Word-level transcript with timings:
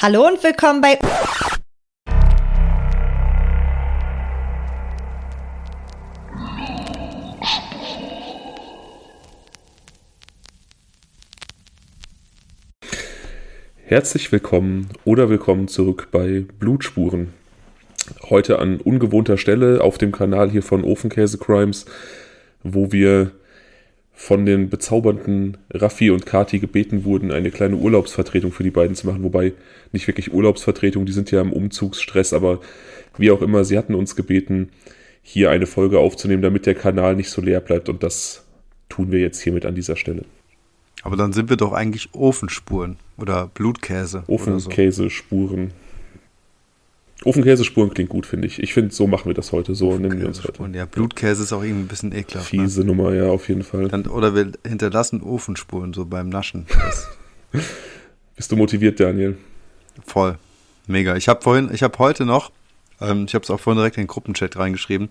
Hallo 0.00 0.28
und 0.28 0.40
willkommen 0.44 0.80
bei. 0.80 0.96
Herzlich 13.82 14.30
willkommen 14.30 14.90
oder 15.04 15.30
willkommen 15.30 15.66
zurück 15.66 16.10
bei 16.12 16.46
Blutspuren. 16.60 17.34
Heute 18.30 18.60
an 18.60 18.80
ungewohnter 18.80 19.36
Stelle 19.36 19.80
auf 19.80 19.98
dem 19.98 20.12
Kanal 20.12 20.48
hier 20.48 20.62
von 20.62 20.84
Ofenkäse 20.84 21.38
Crimes, 21.38 21.86
wo 22.62 22.92
wir 22.92 23.32
von 24.20 24.44
den 24.44 24.68
bezaubernden 24.68 25.58
Raffi 25.70 26.10
und 26.10 26.26
Kati 26.26 26.58
gebeten 26.58 27.04
wurden, 27.04 27.30
eine 27.30 27.52
kleine 27.52 27.76
Urlaubsvertretung 27.76 28.50
für 28.50 28.64
die 28.64 28.72
beiden 28.72 28.96
zu 28.96 29.06
machen. 29.06 29.22
Wobei 29.22 29.52
nicht 29.92 30.08
wirklich 30.08 30.34
Urlaubsvertretung, 30.34 31.06
die 31.06 31.12
sind 31.12 31.30
ja 31.30 31.40
im 31.40 31.52
Umzugsstress, 31.52 32.32
aber 32.32 32.58
wie 33.16 33.30
auch 33.30 33.40
immer, 33.42 33.64
sie 33.64 33.78
hatten 33.78 33.94
uns 33.94 34.16
gebeten, 34.16 34.70
hier 35.22 35.50
eine 35.50 35.66
Folge 35.66 36.00
aufzunehmen, 36.00 36.42
damit 36.42 36.66
der 36.66 36.74
Kanal 36.74 37.14
nicht 37.14 37.30
so 37.30 37.40
leer 37.40 37.60
bleibt 37.60 37.88
und 37.88 38.02
das 38.02 38.44
tun 38.88 39.12
wir 39.12 39.20
jetzt 39.20 39.40
hiermit 39.40 39.64
an 39.64 39.76
dieser 39.76 39.94
Stelle. 39.94 40.24
Aber 41.04 41.16
dann 41.16 41.32
sind 41.32 41.48
wir 41.48 41.56
doch 41.56 41.72
eigentlich 41.72 42.12
Ofenspuren 42.12 42.96
oder 43.18 43.46
Blutkäse. 43.54 44.24
Ofenkäsespuren. 44.26 45.70
Ofenkäsespuren 47.24 47.92
klingt 47.92 48.10
gut, 48.10 48.26
finde 48.26 48.46
ich. 48.46 48.62
Ich 48.62 48.72
finde, 48.72 48.94
so 48.94 49.06
machen 49.06 49.26
wir 49.26 49.34
das 49.34 49.50
heute. 49.50 49.74
So 49.74 49.98
nennen 49.98 50.20
wir 50.20 50.28
uns 50.28 50.44
heute. 50.44 50.62
Ja, 50.72 50.86
Blutkäse 50.86 51.42
ist 51.42 51.52
auch 51.52 51.62
irgendwie 51.62 51.84
ein 51.84 51.88
bisschen 51.88 52.12
ekelhaft. 52.12 52.48
Fiese 52.48 52.80
ne? 52.80 52.86
Nummer, 52.86 53.12
ja, 53.12 53.26
auf 53.26 53.48
jeden 53.48 53.64
Fall. 53.64 53.88
Dann, 53.88 54.06
oder 54.06 54.34
wir 54.34 54.52
hinterlassen 54.66 55.22
Ofenspuren 55.22 55.92
so 55.92 56.04
beim 56.04 56.28
Naschen. 56.28 56.66
Bist 58.36 58.52
du 58.52 58.56
motiviert, 58.56 59.00
Daniel? 59.00 59.36
Voll. 60.06 60.38
Mega. 60.86 61.16
Ich 61.16 61.28
habe 61.28 61.42
vorhin, 61.42 61.70
ich 61.72 61.82
habe 61.82 61.98
heute 61.98 62.24
noch, 62.24 62.52
ähm, 63.00 63.24
ich 63.26 63.34
habe 63.34 63.42
es 63.42 63.50
auch 63.50 63.58
vorhin 63.58 63.78
direkt 63.78 63.96
in 63.96 64.04
den 64.04 64.08
Gruppenchat 64.08 64.56
reingeschrieben, 64.56 65.08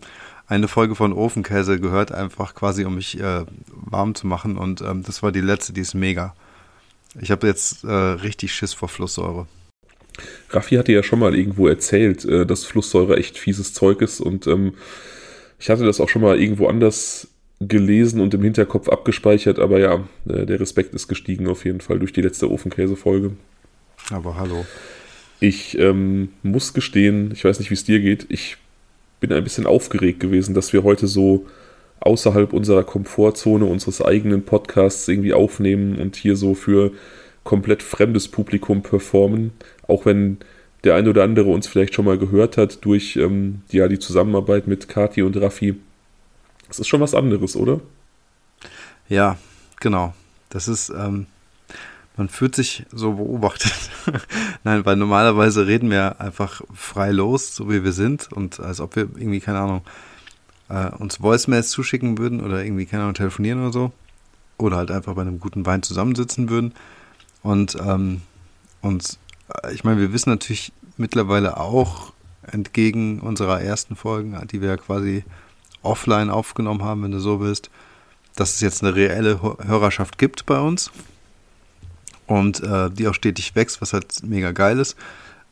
eine 0.48 0.70
Folge 0.70 0.96
von 0.96 1.12
Ofenkäse 1.12 1.80
gehört, 1.80 2.14
einfach 2.14 2.56
quasi, 2.56 2.86
um 2.86 2.96
mich 2.96 3.20
äh, 3.20 3.44
warm 3.68 4.16
zu 4.16 4.28
machen. 4.28 4.58
Und 4.58 4.80
ähm, 4.80 5.04
das 5.04 5.22
war 5.24 5.34
die 5.34 5.42
letzte, 5.42 5.74
die 5.74 5.82
ist 5.82 5.94
mega. 5.94 6.34
Ich 7.20 7.32
habe 7.32 7.48
jetzt 7.48 7.84
äh, 7.84 7.92
richtig 7.92 8.54
Schiss 8.54 8.74
vor 8.74 8.88
Flusssäure. 8.88 9.46
Raffi 10.50 10.76
hatte 10.76 10.92
ja 10.92 11.04
schon 11.04 11.20
mal 11.20 11.36
irgendwo 11.36 11.68
erzählt, 11.68 12.26
äh, 12.26 12.46
dass 12.46 12.66
Flusssäure 12.66 13.18
echt 13.18 13.38
fieses 13.38 13.74
Zeug 13.74 14.02
ist 14.02 14.20
und 14.20 14.48
ähm, 14.48 14.74
ich 15.60 15.70
hatte 15.70 15.86
das 15.86 16.00
auch 16.00 16.10
schon 16.10 16.22
mal 16.22 16.40
irgendwo 16.40 16.68
anders 16.68 17.28
gelesen 17.60 18.22
und 18.22 18.34
im 18.34 18.44
Hinterkopf 18.44 18.90
abgespeichert, 18.90 19.60
aber 19.60 19.80
ja, 19.80 20.08
äh, 20.30 20.46
der 20.46 20.60
Respekt 20.60 20.94
ist 20.94 21.08
gestiegen 21.08 21.48
auf 21.48 21.66
jeden 21.66 21.82
Fall 21.82 22.00
durch 22.00 22.14
die 22.14 22.22
letzte 22.22 22.52
Ofenkäse-Folge. 22.52 23.32
Aber 24.12 24.38
hallo. 24.38 24.66
Ich 25.40 25.78
ähm, 25.78 26.30
muss 26.44 26.74
gestehen, 26.74 27.32
ich 27.34 27.44
weiß 27.44 27.60
nicht, 27.60 27.70
wie 27.70 27.76
es 27.76 27.84
dir 27.84 28.00
geht, 28.00 28.28
ich 28.30 28.58
bin 29.20 29.34
ein 29.34 29.44
bisschen 29.44 29.66
aufgeregt 29.66 30.20
gewesen, 30.20 30.54
dass 30.54 30.74
wir 30.74 30.84
heute 30.84 31.08
so 31.08 31.46
außerhalb 32.00 32.54
unserer 32.54 32.84
Komfortzone 32.84 33.66
unseres 33.66 34.02
eigenen 34.02 34.44
Podcasts 34.44 35.08
irgendwie 35.08 35.34
aufnehmen 35.34 35.98
und 35.98 36.16
hier 36.16 36.36
so 36.36 36.54
für 36.54 36.92
komplett 37.48 37.82
fremdes 37.82 38.28
Publikum 38.28 38.84
performen, 38.84 39.54
auch 39.88 40.06
wenn 40.06 40.38
der 40.84 40.96
ein 40.96 41.08
oder 41.08 41.24
andere 41.24 41.50
uns 41.50 41.66
vielleicht 41.66 41.96
schon 41.96 42.04
mal 42.04 42.18
gehört 42.18 42.58
hat 42.58 42.84
durch 42.84 43.16
ähm, 43.16 43.62
ja, 43.72 43.88
die 43.88 44.00
Zusammenarbeit 44.00 44.68
mit 44.68 44.90
Kati 44.90 45.22
und 45.22 45.38
Raffi. 45.38 45.76
Das 46.68 46.80
ist 46.80 46.90
schon 46.90 47.00
was 47.00 47.16
anderes, 47.16 47.56
oder? 47.56 47.80
Ja, 49.08 49.38
genau. 49.80 50.14
Das 50.50 50.68
ist, 50.68 50.90
ähm, 50.90 51.28
man 52.18 52.28
fühlt 52.28 52.54
sich 52.54 52.86
so 52.92 53.14
beobachtet. 53.14 53.92
Nein, 54.66 54.86
weil 54.86 54.98
normalerweise 54.98 55.68
reden 55.68 55.90
wir 55.90 56.20
einfach 56.20 56.62
frei 56.76 57.12
los, 57.12 57.56
so 57.56 57.70
wie 57.70 57.86
wir 57.86 57.94
sind 57.94 58.30
und 58.34 58.60
als 58.60 58.82
ob 58.82 58.98
wir 58.98 59.04
irgendwie, 59.04 59.40
keine 59.40 59.60
Ahnung, 59.60 59.84
äh, 60.68 60.90
uns 60.98 61.22
Voicemails 61.22 61.70
zuschicken 61.70 62.18
würden 62.18 62.44
oder 62.44 62.62
irgendwie, 62.62 62.88
keine 62.88 63.04
Ahnung, 63.04 63.16
telefonieren 63.16 63.62
oder 63.62 63.72
so. 63.72 63.94
Oder 64.58 64.76
halt 64.76 64.92
einfach 64.92 65.14
bei 65.14 65.22
einem 65.22 65.40
guten 65.40 65.66
Wein 65.66 65.82
zusammensitzen 65.82 66.50
würden. 66.50 66.74
Und, 67.44 67.78
ähm, 67.80 68.22
und 68.82 69.18
äh, 69.64 69.74
ich 69.74 69.84
meine, 69.84 70.00
wir 70.00 70.14
wissen 70.14 70.30
natürlich 70.30 70.72
mittlerweile 70.98 71.58
auch, 71.58 72.14
entgegen 72.52 73.20
unserer 73.20 73.62
ersten 73.62 73.96
Folgen, 73.96 74.38
die 74.48 74.62
wir 74.62 74.78
quasi 74.78 75.24
offline 75.84 76.30
aufgenommen 76.30 76.84
haben, 76.84 77.04
wenn 77.04 77.12
du 77.12 77.20
so 77.20 77.40
willst, 77.40 77.70
dass 78.36 78.56
es 78.56 78.62
jetzt 78.62 78.84
eine 78.84 78.96
reelle 78.96 79.42
Hörerschaft 79.42 80.18
gibt 80.18 80.46
bei 80.46 80.60
uns 80.60 80.92
und 82.26 82.62
äh, 82.62 82.90
die 82.92 83.08
auch 83.08 83.14
stetig 83.14 83.56
wächst, 83.56 83.82
was 83.82 83.94
halt 83.94 84.24
mega 84.24 84.52
geil 84.52 84.80
ist. 84.80 84.96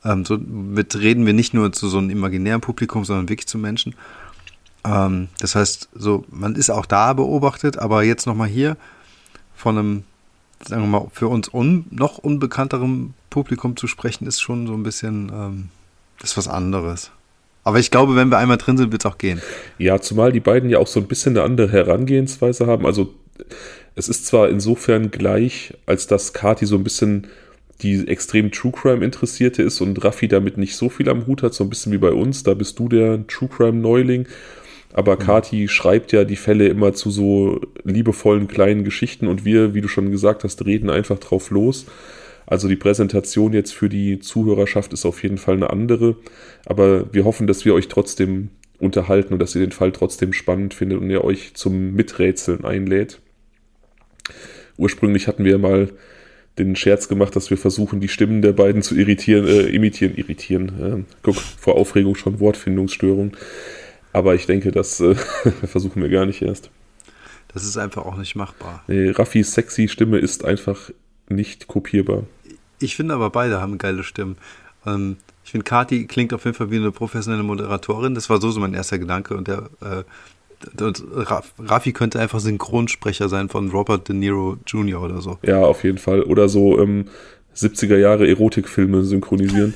Ähm, 0.03 0.25
so 0.25 0.37
mit 0.37 0.95
reden 0.95 1.25
wir 1.25 1.33
nicht 1.33 1.53
nur 1.53 1.71
zu 1.71 1.87
so 1.87 1.97
einem 1.97 2.09
imaginären 2.09 2.61
Publikum, 2.61 3.05
sondern 3.05 3.29
wirklich 3.29 3.47
zu 3.47 3.57
Menschen. 3.57 3.95
Ähm, 4.85 5.29
das 5.39 5.55
heißt, 5.55 5.89
so 5.95 6.25
man 6.29 6.55
ist 6.55 6.69
auch 6.69 6.85
da 6.85 7.13
beobachtet, 7.13 7.77
aber 7.77 8.03
jetzt 8.03 8.27
nochmal 8.27 8.49
hier 8.49 8.77
von 9.55 9.77
einem 9.77 10.03
sagen 10.63 10.83
wir 10.83 10.87
mal, 10.87 11.07
für 11.11 11.27
uns 11.27 11.53
un, 11.53 11.85
noch 11.91 12.17
unbekannterem 12.17 13.13
Publikum 13.29 13.75
zu 13.77 13.87
sprechen, 13.87 14.27
ist 14.27 14.41
schon 14.41 14.67
so 14.67 14.73
ein 14.73 14.83
bisschen, 14.83 15.31
ähm, 15.33 15.69
ist 16.23 16.37
was 16.37 16.47
anderes. 16.47 17.11
Aber 17.63 17.79
ich 17.79 17.89
glaube, 17.89 18.15
wenn 18.15 18.29
wir 18.29 18.37
einmal 18.37 18.57
drin 18.57 18.77
sind, 18.77 18.91
wird 18.91 19.03
es 19.03 19.11
auch 19.11 19.17
gehen. 19.17 19.41
Ja, 19.79 19.99
zumal 19.99 20.31
die 20.31 20.39
beiden 20.39 20.69
ja 20.69 20.77
auch 20.77 20.87
so 20.87 20.99
ein 20.99 21.07
bisschen 21.07 21.35
eine 21.35 21.43
andere 21.43 21.71
Herangehensweise 21.71 22.67
haben. 22.67 22.85
Also 22.85 23.13
es 23.95 24.07
ist 24.07 24.27
zwar 24.27 24.49
insofern 24.49 25.09
gleich, 25.09 25.73
als 25.85 26.05
dass 26.05 26.33
Kati 26.33 26.65
so 26.65 26.75
ein 26.75 26.83
bisschen 26.83 27.27
die 27.81 28.07
extrem 28.07 28.51
True 28.51 28.71
Crime 28.71 29.03
Interessierte 29.03 29.63
ist 29.63 29.81
und 29.81 30.03
Raffi 30.03 30.27
damit 30.27 30.57
nicht 30.57 30.75
so 30.75 30.89
viel 30.89 31.09
am 31.09 31.25
Hut 31.25 31.43
hat, 31.43 31.53
so 31.53 31.63
ein 31.63 31.69
bisschen 31.69 31.91
wie 31.91 31.97
bei 31.97 32.11
uns. 32.11 32.43
Da 32.43 32.53
bist 32.53 32.77
du 32.79 32.87
der 32.87 33.25
True 33.27 33.49
Crime 33.49 33.79
Neuling 33.79 34.27
aber 34.95 35.15
mhm. 35.15 35.19
Kati 35.19 35.67
schreibt 35.67 36.13
ja 36.13 36.23
die 36.23 36.37
Fälle 36.37 36.69
immer 36.69 36.93
zu 36.93 37.11
so 37.11 37.59
liebevollen 37.83 38.47
kleinen 38.47 38.85
Geschichten 38.85 39.27
und 39.27 39.43
wir, 39.43 39.73
wie 39.73 39.81
du 39.81 39.89
schon 39.89 40.09
gesagt 40.09 40.45
hast, 40.45 40.65
reden 40.65 40.89
einfach 40.89 41.19
drauf 41.19 41.49
los. 41.49 41.85
Also 42.47 42.69
die 42.69 42.77
Präsentation 42.77 43.51
jetzt 43.51 43.73
für 43.73 43.89
die 43.89 44.19
Zuhörerschaft 44.19 44.93
ist 44.93 45.05
auf 45.05 45.21
jeden 45.21 45.37
Fall 45.37 45.55
eine 45.55 45.69
andere. 45.69 46.15
Aber 46.65 47.13
wir 47.13 47.25
hoffen, 47.25 47.45
dass 47.45 47.65
wir 47.65 47.73
euch 47.73 47.89
trotzdem 47.89 48.51
unterhalten 48.79 49.33
und 49.33 49.39
dass 49.39 49.53
ihr 49.53 49.61
den 49.61 49.73
Fall 49.73 49.91
trotzdem 49.91 50.31
spannend 50.31 50.73
findet 50.73 51.01
und 51.01 51.09
ihr 51.09 51.25
euch 51.25 51.55
zum 51.55 51.93
Miträtseln 51.93 52.63
einlädt. 52.63 53.19
Ursprünglich 54.77 55.27
hatten 55.27 55.43
wir 55.43 55.57
mal 55.57 55.89
den 56.57 56.77
Scherz 56.77 57.09
gemacht, 57.09 57.35
dass 57.35 57.49
wir 57.49 57.57
versuchen, 57.57 57.99
die 57.99 58.07
Stimmen 58.07 58.41
der 58.41 58.53
beiden 58.53 58.81
zu 58.81 58.95
irritieren, 58.95 59.45
äh, 59.45 59.63
imitieren, 59.63 60.15
irritieren. 60.15 60.69
Äh, 60.81 61.13
guck, 61.21 61.35
vor 61.35 61.75
Aufregung 61.75 62.15
schon 62.15 62.39
Wortfindungsstörung. 62.39 63.35
Aber 64.15 64.33
ich 64.33 64.45
denke, 64.45 64.71
das 64.71 65.01
äh, 65.01 65.13
versuchen 65.65 66.01
wir 66.01 66.07
gar 66.07 66.25
nicht 66.25 66.41
erst. 66.41 66.69
Das 67.53 67.65
ist 67.65 67.75
einfach 67.75 68.05
auch 68.05 68.15
nicht 68.15 68.37
machbar. 68.37 68.81
Nee, 68.87 69.09
Raffis 69.09 69.51
sexy 69.51 69.89
Stimme 69.89 70.19
ist 70.19 70.45
einfach 70.45 70.89
nicht 71.27 71.67
kopierbar. 71.67 72.23
Ich 72.79 72.95
finde 72.95 73.13
aber 73.13 73.29
beide 73.29 73.59
haben 73.59 73.77
geile 73.77 74.03
Stimmen. 74.03 74.37
Ähm, 74.85 75.17
ich 75.43 75.51
finde, 75.51 75.65
Kati 75.65 76.07
klingt 76.07 76.33
auf 76.33 76.45
jeden 76.45 76.55
Fall 76.55 76.71
wie 76.71 76.77
eine 76.77 76.93
professionelle 76.93 77.43
Moderatorin. 77.43 78.15
Das 78.15 78.29
war 78.29 78.39
so, 78.39 78.51
so 78.51 78.61
mein 78.61 78.73
erster 78.73 78.99
Gedanke. 78.99 79.35
Und 79.35 79.49
der 79.49 79.69
äh, 79.81 80.03
und 80.81 81.03
Raffi 81.59 81.91
könnte 81.91 82.21
einfach 82.21 82.39
Synchronsprecher 82.39 83.27
sein 83.27 83.49
von 83.49 83.69
Robert 83.69 84.07
De 84.07 84.15
Niro 84.15 84.57
Jr. 84.65 85.01
oder 85.01 85.21
so. 85.21 85.37
Ja, 85.41 85.59
auf 85.59 85.83
jeden 85.83 85.97
Fall. 85.97 86.23
Oder 86.23 86.47
so 86.47 86.79
ähm, 86.79 87.09
70er 87.53 87.97
Jahre 87.97 88.29
Erotikfilme 88.29 89.03
synchronisieren. 89.03 89.73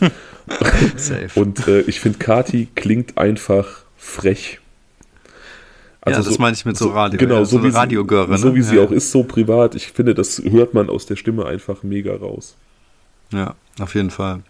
Safe. 0.95 1.27
Und 1.35 1.67
äh, 1.67 1.81
ich 1.81 1.99
finde, 1.99 2.19
Kati 2.19 2.69
klingt 2.73 3.17
einfach 3.17 3.83
frech. 3.99 4.59
Also 6.01 6.19
ja, 6.19 6.25
das 6.25 6.33
so, 6.33 6.41
meine 6.41 6.55
ich 6.55 6.65
mit 6.65 6.77
so 6.77 6.89
Radio. 6.89 7.19
Genau, 7.19 7.43
so, 7.43 7.57
so 7.57 7.63
wie 7.63 7.69
Radiogöre. 7.69 8.29
Ne? 8.29 8.37
So 8.37 8.55
wie 8.55 8.59
ja. 8.59 8.65
sie 8.65 8.79
auch 8.79 8.91
ist, 8.91 9.11
so 9.11 9.23
privat. 9.23 9.75
Ich 9.75 9.91
finde, 9.91 10.15
das 10.15 10.41
hört 10.43 10.73
man 10.73 10.89
aus 10.89 11.05
der 11.05 11.17
Stimme 11.17 11.45
einfach 11.45 11.83
mega 11.83 12.15
raus. 12.15 12.55
Ja, 13.31 13.55
auf 13.79 13.93
jeden 13.95 14.09
Fall. 14.09 14.41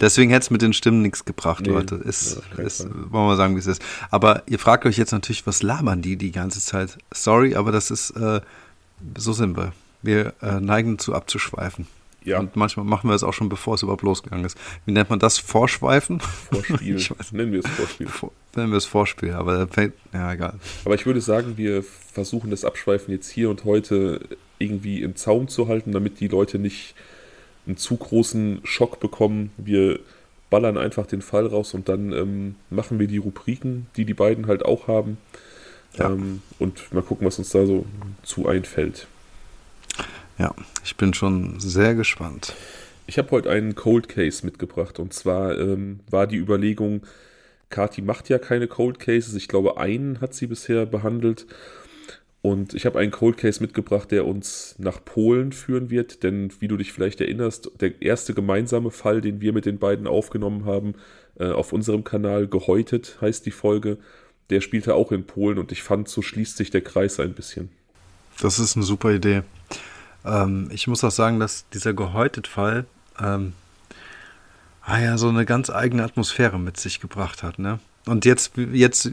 Deswegen 0.00 0.30
hätte 0.30 0.42
es 0.42 0.50
mit 0.50 0.60
den 0.60 0.72
Stimmen 0.72 1.00
nichts 1.00 1.24
gebracht, 1.24 1.64
nee, 1.64 1.72
Leute. 1.72 1.94
Ist, 1.94 2.42
ja, 2.56 2.64
ist 2.64 2.86
wollen 3.10 3.28
wir 3.28 3.36
sagen, 3.36 3.54
wie 3.54 3.60
es 3.60 3.66
ist. 3.66 3.82
Aber 4.10 4.42
ihr 4.46 4.58
fragt 4.58 4.84
euch 4.84 4.98
jetzt 4.98 5.12
natürlich, 5.12 5.46
was 5.46 5.62
labern 5.62 6.02
die 6.02 6.16
die 6.16 6.32
ganze 6.32 6.60
Zeit? 6.60 6.98
Sorry, 7.12 7.54
aber 7.54 7.72
das 7.72 7.90
ist, 7.90 8.10
äh, 8.10 8.40
so 9.16 9.32
sind 9.32 9.56
wir. 9.56 9.72
Wir 10.02 10.34
äh, 10.42 10.60
neigen 10.60 10.98
zu 10.98 11.14
abzuschweifen. 11.14 11.86
Ja. 12.24 12.40
Und 12.40 12.56
manchmal 12.56 12.84
machen 12.84 13.08
wir 13.08 13.14
es 13.14 13.22
auch 13.22 13.32
schon, 13.32 13.48
bevor 13.48 13.74
es 13.74 13.82
überhaupt 13.82 14.02
losgegangen 14.02 14.44
ist. 14.44 14.56
Wie 14.84 14.92
nennt 14.92 15.10
man 15.10 15.18
das? 15.18 15.38
Vorschweifen? 15.38 16.20
Vorspiel. 16.20 16.96
ich 16.96 17.10
weiß. 17.10 17.32
Nennen 17.32 17.52
wir 17.52 17.60
es 17.60 17.70
Vorspiel. 17.70 18.08
Vor, 18.08 18.32
nennen 18.56 18.70
wir 18.70 18.78
es 18.78 18.84
Vorspiel, 18.84 19.32
aber 19.32 19.66
fällt, 19.68 19.94
ja, 20.12 20.32
egal. 20.32 20.54
Aber 20.84 20.94
ich 20.94 21.06
würde 21.06 21.20
sagen, 21.20 21.56
wir 21.56 21.82
versuchen 21.82 22.50
das 22.50 22.64
Abschweifen 22.64 23.12
jetzt 23.12 23.30
hier 23.30 23.50
und 23.50 23.64
heute 23.64 24.20
irgendwie 24.58 25.02
im 25.02 25.16
Zaum 25.16 25.48
zu 25.48 25.68
halten, 25.68 25.92
damit 25.92 26.20
die 26.20 26.28
Leute 26.28 26.58
nicht 26.58 26.94
einen 27.66 27.76
zu 27.76 27.96
großen 27.96 28.60
Schock 28.64 29.00
bekommen. 29.00 29.50
Wir 29.56 30.00
ballern 30.50 30.76
einfach 30.76 31.06
den 31.06 31.22
Fall 31.22 31.46
raus 31.46 31.74
und 31.74 31.88
dann 31.88 32.12
ähm, 32.12 32.54
machen 32.70 32.98
wir 32.98 33.06
die 33.06 33.18
Rubriken, 33.18 33.86
die 33.96 34.04
die 34.04 34.14
beiden 34.14 34.46
halt 34.46 34.64
auch 34.64 34.86
haben. 34.88 35.18
Ja. 35.96 36.10
Ähm, 36.10 36.42
und 36.58 36.92
mal 36.92 37.02
gucken, 37.02 37.26
was 37.26 37.38
uns 37.38 37.50
da 37.50 37.66
so 37.66 37.86
zu 38.22 38.46
einfällt. 38.46 39.06
Ja, 40.38 40.54
ich 40.84 40.96
bin 40.96 41.14
schon 41.14 41.60
sehr 41.60 41.94
gespannt. 41.94 42.54
Ich 43.06 43.18
habe 43.18 43.30
heute 43.30 43.50
einen 43.50 43.74
Cold 43.74 44.08
Case 44.08 44.44
mitgebracht 44.44 44.98
und 44.98 45.12
zwar 45.12 45.58
ähm, 45.58 46.00
war 46.08 46.26
die 46.26 46.36
Überlegung, 46.36 47.02
Kati 47.72 48.02
macht 48.02 48.28
ja 48.28 48.38
keine 48.38 48.68
Cold 48.68 49.00
Cases. 49.00 49.34
Ich 49.34 49.48
glaube, 49.48 49.78
einen 49.78 50.20
hat 50.20 50.34
sie 50.34 50.46
bisher 50.46 50.86
behandelt. 50.86 51.46
Und 52.42 52.74
ich 52.74 52.86
habe 52.86 52.98
einen 52.98 53.12
Cold 53.12 53.36
Case 53.36 53.60
mitgebracht, 53.60 54.10
der 54.10 54.26
uns 54.26 54.74
nach 54.78 55.04
Polen 55.04 55.52
führen 55.52 55.90
wird. 55.90 56.22
Denn 56.22 56.52
wie 56.60 56.68
du 56.68 56.76
dich 56.76 56.92
vielleicht 56.92 57.20
erinnerst, 57.20 57.70
der 57.80 58.00
erste 58.02 58.34
gemeinsame 58.34 58.90
Fall, 58.90 59.20
den 59.20 59.40
wir 59.40 59.52
mit 59.52 59.64
den 59.64 59.78
beiden 59.78 60.06
aufgenommen 60.06 60.64
haben, 60.64 60.94
äh, 61.38 61.50
auf 61.50 61.72
unserem 61.72 62.04
Kanal, 62.04 62.46
Gehäutet 62.46 63.18
heißt 63.20 63.46
die 63.46 63.52
Folge, 63.52 63.98
der 64.50 64.60
spielte 64.60 64.94
auch 64.94 65.12
in 65.12 65.24
Polen 65.24 65.58
und 65.58 65.72
ich 65.72 65.82
fand, 65.82 66.08
so 66.08 66.20
schließt 66.20 66.56
sich 66.56 66.70
der 66.70 66.82
Kreis 66.82 67.18
ein 67.20 67.32
bisschen. 67.32 67.70
Das 68.40 68.58
ist 68.58 68.76
eine 68.76 68.84
super 68.84 69.12
Idee. 69.12 69.42
Ähm, 70.24 70.68
ich 70.72 70.88
muss 70.88 71.04
auch 71.04 71.10
sagen, 71.10 71.40
dass 71.40 71.68
dieser 71.70 71.94
Gehäutet-Fall 71.94 72.86
ähm, 73.20 73.52
ah 74.84 75.00
ja, 75.00 75.18
so 75.18 75.28
eine 75.28 75.44
ganz 75.44 75.70
eigene 75.70 76.04
Atmosphäre 76.04 76.58
mit 76.58 76.78
sich 76.78 77.00
gebracht 77.00 77.42
hat, 77.42 77.58
ne? 77.58 77.78
Und 78.04 78.24
jetzt, 78.24 78.54
jetzt 78.72 79.12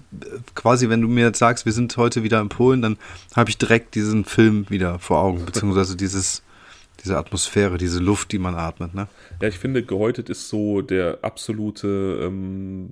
quasi, 0.55 0.89
wenn 0.89 1.01
du 1.01 1.07
mir 1.07 1.25
jetzt 1.25 1.37
sagst, 1.37 1.65
wir 1.65 1.73
sind 1.73 1.95
heute 1.95 2.23
wieder 2.23 2.41
in 2.41 2.49
Polen, 2.49 2.81
dann 2.81 2.97
habe 3.35 3.51
ich 3.51 3.57
direkt 3.59 3.93
diesen 3.93 4.25
Film 4.25 4.67
wieder 4.69 4.97
vor 4.97 5.19
Augen, 5.19 5.45
beziehungsweise 5.45 5.95
dieses, 5.95 6.41
diese 7.03 7.15
Atmosphäre, 7.17 7.77
diese 7.77 7.99
Luft, 7.99 8.31
die 8.31 8.39
man 8.39 8.55
atmet, 8.55 8.95
ne? 8.95 9.07
Ja, 9.41 9.47
ich 9.47 9.59
finde, 9.59 9.83
Gehäutet 9.83 10.29
ist 10.29 10.49
so 10.49 10.81
der 10.81 11.19
absolute 11.21 12.19
ähm, 12.23 12.89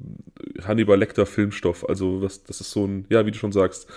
Hannibal 0.66 1.00
Lecter 1.00 1.26
Filmstoff. 1.26 1.88
Also 1.90 2.22
das, 2.22 2.44
das 2.44 2.62
ist 2.62 2.72
so 2.72 2.86
ein, 2.86 3.06
ja, 3.10 3.26
wie 3.26 3.32
du 3.32 3.38
schon 3.38 3.52
sagst, 3.52 3.88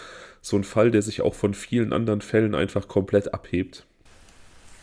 so 0.40 0.56
ein 0.56 0.64
Fall, 0.64 0.90
der 0.90 1.02
sich 1.02 1.20
auch 1.20 1.34
von 1.34 1.52
vielen 1.52 1.92
anderen 1.92 2.22
Fällen 2.22 2.54
einfach 2.54 2.88
komplett 2.88 3.34
abhebt. 3.34 3.84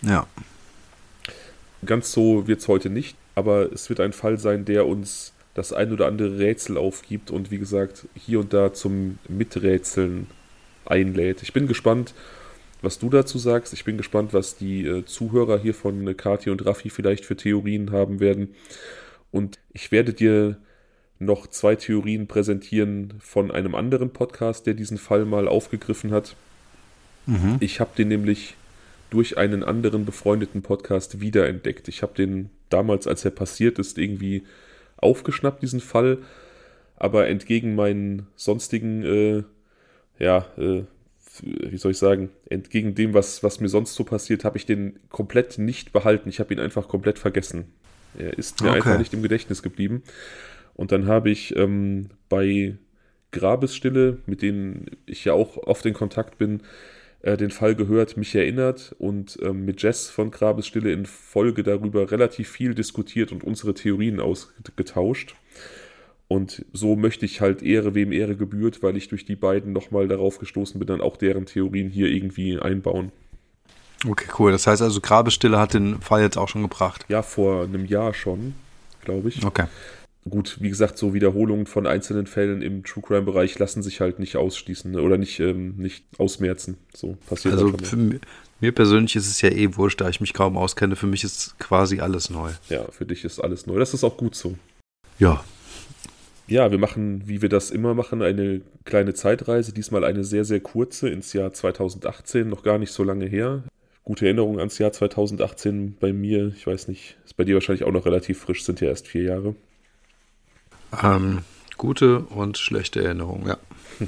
Ja. 0.03 0.27
Ganz 1.85 2.11
so 2.11 2.47
wird 2.47 2.59
es 2.59 2.67
heute 2.67 2.89
nicht, 2.89 3.17
aber 3.37 3.71
es 3.71 3.87
wird 3.87 3.99
ein 3.99 4.13
Fall 4.13 4.39
sein, 4.39 4.65
der 4.65 4.87
uns 4.87 5.31
das 5.53 5.71
ein 5.71 5.93
oder 5.93 6.07
andere 6.07 6.39
Rätsel 6.39 6.75
aufgibt 6.75 7.29
und 7.29 7.51
wie 7.51 7.59
gesagt 7.59 8.07
hier 8.15 8.39
und 8.39 8.51
da 8.51 8.73
zum 8.73 9.19
Miträtseln 9.29 10.25
einlädt. 10.87 11.43
Ich 11.43 11.53
bin 11.53 11.67
gespannt, 11.67 12.15
was 12.81 12.97
du 12.97 13.11
dazu 13.11 13.37
sagst. 13.37 13.73
Ich 13.73 13.85
bin 13.85 13.95
gespannt, 13.95 14.33
was 14.33 14.57
die 14.57 14.87
äh, 14.87 15.05
Zuhörer 15.05 15.59
hier 15.59 15.75
von 15.75 16.07
äh, 16.07 16.15
Kati 16.15 16.49
und 16.49 16.65
Raffi 16.65 16.89
vielleicht 16.89 17.25
für 17.25 17.35
Theorien 17.35 17.91
haben 17.91 18.19
werden. 18.19 18.55
Und 19.29 19.59
ich 19.71 19.91
werde 19.91 20.13
dir 20.13 20.57
noch 21.19 21.45
zwei 21.45 21.75
Theorien 21.75 22.25
präsentieren 22.25 23.13
von 23.19 23.51
einem 23.51 23.75
anderen 23.75 24.09
Podcast, 24.09 24.65
der 24.65 24.73
diesen 24.73 24.97
Fall 24.97 25.25
mal 25.25 25.47
aufgegriffen 25.47 26.09
hat. 26.09 26.35
Mhm. 27.27 27.57
Ich 27.59 27.79
habe 27.79 27.91
den 27.95 28.07
nämlich 28.07 28.55
durch 29.11 29.37
einen 29.37 29.63
anderen 29.63 30.05
befreundeten 30.05 30.63
Podcast 30.63 31.21
wiederentdeckt. 31.21 31.87
Ich 31.87 32.01
habe 32.01 32.15
den 32.15 32.49
damals, 32.69 33.07
als 33.07 33.25
er 33.25 33.31
passiert 33.31 33.79
ist, 33.79 33.97
irgendwie 33.97 34.43
aufgeschnappt, 34.97 35.61
diesen 35.61 35.79
Fall. 35.79 36.19
Aber 36.95 37.27
entgegen 37.27 37.75
meinen 37.75 38.27
sonstigen, 38.35 39.03
äh, 39.03 39.43
ja, 40.19 40.45
äh, 40.57 40.83
wie 41.41 41.77
soll 41.77 41.91
ich 41.91 41.97
sagen, 41.97 42.31
entgegen 42.49 42.95
dem, 42.95 43.13
was, 43.13 43.43
was 43.43 43.59
mir 43.59 43.69
sonst 43.69 43.93
so 43.93 44.03
passiert, 44.03 44.43
habe 44.43 44.57
ich 44.57 44.65
den 44.65 44.99
komplett 45.09 45.59
nicht 45.59 45.93
behalten. 45.93 46.29
Ich 46.29 46.39
habe 46.39 46.53
ihn 46.53 46.59
einfach 46.59 46.87
komplett 46.87 47.19
vergessen. 47.19 47.65
Er 48.17 48.37
ist 48.37 48.61
mir 48.61 48.69
okay. 48.69 48.77
einfach 48.77 48.97
nicht 48.97 49.13
im 49.13 49.21
Gedächtnis 49.21 49.61
geblieben. 49.61 50.01
Und 50.75 50.91
dann 50.91 51.07
habe 51.07 51.29
ich 51.29 51.55
ähm, 51.55 52.09
bei 52.29 52.77
Grabesstille, 53.31 54.19
mit 54.25 54.41
denen 54.41 54.87
ich 55.05 55.25
ja 55.25 55.33
auch 55.33 55.57
oft 55.57 55.85
in 55.85 55.93
Kontakt 55.93 56.37
bin, 56.37 56.61
äh, 57.21 57.37
den 57.37 57.51
Fall 57.51 57.75
gehört, 57.75 58.17
mich 58.17 58.35
erinnert 58.35 58.95
und 58.99 59.37
ähm, 59.41 59.65
mit 59.65 59.81
Jess 59.81 60.09
von 60.09 60.31
Grabesstille 60.31 60.91
in 60.91 61.05
Folge 61.05 61.63
darüber 61.63 62.11
relativ 62.11 62.49
viel 62.49 62.75
diskutiert 62.75 63.31
und 63.31 63.43
unsere 63.43 63.73
Theorien 63.73 64.19
ausgetauscht. 64.19 65.35
Und 66.27 66.65
so 66.73 66.95
möchte 66.95 67.25
ich 67.25 67.39
halt 67.39 67.63
Ehre, 67.63 67.95
wem 67.95 68.11
Ehre 68.11 68.35
gebührt, 68.35 68.83
weil 68.83 68.97
ich 68.97 69.07
durch 69.07 69.25
die 69.25 69.37
beiden 69.37 69.71
nochmal 69.71 70.07
darauf 70.07 70.39
gestoßen 70.39 70.77
bin, 70.77 70.87
dann 70.87 71.01
auch 71.01 71.15
deren 71.15 71.45
Theorien 71.45 71.89
hier 71.89 72.07
irgendwie 72.07 72.59
einbauen. 72.59 73.11
Okay, 74.07 74.27
cool. 74.37 74.51
Das 74.51 74.67
heißt 74.67 74.81
also, 74.81 74.99
Grabestille 75.01 75.57
hat 75.57 75.73
den 75.73 76.01
Fall 76.01 76.21
jetzt 76.21 76.37
auch 76.37 76.49
schon 76.49 76.61
gebracht. 76.61 77.05
Ja, 77.07 77.23
vor 77.23 77.63
einem 77.63 77.85
Jahr 77.85 78.13
schon, 78.13 78.53
glaube 79.03 79.29
ich. 79.29 79.43
Okay 79.43 79.65
gut, 80.29 80.57
wie 80.59 80.69
gesagt, 80.69 80.97
so 80.97 81.13
Wiederholungen 81.13 81.65
von 81.65 81.87
einzelnen 81.87 82.27
Fällen 82.27 82.61
im 82.61 82.83
True 82.83 83.03
Crime 83.05 83.23
Bereich 83.23 83.57
lassen 83.59 83.83
sich 83.83 84.01
halt 84.01 84.19
nicht 84.19 84.35
ausschließen 84.35 84.91
ne? 84.91 85.01
oder 85.01 85.17
nicht, 85.17 85.39
ähm, 85.39 85.75
nicht 85.77 86.05
ausmerzen. 86.17 86.77
So 86.93 87.17
passiert 87.27 87.53
Also 87.53 87.71
halt 87.71 87.87
für 87.87 88.19
mir 88.59 88.71
persönlich 88.71 89.15
ist 89.15 89.27
es 89.27 89.41
ja 89.41 89.49
eh 89.49 89.75
wurscht, 89.75 90.01
da 90.01 90.09
ich 90.09 90.19
mich 90.19 90.33
kaum 90.33 90.57
auskenne. 90.57 90.95
Für 90.95 91.05
mich 91.05 91.23
ist 91.23 91.57
quasi 91.59 91.99
alles 91.99 92.29
neu. 92.29 92.51
Ja, 92.69 92.85
für 92.91 93.05
dich 93.05 93.23
ist 93.23 93.39
alles 93.39 93.67
neu. 93.67 93.77
Das 93.77 93.93
ist 93.93 94.03
auch 94.03 94.17
gut 94.17 94.35
so. 94.35 94.55
Ja. 95.19 95.43
Ja, 96.47 96.71
wir 96.71 96.77
machen, 96.77 97.23
wie 97.25 97.41
wir 97.41 97.49
das 97.49 97.71
immer 97.71 97.93
machen, 97.93 98.21
eine 98.21 98.61
kleine 98.85 99.13
Zeitreise. 99.13 99.73
Diesmal 99.73 100.03
eine 100.03 100.23
sehr, 100.23 100.45
sehr 100.45 100.59
kurze 100.59 101.09
ins 101.09 101.33
Jahr 101.33 101.53
2018, 101.53 102.47
noch 102.49 102.63
gar 102.63 102.79
nicht 102.79 102.91
so 102.91 103.03
lange 103.03 103.25
her. 103.25 103.63
Gute 104.03 104.25
Erinnerung 104.25 104.57
ans 104.57 104.77
Jahr 104.79 104.93
2018 104.93 105.97
bei 105.99 106.13
mir. 106.13 106.53
Ich 106.55 106.65
weiß 106.65 106.87
nicht, 106.87 107.17
ist 107.25 107.35
bei 107.35 107.43
dir 107.43 107.55
wahrscheinlich 107.55 107.83
auch 107.83 107.91
noch 107.91 108.05
relativ 108.05 108.39
frisch, 108.39 108.63
sind 108.63 108.79
ja 108.79 108.87
erst 108.87 109.07
vier 109.07 109.23
Jahre. 109.23 109.55
Ähm, 111.03 111.39
gute 111.77 112.19
und 112.19 112.57
schlechte 112.57 113.03
Erinnerungen, 113.03 113.47
ja. 113.47 113.57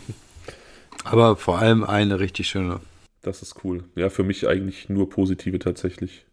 Aber 1.03 1.35
vor 1.35 1.59
allem 1.59 1.83
eine 1.83 2.19
richtig 2.19 2.47
schöne. 2.47 2.79
Das 3.21 3.41
ist 3.41 3.63
cool. 3.63 3.83
Ja, 3.95 4.09
für 4.09 4.23
mich 4.23 4.47
eigentlich 4.47 4.89
nur 4.89 5.09
positive 5.09 5.59
tatsächlich. 5.59 6.25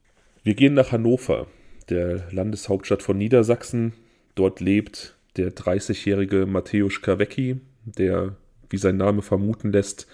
Wir 0.42 0.54
gehen 0.54 0.74
nach 0.74 0.92
Hannover, 0.92 1.46
der 1.88 2.30
Landeshauptstadt 2.30 3.02
von 3.02 3.18
Niedersachsen. 3.18 3.92
Dort 4.34 4.60
lebt 4.60 5.16
der 5.36 5.54
30-jährige 5.54 6.46
Mateusz 6.46 7.02
Kawecki, 7.02 7.60
der, 7.84 8.36
wie 8.70 8.78
sein 8.78 8.96
Name 8.96 9.22
vermuten 9.22 9.72
lässt, 9.72 10.06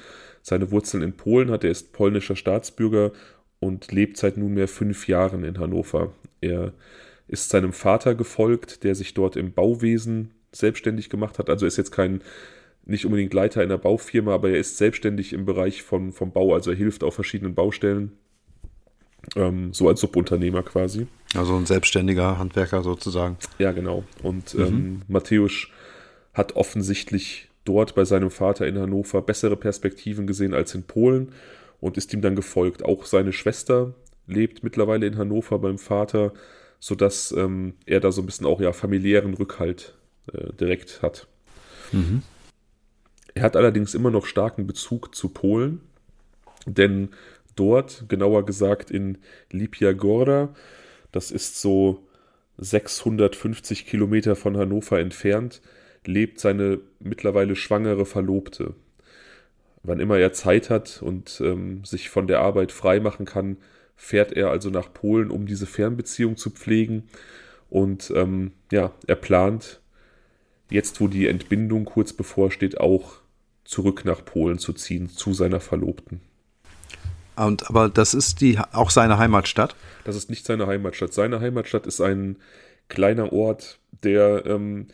seine 0.43 0.71
Wurzeln 0.71 1.03
in 1.03 1.13
Polen 1.17 1.51
hat. 1.51 1.65
Er 1.65 1.71
ist 1.71 1.93
polnischer 1.93 2.37
Staatsbürger 2.37 3.13
und 3.61 3.93
lebt 3.93 4.17
seit 4.17 4.37
nunmehr 4.37 4.69
fünf 4.69 5.07
Jahren 5.07 5.45
in 5.45 5.59
Hannover. 5.59 6.13
Er 6.41 6.73
ist 7.29 7.51
seinem 7.51 7.73
Vater 7.73 8.15
gefolgt, 8.15 8.85
der 8.85 8.95
sich 8.95 9.15
dort 9.15 9.37
im 9.37 9.53
Bauwesen 9.53 10.33
selbstständig 10.53 11.11
gemacht 11.11 11.39
hat. 11.39 11.49
Also 11.49 11.67
ist 11.67 11.79
jetzt 11.79 11.93
kein, 11.93 12.23
nicht 12.85 13.07
unbedingt 13.07 13.33
Leiter 13.33 13.63
in 13.63 13.69
der 13.69 13.79
Baufirma, 13.79 14.35
aber 14.35 14.51
er 14.51 14.59
ist 14.59 14.77
selbstständig 14.77 15.33
im 15.33 15.45
Bereich 15.45 15.83
von, 15.83 16.13
vom 16.13 16.33
Bau, 16.33 16.55
also 16.55 16.71
er 16.71 16.77
hilft 16.77 17.05
auf 17.05 17.15
verschiedenen 17.15 17.55
Baustellen. 17.55 18.13
Ähm, 19.37 19.73
so 19.73 19.89
als 19.89 20.01
Subunternehmer 20.01 20.63
quasi. 20.63 21.07
Also 21.35 21.57
ein 21.57 21.67
selbstständiger 21.67 22.39
Handwerker 22.39 22.83
sozusagen. 22.83 23.37
Ja, 23.59 23.73
genau. 23.73 24.05
Und 24.23 24.55
mhm. 24.55 24.63
ähm, 24.65 25.03
Matthäus 25.07 25.69
hat 26.35 26.57
offensichtlich 26.57 27.49
dort 27.65 27.95
bei 27.95 28.05
seinem 28.05 28.31
Vater 28.31 28.67
in 28.67 28.79
Hannover 28.79 29.23
bessere 29.23 29.57
Perspektiven 29.57 30.27
gesehen 30.27 30.55
als 30.55 30.75
in 30.75 30.83
Polen 30.83 31.33
und 31.81 31.97
ist 31.97 32.13
ihm 32.13 32.21
dann 32.21 32.37
gefolgt. 32.37 32.85
Auch 32.85 33.07
seine 33.07 33.33
Schwester 33.33 33.95
lebt 34.27 34.65
mittlerweile 34.65 35.07
in 35.07 35.19
Hannover 35.19 35.59
beim 35.59 35.79
Vater 35.79 36.33
sodass 36.83 37.31
ähm, 37.31 37.75
er 37.87 38.01
da 38.01 38.11
so 38.11 38.21
ein 38.21 38.27
bisschen 38.27 38.45
auch 38.45 38.61
ja 38.61 38.73
familiären 38.73 39.35
Rückhalt 39.35 39.95
äh, 40.33 40.53
direkt 40.53 41.01
hat. 41.01 41.29
Mhm. 41.93 42.25
Er 43.35 43.45
hat 43.45 43.55
allerdings 43.55 43.95
immer 43.95 44.11
noch 44.11 44.27
starken 44.27 44.67
Bezug 44.67 45.15
zu 45.15 45.29
Polen, 45.29 45.81
denn 46.67 47.11
dort, 47.55 48.07
genauer 48.09 48.45
gesagt 48.45 48.91
in 48.91 49.19
Lipia 49.53 49.93
Gorda, 49.93 50.57
das 51.13 51.31
ist 51.31 51.61
so 51.61 52.03
650 52.59 53.87
Kilometer 53.87 54.35
von 54.35 54.57
Hannover 54.57 54.99
entfernt, 54.99 55.63
lebt 56.05 56.41
seine 56.41 56.81
mittlerweile 56.99 57.55
schwangere 57.55 58.07
Verlobte. 58.07 58.75
Wann 59.85 60.01
immer 60.01 60.19
er 60.19 60.33
Zeit 60.33 60.69
hat 60.69 61.01
und 61.01 61.41
ähm, 61.45 61.85
sich 61.85 62.11
von 62.11 62.27
der 62.27 62.41
Arbeit 62.41 62.73
frei 62.73 62.99
machen 62.99 63.25
kann, 63.25 63.59
fährt 63.97 64.33
er 64.33 64.51
also 64.51 64.71
nach 64.71 64.93
Polen, 64.93 65.31
um 65.31 65.47
diese 65.47 65.67
Fernbeziehung 65.67 66.37
zu 66.37 66.51
pflegen. 66.51 67.05
Und 67.71 68.13
ähm, 68.15 68.53
ja, 68.71 68.93
er 69.07 69.17
plant 69.17 69.81
jetzt, 70.71 71.01
wo 71.01 71.09
die 71.09 71.29
Entbindung 71.29 71.85
kurz 71.85 72.13
bevorsteht, 72.13 72.79
auch 72.79 73.15
zurück 73.65 74.05
nach 74.05 74.25
Polen 74.25 74.59
zu 74.59 74.73
ziehen, 74.73 75.09
zu 75.09 75.33
seiner 75.33 75.61
Verlobten. 75.61 76.21
Und 77.37 77.69
aber 77.71 77.89
das 77.89 78.15
ist 78.15 78.41
die 78.41 78.59
auch 78.59 78.91
seine 78.91 79.19
Heimatstadt? 79.19 79.75
Das 80.05 80.17
ist 80.17 80.29
nicht 80.29 80.45
seine 80.45 80.67
Heimatstadt. 80.67 81.13
Seine 81.15 81.41
Heimatstadt 81.41 81.87
ist 81.87 82.01
ein 82.01 82.37
kleiner 82.89 83.33
Ort, 83.33 83.79
der 84.03 84.45
ähm, 84.47 84.89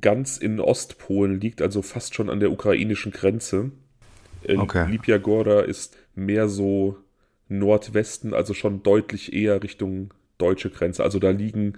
ganz 0.00 0.36
in 0.36 0.60
Ostpolen 0.60 1.40
liegt, 1.40 1.62
also 1.62 1.82
fast 1.82 2.14
schon 2.14 2.28
an 2.28 2.40
der 2.40 2.50
ukrainischen 2.50 3.12
Grenze. 3.12 3.70
Okay. 4.46 4.90
Lipia 4.90 5.16
Gorda 5.18 5.60
ist 5.60 5.96
mehr 6.14 6.48
so 6.48 6.98
Nordwesten, 7.48 8.34
also 8.34 8.54
schon 8.54 8.82
deutlich 8.82 9.32
eher 9.32 9.62
Richtung 9.62 10.12
deutsche 10.38 10.70
Grenze. 10.70 11.02
Also 11.02 11.18
da 11.18 11.30
liegen, 11.30 11.74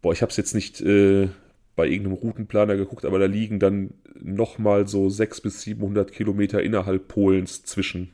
boah, 0.00 0.12
ich 0.12 0.22
habe 0.22 0.30
es 0.30 0.36
jetzt 0.36 0.54
nicht 0.54 0.80
äh, 0.80 1.28
bei 1.76 1.86
irgendeinem 1.86 2.16
Routenplaner 2.16 2.76
geguckt, 2.76 3.04
aber 3.04 3.18
da 3.18 3.26
liegen 3.26 3.58
dann 3.58 3.94
nochmal 4.20 4.86
so 4.86 5.08
600 5.08 5.42
bis 5.42 5.62
700 5.62 6.12
Kilometer 6.12 6.62
innerhalb 6.62 7.08
Polens 7.08 7.64
zwischen. 7.64 8.10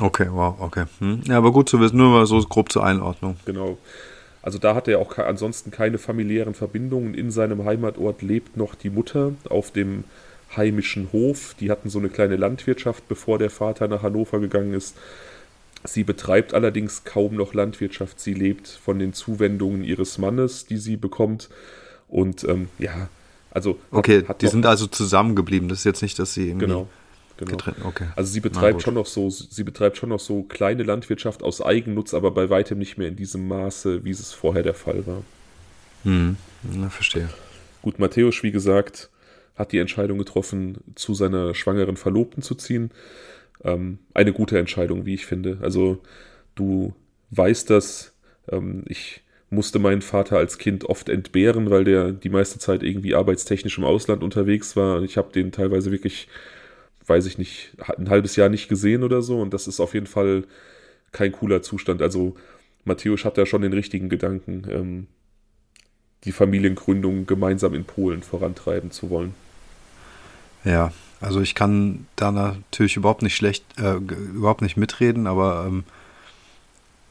Okay, 0.00 0.26
wow, 0.30 0.56
okay. 0.58 0.84
Hm. 0.98 1.22
Ja, 1.26 1.38
aber 1.38 1.52
gut 1.52 1.68
zu 1.68 1.80
wissen, 1.80 1.96
nur 1.96 2.10
mal 2.10 2.26
so 2.26 2.40
grob 2.40 2.72
zur 2.72 2.84
Einordnung. 2.84 3.36
Genau. 3.44 3.78
Also 4.42 4.58
da 4.58 4.74
hat 4.74 4.88
er 4.88 4.98
auch 4.98 5.16
ansonsten 5.18 5.70
keine 5.70 5.98
familiären 5.98 6.54
Verbindungen. 6.54 7.14
In 7.14 7.30
seinem 7.30 7.64
Heimatort 7.64 8.20
lebt 8.20 8.56
noch 8.56 8.74
die 8.74 8.90
Mutter 8.90 9.32
auf 9.48 9.70
dem 9.70 10.04
heimischen 10.54 11.08
Hof. 11.12 11.54
Die 11.60 11.70
hatten 11.70 11.88
so 11.88 11.98
eine 11.98 12.10
kleine 12.10 12.36
Landwirtschaft, 12.36 13.08
bevor 13.08 13.38
der 13.38 13.50
Vater 13.50 13.88
nach 13.88 14.02
Hannover 14.02 14.40
gegangen 14.40 14.74
ist. 14.74 14.96
Sie 15.84 16.02
betreibt 16.02 16.54
allerdings 16.54 17.04
kaum 17.04 17.36
noch 17.36 17.52
Landwirtschaft. 17.52 18.18
Sie 18.18 18.34
lebt 18.34 18.68
von 18.68 18.98
den 18.98 19.12
Zuwendungen 19.12 19.84
ihres 19.84 20.18
Mannes, 20.18 20.66
die 20.66 20.78
sie 20.78 20.96
bekommt. 20.96 21.50
Und 22.08 22.44
ähm, 22.44 22.68
ja, 22.78 23.08
also. 23.50 23.78
Okay, 23.90 24.22
hat, 24.22 24.28
hat 24.30 24.42
die 24.42 24.48
sind 24.48 24.66
also 24.66 24.86
zusammengeblieben. 24.86 25.68
Das 25.68 25.78
ist 25.78 25.84
jetzt 25.84 26.02
nicht, 26.02 26.18
dass 26.18 26.34
sie 26.34 26.48
irgendwie. 26.48 26.66
Genau. 26.66 26.88
Genau. 27.36 27.56
Okay. 27.84 28.06
Also 28.14 28.32
sie 28.32 28.38
betreibt 28.38 28.82
schon 28.82 28.94
noch 28.94 29.06
so, 29.06 29.28
sie 29.28 29.64
betreibt 29.64 29.96
schon 29.96 30.10
noch 30.10 30.20
so 30.20 30.44
kleine 30.44 30.84
Landwirtschaft 30.84 31.42
aus 31.42 31.60
Eigennutz, 31.60 32.14
aber 32.14 32.30
bei 32.30 32.48
weitem 32.48 32.78
nicht 32.78 32.96
mehr 32.96 33.08
in 33.08 33.16
diesem 33.16 33.48
Maße, 33.48 34.04
wie 34.04 34.10
es 34.10 34.32
vorher 34.32 34.62
der 34.62 34.74
Fall 34.74 35.04
war. 35.06 35.22
Hm, 36.04 36.36
na, 36.62 36.90
verstehe. 36.90 37.28
Gut, 37.82 37.98
Matthäus, 37.98 38.42
wie 38.44 38.52
gesagt, 38.52 39.10
hat 39.56 39.72
die 39.72 39.78
Entscheidung 39.78 40.18
getroffen, 40.18 40.78
zu 40.94 41.14
seiner 41.14 41.54
schwangeren 41.54 41.96
Verlobten 41.96 42.42
zu 42.42 42.54
ziehen. 42.54 42.90
Ähm, 43.64 43.98
eine 44.12 44.32
gute 44.32 44.58
Entscheidung, 44.58 45.06
wie 45.06 45.14
ich 45.14 45.26
finde. 45.26 45.58
Also 45.62 46.00
du 46.54 46.94
weißt 47.30 47.70
das. 47.70 48.14
Ähm, 48.50 48.84
ich 48.86 49.22
musste 49.50 49.78
meinen 49.78 50.02
Vater 50.02 50.36
als 50.36 50.58
Kind 50.58 50.84
oft 50.84 51.08
entbehren, 51.08 51.70
weil 51.70 51.84
der 51.84 52.12
die 52.12 52.28
meiste 52.28 52.58
Zeit 52.58 52.82
irgendwie 52.82 53.14
arbeitstechnisch 53.14 53.78
im 53.78 53.84
Ausland 53.84 54.22
unterwegs 54.22 54.76
war. 54.76 55.02
Ich 55.02 55.16
habe 55.16 55.32
den 55.32 55.52
teilweise 55.52 55.90
wirklich, 55.90 56.28
weiß 57.06 57.26
ich 57.26 57.38
nicht, 57.38 57.72
ein 57.96 58.10
halbes 58.10 58.36
Jahr 58.36 58.48
nicht 58.48 58.68
gesehen 58.68 59.02
oder 59.02 59.22
so. 59.22 59.40
Und 59.40 59.54
das 59.54 59.66
ist 59.66 59.80
auf 59.80 59.94
jeden 59.94 60.06
Fall 60.06 60.44
kein 61.12 61.32
cooler 61.32 61.62
Zustand. 61.62 62.02
Also 62.02 62.34
Matthäus 62.84 63.24
hat 63.24 63.38
da 63.38 63.46
schon 63.46 63.62
den 63.62 63.72
richtigen 63.72 64.08
Gedanken, 64.08 64.66
ähm, 64.68 65.06
die 66.24 66.32
Familiengründung 66.32 67.26
gemeinsam 67.26 67.74
in 67.74 67.84
Polen 67.84 68.22
vorantreiben 68.22 68.90
zu 68.90 69.10
wollen. 69.10 69.34
Ja, 70.64 70.92
also 71.24 71.40
ich 71.40 71.54
kann 71.54 72.06
da 72.16 72.30
natürlich 72.30 72.96
überhaupt 72.96 73.22
nicht 73.22 73.34
schlecht, 73.34 73.64
äh, 73.78 73.94
überhaupt 73.94 74.62
nicht 74.62 74.76
mitreden, 74.76 75.26
aber 75.26 75.64
ähm, 75.66 75.84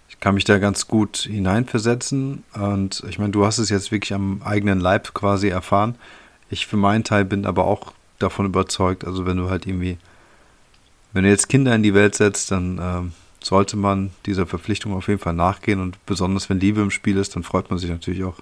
ich 0.09 0.19
kann 0.19 0.35
mich 0.35 0.43
da 0.43 0.59
ganz 0.59 0.87
gut 0.87 1.17
hineinversetzen. 1.17 2.43
Und 2.53 3.03
ich 3.09 3.19
meine, 3.19 3.31
du 3.31 3.45
hast 3.45 3.57
es 3.57 3.69
jetzt 3.69 3.91
wirklich 3.91 4.13
am 4.13 4.41
eigenen 4.43 4.79
Leib 4.79 5.13
quasi 5.13 5.49
erfahren. 5.49 5.95
Ich 6.49 6.67
für 6.67 6.77
meinen 6.77 7.03
Teil 7.03 7.25
bin 7.25 7.45
aber 7.45 7.65
auch 7.65 7.93
davon 8.19 8.45
überzeugt, 8.45 9.05
also 9.05 9.25
wenn 9.25 9.37
du 9.37 9.49
halt 9.49 9.65
irgendwie, 9.65 9.97
wenn 11.11 11.23
du 11.23 11.29
jetzt 11.29 11.49
Kinder 11.49 11.73
in 11.73 11.83
die 11.83 11.93
Welt 11.93 12.15
setzt, 12.15 12.51
dann 12.51 12.79
ähm, 12.81 13.13
sollte 13.41 13.75
man 13.75 14.11
dieser 14.25 14.45
Verpflichtung 14.45 14.93
auf 14.93 15.07
jeden 15.07 15.19
Fall 15.19 15.33
nachgehen 15.33 15.81
und 15.81 16.03
besonders 16.05 16.49
wenn 16.49 16.59
Liebe 16.59 16.81
im 16.81 16.91
Spiel 16.91 17.17
ist, 17.17 17.35
dann 17.35 17.43
freut 17.43 17.69
man 17.69 17.79
sich 17.79 17.89
natürlich 17.89 18.23
auch. 18.23 18.37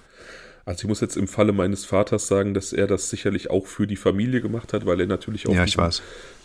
Also 0.65 0.83
ich 0.83 0.87
muss 0.87 1.01
jetzt 1.01 1.17
im 1.17 1.27
Falle 1.27 1.53
meines 1.53 1.85
Vaters 1.85 2.27
sagen, 2.27 2.53
dass 2.53 2.73
er 2.73 2.87
das 2.87 3.09
sicherlich 3.09 3.49
auch 3.49 3.65
für 3.65 3.87
die 3.87 3.95
Familie 3.95 4.41
gemacht 4.41 4.73
hat, 4.73 4.85
weil 4.85 4.99
er 4.99 5.07
natürlich 5.07 5.47
auf, 5.47 5.55
ja, 5.55 5.65
diesen, 5.65 6.01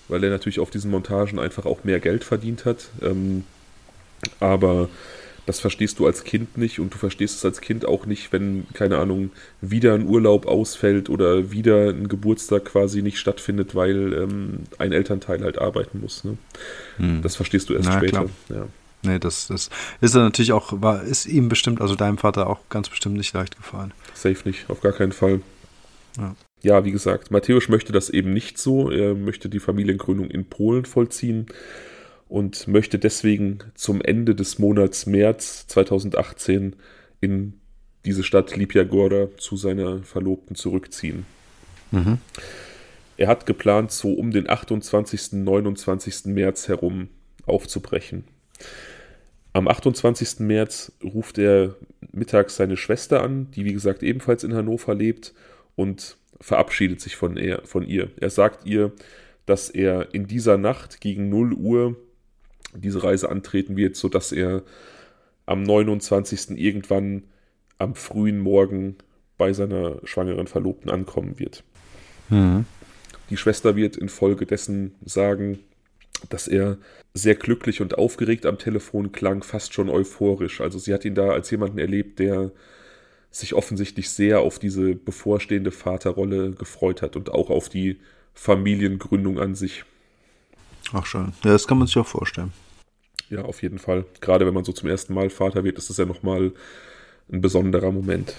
weil 0.09 0.25
er 0.25 0.31
natürlich 0.31 0.59
auf 0.59 0.71
diesen 0.71 0.91
Montagen 0.91 1.39
einfach 1.39 1.67
auch 1.67 1.85
mehr 1.85 2.01
Geld 2.01 2.25
verdient 2.25 2.65
hat. 2.65 2.89
Ähm, 3.03 3.45
aber 4.41 4.89
das 5.47 5.61
verstehst 5.61 6.01
du 6.01 6.07
als 6.07 6.25
Kind 6.25 6.59
nicht 6.59 6.81
und 6.81 6.93
du 6.93 6.99
verstehst 6.99 7.37
es 7.37 7.45
als 7.45 7.61
Kind 7.61 7.87
auch 7.87 8.05
nicht, 8.05 8.33
wenn, 8.33 8.67
keine 8.75 8.99
Ahnung, 8.99 9.31
wieder 9.61 9.95
ein 9.95 10.07
Urlaub 10.07 10.47
ausfällt 10.47 11.09
oder 11.09 11.53
wieder 11.53 11.91
ein 11.91 12.09
Geburtstag 12.09 12.65
quasi 12.65 13.01
nicht 13.01 13.19
stattfindet, 13.19 13.75
weil 13.75 14.13
ähm, 14.13 14.65
ein 14.79 14.93
Elternteil 14.93 15.43
halt 15.43 15.59
arbeiten 15.59 16.01
muss. 16.01 16.25
Ne? 16.25 16.37
Hm. 16.97 17.23
Das 17.23 17.37
verstehst 17.37 17.69
du 17.69 17.75
erst 17.75 17.89
Na, 17.89 17.99
später. 17.99 18.27
Ja. 18.49 18.67
Nee, 19.07 19.19
das, 19.19 19.47
das 19.49 19.71
ist 20.01 20.15
er 20.15 20.23
natürlich 20.23 20.53
auch, 20.53 20.73
war, 20.83 21.03
ist 21.03 21.27
ihm 21.27 21.49
bestimmt, 21.49 21.81
also 21.81 21.95
deinem 21.95 22.19
Vater 22.19 22.49
auch 22.49 22.61
ganz 22.69 22.89
bestimmt 22.89 23.17
nicht 23.17 23.33
leicht 23.33 23.57
gefallen. 23.57 23.93
Safe 24.15 24.39
nicht, 24.45 24.69
auf 24.69 24.81
gar 24.81 24.93
keinen 24.93 25.13
Fall. 25.13 25.41
Ja. 26.19 26.35
ja, 26.63 26.85
wie 26.85 26.93
gesagt, 26.93 27.31
Matthäus 27.31 27.69
möchte 27.69 27.93
das 27.93 28.11
eben 28.11 28.33
nicht 28.33 28.59
so. 28.59 28.91
Er 28.91 29.15
möchte 29.15 29.49
die 29.49 29.61
Familiengründung 29.61 30.31
in 30.31 30.47
Polen 30.47 30.85
vollziehen 30.85 31.47
und 32.29 32.67
möchte 32.67 32.99
deswegen 32.99 33.59
zum 33.75 34.01
Ende 34.01 34.35
des 34.35 34.59
Monats 34.59 35.07
März 35.07 35.67
2018 35.69 36.75
in 37.21 37.61
diese 38.05 38.23
Stadt 38.23 38.57
Lipia 38.57 38.85
Gorda 38.85 39.29
zu 39.37 39.57
seiner 39.57 40.03
Verlobten 40.03 40.57
zurückziehen. 40.57 41.27
Mhm. 41.91 42.19
Er 43.17 43.29
hat 43.29 43.47
geplant, 43.47 43.93
so 43.93 44.13
um 44.13 44.31
den 44.31 44.49
28. 44.49 45.33
29. 45.33 46.27
März 46.27 46.69
herum 46.69 47.09
aufzubrechen. 47.47 48.25
Am 49.57 49.69
28. 49.69 50.41
März 50.41 50.93
ruft 51.03 51.39
er 51.39 51.77
mittags 52.13 52.57
seine 52.57 52.77
Schwester 52.77 53.23
an, 53.23 53.51
die 53.53 53.65
wie 53.65 53.73
gesagt 53.73 54.03
ebenfalls 54.03 54.45
in 54.45 54.53
Hannover 54.53 54.95
lebt 54.95 55.33
und 55.77 56.19
verabschiedet 56.43 57.01
sich 57.01 57.17
von, 57.17 57.39
er, 57.39 57.63
von 57.65 57.83
ihr. 57.83 58.11
Er 58.21 58.29
sagt 58.29 58.67
ihr, 58.67 58.93
dass 59.47 59.71
er 59.71 60.13
in 60.13 60.27
dieser 60.27 60.59
Nacht 60.59 61.01
gegen 61.01 61.31
0 61.31 61.55
Uhr 61.55 61.97
diese 62.75 63.03
Reise 63.03 63.31
antreten 63.31 63.79
wird, 63.79 63.97
sodass 63.97 64.31
er 64.31 64.63
am 65.47 65.63
29. 65.63 66.51
irgendwann 66.51 67.23
am 67.79 67.95
frühen 67.95 68.41
Morgen 68.41 68.97
bei 69.39 69.55
seiner 69.55 70.03
schwangeren 70.05 70.49
Verlobten 70.49 70.91
ankommen 70.91 71.39
wird. 71.39 71.65
Mhm. 72.29 72.67
Die 73.31 73.39
Schwester 73.39 73.75
wird 73.75 73.97
infolgedessen 73.97 74.97
sagen, 75.03 75.61
dass 76.29 76.49
er 76.49 76.79
sehr 77.15 77.35
glücklich 77.35 77.81
und 77.81 77.99
aufgeregt 77.99 78.47
am 78.47 78.59
Telefon 78.59 79.13
klang, 79.13 79.43
fast 79.43 79.73
schon 79.73 79.89
euphorisch. 79.89 80.61
Also 80.61 80.79
sie 80.79 80.93
hat 80.93 81.05
ihn 81.05 81.15
da 81.15 81.31
als 81.31 81.51
jemanden 81.51 81.79
erlebt, 81.79 82.19
der 82.19 82.51
sich 83.31 83.55
offensichtlich 83.55 84.11
sehr 84.11 84.41
auf 84.41 84.59
diese 84.59 84.95
bevorstehende 84.95 85.71
Vaterrolle 85.71 86.53
gefreut 86.53 87.03
hat 87.03 87.17
und 87.17 87.31
auch 87.31 87.51
auf 87.51 87.69
die 87.69 88.01
Familiengründung 88.35 89.39
an 89.39 89.55
sich. 89.55 89.85
Ach 90.93 91.07
schön. 91.07 91.33
Ja, 91.45 91.53
das 91.53 91.67
kann 91.67 91.79
man 91.79 91.87
sich 91.87 91.97
auch 91.97 92.07
vorstellen. 92.07 92.53
Ja, 93.29 93.43
auf 93.43 93.63
jeden 93.63 93.79
Fall. 93.79 94.05
Gerade 94.21 94.47
wenn 94.47 94.55
man 94.55 94.65
so 94.65 94.73
zum 94.73 94.89
ersten 94.89 95.13
Mal 95.13 95.31
Vater 95.31 95.65
wird, 95.65 95.79
ist 95.79 95.91
das 95.91 95.97
ja 95.97 96.05
nochmal 96.05 96.53
ein 97.31 97.41
besonderer 97.41 97.91
Moment. 97.91 98.35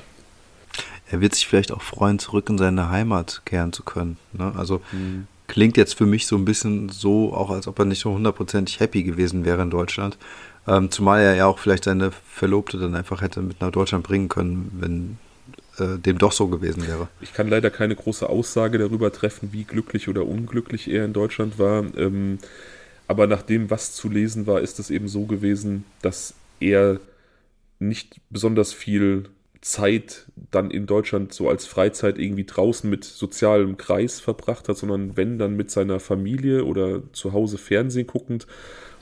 Er 1.10 1.20
wird 1.20 1.36
sich 1.36 1.48
vielleicht 1.48 1.72
auch 1.72 1.82
freuen, 1.82 2.20
zurück 2.20 2.50
in 2.50 2.58
seine 2.58 2.90
Heimat 2.90 3.42
kehren 3.46 3.74
zu 3.74 3.84
können. 3.84 4.18
Ne? 4.34 4.54
Also 4.56 4.82
mhm 4.92 5.28
klingt 5.48 5.77
jetzt 5.77 5.96
für 5.96 6.06
mich 6.06 6.27
so 6.27 6.36
ein 6.36 6.46
bisschen 6.46 6.89
so, 6.89 7.34
auch 7.34 7.50
als 7.50 7.68
ob 7.68 7.80
er 7.80 7.86
nicht 7.86 8.01
so 8.01 8.13
hundertprozentig 8.13 8.80
happy 8.80 9.04
gewesen 9.04 9.46
wäre 9.46 9.62
in 9.62 9.70
Deutschland. 9.70 10.18
Ähm, 10.68 10.92
zumal 10.92 11.22
er 11.22 11.36
ja 11.36 11.46
auch 11.46 11.60
vielleicht 11.60 11.86
seine 11.86 12.12
Verlobte 12.12 12.77
dann 12.77 12.96
einfach 12.96 13.22
hätte 13.22 13.42
mit 13.42 13.62
nach 13.62 13.72
Deutschland 13.72 14.04
bringen 14.06 14.27
können, 14.27 14.72
wenn 14.80 15.18
äh, 15.80 15.98
dem 15.98 16.18
doch 16.18 16.34
so 16.34 16.48
gewesen 16.48 16.88
wäre. 16.88 17.08
Ich 17.22 17.34
kann 17.34 17.48
leider 17.48 17.70
keine 17.70 17.96
große 17.96 18.27
Aussage 18.27 18.77
darüber 18.77 19.12
treffen, 19.12 19.50
wie 19.54 19.63
glücklich 19.63 20.10
oder 20.10 20.25
unglücklich 20.25 20.89
er 20.89 21.06
in 21.06 21.13
Deutschland 21.13 21.58
war. 21.58 21.86
Ähm, 21.96 22.39
aber 23.08 23.27
nach 23.27 23.42
dem, 23.42 23.70
was 23.70 23.94
zu 23.94 24.10
lesen 24.10 24.48
war, 24.48 24.60
ist 24.60 24.80
es 24.80 24.89
eben 24.89 25.08
so 25.08 25.25
gewesen, 25.25 25.86
dass 26.01 26.34
er 26.60 27.00
nicht 27.80 28.20
besonders 28.30 28.74
viel 28.74 29.30
Zeit 29.62 30.28
dann 30.52 30.72
in 30.72 30.86
Deutschland 30.86 31.34
so 31.34 31.50
als 31.50 31.66
Freizeit 31.66 32.18
irgendwie 32.18 32.46
draußen 32.46 32.90
mit 32.90 33.04
sozialem 33.04 33.78
Kreis 33.78 34.20
verbracht 34.20 34.70
hat, 34.70 34.78
sondern 34.78 35.18
wenn 35.18 35.38
dann 35.38 35.56
mit 35.56 35.72
seiner 35.72 36.00
Familie 36.00 36.66
oder 36.66 37.02
zu 37.14 37.34
Hause 37.34 37.58
Fernsehen 37.58 38.08
guckend 38.08 38.48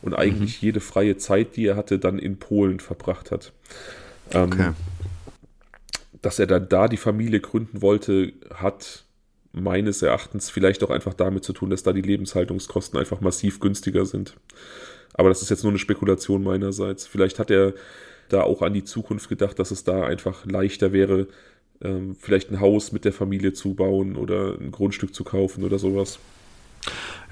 und 0.01 0.13
eigentlich 0.13 0.61
mhm. 0.61 0.67
jede 0.67 0.79
freie 0.79 1.17
Zeit, 1.17 1.55
die 1.55 1.65
er 1.65 1.75
hatte, 1.75 1.99
dann 1.99 2.19
in 2.19 2.37
Polen 2.37 2.79
verbracht 2.79 3.31
hat. 3.31 3.53
Ähm, 4.31 4.51
okay. 4.51 4.71
dass 6.21 6.39
er 6.39 6.47
dann 6.47 6.67
da 6.67 6.87
die 6.87 6.97
Familie 6.97 7.39
gründen 7.39 7.83
wollte, 7.83 8.33
hat 8.53 9.03
meines 9.51 10.01
Erachtens 10.01 10.49
vielleicht 10.49 10.83
auch 10.83 10.89
einfach 10.89 11.13
damit 11.13 11.43
zu 11.43 11.53
tun, 11.53 11.69
dass 11.69 11.83
da 11.83 11.93
die 11.93 12.01
Lebenshaltungskosten 12.01 12.99
einfach 12.99 13.21
massiv 13.21 13.59
günstiger 13.59 14.05
sind. 14.05 14.35
Aber 15.13 15.29
das 15.29 15.41
ist 15.41 15.49
jetzt 15.49 15.63
nur 15.63 15.71
eine 15.71 15.79
Spekulation 15.79 16.43
meinerseits. 16.43 17.07
Vielleicht 17.07 17.39
hat 17.39 17.49
er 17.49 17.73
da 18.29 18.41
auch 18.41 18.61
an 18.61 18.73
die 18.73 18.83
Zukunft 18.83 19.29
gedacht, 19.29 19.59
dass 19.59 19.71
es 19.71 19.83
da 19.83 20.05
einfach 20.05 20.45
leichter 20.45 20.91
wäre, 20.93 21.27
ähm, 21.81 22.15
vielleicht 22.19 22.51
ein 22.51 22.59
Haus 22.59 22.91
mit 22.91 23.05
der 23.05 23.13
Familie 23.13 23.53
zu 23.53 23.73
bauen 23.73 24.15
oder 24.15 24.55
ein 24.59 24.71
Grundstück 24.71 25.13
zu 25.13 25.23
kaufen 25.23 25.63
oder 25.63 25.79
sowas. 25.79 26.19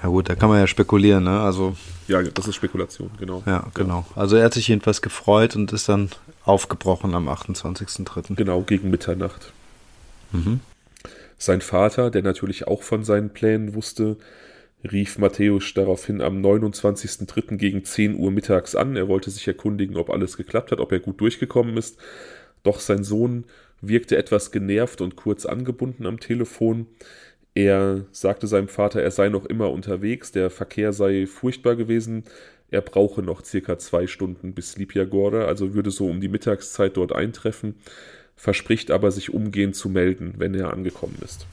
Ja 0.01 0.09
gut, 0.09 0.27
da 0.27 0.35
kann 0.35 0.49
man 0.49 0.59
ja 0.59 0.67
spekulieren, 0.67 1.23
ne? 1.23 1.39
Also 1.39 1.75
ja, 2.07 2.21
das 2.21 2.47
ist 2.47 2.55
Spekulation, 2.55 3.09
genau. 3.17 3.41
Ja, 3.45 3.67
genau. 3.73 4.05
Also 4.15 4.35
er 4.35 4.45
hat 4.45 4.53
sich 4.53 4.67
jedenfalls 4.67 5.01
gefreut 5.01 5.55
und 5.55 5.71
ist 5.71 5.87
dann 5.87 6.09
aufgebrochen 6.43 7.15
am 7.15 7.29
28.03. 7.29 8.35
Genau, 8.35 8.61
gegen 8.61 8.89
Mitternacht. 8.89 9.53
Mhm. 10.33 10.59
Sein 11.37 11.61
Vater, 11.61 12.09
der 12.09 12.23
natürlich 12.23 12.67
auch 12.67 12.83
von 12.83 13.03
seinen 13.03 13.29
Plänen 13.29 13.75
wusste, 13.75 14.17
rief 14.91 15.17
Matthäus 15.17 15.73
daraufhin 15.73 16.21
am 16.21 16.41
29.03. 16.41 17.57
gegen 17.57 17.83
10 17.83 18.15
Uhr 18.15 18.31
mittags 18.31 18.75
an. 18.75 18.95
Er 18.95 19.07
wollte 19.07 19.31
sich 19.31 19.47
erkundigen, 19.47 19.97
ob 19.97 20.09
alles 20.09 20.37
geklappt 20.37 20.71
hat, 20.71 20.79
ob 20.79 20.91
er 20.91 20.99
gut 20.99 21.21
durchgekommen 21.21 21.77
ist. 21.77 21.97
Doch 22.63 22.79
sein 22.79 23.03
Sohn 23.03 23.45
wirkte 23.81 24.17
etwas 24.17 24.51
genervt 24.51 25.01
und 25.01 25.15
kurz 25.15 25.45
angebunden 25.45 26.05
am 26.05 26.19
Telefon. 26.19 26.87
Er 27.53 28.05
sagte 28.11 28.47
seinem 28.47 28.67
Vater, 28.67 29.01
er 29.01 29.11
sei 29.11 29.29
noch 29.29 29.45
immer 29.45 29.69
unterwegs, 29.71 30.31
der 30.31 30.49
Verkehr 30.49 30.91
sei 30.91 31.27
furchtbar 31.27 31.75
gewesen. 31.75 32.23
Er 32.71 32.81
brauche 32.81 33.21
noch 33.21 33.45
circa 33.45 33.77
zwei 33.77 34.07
Stunden 34.07 34.53
bis 34.53 34.77
Lipiagora, 34.77 35.45
also 35.45 35.75
würde 35.75 35.91
so 35.91 36.07
um 36.07 36.21
die 36.21 36.29
Mittagszeit 36.29 36.97
dort 36.97 37.13
eintreffen, 37.13 37.75
verspricht 38.35 38.89
aber, 38.89 39.11
sich 39.11 39.31
umgehend 39.31 39.75
zu 39.75 39.89
melden, 39.89 40.33
wenn 40.37 40.55
er 40.55 40.73
angekommen 40.73 41.17
ist. 41.23 41.45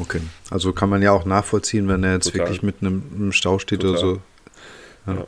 Okay, 0.00 0.20
also 0.50 0.72
kann 0.72 0.90
man 0.90 1.02
ja 1.02 1.12
auch 1.12 1.24
nachvollziehen, 1.24 1.88
wenn 1.88 2.02
er 2.02 2.14
jetzt 2.14 2.24
Total. 2.24 2.40
wirklich 2.40 2.62
mitten 2.62 2.86
im, 2.86 3.02
im 3.16 3.32
Stau 3.32 3.58
steht 3.58 3.80
Total. 3.80 3.90
oder 3.90 4.00
so. 4.00 4.22
Ja. 5.06 5.14
Ja. 5.14 5.26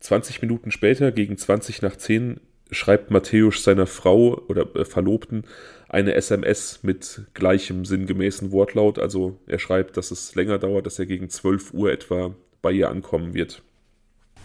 20 0.00 0.42
Minuten 0.42 0.70
später, 0.70 1.10
gegen 1.10 1.36
20 1.36 1.82
nach 1.82 1.96
10, 1.96 2.40
schreibt 2.70 3.10
Matthäus 3.10 3.62
seiner 3.62 3.86
Frau 3.86 4.40
oder 4.48 4.74
äh, 4.76 4.84
Verlobten 4.84 5.44
eine 5.88 6.14
SMS 6.14 6.80
mit 6.82 7.22
gleichem 7.34 7.84
sinngemäßen 7.84 8.50
Wortlaut. 8.52 8.98
Also 8.98 9.38
er 9.46 9.58
schreibt, 9.58 9.96
dass 9.96 10.10
es 10.10 10.34
länger 10.34 10.58
dauert, 10.58 10.86
dass 10.86 10.98
er 10.98 11.06
gegen 11.06 11.30
12 11.30 11.74
Uhr 11.74 11.92
etwa 11.92 12.34
bei 12.62 12.72
ihr 12.72 12.90
ankommen 12.90 13.34
wird. 13.34 13.62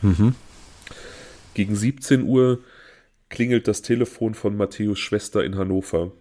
Mhm. 0.01 0.36
Gegen 1.53 1.75
17 1.75 2.24
Uhr 2.24 2.60
klingelt 3.30 3.68
das 3.68 3.82
Telefon 3.82 4.36
von 4.36 4.56
Matthäus 4.56 5.00
Schwester 5.00 5.44
in 5.44 5.56
Hannover. 5.56 6.12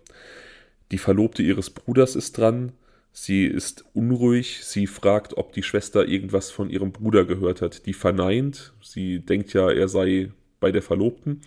Die 0.91 0.99
Verlobte 0.99 1.43
ihres 1.43 1.71
Bruders 1.71 2.17
ist 2.17 2.39
dran. 2.39 2.73
Sie 3.13 3.45
ist 3.45 3.85
unruhig. 3.93 4.65
Sie 4.65 4.87
fragt, 4.87 5.37
ob 5.37 5.53
die 5.53 5.63
Schwester 5.63 6.07
irgendwas 6.07 6.51
von 6.51 6.71
ihrem 6.71 6.93
Bruder 6.93 7.25
gehört 7.25 7.61
hat. 7.61 7.87
Die 7.87 7.93
verneint. 7.93 8.73
Sie 8.83 9.21
denkt 9.21 9.53
ja, 9.53 9.71
er 9.71 9.89
sei 9.89 10.31
bei 10.61 10.73
der 10.73 10.83
Verlobten. 10.83 11.41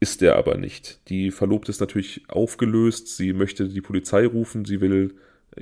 Ist 0.00 0.22
er 0.22 0.36
aber 0.36 0.56
nicht. 0.56 1.00
Die 1.08 1.30
Verlobte 1.30 1.70
ist 1.70 1.80
natürlich 1.80 2.22
aufgelöst. 2.28 3.16
Sie 3.16 3.32
möchte 3.32 3.68
die 3.68 3.80
Polizei 3.80 4.26
rufen. 4.26 4.64
Sie 4.64 4.80
will 4.80 5.14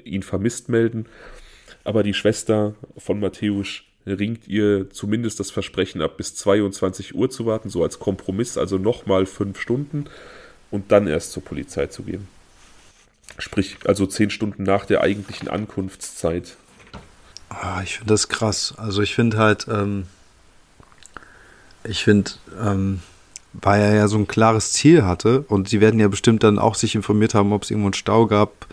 ihn 0.05 0.23
vermisst 0.23 0.69
melden. 0.69 1.07
Aber 1.85 2.03
die 2.03 2.15
Schwester 2.15 2.75
von 2.97 3.21
Matthäus 3.21 3.83
ringt 4.07 4.49
ihr 4.49 4.91
zumindest 4.91 5.41
das 5.41 5.51
Versprechen 5.51 6.03
ab, 6.03 6.17
bis 6.17 6.35
22 6.35 7.15
Uhr 7.15 7.31
zu 7.31 7.47
warten, 7.47 7.71
so 7.71 7.83
als 7.83 7.99
Kompromiss, 7.99 8.59
also 8.59 8.79
nochmal 8.79 9.27
fünf 9.27 9.61
Stunden 9.61 10.07
und 10.71 10.91
dann 10.91 11.07
erst 11.07 11.33
zur 11.33 11.45
Polizei 11.45 11.87
zu 11.87 12.03
gehen. 12.03 12.27
Sprich, 13.39 13.79
also 13.87 14.07
zehn 14.07 14.31
Stunden 14.31 14.63
nach 14.63 14.85
der 14.85 15.01
eigentlichen 15.01 15.49
Ankunftszeit. 15.49 16.57
Ah, 17.49 17.81
ich 17.83 17.97
finde 17.99 18.15
das 18.15 18.29
krass. 18.29 18.75
Also 18.77 19.03
ich 19.03 19.15
finde 19.15 19.39
halt, 19.39 19.67
ähm, 19.69 20.07
ich 21.85 22.05
finde, 22.05 22.33
ähm, 22.63 23.01
weil 23.53 23.83
er 23.83 23.95
ja 23.95 24.09
so 24.09 24.17
ein 24.17 24.27
klares 24.27 24.73
Ziel 24.73 25.05
hatte 25.05 25.43
und 25.49 25.69
sie 25.69 25.81
werden 25.81 26.01
ja 26.01 26.09
bestimmt 26.09 26.43
dann 26.43 26.59
auch 26.59 26.75
sich 26.75 26.95
informiert 26.95 27.35
haben, 27.35 27.53
ob 27.53 27.65
es 27.65 27.71
irgendwo 27.71 27.89
einen 27.89 27.95
Stau 27.95 28.27
gab, 28.27 28.67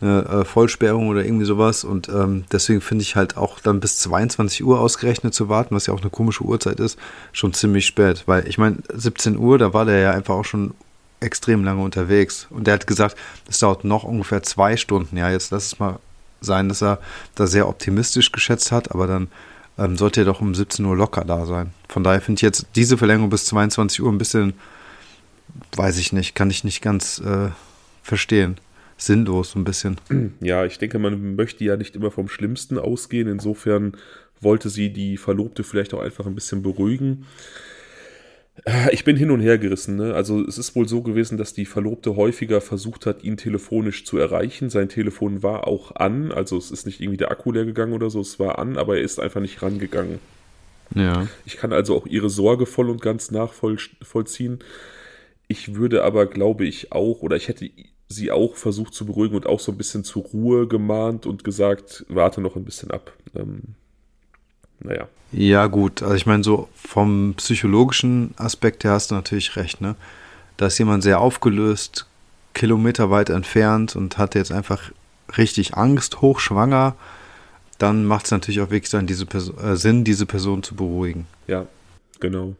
eine 0.00 0.24
äh, 0.24 0.44
Vollsperrung 0.44 1.08
oder 1.08 1.24
irgendwie 1.24 1.44
sowas. 1.44 1.84
Und 1.84 2.08
ähm, 2.08 2.44
deswegen 2.50 2.80
finde 2.80 3.02
ich 3.02 3.14
halt 3.14 3.36
auch 3.36 3.60
dann 3.60 3.80
bis 3.80 3.98
22 3.98 4.64
Uhr 4.64 4.80
ausgerechnet 4.80 5.34
zu 5.34 5.48
warten, 5.48 5.74
was 5.74 5.86
ja 5.86 5.94
auch 5.94 6.00
eine 6.00 6.10
komische 6.10 6.42
Uhrzeit 6.42 6.80
ist, 6.80 6.98
schon 7.32 7.52
ziemlich 7.52 7.86
spät. 7.86 8.24
Weil 8.26 8.48
ich 8.48 8.58
meine, 8.58 8.78
17 8.92 9.36
Uhr, 9.36 9.58
da 9.58 9.72
war 9.72 9.84
der 9.84 9.98
ja 10.00 10.10
einfach 10.10 10.34
auch 10.34 10.44
schon 10.44 10.74
extrem 11.22 11.64
lange 11.64 11.82
unterwegs. 11.82 12.46
Und 12.50 12.66
der 12.66 12.74
hat 12.74 12.86
gesagt, 12.86 13.16
das 13.46 13.58
dauert 13.58 13.84
noch 13.84 14.04
ungefähr 14.04 14.42
zwei 14.42 14.76
Stunden. 14.76 15.16
Ja, 15.16 15.30
jetzt 15.30 15.50
lass 15.50 15.66
es 15.66 15.78
mal 15.78 15.98
sein, 16.40 16.68
dass 16.68 16.82
er 16.82 16.98
da 17.34 17.46
sehr 17.46 17.68
optimistisch 17.68 18.32
geschätzt 18.32 18.72
hat, 18.72 18.90
aber 18.90 19.06
dann 19.06 19.28
ähm, 19.78 19.96
sollte 19.96 20.22
er 20.22 20.24
doch 20.24 20.40
um 20.40 20.54
17 20.54 20.84
Uhr 20.84 20.96
locker 20.96 21.24
da 21.24 21.46
sein. 21.46 21.72
Von 21.88 22.04
daher 22.04 22.20
finde 22.20 22.38
ich 22.38 22.42
jetzt 22.42 22.66
diese 22.74 22.98
Verlängerung 22.98 23.30
bis 23.30 23.46
22 23.46 24.02
Uhr 24.02 24.10
ein 24.10 24.18
bisschen, 24.18 24.54
weiß 25.76 25.98
ich 25.98 26.12
nicht, 26.12 26.34
kann 26.34 26.50
ich 26.50 26.64
nicht 26.64 26.82
ganz 26.82 27.20
äh, 27.20 27.50
verstehen 28.02 28.58
sinnlos 29.04 29.54
ein 29.54 29.64
bisschen. 29.64 29.96
Ja, 30.40 30.64
ich 30.64 30.78
denke, 30.78 30.98
man 30.98 31.34
möchte 31.36 31.64
ja 31.64 31.76
nicht 31.76 31.96
immer 31.96 32.10
vom 32.10 32.28
Schlimmsten 32.28 32.78
ausgehen. 32.78 33.28
Insofern 33.28 33.96
wollte 34.40 34.70
sie 34.70 34.92
die 34.92 35.16
Verlobte 35.16 35.64
vielleicht 35.64 35.94
auch 35.94 36.00
einfach 36.00 36.26
ein 36.26 36.34
bisschen 36.34 36.62
beruhigen. 36.62 37.26
Ich 38.92 39.04
bin 39.04 39.16
hin 39.16 39.30
und 39.30 39.40
her 39.40 39.58
gerissen. 39.58 39.96
Ne? 39.96 40.14
Also 40.14 40.44
es 40.46 40.58
ist 40.58 40.76
wohl 40.76 40.86
so 40.86 41.02
gewesen, 41.02 41.38
dass 41.38 41.54
die 41.54 41.64
Verlobte 41.64 42.16
häufiger 42.16 42.60
versucht 42.60 43.06
hat, 43.06 43.24
ihn 43.24 43.36
telefonisch 43.36 44.04
zu 44.04 44.18
erreichen. 44.18 44.68
Sein 44.68 44.90
Telefon 44.90 45.42
war 45.42 45.66
auch 45.66 45.96
an, 45.96 46.32
also 46.32 46.58
es 46.58 46.70
ist 46.70 46.84
nicht 46.84 47.00
irgendwie 47.00 47.16
der 47.16 47.30
Akku 47.30 47.50
leer 47.50 47.64
gegangen 47.64 47.94
oder 47.94 48.10
so, 48.10 48.20
es 48.20 48.38
war 48.38 48.58
an, 48.58 48.76
aber 48.76 48.98
er 48.98 49.02
ist 49.02 49.18
einfach 49.20 49.40
nicht 49.40 49.62
rangegangen. 49.62 50.18
Ja. 50.94 51.26
Ich 51.46 51.56
kann 51.56 51.72
also 51.72 51.96
auch 51.96 52.06
ihre 52.06 52.28
Sorge 52.28 52.66
voll 52.66 52.90
und 52.90 53.00
ganz 53.00 53.30
nachvollziehen. 53.30 54.58
Ich 55.48 55.74
würde 55.74 56.04
aber, 56.04 56.26
glaube 56.26 56.66
ich, 56.66 56.92
auch, 56.92 57.22
oder 57.22 57.36
ich 57.36 57.48
hätte 57.48 57.70
sie 58.08 58.30
auch 58.30 58.56
versucht 58.56 58.92
zu 58.92 59.06
beruhigen 59.06 59.34
und 59.34 59.46
auch 59.46 59.60
so 59.60 59.72
ein 59.72 59.78
bisschen 59.78 60.04
zur 60.04 60.24
Ruhe 60.24 60.68
gemahnt 60.68 61.24
und 61.24 61.44
gesagt, 61.44 62.04
warte 62.08 62.42
noch 62.42 62.56
ein 62.56 62.64
bisschen 62.64 62.90
ab. 62.90 63.12
Ähm, 63.34 63.74
naja. 64.82 65.08
Ja, 65.32 65.66
gut. 65.66 66.02
Also 66.02 66.14
ich 66.14 66.26
meine, 66.26 66.44
so 66.44 66.68
vom 66.74 67.34
psychologischen 67.36 68.34
Aspekt 68.36 68.84
her 68.84 68.92
hast 68.92 69.10
du 69.10 69.14
natürlich 69.14 69.56
recht, 69.56 69.80
ne? 69.80 69.96
Da 70.58 70.66
ist 70.66 70.78
jemand 70.78 71.02
sehr 71.02 71.20
aufgelöst, 71.20 72.06
kilometerweit 72.54 73.30
entfernt 73.30 73.96
und 73.96 74.18
hat 74.18 74.34
jetzt 74.34 74.52
einfach 74.52 74.92
richtig 75.38 75.74
Angst, 75.74 76.20
hochschwanger. 76.20 76.94
Dann 77.78 78.04
macht 78.04 78.26
es 78.26 78.30
natürlich 78.30 78.60
auch 78.60 78.70
wirklich 78.70 78.90
dann 78.90 79.06
diese 79.06 79.26
Person, 79.26 79.58
äh, 79.58 79.76
Sinn, 79.76 80.04
diese 80.04 80.26
Person 80.26 80.62
zu 80.62 80.74
beruhigen. 80.74 81.26
Ja, 81.46 81.66
genau. 82.20 82.54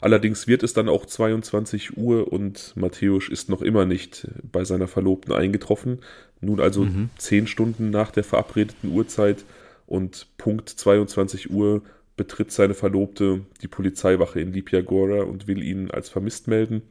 Allerdings 0.00 0.46
wird 0.46 0.62
es 0.62 0.72
dann 0.72 0.88
auch 0.88 1.04
22 1.04 1.98
Uhr 1.98 2.32
und 2.32 2.72
Matthäus 2.74 3.28
ist 3.28 3.50
noch 3.50 3.60
immer 3.60 3.84
nicht 3.84 4.28
bei 4.50 4.64
seiner 4.64 4.88
Verlobten 4.88 5.34
eingetroffen. 5.34 5.98
Nun 6.40 6.60
also 6.60 6.84
mhm. 6.84 7.10
10 7.18 7.46
Stunden 7.48 7.90
nach 7.90 8.10
der 8.10 8.24
verabredeten 8.24 8.92
Uhrzeit 8.92 9.44
und 9.90 10.28
Punkt 10.38 10.68
22 10.68 11.50
Uhr 11.50 11.82
betritt 12.16 12.52
seine 12.52 12.74
Verlobte 12.74 13.44
die 13.60 13.68
Polizeiwache 13.68 14.40
in 14.40 14.52
Lipiagora 14.52 15.24
und 15.24 15.48
will 15.48 15.62
ihn 15.62 15.90
als 15.90 16.08
vermisst 16.08 16.46
melden. 16.46 16.82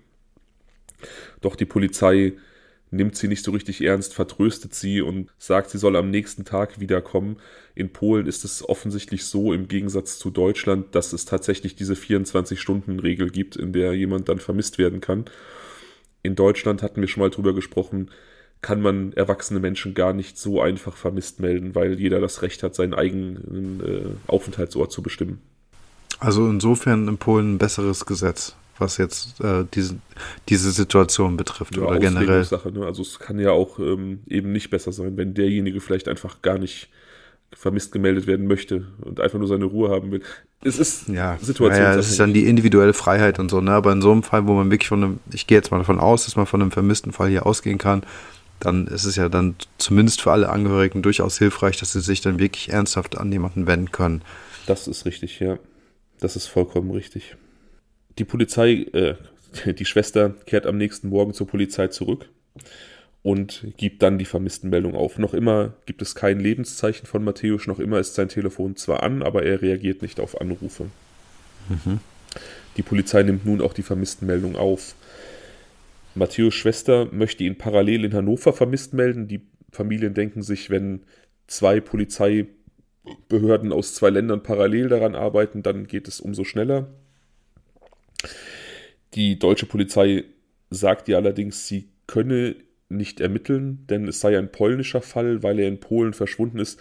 Doch 1.40 1.56
die 1.56 1.66
Polizei 1.66 2.34
nimmt 2.92 3.16
sie 3.16 3.30
nicht 3.30 3.46
so 3.46 3.52
richtig 3.52 3.82
ernst, 3.82 4.14
vertröstet 4.14 4.74
sie 4.74 5.02
und 5.02 5.30
sagt, 5.38 5.70
sie 5.70 5.78
soll 5.78 5.96
am 5.96 6.10
nächsten 6.10 6.44
Tag 6.44 6.82
wiederkommen. 6.82 7.38
In 7.74 7.94
Polen 7.94 8.28
ist 8.28 8.44
es 8.44 8.68
offensichtlich 8.68 9.24
so, 9.26 9.54
im 9.54 9.70
Gegensatz 9.70 10.20
zu 10.20 10.30
Deutschland, 10.30 10.94
dass 10.94 11.14
es 11.14 11.24
tatsächlich 11.24 11.76
diese 11.76 11.94
24-Stunden-Regel 11.94 13.30
gibt, 13.30 13.56
in 13.56 13.72
der 13.72 13.94
jemand 13.94 14.28
dann 14.28 14.40
vermisst 14.40 14.78
werden 14.78 15.00
kann. 15.00 15.26
In 16.22 16.36
Deutschland 16.36 16.84
hatten 16.84 17.00
wir 17.00 17.08
schon 17.08 17.22
mal 17.22 17.30
drüber 17.30 17.54
gesprochen, 17.54 18.10
kann 18.62 18.82
man 18.82 19.14
erwachsene 19.14 19.60
Menschen 19.60 19.94
gar 19.94 20.14
nicht 20.14 20.38
so 20.38 20.62
einfach 20.62 20.96
vermisst 20.98 21.40
melden, 21.40 21.76
weil 21.76 22.00
jeder 22.00 22.20
das 22.20 22.42
Recht 22.42 22.62
hat, 22.64 22.76
seinen 22.76 22.94
eigenen 22.94 23.82
äh, 23.86 24.32
Aufenthaltsort 24.32 24.92
zu 24.92 25.02
bestimmen. 25.02 25.42
Also 26.20 26.48
insofern 26.50 27.08
in 27.08 27.18
Polen 27.18 27.56
ein 27.56 27.58
besseres 27.58 28.06
Gesetz 28.06 28.56
was 28.80 28.98
jetzt 28.98 29.42
äh, 29.42 29.66
diese, 29.74 29.98
diese 30.48 30.72
Situation 30.72 31.38
betrifft 31.38 31.76
ja, 31.78 31.84
oder 31.84 32.00
generell. 32.00 32.44
Sache, 32.44 32.72
ne? 32.72 32.86
Also 32.86 33.02
es 33.02 33.20
kann 33.20 33.40
ja 33.40 33.52
auch 33.52 33.80
ähm, 33.80 34.20
eben 34.28 34.52
nicht 34.52 34.70
besser 34.70 34.92
sein, 34.92 35.18
wenn 35.18 35.34
derjenige 35.34 35.82
vielleicht 35.82 36.08
einfach 36.08 36.42
gar 36.42 36.58
nicht 36.58 36.90
vermisst 37.52 37.92
gemeldet 37.92 38.28
werden 38.28 38.48
möchte 38.48 38.88
und 39.02 39.20
einfach 39.20 39.40
nur 39.40 39.48
seine 39.48 39.66
Ruhe 39.66 39.90
haben 39.90 40.12
will. 40.12 40.22
Es 40.64 40.78
ist 40.78 41.08
ja, 41.08 41.38
Situation. 41.42 41.84
Ja, 41.84 41.96
es 41.96 42.12
ist 42.12 42.20
dann 42.20 42.34
die 42.34 42.46
individuelle 42.48 42.94
Freiheit 42.94 43.40
und 43.40 43.50
so, 43.50 43.60
ne? 43.60 43.72
Aber 43.72 43.92
in 43.92 44.02
so 44.02 44.12
einem 44.12 44.24
Fall, 44.24 44.46
wo 44.46 44.54
man 44.54 44.70
wirklich 44.72 44.90
von 44.90 45.04
einem, 45.04 45.20
ich 45.32 45.48
gehe 45.48 45.58
jetzt 45.58 45.72
mal 45.72 45.80
davon 45.80 46.00
aus, 46.00 46.26
dass 46.26 46.36
man 46.36 46.46
von 46.46 46.62
einem 46.62 46.72
vermissten 46.72 47.12
Fall 47.12 47.30
hier 47.30 47.46
ausgehen 47.46 47.78
kann, 47.78 48.04
dann 48.60 48.88
ist 48.88 49.06
es 49.06 49.16
ja 49.16 49.30
dann 49.30 49.56
zumindest 49.78 50.22
für 50.22 50.32
alle 50.32 50.50
Angehörigen 50.50 51.02
durchaus 51.02 51.38
hilfreich, 51.38 51.78
dass 51.78 51.94
sie 51.94 52.02
sich 52.02 52.22
dann 52.22 52.40
wirklich 52.40 52.70
ernsthaft 52.70 53.18
an 53.18 53.32
jemanden 53.32 53.68
wenden 53.68 53.92
können. 53.92 54.22
Das 54.66 54.88
ist 54.88 55.06
richtig, 55.06 55.40
ja. 55.40 55.58
Das 56.20 56.36
ist 56.36 56.48
vollkommen 56.48 56.92
richtig. 56.92 57.36
Die 58.18 58.26
Polizei, 58.26 58.86
äh, 58.94 59.16
die 59.74 59.86
Schwester 59.86 60.32
kehrt 60.46 60.66
am 60.66 60.78
nächsten 60.78 61.10
Morgen 61.10 61.34
zur 61.34 61.48
Polizei 61.48 61.88
zurück 61.88 62.30
und 63.24 63.74
gibt 63.78 64.02
dann 64.04 64.18
die 64.18 64.26
Vermisstenmeldung 64.26 64.96
auf. 64.96 65.18
Noch 65.18 65.34
immer 65.34 65.74
gibt 65.86 66.02
es 66.02 66.16
kein 66.16 66.40
Lebenszeichen 66.40 67.06
von 67.06 67.24
Matthäus, 67.24 67.68
noch 67.68 67.80
immer 67.80 68.00
ist 68.00 68.16
sein 68.16 68.30
Telefon 68.30 68.76
zwar 68.76 69.04
an, 69.04 69.24
aber 69.24 69.44
er 69.44 69.62
reagiert 69.62 70.02
nicht 70.02 70.20
auf 70.20 70.40
Anrufe. 70.40 70.86
Mhm. 71.70 72.00
Die 72.78 72.82
Polizei 72.82 73.24
nimmt 73.24 73.46
nun 73.46 73.62
auch 73.62 73.74
die 73.74 73.84
Vermisstenmeldung 73.84 74.56
auf. 74.56 74.96
Matthäus 76.16 76.54
Schwester 76.54 77.08
möchte 77.12 77.44
ihn 77.44 77.58
parallel 77.58 78.06
in 78.06 78.14
Hannover 78.14 78.54
vermisst 78.54 78.94
melden. 78.94 79.28
Die 79.28 79.42
Familien 79.72 80.14
denken 80.14 80.42
sich, 80.42 80.70
wenn 80.70 81.02
zwei 81.48 81.80
Polizeibehörden 81.80 83.72
aus 83.72 83.96
zwei 83.96 84.10
Ländern 84.10 84.44
parallel 84.44 84.90
daran 84.90 85.16
arbeiten, 85.16 85.64
dann 85.64 85.88
geht 85.88 86.08
es 86.08 86.20
umso 86.20 86.44
schneller. 86.44 86.90
Die 89.14 89.40
deutsche 89.40 89.66
Polizei 89.66 90.26
sagt 90.70 91.08
ihr 91.08 91.18
allerdings, 91.18 91.68
sie 91.68 91.90
könne 92.08 92.56
nicht 92.90 93.20
ermitteln, 93.20 93.86
denn 93.88 94.08
es 94.08 94.20
sei 94.20 94.38
ein 94.38 94.52
polnischer 94.52 95.02
Fall, 95.02 95.44
weil 95.44 95.60
er 95.60 95.68
in 95.68 95.80
Polen 95.80 96.14
verschwunden 96.14 96.60
ist. 96.60 96.80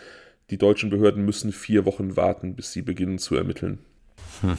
Die 0.50 0.58
deutschen 0.58 0.88
Behörden 0.88 1.24
müssen 1.24 1.52
vier 1.52 1.84
Wochen 1.84 2.16
warten, 2.16 2.54
bis 2.54 2.72
sie 2.72 2.82
beginnen 2.82 3.18
zu 3.18 3.36
ermitteln. 3.36 3.78
Hm. 4.40 4.56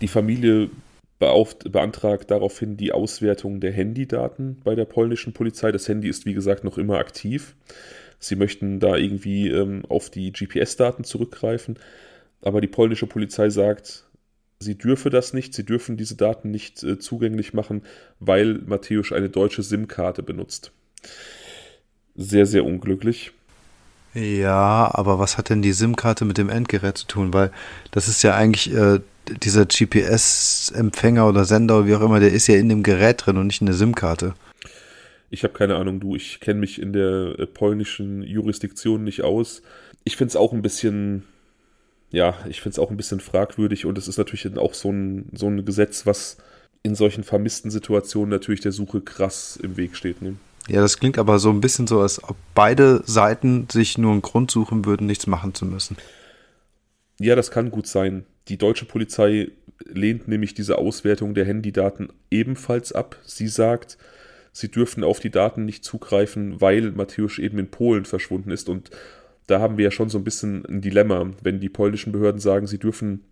Die 0.00 0.08
Familie 0.08 0.70
beantragt 1.18 2.30
daraufhin 2.30 2.76
die 2.76 2.92
Auswertung 2.92 3.60
der 3.60 3.72
Handydaten 3.72 4.60
bei 4.64 4.74
der 4.74 4.84
polnischen 4.84 5.32
Polizei. 5.32 5.72
Das 5.72 5.88
Handy 5.88 6.08
ist, 6.08 6.26
wie 6.26 6.34
gesagt, 6.34 6.64
noch 6.64 6.78
immer 6.78 6.98
aktiv. 6.98 7.54
Sie 8.18 8.36
möchten 8.36 8.80
da 8.80 8.96
irgendwie 8.96 9.48
ähm, 9.48 9.84
auf 9.88 10.10
die 10.10 10.32
GPS-Daten 10.32 11.04
zurückgreifen. 11.04 11.78
Aber 12.42 12.60
die 12.60 12.68
polnische 12.68 13.06
Polizei 13.06 13.48
sagt, 13.50 14.04
sie 14.58 14.76
dürfe 14.76 15.10
das 15.10 15.32
nicht, 15.32 15.54
sie 15.54 15.64
dürfen 15.64 15.96
diese 15.96 16.16
Daten 16.16 16.50
nicht 16.50 16.82
äh, 16.82 16.98
zugänglich 16.98 17.54
machen, 17.54 17.82
weil 18.20 18.60
Matthäus 18.66 19.12
eine 19.12 19.30
deutsche 19.30 19.62
SIM-Karte 19.62 20.22
benutzt. 20.22 20.72
Sehr, 22.16 22.46
sehr 22.46 22.64
unglücklich. 22.64 23.32
Ja, 24.14 24.90
aber 24.92 25.18
was 25.18 25.38
hat 25.38 25.50
denn 25.50 25.62
die 25.62 25.72
SIM-Karte 25.72 26.24
mit 26.24 26.38
dem 26.38 26.48
Endgerät 26.48 26.96
zu 26.98 27.06
tun? 27.06 27.32
Weil 27.34 27.50
das 27.90 28.06
ist 28.08 28.22
ja 28.22 28.36
eigentlich 28.36 28.72
äh, 28.72 29.00
dieser 29.28 29.66
GPS-Empfänger 29.66 31.28
oder 31.28 31.44
Sender, 31.44 31.86
wie 31.86 31.94
auch 31.94 32.00
immer, 32.00 32.20
der 32.20 32.32
ist 32.32 32.46
ja 32.46 32.56
in 32.56 32.68
dem 32.68 32.82
Gerät 32.82 33.24
drin 33.24 33.36
und 33.36 33.46
nicht 33.46 33.60
in 33.60 33.66
der 33.66 33.74
SIM-Karte. 33.74 34.34
Ich 35.30 35.42
habe 35.42 35.54
keine 35.54 35.76
Ahnung, 35.76 36.00
du, 36.00 36.14
ich 36.14 36.40
kenne 36.40 36.60
mich 36.60 36.80
in 36.80 36.92
der 36.92 37.38
äh, 37.38 37.46
polnischen 37.46 38.22
Jurisdiktion 38.22 39.02
nicht 39.02 39.22
aus. 39.22 39.62
Ich 40.04 40.16
finde 40.16 40.30
es 40.30 40.36
auch 40.36 40.52
ein 40.52 40.62
bisschen, 40.62 41.24
ja, 42.10 42.34
ich 42.48 42.60
finde 42.60 42.74
es 42.74 42.78
auch 42.78 42.90
ein 42.90 42.96
bisschen 42.96 43.20
fragwürdig 43.20 43.86
und 43.86 43.98
es 43.98 44.06
ist 44.06 44.18
natürlich 44.18 44.46
auch 44.56 44.74
so 44.74 44.90
ein, 44.90 45.26
so 45.32 45.48
ein 45.48 45.64
Gesetz, 45.64 46.06
was 46.06 46.36
in 46.82 46.94
solchen 46.94 47.24
vermissten 47.24 47.70
Situationen 47.70 48.30
natürlich 48.30 48.60
der 48.60 48.72
Suche 48.72 49.00
krass 49.00 49.58
im 49.60 49.76
Weg 49.76 49.96
steht. 49.96 50.22
Ne? 50.22 50.36
Ja, 50.68 50.80
das 50.80 50.98
klingt 50.98 51.18
aber 51.18 51.38
so 51.38 51.50
ein 51.50 51.60
bisschen 51.60 51.86
so, 51.86 52.00
als 52.00 52.22
ob 52.22 52.36
beide 52.54 53.02
Seiten 53.06 53.66
sich 53.70 53.98
nur 53.98 54.12
einen 54.12 54.22
Grund 54.22 54.50
suchen 54.50 54.84
würden, 54.84 55.06
nichts 55.06 55.26
machen 55.26 55.54
zu 55.54 55.66
müssen. 55.66 55.96
Ja, 57.18 57.36
das 57.36 57.50
kann 57.50 57.70
gut 57.70 57.86
sein. 57.86 58.24
Die 58.48 58.58
deutsche 58.58 58.84
Polizei 58.84 59.50
lehnt 59.84 60.28
nämlich 60.28 60.54
diese 60.54 60.78
Auswertung 60.78 61.34
der 61.34 61.44
Handydaten 61.44 62.08
ebenfalls 62.30 62.92
ab. 62.92 63.18
Sie 63.24 63.48
sagt, 63.48 63.98
sie 64.52 64.70
dürfen 64.70 65.04
auf 65.04 65.20
die 65.20 65.30
Daten 65.30 65.64
nicht 65.64 65.84
zugreifen, 65.84 66.60
weil 66.60 66.92
Matthäus 66.92 67.38
eben 67.38 67.58
in 67.58 67.70
Polen 67.70 68.04
verschwunden 68.04 68.50
ist. 68.50 68.68
Und 68.68 68.90
da 69.46 69.60
haben 69.60 69.76
wir 69.78 69.84
ja 69.84 69.90
schon 69.90 70.08
so 70.08 70.18
ein 70.18 70.24
bisschen 70.24 70.64
ein 70.66 70.80
Dilemma, 70.80 71.30
wenn 71.42 71.60
die 71.60 71.68
polnischen 71.68 72.12
Behörden 72.12 72.40
sagen, 72.40 72.66
sie 72.66 72.78
dürfen 72.78 73.24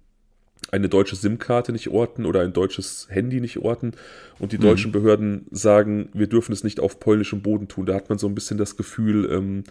eine 0.71 0.89
deutsche 0.89 1.17
SIM-Karte 1.17 1.73
nicht 1.73 1.89
orten 1.89 2.25
oder 2.25 2.41
ein 2.41 2.53
deutsches 2.53 3.09
Handy 3.11 3.41
nicht 3.41 3.59
orten 3.59 3.93
und 4.39 4.53
die 4.53 4.59
mhm. 4.59 4.63
deutschen 4.63 4.93
Behörden 4.93 5.47
sagen, 5.51 6.09
wir 6.13 6.29
dürfen 6.29 6.53
es 6.53 6.65
nicht 6.65 6.81
auf 6.81 7.01
polnischem 7.01 7.43
Boden 7.43 7.69
tun. 7.69 7.87
Da 7.87 7.95
hat 7.95 8.09
man 8.09 8.19
so 8.19 8.29
ein 8.29 8.35
bisschen 8.35 8.59
das 8.59 8.77
Gefühl, 8.77 9.29
ähm, 9.31 9.65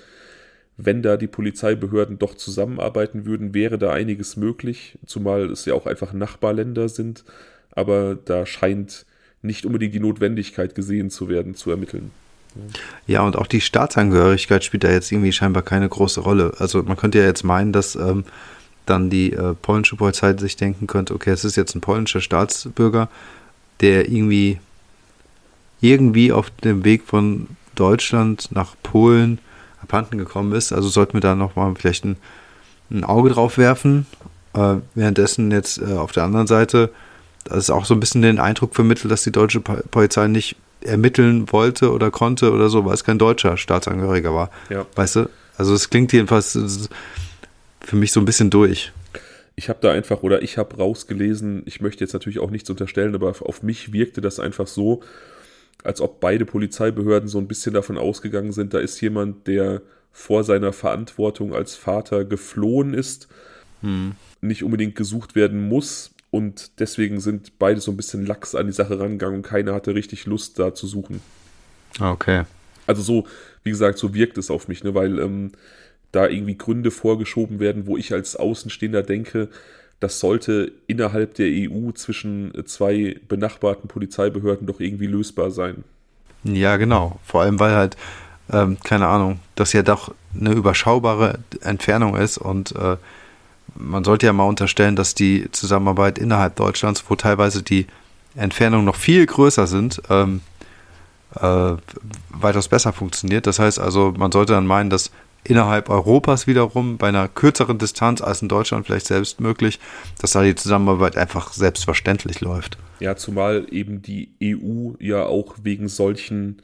wenn 0.78 1.02
da 1.02 1.18
die 1.18 1.28
Polizeibehörden 1.28 2.18
doch 2.20 2.36
zusammenarbeiten 2.36 3.26
würden, 3.26 3.54
wäre 3.54 3.78
da 3.78 3.92
einiges 3.92 4.36
möglich, 4.36 4.98
zumal 5.06 5.50
es 5.52 5.66
ja 5.66 5.74
auch 5.74 5.86
einfach 5.86 6.14
Nachbarländer 6.14 6.90
sind, 6.90 7.24
aber 7.72 8.16
da 8.16 8.46
scheint 8.46 9.06
nicht 9.42 9.66
unbedingt 9.66 9.94
die 9.94 10.00
Notwendigkeit 10.00 10.76
gesehen 10.76 11.10
zu 11.10 11.30
werden, 11.30 11.56
zu 11.56 11.72
ermitteln. 11.72 12.12
Ja, 13.08 13.22
und 13.22 13.38
auch 13.38 13.48
die 13.48 13.62
Staatsangehörigkeit 13.62 14.64
spielt 14.64 14.84
da 14.84 14.92
jetzt 14.92 15.12
irgendwie 15.12 15.32
scheinbar 15.32 15.64
keine 15.64 15.88
große 15.88 16.20
Rolle. 16.20 16.54
Also 16.58 16.84
man 16.84 16.98
könnte 16.98 17.20
ja 17.20 17.26
jetzt 17.26 17.44
meinen, 17.44 17.72
dass 17.72 17.96
ähm, 17.96 18.26
dann 18.86 19.10
die 19.10 19.32
äh, 19.34 19.54
polnische 19.54 19.96
Polizei 19.96 20.36
sich 20.38 20.58
denken 20.58 20.88
könnte, 20.88 21.14
okay, 21.14 21.32
es 21.32 21.46
ist 21.46 21.56
jetzt 21.56 21.76
ein 21.76 21.82
polnischer 21.82 22.22
Staatsbürger, 22.22 23.10
der 23.80 24.10
irgendwie 24.10 24.60
irgendwie 25.80 26.32
auf 26.32 26.50
dem 26.50 26.84
Weg 26.84 27.04
von 27.04 27.48
Deutschland 27.76 28.50
nach 28.52 28.76
Polen 28.84 29.40
abhanden 29.82 30.18
gekommen 30.18 30.54
ist. 30.54 30.72
Also 30.72 30.90
sollten 30.90 31.14
wir 31.14 31.22
da 31.22 31.36
nochmal 31.36 31.74
vielleicht 31.76 32.06
ein, 32.06 32.18
ein, 32.90 33.04
Auge 33.04 33.30
drauf 33.30 33.58
werfen. 33.58 34.06
Äh, 34.54 34.76
währenddessen 34.96 35.52
jetzt 35.52 35.82
äh, 35.82 35.94
auf 35.94 36.12
der 36.12 36.24
anderen 36.24 36.48
Seite, 36.48 36.92
das 37.46 37.58
ist 37.58 37.70
auch 37.70 37.86
so 37.86 37.94
ein 37.94 38.00
bisschen 38.00 38.22
den 38.22 38.40
Eindruck 38.40 38.76
vermittelt, 38.76 39.12
dass 39.12 39.24
die 39.24 39.32
deutsche 39.32 39.62
Polizei 39.62 40.28
nicht 40.28 40.56
ermitteln 40.82 41.52
wollte 41.52 41.92
oder 41.92 42.12
konnte 42.12 42.52
oder 42.52 42.70
so, 42.70 42.86
weil 42.86 42.94
es 42.94 43.04
kein 43.04 43.20
deutscher 43.20 43.58
Staatsangehöriger 43.58 44.34
war. 44.34 44.50
Ja. 44.70 44.86
Weißt 44.96 45.16
du? 45.16 45.30
Also 45.58 45.74
es 45.74 45.90
klingt 45.90 46.12
jedenfalls 46.12 46.90
für 47.82 47.96
mich 47.96 48.12
so 48.12 48.20
ein 48.20 48.26
bisschen 48.26 48.50
durch. 48.50 48.92
Ich 49.56 49.70
habe 49.70 49.80
da 49.82 49.92
einfach, 49.92 50.24
oder 50.24 50.42
ich 50.42 50.58
habe 50.58 50.78
rausgelesen, 50.78 51.64
ich 51.66 51.82
möchte 51.82 52.04
jetzt 52.04 52.14
natürlich 52.14 52.40
auch 52.40 52.50
nichts 52.50 52.70
unterstellen, 52.70 53.14
aber 53.14 53.36
auf 53.42 53.64
mich 53.64 53.94
wirkte 53.94 54.22
das 54.22 54.40
einfach 54.40 54.66
so, 54.66 55.02
als 55.84 56.02
ob 56.02 56.20
beide 56.20 56.46
Polizeibehörden 56.46 57.28
so 57.28 57.40
ein 57.40 57.48
bisschen 57.48 57.74
davon 57.74 57.98
ausgegangen 57.98 58.52
sind, 58.52 58.74
da 58.74 58.80
ist 58.80 59.00
jemand, 59.02 59.48
der 59.48 59.82
vor 60.12 60.44
seiner 60.44 60.74
Verantwortung 60.74 61.56
als 61.56 61.76
Vater 61.76 62.26
geflohen 62.26 62.94
ist, 62.94 63.28
hm. 63.82 64.14
nicht 64.42 64.64
unbedingt 64.64 64.96
gesucht 64.96 65.36
werden 65.36 65.68
muss. 65.68 66.12
Und 66.30 66.80
deswegen 66.80 67.20
sind 67.20 67.60
beide 67.60 67.82
so 67.82 67.92
ein 67.92 67.98
bisschen 67.98 68.26
lax 68.26 68.56
an 68.56 68.68
die 68.68 68.74
Sache 68.74 69.00
rangegangen 69.00 69.38
und 69.38 69.42
keiner 69.42 69.74
hatte 69.74 69.96
richtig 69.96 70.26
Lust, 70.26 70.60
da 70.60 70.74
zu 70.74 70.88
suchen. 70.88 71.22
Okay. 72.00 72.44
Also 72.88 73.02
so, 73.02 73.28
wie 73.64 73.70
gesagt, 73.70 73.98
so 73.98 74.14
wirkt 74.14 74.38
es 74.38 74.50
auf 74.50 74.68
mich, 74.68 74.84
ne? 74.84 74.94
weil 74.94 75.20
ähm, 75.20 75.52
da 76.12 76.28
irgendwie 76.28 76.58
Gründe 76.58 76.92
vorgeschoben 76.92 77.60
werden, 77.60 77.86
wo 77.86 77.98
ich 77.98 78.14
als 78.14 78.36
Außenstehender 78.36 79.04
denke, 79.04 79.50
das 80.02 80.20
sollte 80.20 80.72
innerhalb 80.88 81.36
der 81.36 81.48
EU 81.48 81.92
zwischen 81.92 82.52
zwei 82.66 83.18
benachbarten 83.28 83.88
Polizeibehörden 83.88 84.68
doch 84.68 84.80
irgendwie 84.80 85.06
lösbar 85.06 85.52
sein. 85.52 85.84
Ja, 86.44 86.78
genau. 86.78 87.20
Vor 87.24 87.44
allem, 87.44 87.60
weil 87.60 87.76
halt, 87.76 87.98
ähm, 88.52 88.78
keine 88.84 89.08
Ahnung, 89.08 89.40
das 89.56 89.74
ja 89.74 89.84
doch 89.84 90.14
eine 90.38 90.54
überschaubare 90.54 91.40
Entfernung 91.62 92.18
ist 92.18 92.40
und 92.40 92.76
äh, 92.76 92.98
man 93.76 94.04
sollte 94.04 94.26
ja 94.26 94.34
mal 94.34 94.46
unterstellen, 94.46 94.96
dass 94.96 95.14
die 95.14 95.50
Zusammenarbeit 95.52 96.18
innerhalb 96.18 96.56
Deutschlands, 96.56 97.06
wo 97.08 97.16
teilweise 97.16 97.62
die 97.62 97.86
Entfernungen 98.36 98.86
noch 98.86 98.96
viel 98.96 99.26
größer 99.26 99.68
sind, 99.68 100.02
ähm, 100.10 100.42
äh, 101.36 101.74
weitaus 102.30 102.68
besser 102.68 102.92
funktioniert. 102.92 103.46
Das 103.46 103.60
heißt 103.60 103.80
also, 103.80 104.14
man 104.18 104.32
sollte 104.32 104.54
dann 104.54 104.66
meinen, 104.66 104.90
dass 104.90 105.12
innerhalb 105.44 105.90
Europas 105.90 106.48
wiederum 106.48 106.98
bei 106.98 107.10
einer 107.10 107.28
kürzeren 107.28 107.78
Distanz 107.78 108.22
als 108.22 108.42
in 108.42 108.48
Deutschland 108.48 108.86
vielleicht 108.86 109.08
selbst 109.08 109.40
möglich, 109.40 109.80
dass 110.20 110.32
da 110.32 110.44
die 110.44 110.56
Zusammenarbeit 110.56 111.18
einfach 111.18 111.54
selbstverständlich 111.54 112.42
läuft. 112.42 112.78
Ja, 113.00 113.16
zumal 113.16 113.66
eben 113.72 114.02
die 114.02 114.34
EU 114.44 114.92
ja 115.00 115.26
auch 115.26 115.56
wegen 115.64 115.88
solchen 115.88 116.62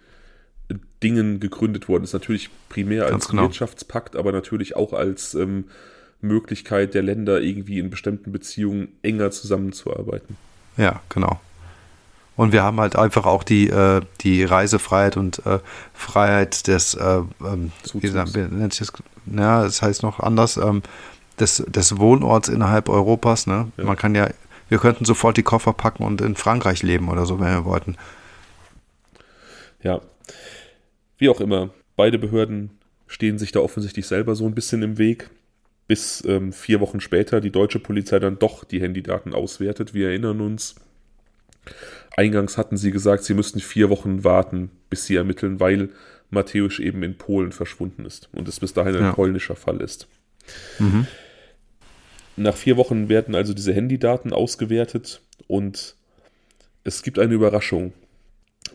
Dingen 1.04 1.40
gegründet 1.40 1.88
worden 1.88 2.04
ist. 2.04 2.14
Natürlich 2.14 2.50
primär 2.70 3.06
als 3.06 3.28
genau. 3.28 3.44
Wirtschaftspakt, 3.44 4.16
aber 4.16 4.32
natürlich 4.32 4.76
auch 4.76 4.94
als 4.94 5.34
ähm, 5.36 5.66
Möglichkeit 6.22 6.94
der 6.94 7.04
Länder 7.04 7.42
irgendwie 7.42 7.80
in 7.80 7.90
bestimmten 7.90 8.32
Beziehungen 8.32 8.90
enger 9.04 9.32
zusammenzuarbeiten. 9.32 10.38
Ja, 10.76 11.02
genau. 11.10 11.40
Und 12.38 12.52
wir 12.54 12.64
haben 12.64 12.80
halt 12.80 12.96
einfach 12.96 13.26
auch 13.26 13.44
die, 13.44 13.68
äh, 13.68 14.02
die 14.22 14.44
Reisefreiheit 14.44 15.18
und 15.18 15.46
äh, 15.46 15.60
Freiheit 15.94 16.68
des, 16.68 16.94
äh, 16.94 17.22
ähm, 17.44 17.72
wie 17.94 18.10
nennt 18.10 18.74
sich 18.74 18.88
das? 18.88 19.04
Ja, 19.26 19.64
das 19.64 19.82
heißt 19.82 20.04
noch 20.04 20.20
anders, 20.20 20.56
ähm, 20.56 20.84
des, 21.40 21.64
des 21.68 21.98
Wohnorts 21.98 22.48
innerhalb 22.48 22.90
Europas. 22.90 23.48
Ne? 23.48 23.72
Ja. 23.78 23.84
Man 23.84 23.98
kann 23.98 24.14
ja, 24.14 24.30
wir 24.70 24.78
könnten 24.78 25.04
sofort 25.04 25.36
die 25.36 25.44
Koffer 25.44 25.74
packen 25.74 26.04
und 26.04 26.22
in 26.22 26.36
Frankreich 26.36 26.84
leben 26.84 27.10
oder 27.10 27.26
so, 27.26 27.40
wenn 27.40 27.48
wir 27.48 27.66
wollten. 27.66 27.98
Ja, 29.82 30.02
wie 31.18 31.30
auch 31.30 31.42
immer, 31.42 31.72
beide 31.96 32.20
Behörden 32.20 32.78
stehen 33.08 33.40
sich 33.40 33.52
da 33.52 33.62
offensichtlich 33.62 34.06
selber 34.06 34.36
so 34.36 34.46
ein 34.46 34.54
bisschen 34.54 34.84
im 34.84 35.00
Weg, 35.00 35.32
bis 35.88 36.24
ähm, 36.26 36.54
vier 36.54 36.82
Wochen 36.82 37.00
später 37.00 37.42
die 37.42 37.52
deutsche 37.52 37.80
Polizei 37.80 38.20
dann 38.20 38.38
doch 38.38 38.64
die 38.64 38.82
Handydaten 38.82 39.34
auswertet. 39.34 39.96
Wir 39.96 40.10
erinnern 40.10 40.42
uns, 40.42 40.76
Eingangs 42.18 42.58
hatten 42.58 42.78
sie 42.78 42.92
gesagt, 42.92 43.24
sie 43.24 43.36
müssten 43.36 43.60
vier 43.60 43.90
Wochen 43.90 44.24
warten, 44.24 44.72
bis 44.90 45.06
sie 45.06 45.16
ermitteln, 45.16 45.60
weil 45.60 45.90
Matthäus 46.32 46.80
eben 46.80 47.04
in 47.04 47.18
Polen 47.18 47.52
verschwunden 47.52 48.06
ist 48.06 48.28
und 48.34 48.48
es 48.48 48.60
bis 48.60 48.74
dahin 48.74 48.96
ein 48.96 49.04
ja. 49.04 49.14
polnischer 49.14 49.56
Fall 49.56 49.82
ist. 49.82 50.08
Mhm. 50.80 51.08
Nach 52.36 52.56
vier 52.56 52.76
Wochen 52.76 53.08
werden 53.08 53.36
also 53.36 53.54
diese 53.54 53.72
Handydaten 53.72 54.34
ausgewertet 54.34 55.22
und 55.48 55.96
es 56.84 57.04
gibt 57.04 57.20
eine 57.20 57.36
Überraschung. 57.36 57.94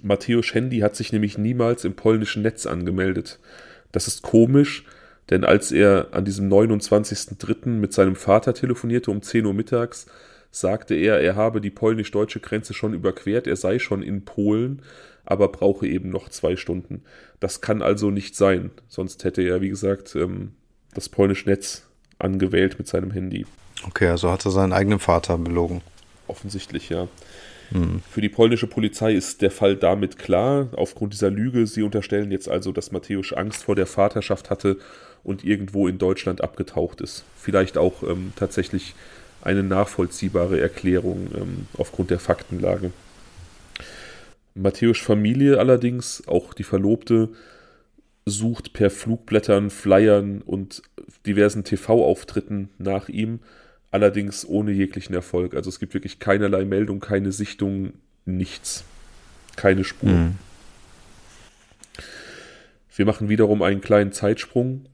Matthäus 0.02 0.54
Handy 0.54 0.78
hat 0.78 0.94
sich 0.94 1.12
nämlich 1.12 1.36
niemals 1.36 1.84
im 1.84 1.94
polnischen 1.94 2.42
Netz 2.42 2.66
angemeldet. 2.66 3.40
Das 3.90 4.06
ist 4.06 4.22
komisch, 4.22 4.84
denn 5.30 5.44
als 5.44 5.72
er 5.72 6.08
an 6.12 6.24
diesem 6.24 6.48
29.03. 6.48 7.68
mit 7.68 7.92
seinem 7.92 8.16
Vater 8.16 8.54
telefonierte 8.54 9.10
um 9.10 9.20
10 9.20 9.46
Uhr 9.46 9.54
mittags, 9.54 10.06
sagte 10.52 10.94
er, 10.94 11.20
er 11.20 11.34
habe 11.34 11.60
die 11.60 11.70
polnisch-deutsche 11.70 12.38
Grenze 12.38 12.74
schon 12.74 12.94
überquert, 12.94 13.48
er 13.48 13.56
sei 13.56 13.80
schon 13.80 14.02
in 14.02 14.24
Polen, 14.24 14.82
aber 15.24 15.48
brauche 15.48 15.86
eben 15.86 16.10
noch 16.10 16.28
zwei 16.28 16.56
Stunden. 16.56 17.02
Das 17.40 17.60
kann 17.60 17.82
also 17.82 18.10
nicht 18.10 18.36
sein, 18.36 18.70
sonst 18.86 19.24
hätte 19.24 19.42
er, 19.42 19.60
wie 19.60 19.70
gesagt, 19.70 20.14
ähm, 20.14 20.52
das 20.94 21.08
polnische 21.08 21.48
Netz 21.48 21.88
angewählt 22.18 22.78
mit 22.78 22.86
seinem 22.86 23.10
Handy. 23.10 23.46
Okay, 23.86 24.08
also 24.08 24.30
hat 24.30 24.44
er 24.44 24.50
seinen 24.50 24.72
eigenen 24.72 25.00
Vater 25.00 25.38
belogen. 25.38 25.80
Offensichtlich, 26.28 26.90
ja. 26.90 27.08
Hm. 27.70 28.02
Für 28.10 28.20
die 28.20 28.28
polnische 28.28 28.66
Polizei 28.66 29.14
ist 29.14 29.40
der 29.40 29.50
Fall 29.50 29.76
damit 29.76 30.18
klar, 30.18 30.68
aufgrund 30.76 31.14
dieser 31.14 31.30
Lüge. 31.30 31.66
Sie 31.66 31.82
unterstellen 31.82 32.30
jetzt 32.30 32.48
also, 32.48 32.70
dass 32.70 32.92
Matthäus 32.92 33.32
Angst 33.32 33.64
vor 33.64 33.74
der 33.74 33.86
Vaterschaft 33.86 34.50
hatte 34.50 34.76
und 35.24 35.44
irgendwo 35.44 35.88
in 35.88 35.98
Deutschland 35.98 36.42
abgetaucht 36.42 37.00
ist. 37.00 37.24
Vielleicht 37.36 37.78
auch 37.78 38.02
ähm, 38.02 38.32
tatsächlich 38.36 38.94
eine 39.42 39.62
nachvollziehbare 39.62 40.60
Erklärung 40.60 41.28
ähm, 41.34 41.66
aufgrund 41.76 42.10
der 42.10 42.18
Faktenlage. 42.18 42.92
Matthäus 44.54 44.98
Familie 44.98 45.58
allerdings, 45.58 46.22
auch 46.26 46.54
die 46.54 46.64
Verlobte, 46.64 47.30
sucht 48.24 48.72
per 48.72 48.90
Flugblättern, 48.90 49.70
Flyern 49.70 50.42
und 50.42 50.82
diversen 51.26 51.64
TV-Auftritten 51.64 52.68
nach 52.78 53.08
ihm, 53.08 53.40
allerdings 53.90 54.46
ohne 54.46 54.72
jeglichen 54.72 55.14
Erfolg. 55.14 55.54
Also 55.54 55.68
es 55.70 55.80
gibt 55.80 55.94
wirklich 55.94 56.18
keinerlei 56.18 56.64
Meldung, 56.64 57.00
keine 57.00 57.32
Sichtung, 57.32 57.94
nichts. 58.24 58.84
Keine 59.56 59.84
Spur. 59.84 60.10
Mhm. 60.10 60.38
Wir 62.94 63.06
machen 63.06 63.28
wiederum 63.28 63.62
einen 63.62 63.80
kleinen 63.80 64.12
Zeitsprung 64.12 64.86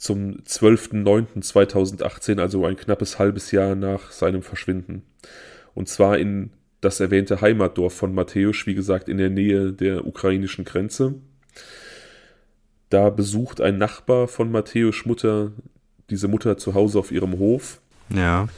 zum 0.00 0.38
12.09.2018, 0.46 2.40
also 2.40 2.64
ein 2.64 2.76
knappes 2.76 3.18
halbes 3.18 3.50
Jahr 3.52 3.74
nach 3.74 4.10
seinem 4.10 4.42
Verschwinden. 4.42 5.02
Und 5.74 5.90
zwar 5.90 6.16
in 6.16 6.50
das 6.80 7.00
erwähnte 7.00 7.42
Heimatdorf 7.42 7.92
von 7.92 8.14
Matthäus, 8.14 8.66
wie 8.66 8.72
gesagt, 8.74 9.10
in 9.10 9.18
der 9.18 9.28
Nähe 9.28 9.74
der 9.74 10.06
ukrainischen 10.06 10.64
Grenze. 10.64 11.16
Da 12.88 13.10
besucht 13.10 13.60
ein 13.60 13.76
Nachbar 13.76 14.26
von 14.26 14.50
Matthäus 14.50 15.04
Mutter 15.04 15.52
diese 16.08 16.28
Mutter 16.28 16.56
zu 16.56 16.72
Hause 16.72 16.98
auf 16.98 17.12
ihrem 17.12 17.38
Hof. 17.38 17.82
Ja. 18.08 18.48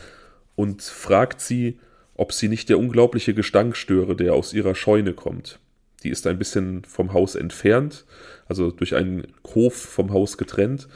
Und 0.55 0.81
fragt 0.81 1.41
sie, 1.41 1.81
ob 2.15 2.33
sie 2.33 2.49
nicht 2.49 2.69
der 2.69 2.79
unglaubliche 2.79 3.35
Gestank 3.35 3.77
störe, 3.77 4.15
der 4.15 4.35
aus 4.35 4.55
ihrer 4.55 4.77
Scheune 4.77 5.13
kommt. 5.13 5.59
Die 6.05 6.09
ist 6.09 6.27
ein 6.29 6.39
bisschen 6.39 6.85
vom 6.85 7.13
Haus 7.13 7.35
entfernt, 7.35 8.05
also 8.47 8.71
durch 8.71 8.95
einen 8.95 9.27
Hof 9.55 9.75
vom 9.75 10.13
Haus 10.13 10.39
getrennt. 10.39 10.89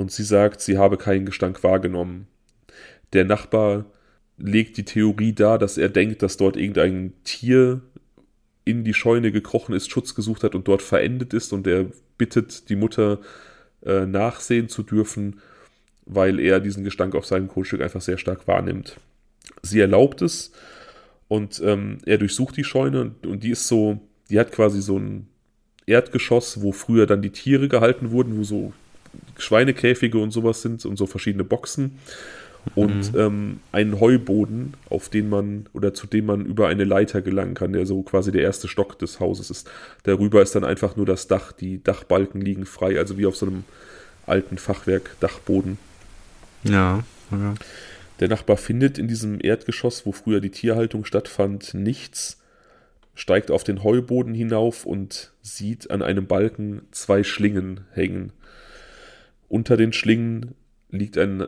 Und 0.00 0.10
sie 0.10 0.24
sagt, 0.24 0.62
sie 0.62 0.78
habe 0.78 0.96
keinen 0.96 1.26
Gestank 1.26 1.62
wahrgenommen. 1.62 2.26
Der 3.12 3.26
Nachbar 3.26 3.84
legt 4.38 4.78
die 4.78 4.86
Theorie 4.86 5.34
dar, 5.34 5.58
dass 5.58 5.76
er 5.76 5.90
denkt, 5.90 6.22
dass 6.22 6.38
dort 6.38 6.56
irgendein 6.56 7.12
Tier 7.22 7.82
in 8.64 8.82
die 8.82 8.94
Scheune 8.94 9.30
gekrochen 9.30 9.74
ist, 9.74 9.90
Schutz 9.90 10.14
gesucht 10.14 10.42
hat 10.42 10.54
und 10.54 10.66
dort 10.68 10.80
verendet 10.80 11.34
ist 11.34 11.52
und 11.52 11.66
er 11.66 11.86
bittet 12.16 12.70
die 12.70 12.76
Mutter 12.76 13.20
äh, 13.84 14.06
nachsehen 14.06 14.70
zu 14.70 14.82
dürfen, 14.82 15.40
weil 16.06 16.40
er 16.40 16.60
diesen 16.60 16.82
Gestank 16.82 17.14
auf 17.14 17.26
seinem 17.26 17.48
Grundstück 17.48 17.82
einfach 17.82 18.00
sehr 18.00 18.16
stark 18.16 18.48
wahrnimmt. 18.48 18.98
Sie 19.60 19.80
erlaubt 19.80 20.22
es 20.22 20.50
und 21.28 21.60
ähm, 21.62 21.98
er 22.06 22.16
durchsucht 22.16 22.56
die 22.56 22.64
Scheune 22.64 23.02
und, 23.02 23.26
und 23.26 23.42
die 23.44 23.50
ist 23.50 23.68
so, 23.68 24.00
die 24.30 24.40
hat 24.40 24.50
quasi 24.50 24.80
so 24.80 24.98
ein 24.98 25.28
Erdgeschoss, 25.84 26.62
wo 26.62 26.72
früher 26.72 27.04
dann 27.04 27.20
die 27.20 27.32
Tiere 27.32 27.68
gehalten 27.68 28.12
wurden, 28.12 28.38
wo 28.38 28.44
so 28.44 28.72
Schweinekäfige 29.38 30.18
und 30.18 30.30
sowas 30.30 30.62
sind 30.62 30.84
und 30.84 30.96
so 30.96 31.06
verschiedene 31.06 31.44
Boxen 31.44 31.98
und 32.74 33.12
mhm. 33.12 33.18
ähm, 33.18 33.60
einen 33.72 34.00
Heuboden, 34.00 34.74
auf 34.88 35.08
den 35.08 35.28
man 35.28 35.66
oder 35.72 35.94
zu 35.94 36.06
dem 36.06 36.26
man 36.26 36.44
über 36.44 36.68
eine 36.68 36.84
Leiter 36.84 37.22
gelangen 37.22 37.54
kann, 37.54 37.72
der 37.72 37.86
so 37.86 38.02
quasi 38.02 38.32
der 38.32 38.42
erste 38.42 38.68
Stock 38.68 38.98
des 38.98 39.20
Hauses 39.20 39.50
ist. 39.50 39.70
Darüber 40.02 40.42
ist 40.42 40.54
dann 40.54 40.64
einfach 40.64 40.96
nur 40.96 41.06
das 41.06 41.26
Dach, 41.26 41.52
die 41.52 41.82
Dachbalken 41.82 42.40
liegen 42.40 42.66
frei, 42.66 42.98
also 42.98 43.18
wie 43.18 43.26
auf 43.26 43.36
so 43.36 43.46
einem 43.46 43.64
alten 44.26 44.58
Fachwerk 44.58 45.16
Dachboden. 45.20 45.78
Ja, 46.64 47.02
ja. 47.30 47.54
Der 48.20 48.28
Nachbar 48.28 48.58
findet 48.58 48.98
in 48.98 49.08
diesem 49.08 49.38
Erdgeschoss, 49.40 50.04
wo 50.04 50.12
früher 50.12 50.40
die 50.40 50.50
Tierhaltung 50.50 51.06
stattfand, 51.06 51.72
nichts, 51.72 52.38
steigt 53.14 53.50
auf 53.50 53.64
den 53.64 53.82
Heuboden 53.82 54.34
hinauf 54.34 54.84
und 54.84 55.32
sieht 55.40 55.90
an 55.90 56.02
einem 56.02 56.26
Balken 56.26 56.82
zwei 56.90 57.24
Schlingen 57.24 57.80
hängen. 57.92 58.32
Unter 59.50 59.76
den 59.76 59.92
Schlingen 59.92 60.54
liegt 60.90 61.18
ein 61.18 61.44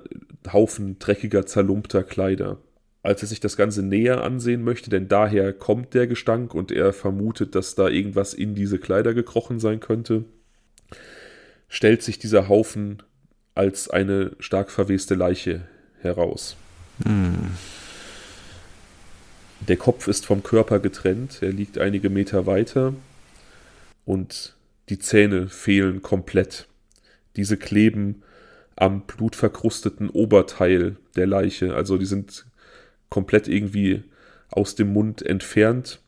Haufen 0.53 0.99
dreckiger, 0.99 1.47
zerlumpter 1.47 2.03
Kleider. 2.03 2.59
Als 3.05 3.23
er 3.23 3.29
sich 3.29 3.39
das 3.39 3.57
Ganze 3.57 3.85
näher 3.85 4.25
ansehen 4.25 4.65
möchte, 4.65 4.91
denn 4.91 5.07
daher 5.07 5.53
kommt 5.53 5.95
der 5.95 6.09
Gestank 6.09 6.53
und 6.53 6.73
er 6.73 6.93
vermutet, 6.93 7.55
dass 7.55 7.77
da 7.77 7.89
irgendwas 7.89 8.35
in 8.35 8.57
diese 8.57 8.81
Kleider 8.81 9.15
gekrochen 9.15 9.61
sein 9.61 9.79
könnte, 9.79 10.25
stellt 11.69 12.03
sich 12.03 12.19
dieser 12.19 12.49
Haufen 12.49 13.05
als 13.55 13.89
eine 13.89 14.33
stark 14.41 14.73
verweste 14.73 15.15
Leiche 15.15 15.69
heraus. 16.01 16.57
Hm. 17.05 17.53
Der 19.69 19.77
Kopf 19.77 20.09
ist 20.09 20.27
vom 20.27 20.43
Körper 20.43 20.81
getrennt, 20.81 21.39
er 21.41 21.53
liegt 21.53 21.79
einige 21.79 22.11
Meter 22.11 22.47
weiter 22.47 22.95
und 24.05 24.57
die 24.89 24.99
Zähne 24.99 25.49
fehlen 25.49 26.03
komplett. 26.03 26.67
Diese 27.37 27.57
kleben 27.57 28.23
am 28.77 29.03
blutverkrusteten 29.03 30.11
Oberteil 30.11 30.97
der 31.17 31.27
Leiche. 31.27 31.75
Also 31.75 31.99
die 31.99 32.07
sind 32.07 32.47
komplett 33.11 33.49
irgendwie 33.49 34.03
aus 34.51 34.75
dem 34.75 34.93
Mund 34.93 35.23
entfernt. 35.23 36.01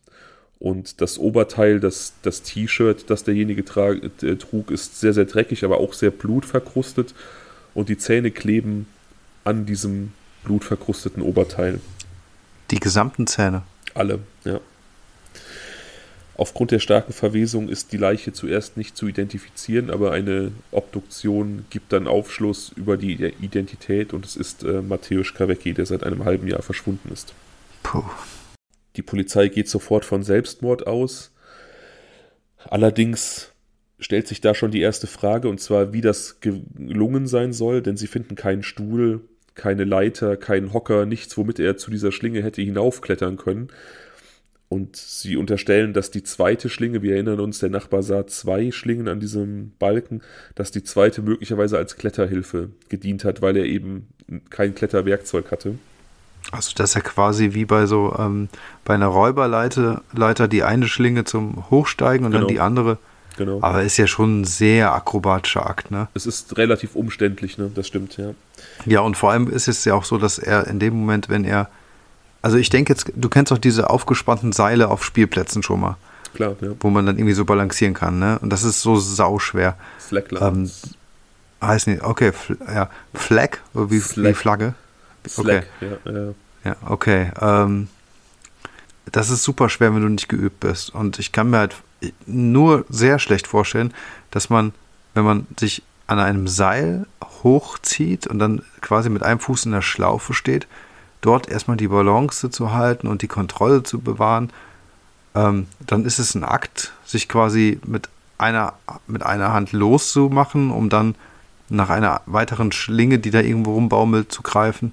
Und 0.58 1.00
das 1.00 1.18
Oberteil, 1.18 1.80
das, 1.80 2.14
das 2.22 2.42
T-Shirt, 2.42 3.10
das 3.10 3.24
derjenige 3.24 3.62
äh, 3.62 4.36
trug, 4.36 4.70
ist 4.70 5.00
sehr, 5.00 5.12
sehr 5.12 5.26
dreckig, 5.26 5.64
aber 5.64 5.78
auch 5.78 5.92
sehr 5.92 6.10
blutverkrustet. 6.10 7.14
Und 7.74 7.88
die 7.88 7.98
Zähne 7.98 8.30
kleben 8.30 8.86
an 9.44 9.66
diesem 9.66 10.12
blutverkrusteten 10.44 11.22
Oberteil. 11.22 11.80
Die 12.70 12.80
gesamten 12.80 13.26
Zähne? 13.26 13.62
Alle, 13.94 14.20
ja. 14.44 14.60
Aufgrund 16.36 16.72
der 16.72 16.80
starken 16.80 17.12
Verwesung 17.12 17.68
ist 17.68 17.92
die 17.92 17.96
Leiche 17.96 18.32
zuerst 18.32 18.76
nicht 18.76 18.96
zu 18.96 19.06
identifizieren, 19.06 19.90
aber 19.90 20.10
eine 20.10 20.50
Obduktion 20.72 21.64
gibt 21.70 21.92
dann 21.92 22.08
Aufschluss 22.08 22.72
über 22.74 22.96
die 22.96 23.12
Identität 23.40 24.12
und 24.12 24.24
es 24.24 24.34
ist 24.34 24.64
äh, 24.64 24.82
Mateusz 24.82 25.34
Kawecki, 25.34 25.74
der 25.74 25.86
seit 25.86 26.02
einem 26.02 26.24
halben 26.24 26.48
Jahr 26.48 26.62
verschwunden 26.62 27.12
ist. 27.12 27.34
Puh. 27.84 28.02
Die 28.96 29.02
Polizei 29.02 29.48
geht 29.48 29.68
sofort 29.68 30.04
von 30.04 30.24
Selbstmord 30.24 30.86
aus. 30.86 31.32
Allerdings 32.68 33.52
stellt 34.00 34.26
sich 34.26 34.40
da 34.40 34.54
schon 34.54 34.72
die 34.72 34.80
erste 34.80 35.06
Frage, 35.06 35.48
und 35.48 35.60
zwar, 35.60 35.92
wie 35.92 36.00
das 36.00 36.40
gelungen 36.40 37.26
sein 37.26 37.52
soll, 37.52 37.80
denn 37.80 37.96
sie 37.96 38.06
finden 38.06 38.34
keinen 38.34 38.62
Stuhl, 38.62 39.20
keine 39.54 39.84
Leiter, 39.84 40.36
keinen 40.36 40.72
Hocker, 40.72 41.06
nichts, 41.06 41.36
womit 41.36 41.60
er 41.60 41.76
zu 41.76 41.90
dieser 41.90 42.10
Schlinge 42.10 42.42
hätte 42.42 42.62
hinaufklettern 42.62 43.36
können. 43.36 43.68
Und 44.68 44.96
sie 44.96 45.36
unterstellen, 45.36 45.92
dass 45.92 46.10
die 46.10 46.22
zweite 46.22 46.68
Schlinge, 46.68 47.02
wir 47.02 47.14
erinnern 47.14 47.38
uns, 47.38 47.58
der 47.58 47.68
Nachbar 47.68 48.02
sah 48.02 48.26
zwei 48.26 48.72
Schlingen 48.72 49.08
an 49.08 49.20
diesem 49.20 49.72
Balken, 49.78 50.22
dass 50.54 50.70
die 50.70 50.82
zweite 50.82 51.22
möglicherweise 51.22 51.76
als 51.76 51.96
Kletterhilfe 51.96 52.70
gedient 52.88 53.24
hat, 53.24 53.42
weil 53.42 53.56
er 53.56 53.66
eben 53.66 54.08
kein 54.50 54.74
Kletterwerkzeug 54.74 55.52
hatte. 55.52 55.76
Also 56.50 56.72
das 56.76 56.90
ist 56.90 56.94
ja 56.94 57.00
quasi 57.00 57.54
wie 57.54 57.64
bei 57.64 57.86
so 57.86 58.14
ähm, 58.18 58.48
bei 58.84 58.94
einer 58.94 59.06
Räuberleiter 59.06 60.02
Leiter 60.12 60.48
die 60.48 60.62
eine 60.62 60.88
Schlinge 60.88 61.24
zum 61.24 61.70
Hochsteigen 61.70 62.26
und 62.26 62.32
genau. 62.32 62.46
dann 62.46 62.54
die 62.54 62.60
andere. 62.60 62.98
Genau. 63.36 63.58
Aber 63.62 63.82
ist 63.82 63.96
ja 63.96 64.06
schon 64.06 64.40
ein 64.40 64.44
sehr 64.44 64.92
akrobatischer 64.92 65.66
Akt, 65.68 65.90
ne? 65.90 66.08
Es 66.14 66.26
ist 66.26 66.56
relativ 66.56 66.94
umständlich, 66.94 67.58
ne? 67.58 67.70
Das 67.74 67.86
stimmt, 67.86 68.16
ja. 68.16 68.34
Ja, 68.86 69.00
und 69.00 69.16
vor 69.16 69.32
allem 69.32 69.48
ist 69.48 69.66
es 69.66 69.84
ja 69.84 69.94
auch 69.94 70.04
so, 70.04 70.18
dass 70.18 70.38
er 70.38 70.68
in 70.68 70.78
dem 70.78 70.94
Moment, 70.94 71.28
wenn 71.28 71.44
er 71.44 71.68
also 72.44 72.58
ich 72.58 72.68
denke 72.68 72.92
jetzt, 72.92 73.10
du 73.16 73.30
kennst 73.30 73.50
doch 73.52 73.56
diese 73.56 73.88
aufgespannten 73.88 74.52
Seile 74.52 74.88
auf 74.88 75.02
Spielplätzen 75.02 75.62
schon 75.62 75.80
mal. 75.80 75.96
Klar, 76.34 76.56
ja. 76.60 76.72
Wo 76.80 76.90
man 76.90 77.06
dann 77.06 77.16
irgendwie 77.16 77.32
so 77.32 77.46
balancieren 77.46 77.94
kann, 77.94 78.18
ne? 78.18 78.38
Und 78.40 78.50
das 78.50 78.64
ist 78.64 78.82
so 78.82 78.96
sauschwer. 78.96 79.78
Slacklines. 79.98 80.82
Ähm, 80.84 81.66
heißt 81.66 81.86
nicht, 81.86 82.02
okay, 82.02 82.32
fl 82.32 82.58
ja. 82.66 82.90
Flag, 83.14 83.60
wie, 83.72 83.98
Slack. 83.98 84.26
wie 84.26 84.34
Flagge. 84.34 84.74
Slack, 85.26 85.66
okay. 85.80 85.92
ja, 86.04 86.12
ja. 86.12 86.34
Ja, 86.64 86.76
okay. 86.86 87.30
Ähm, 87.40 87.88
das 89.10 89.30
ist 89.30 89.42
super 89.42 89.70
schwer, 89.70 89.94
wenn 89.94 90.02
du 90.02 90.10
nicht 90.10 90.28
geübt 90.28 90.60
bist. 90.60 90.94
Und 90.94 91.18
ich 91.18 91.32
kann 91.32 91.48
mir 91.48 91.58
halt 91.58 91.76
nur 92.26 92.84
sehr 92.90 93.18
schlecht 93.18 93.46
vorstellen, 93.46 93.94
dass 94.30 94.50
man, 94.50 94.74
wenn 95.14 95.24
man 95.24 95.46
sich 95.58 95.82
an 96.06 96.18
einem 96.18 96.46
Seil 96.46 97.06
hochzieht 97.42 98.26
und 98.26 98.38
dann 98.38 98.60
quasi 98.82 99.08
mit 99.08 99.22
einem 99.22 99.40
Fuß 99.40 99.64
in 99.64 99.72
der 99.72 99.80
Schlaufe 99.80 100.34
steht, 100.34 100.66
dort 101.24 101.48
erstmal 101.48 101.76
die 101.76 101.88
Balance 101.88 102.50
zu 102.50 102.72
halten 102.72 103.06
und 103.06 103.22
die 103.22 103.28
Kontrolle 103.28 103.82
zu 103.82 104.00
bewahren, 104.00 104.50
ähm, 105.34 105.66
dann 105.80 106.04
ist 106.04 106.18
es 106.18 106.34
ein 106.34 106.44
Akt, 106.44 106.92
sich 107.04 107.28
quasi 107.28 107.80
mit 107.86 108.08
einer, 108.38 108.74
mit 109.06 109.24
einer 109.24 109.52
Hand 109.52 109.72
loszumachen, 109.72 110.70
um 110.70 110.88
dann 110.88 111.14
nach 111.68 111.90
einer 111.90 112.20
weiteren 112.26 112.72
Schlinge, 112.72 113.18
die 113.18 113.30
da 113.30 113.40
irgendwo 113.40 113.74
rumbaumelt, 113.74 114.30
zu 114.30 114.42
greifen 114.42 114.92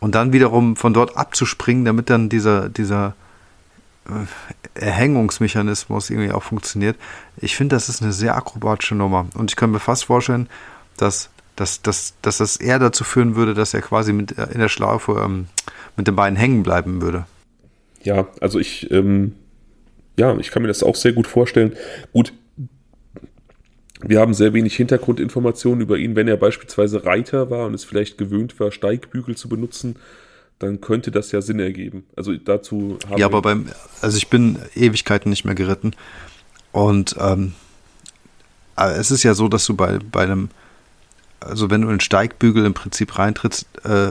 und 0.00 0.14
dann 0.14 0.32
wiederum 0.32 0.76
von 0.76 0.94
dort 0.94 1.16
abzuspringen, 1.16 1.84
damit 1.84 2.10
dann 2.10 2.28
dieser, 2.28 2.68
dieser 2.68 3.14
äh, 4.06 4.80
Erhängungsmechanismus 4.80 6.10
irgendwie 6.10 6.32
auch 6.32 6.42
funktioniert. 6.42 6.96
Ich 7.36 7.56
finde, 7.56 7.76
das 7.76 7.88
ist 7.88 8.02
eine 8.02 8.12
sehr 8.12 8.36
akrobatische 8.36 8.94
Nummer 8.94 9.26
und 9.34 9.50
ich 9.50 9.56
kann 9.56 9.70
mir 9.70 9.80
fast 9.80 10.04
vorstellen, 10.04 10.48
dass 10.96 11.30
dass, 11.56 11.82
dass, 11.82 12.14
dass 12.22 12.38
das 12.38 12.56
eher 12.56 12.78
dazu 12.78 13.04
führen 13.04 13.36
würde, 13.36 13.54
dass 13.54 13.74
er 13.74 13.82
quasi 13.82 14.12
mit, 14.12 14.36
äh, 14.38 14.48
in 14.52 14.60
der 14.60 14.68
Schlaufe 14.68 15.22
ähm, 15.24 15.46
mit 15.96 16.06
den 16.06 16.16
Beinen 16.16 16.36
hängen 16.36 16.62
bleiben 16.62 17.00
würde. 17.00 17.26
Ja, 18.02 18.28
also 18.40 18.58
ich, 18.58 18.90
ähm, 18.90 19.34
ja, 20.16 20.36
ich 20.38 20.50
kann 20.50 20.62
mir 20.62 20.68
das 20.68 20.82
auch 20.82 20.96
sehr 20.96 21.12
gut 21.12 21.26
vorstellen. 21.26 21.74
Gut, 22.12 22.32
wir 24.02 24.20
haben 24.20 24.34
sehr 24.34 24.52
wenig 24.52 24.76
Hintergrundinformationen 24.76 25.80
über 25.80 25.96
ihn. 25.96 26.16
Wenn 26.16 26.28
er 26.28 26.36
beispielsweise 26.36 27.04
Reiter 27.04 27.50
war 27.50 27.66
und 27.66 27.74
es 27.74 27.84
vielleicht 27.84 28.18
gewöhnt 28.18 28.58
war, 28.60 28.70
Steigbügel 28.70 29.36
zu 29.36 29.48
benutzen, 29.48 29.96
dann 30.58 30.80
könnte 30.80 31.10
das 31.10 31.32
ja 31.32 31.40
Sinn 31.40 31.58
ergeben. 31.58 32.04
Also 32.16 32.34
dazu 32.36 32.98
haben 33.08 33.18
Ja, 33.18 33.26
aber 33.26 33.42
beim, 33.42 33.66
also 34.00 34.16
ich 34.16 34.28
bin 34.28 34.58
Ewigkeiten 34.74 35.30
nicht 35.30 35.44
mehr 35.44 35.54
geritten. 35.54 35.92
Und 36.72 37.16
ähm, 37.18 37.54
es 38.76 39.10
ist 39.10 39.22
ja 39.22 39.34
so, 39.34 39.48
dass 39.48 39.64
du 39.66 39.74
bei, 39.74 39.98
bei 39.98 40.22
einem 40.22 40.50
also 41.44 41.70
wenn 41.70 41.82
du 41.82 41.90
in 41.90 42.00
Steigbügel 42.00 42.64
im 42.64 42.74
Prinzip 42.74 43.18
reintrittst, 43.18 43.66
äh, 43.84 44.10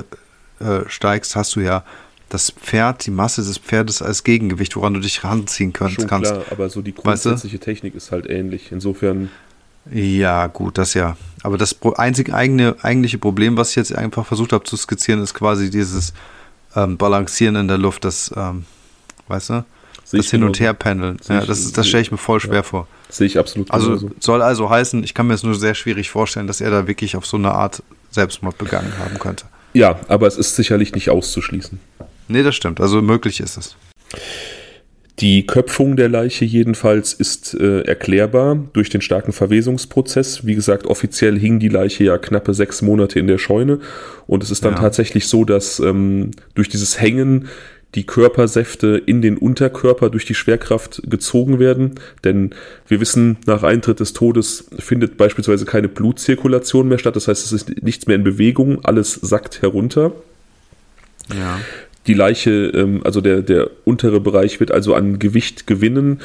äh, 0.63 0.87
steigst, 0.87 1.35
hast 1.35 1.55
du 1.55 1.59
ja 1.59 1.83
das 2.29 2.49
Pferd, 2.49 3.05
die 3.05 3.11
Masse 3.11 3.43
des 3.43 3.59
Pferdes 3.59 4.01
als 4.01 4.23
Gegengewicht, 4.23 4.75
woran 4.75 4.93
du 4.95 4.99
dich 4.99 5.23
ranziehen 5.23 5.71
kannst. 5.71 5.95
Schon 5.95 6.07
kannst. 6.07 6.31
klar, 6.31 6.45
aber 6.49 6.69
so 6.69 6.81
die 6.81 6.93
grundsätzliche 6.93 7.57
weißt 7.57 7.67
du? 7.67 7.71
Technik 7.71 7.95
ist 7.95 8.11
halt 8.11 8.27
ähnlich. 8.27 8.71
Insofern. 8.71 9.29
Ja, 9.91 10.47
gut, 10.47 10.77
das 10.77 10.93
ja. 10.93 11.17
Aber 11.43 11.57
das 11.57 11.75
einzig 11.95 12.33
eigene, 12.33 12.75
eigentliche 12.81 13.17
Problem, 13.17 13.57
was 13.57 13.71
ich 13.71 13.75
jetzt 13.75 13.93
einfach 13.93 14.25
versucht 14.25 14.53
habe 14.53 14.63
zu 14.63 14.77
skizzieren, 14.77 15.21
ist 15.21 15.33
quasi 15.33 15.69
dieses 15.69 16.13
ähm, 16.75 16.97
Balancieren 16.97 17.55
in 17.55 17.67
der 17.67 17.77
Luft, 17.77 18.05
das, 18.05 18.33
ähm, 18.35 18.65
weißt 19.27 19.49
du? 19.49 19.65
Das 20.19 20.29
Hin- 20.29 20.43
und 20.43 20.59
Her-Pendeln. 20.59 21.17
Ja, 21.27 21.45
das, 21.45 21.71
das 21.71 21.87
stelle 21.87 22.01
ich 22.01 22.11
mir 22.11 22.17
voll 22.17 22.39
schwer 22.39 22.55
ja. 22.55 22.63
vor. 22.63 22.87
Sehe 23.09 23.27
ich 23.27 23.37
absolut. 23.37 23.71
Also 23.71 23.89
genauso. 23.89 24.11
soll 24.19 24.41
also 24.41 24.69
heißen, 24.69 25.03
ich 25.03 25.13
kann 25.13 25.27
mir 25.27 25.33
es 25.33 25.43
nur 25.43 25.55
sehr 25.55 25.75
schwierig 25.75 26.09
vorstellen, 26.09 26.47
dass 26.47 26.61
er 26.61 26.71
da 26.71 26.87
wirklich 26.87 27.15
auf 27.15 27.25
so 27.25 27.37
eine 27.37 27.51
Art 27.51 27.83
Selbstmord 28.11 28.57
begangen 28.57 28.93
haben 28.99 29.19
könnte. 29.19 29.45
Ja, 29.73 29.99
aber 30.07 30.27
es 30.27 30.37
ist 30.37 30.55
sicherlich 30.55 30.93
nicht 30.93 31.09
auszuschließen. 31.09 31.79
Nee, 32.27 32.43
das 32.43 32.55
stimmt. 32.55 32.79
Also 32.79 33.01
möglich 33.01 33.39
ist 33.39 33.57
es. 33.57 33.75
Die 35.19 35.45
Köpfung 35.45 35.95
der 35.95 36.09
Leiche 36.09 36.43
jedenfalls 36.43 37.13
ist 37.13 37.53
äh, 37.53 37.81
erklärbar 37.81 38.57
durch 38.73 38.89
den 38.89 39.01
starken 39.01 39.31
Verwesungsprozess. 39.31 40.45
Wie 40.45 40.55
gesagt, 40.55 40.87
offiziell 40.87 41.37
hing 41.37 41.59
die 41.59 41.69
Leiche 41.69 42.03
ja 42.03 42.17
knappe 42.17 42.53
sechs 42.53 42.81
Monate 42.81 43.19
in 43.19 43.27
der 43.27 43.37
Scheune 43.37 43.79
und 44.25 44.41
es 44.41 44.49
ist 44.49 44.65
dann 44.65 44.73
ja. 44.73 44.79
tatsächlich 44.79 45.27
so, 45.27 45.45
dass 45.45 45.79
ähm, 45.79 46.31
durch 46.55 46.67
dieses 46.67 46.99
Hängen 46.99 47.47
die 47.95 48.05
Körpersäfte 48.05 49.01
in 49.05 49.21
den 49.21 49.37
Unterkörper 49.37 50.09
durch 50.09 50.25
die 50.25 50.33
Schwerkraft 50.33 51.01
gezogen 51.05 51.59
werden. 51.59 51.99
Denn 52.23 52.51
wir 52.87 52.99
wissen, 52.99 53.37
nach 53.45 53.63
Eintritt 53.63 53.99
des 53.99 54.13
Todes 54.13 54.67
findet 54.79 55.17
beispielsweise 55.17 55.65
keine 55.65 55.87
Blutzirkulation 55.87 56.87
mehr 56.87 56.97
statt. 56.97 57.15
Das 57.15 57.27
heißt, 57.27 57.45
es 57.45 57.51
ist 57.51 57.83
nichts 57.83 58.07
mehr 58.07 58.15
in 58.15 58.23
Bewegung, 58.23 58.83
alles 58.83 59.13
sackt 59.13 59.61
herunter. 59.61 60.11
Ja. 61.33 61.59
Die 62.07 62.13
Leiche, 62.13 62.51
ähm, 62.51 63.01
also 63.03 63.21
der, 63.21 63.41
der 63.41 63.69
untere 63.85 64.19
Bereich 64.19 64.59
wird 64.59 64.71
also 64.71 64.93
an 64.95 65.19
Gewicht 65.19 65.67
gewinnen 65.67 66.19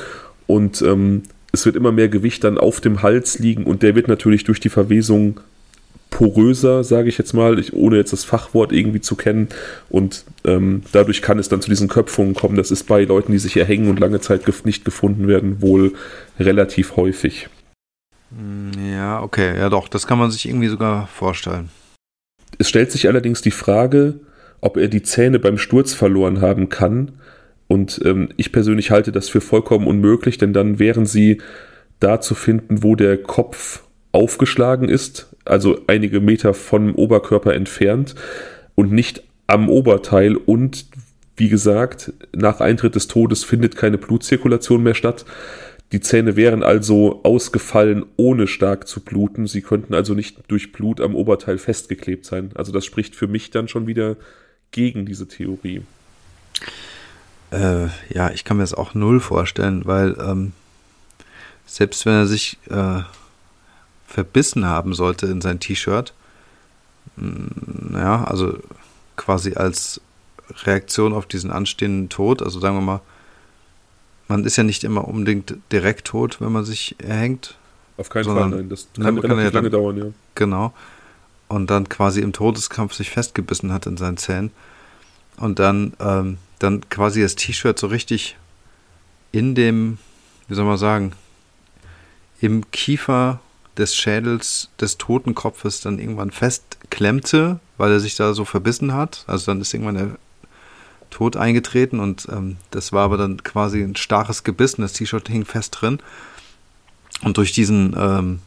und 0.46 0.82
ähm, 0.82 1.22
es 1.52 1.66
wird 1.66 1.76
immer 1.76 1.92
mehr 1.92 2.08
Gewicht 2.08 2.44
dann 2.44 2.58
auf 2.58 2.80
dem 2.80 3.02
Hals 3.02 3.38
liegen 3.38 3.64
und 3.64 3.82
der 3.82 3.94
wird 3.94 4.08
natürlich 4.08 4.44
durch 4.44 4.60
die 4.60 4.68
Verwesung 4.68 5.40
poröser, 6.10 6.84
sage 6.84 7.08
ich 7.08 7.18
jetzt 7.18 7.32
mal, 7.32 7.58
ich, 7.58 7.72
ohne 7.72 7.96
jetzt 7.96 8.12
das 8.12 8.24
Fachwort 8.24 8.72
irgendwie 8.72 9.00
zu 9.00 9.16
kennen. 9.16 9.48
Und 9.88 10.24
ähm, 10.44 10.82
dadurch 10.92 11.22
kann 11.22 11.38
es 11.38 11.48
dann 11.48 11.60
zu 11.60 11.68
diesen 11.68 11.88
Köpfungen 11.88 12.34
kommen. 12.34 12.56
Das 12.56 12.70
ist 12.70 12.84
bei 12.84 13.04
Leuten, 13.04 13.32
die 13.32 13.38
sich 13.38 13.56
erhängen 13.56 13.88
und 13.88 14.00
lange 14.00 14.20
Zeit 14.20 14.44
gef 14.44 14.64
nicht 14.64 14.84
gefunden 14.84 15.28
werden, 15.28 15.60
wohl 15.60 15.92
relativ 16.38 16.96
häufig. 16.96 17.48
Hm, 18.36 18.72
ja, 18.92 19.22
okay, 19.22 19.56
ja 19.56 19.68
doch, 19.68 19.88
das 19.88 20.06
kann 20.06 20.18
man 20.18 20.30
sich 20.30 20.48
irgendwie 20.48 20.68
sogar 20.68 21.06
vorstellen. 21.06 21.70
Es 22.58 22.68
stellt 22.68 22.90
sich 22.90 23.06
allerdings 23.06 23.42
die 23.42 23.50
Frage, 23.50 24.20
ob 24.60 24.76
er 24.76 24.88
die 24.88 25.02
Zähne 25.02 25.38
beim 25.38 25.58
Sturz 25.58 25.94
verloren 25.94 26.40
haben 26.40 26.68
kann. 26.68 27.12
Und 27.68 28.00
ähm, 28.04 28.30
ich 28.36 28.50
persönlich 28.50 28.90
halte 28.90 29.12
das 29.12 29.28
für 29.28 29.40
vollkommen 29.40 29.86
unmöglich, 29.86 30.38
denn 30.38 30.52
dann 30.52 30.78
wären 30.78 31.06
sie 31.06 31.40
da 32.00 32.20
zu 32.20 32.34
finden, 32.34 32.82
wo 32.82 32.96
der 32.96 33.18
Kopf 33.18 33.82
aufgeschlagen 34.12 34.88
ist, 34.88 35.27
also 35.48 35.80
einige 35.86 36.20
Meter 36.20 36.54
vom 36.54 36.94
Oberkörper 36.94 37.54
entfernt 37.54 38.14
und 38.74 38.92
nicht 38.92 39.22
am 39.46 39.68
Oberteil 39.68 40.36
und 40.36 40.86
wie 41.36 41.48
gesagt, 41.48 42.12
nach 42.34 42.60
Eintritt 42.60 42.96
des 42.96 43.06
Todes 43.06 43.44
findet 43.44 43.76
keine 43.76 43.96
Blutzirkulation 43.96 44.82
mehr 44.82 44.94
statt. 44.94 45.24
Die 45.92 46.00
Zähne 46.00 46.36
wären 46.36 46.62
also 46.62 47.22
ausgefallen, 47.22 48.04
ohne 48.16 48.46
stark 48.46 48.86
zu 48.86 49.00
bluten. 49.00 49.46
Sie 49.46 49.62
könnten 49.62 49.94
also 49.94 50.14
nicht 50.14 50.38
durch 50.48 50.72
Blut 50.72 51.00
am 51.00 51.14
Oberteil 51.14 51.56
festgeklebt 51.56 52.26
sein. 52.26 52.50
Also 52.54 52.72
das 52.72 52.84
spricht 52.84 53.16
für 53.16 53.28
mich 53.28 53.50
dann 53.50 53.68
schon 53.68 53.86
wieder 53.86 54.16
gegen 54.70 55.06
diese 55.06 55.28
Theorie. 55.28 55.82
Äh, 57.50 57.86
ja, 58.10 58.30
ich 58.32 58.44
kann 58.44 58.58
mir 58.58 58.64
das 58.64 58.74
auch 58.74 58.94
null 58.94 59.20
vorstellen, 59.20 59.86
weil 59.86 60.16
ähm, 60.20 60.52
selbst 61.64 62.04
wenn 62.04 62.14
er 62.14 62.26
sich 62.26 62.58
äh, 62.68 63.00
verbissen 64.08 64.64
haben 64.64 64.94
sollte 64.94 65.26
in 65.26 65.40
sein 65.40 65.60
T-Shirt, 65.60 66.14
mm, 67.16 67.94
ja, 67.94 68.24
also 68.24 68.58
quasi 69.16 69.54
als 69.54 70.00
Reaktion 70.64 71.12
auf 71.12 71.26
diesen 71.26 71.50
anstehenden 71.50 72.08
Tod, 72.08 72.42
also 72.42 72.58
sagen 72.58 72.76
wir 72.76 72.80
mal, 72.80 73.00
man 74.28 74.44
ist 74.44 74.56
ja 74.56 74.64
nicht 74.64 74.82
immer 74.82 75.06
unbedingt 75.06 75.54
direkt 75.72 76.06
tot, 76.06 76.40
wenn 76.40 76.52
man 76.52 76.64
sich 76.64 76.96
erhängt. 76.98 77.56
Auf 77.96 78.08
keinen 78.08 78.24
Fall, 78.24 78.48
nein. 78.48 78.68
Das 78.68 78.88
kann, 78.94 79.14
ne, 79.14 79.20
kann 79.20 79.38
ja 79.38 79.50
lange 79.50 79.70
dauern, 79.70 79.96
ja. 79.96 80.04
Genau. 80.34 80.72
Und 81.48 81.70
dann 81.70 81.88
quasi 81.88 82.20
im 82.20 82.32
Todeskampf 82.32 82.94
sich 82.94 83.10
festgebissen 83.10 83.72
hat 83.72 83.86
in 83.86 83.96
seinen 83.96 84.16
Zähnen 84.16 84.50
und 85.36 85.58
dann, 85.58 85.94
ähm, 86.00 86.38
dann 86.58 86.88
quasi 86.88 87.22
das 87.22 87.36
T-Shirt 87.36 87.78
so 87.78 87.86
richtig 87.86 88.36
in 89.32 89.54
dem, 89.54 89.98
wie 90.48 90.54
soll 90.54 90.64
man 90.64 90.78
sagen, 90.78 91.12
im 92.40 92.70
Kiefer 92.70 93.40
des 93.78 93.94
Schädels 93.96 94.68
des 94.80 94.98
Totenkopfes 94.98 95.80
dann 95.80 95.98
irgendwann 95.98 96.30
festklemmte, 96.30 97.60
weil 97.76 97.92
er 97.92 98.00
sich 98.00 98.16
da 98.16 98.34
so 98.34 98.44
verbissen 98.44 98.92
hat. 98.92 99.24
Also 99.26 99.46
dann 99.46 99.60
ist 99.60 99.72
irgendwann 99.72 99.94
der 99.94 100.10
Tod 101.10 101.36
eingetreten 101.36 102.00
und 102.00 102.28
ähm, 102.30 102.56
das 102.70 102.92
war 102.92 103.04
aber 103.04 103.16
dann 103.16 103.42
quasi 103.42 103.82
ein 103.82 103.96
starres 103.96 104.44
Gebiss 104.44 104.74
und 104.74 104.82
das 104.82 104.92
T-Shirt 104.92 105.28
hing 105.28 105.44
fest 105.44 105.78
drin. 105.80 106.00
Und 107.22 107.36
durch 107.36 107.52
diesen 107.52 107.96
ähm, 107.98 108.40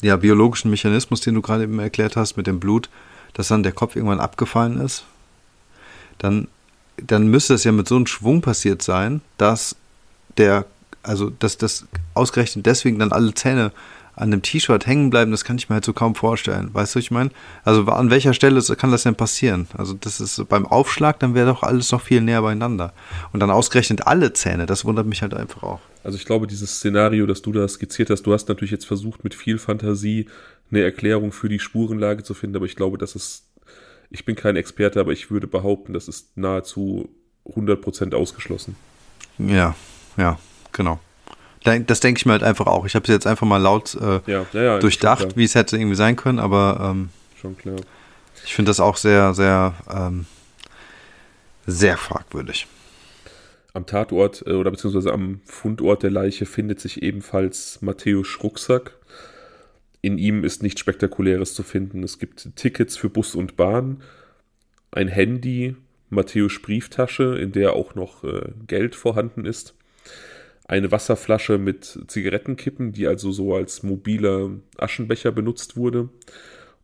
ja, 0.00 0.16
biologischen 0.16 0.70
Mechanismus, 0.70 1.20
den 1.20 1.34
du 1.34 1.42
gerade 1.42 1.64
eben 1.64 1.78
erklärt 1.78 2.16
hast 2.16 2.36
mit 2.36 2.46
dem 2.46 2.60
Blut, 2.60 2.88
dass 3.34 3.48
dann 3.48 3.62
der 3.62 3.72
Kopf 3.72 3.96
irgendwann 3.96 4.20
abgefallen 4.20 4.80
ist, 4.80 5.04
dann, 6.18 6.48
dann 6.96 7.28
müsste 7.28 7.54
es 7.54 7.64
ja 7.64 7.72
mit 7.72 7.88
so 7.88 7.96
einem 7.96 8.06
Schwung 8.06 8.40
passiert 8.40 8.82
sein, 8.82 9.20
dass 9.38 9.76
der, 10.36 10.66
also 11.02 11.30
dass 11.30 11.58
das 11.58 11.86
ausgerechnet 12.14 12.66
deswegen 12.66 12.98
dann 12.98 13.12
alle 13.12 13.34
Zähne 13.34 13.72
an 14.14 14.32
dem 14.32 14.42
T-Shirt 14.42 14.84
hängen 14.84 15.10
bleiben, 15.10 15.30
das 15.30 15.44
kann 15.44 15.58
ich 15.58 15.68
mir 15.68 15.74
halt 15.74 15.84
so 15.84 15.92
kaum 15.92 16.16
vorstellen. 16.16 16.70
Weißt 16.72 16.94
du, 16.94 16.98
ich 16.98 17.12
meine? 17.12 17.30
Also 17.64 17.84
an 17.84 18.10
welcher 18.10 18.34
Stelle 18.34 18.60
kann 18.76 18.90
das 18.90 19.04
denn 19.04 19.14
passieren? 19.14 19.68
Also 19.76 19.94
das 19.94 20.20
ist 20.20 20.48
beim 20.48 20.66
Aufschlag, 20.66 21.20
dann 21.20 21.36
wäre 21.36 21.46
doch 21.46 21.62
alles 21.62 21.92
noch 21.92 22.00
viel 22.00 22.20
näher 22.20 22.42
beieinander. 22.42 22.92
Und 23.32 23.38
dann 23.38 23.50
ausgerechnet 23.50 24.08
alle 24.08 24.32
Zähne, 24.32 24.66
das 24.66 24.84
wundert 24.84 25.06
mich 25.06 25.22
halt 25.22 25.34
einfach 25.34 25.62
auch. 25.62 25.80
Also 26.02 26.18
ich 26.18 26.24
glaube, 26.24 26.48
dieses 26.48 26.78
Szenario, 26.78 27.26
das 27.26 27.42
du 27.42 27.52
da 27.52 27.68
skizziert 27.68 28.10
hast, 28.10 28.22
du 28.22 28.32
hast 28.32 28.48
natürlich 28.48 28.72
jetzt 28.72 28.86
versucht, 28.86 29.22
mit 29.22 29.36
viel 29.36 29.58
Fantasie 29.58 30.26
eine 30.70 30.82
Erklärung 30.82 31.30
für 31.30 31.48
die 31.48 31.60
Spurenlage 31.60 32.24
zu 32.24 32.34
finden, 32.34 32.56
aber 32.56 32.66
ich 32.66 32.74
glaube, 32.74 32.98
das 32.98 33.14
ist 33.14 33.44
ich 34.10 34.24
bin 34.24 34.36
kein 34.36 34.56
Experte, 34.56 35.00
aber 35.00 35.12
ich 35.12 35.30
würde 35.30 35.46
behaupten, 35.46 35.92
das 35.92 36.08
ist 36.08 36.36
nahezu 36.36 37.08
100% 37.46 38.14
ausgeschlossen. 38.14 38.76
Ja, 39.38 39.74
ja, 40.16 40.38
genau. 40.72 41.00
Das 41.64 42.00
denke 42.00 42.18
ich 42.18 42.26
mir 42.26 42.32
halt 42.32 42.42
einfach 42.42 42.66
auch. 42.66 42.86
Ich 42.86 42.94
habe 42.94 43.02
es 43.04 43.08
jetzt 43.08 43.26
einfach 43.26 43.46
mal 43.46 43.58
laut 43.58 43.94
äh, 44.00 44.20
ja, 44.26 44.46
ja, 44.52 44.62
ja, 44.62 44.78
durchdacht, 44.78 45.36
wie 45.36 45.44
es 45.44 45.54
hätte 45.54 45.76
irgendwie 45.76 45.96
sein 45.96 46.16
können, 46.16 46.38
aber 46.38 46.78
ähm, 46.82 47.10
schon 47.40 47.58
klar. 47.58 47.76
Ich 48.44 48.54
finde 48.54 48.70
das 48.70 48.80
auch 48.80 48.96
sehr, 48.96 49.34
sehr, 49.34 49.74
ähm, 49.92 50.24
sehr 51.66 51.98
fragwürdig. 51.98 52.66
Am 53.74 53.84
Tatort 53.84 54.44
äh, 54.46 54.52
oder 54.52 54.70
beziehungsweise 54.70 55.12
am 55.12 55.40
Fundort 55.44 56.04
der 56.04 56.10
Leiche 56.10 56.46
findet 56.46 56.80
sich 56.80 57.02
ebenfalls 57.02 57.82
Matthäus 57.82 58.38
Rucksack 58.42 58.94
in 60.00 60.18
ihm 60.18 60.44
ist 60.44 60.62
nichts 60.62 60.80
Spektakuläres 60.80 61.54
zu 61.54 61.62
finden. 61.62 62.02
Es 62.02 62.18
gibt 62.18 62.56
Tickets 62.56 62.96
für 62.96 63.10
Bus 63.10 63.34
und 63.34 63.56
Bahn, 63.56 64.02
ein 64.90 65.08
Handy, 65.08 65.76
Matthäus 66.08 66.60
Brieftasche, 66.62 67.36
in 67.38 67.52
der 67.52 67.74
auch 67.74 67.94
noch 67.94 68.24
äh, 68.24 68.52
Geld 68.66 68.94
vorhanden 68.94 69.44
ist, 69.44 69.74
eine 70.68 70.92
Wasserflasche 70.92 71.58
mit 71.58 71.98
Zigarettenkippen, 72.06 72.92
die 72.92 73.06
also 73.06 73.32
so 73.32 73.54
als 73.54 73.82
mobiler 73.82 74.50
Aschenbecher 74.76 75.32
benutzt 75.32 75.76
wurde, 75.76 76.10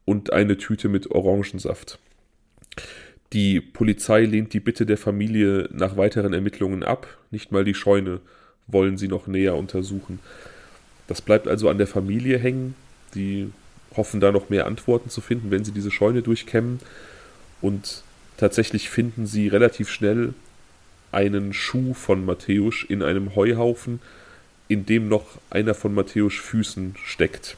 und 0.07 0.33
eine 0.33 0.57
Tüte 0.59 0.89
mit 0.89 1.11
Orangensaft. 1.11 1.99
Die 3.33 3.61
Polizei 3.61 4.23
lehnt 4.23 4.53
die 4.53 4.61
Bitte 4.61 4.87
der 4.87 4.99
Familie 4.99 5.69
nach 5.73 5.97
weiteren 5.97 6.33
Ermittlungen 6.33 6.83
ab. 6.83 7.07
Nicht 7.31 7.53
mal 7.53 7.65
die 7.65 7.75
Scheune 7.75 8.21
wollen 8.67 8.99
sie 8.99 9.09
noch 9.09 9.27
näher 9.27 9.57
untersuchen. 9.57 10.19
Das 11.07 11.21
bleibt 11.21 11.49
also 11.49 11.69
an 11.69 11.79
der 11.79 11.87
Familie 11.87 12.39
hängen, 12.39 12.75
die 13.15 13.51
hoffen 13.97 14.21
da 14.21 14.33
noch 14.33 14.51
mehr 14.51 14.67
Antworten 14.67 15.11
zu 15.11 15.21
finden, 15.21 15.51
wenn 15.51 15.65
sie 15.65 15.73
diese 15.73 15.91
Scheune 15.91 16.23
durchkämmen. 16.23 16.81
Und 17.61 18.03
tatsächlich 18.37 18.89
finden 18.89 19.27
sie 19.27 19.49
relativ 19.49 19.91
schnell 19.91 20.35
einen 21.15 21.53
Schuh 21.53 21.95
von 21.95 22.25
Matthäus 22.25 22.85
in 22.87 23.03
einem 23.03 23.35
Heuhaufen, 23.35 24.01
in 24.69 24.85
dem 24.87 25.09
noch 25.09 25.39
einer 25.51 25.75
von 25.75 25.95
Matthäus 25.95 26.35
Füßen 26.35 26.97
steckt. 27.03 27.57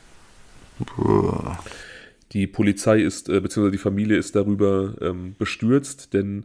Die 2.33 2.47
Polizei 2.47 3.01
ist, 3.01 3.29
äh, 3.29 3.41
beziehungsweise 3.41 3.73
die 3.73 3.79
Familie 3.79 4.19
ist 4.19 4.37
darüber 4.37 4.95
ähm, 5.01 5.35
bestürzt, 5.39 6.13
denn 6.13 6.45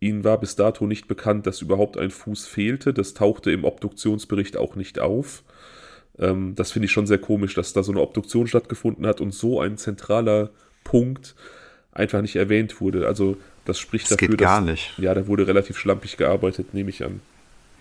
ihnen 0.00 0.24
war 0.24 0.38
bis 0.38 0.56
dato 0.56 0.86
nicht 0.86 1.08
bekannt, 1.08 1.46
dass 1.46 1.62
überhaupt 1.62 1.96
ein 1.96 2.10
Fuß 2.10 2.46
fehlte. 2.46 2.92
Das 2.92 3.14
tauchte 3.14 3.50
im 3.50 3.64
Obduktionsbericht 3.64 4.56
auch 4.56 4.76
nicht 4.76 4.98
auf. 4.98 5.44
Ähm, 6.18 6.54
das 6.56 6.72
finde 6.72 6.86
ich 6.86 6.92
schon 6.92 7.06
sehr 7.06 7.18
komisch, 7.18 7.54
dass 7.54 7.72
da 7.72 7.82
so 7.82 7.92
eine 7.92 8.02
Obduktion 8.02 8.46
stattgefunden 8.46 9.06
hat 9.06 9.20
und 9.20 9.32
so 9.32 9.60
ein 9.60 9.78
zentraler 9.78 10.50
Punkt 10.82 11.34
einfach 11.92 12.20
nicht 12.20 12.36
erwähnt 12.36 12.80
wurde. 12.80 13.06
Also 13.06 13.36
das 13.64 13.78
spricht 13.78 14.10
das 14.10 14.16
dafür, 14.16 14.28
geht 14.28 14.38
gar 14.38 14.60
nicht. 14.60 14.92
Ja, 14.98 15.14
da 15.14 15.26
wurde 15.26 15.46
relativ 15.46 15.78
schlampig 15.78 16.16
gearbeitet, 16.16 16.74
nehme 16.74 16.90
ich 16.90 17.04
an. 17.04 17.20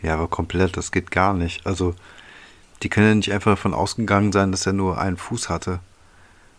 Ja, 0.02 0.16
aber 0.16 0.28
komplett, 0.28 0.78
das 0.78 0.92
geht 0.92 1.12
gar 1.12 1.34
nicht. 1.34 1.66
Also 1.66 1.96
die 2.84 2.90
können 2.90 3.08
ja 3.08 3.16
nicht 3.16 3.32
einfach 3.32 3.52
davon 3.52 3.74
ausgegangen 3.74 4.32
sein, 4.32 4.52
dass 4.52 4.66
er 4.66 4.74
nur 4.74 5.00
einen 5.00 5.18
Fuß 5.18 5.50
hatte. 5.50 5.80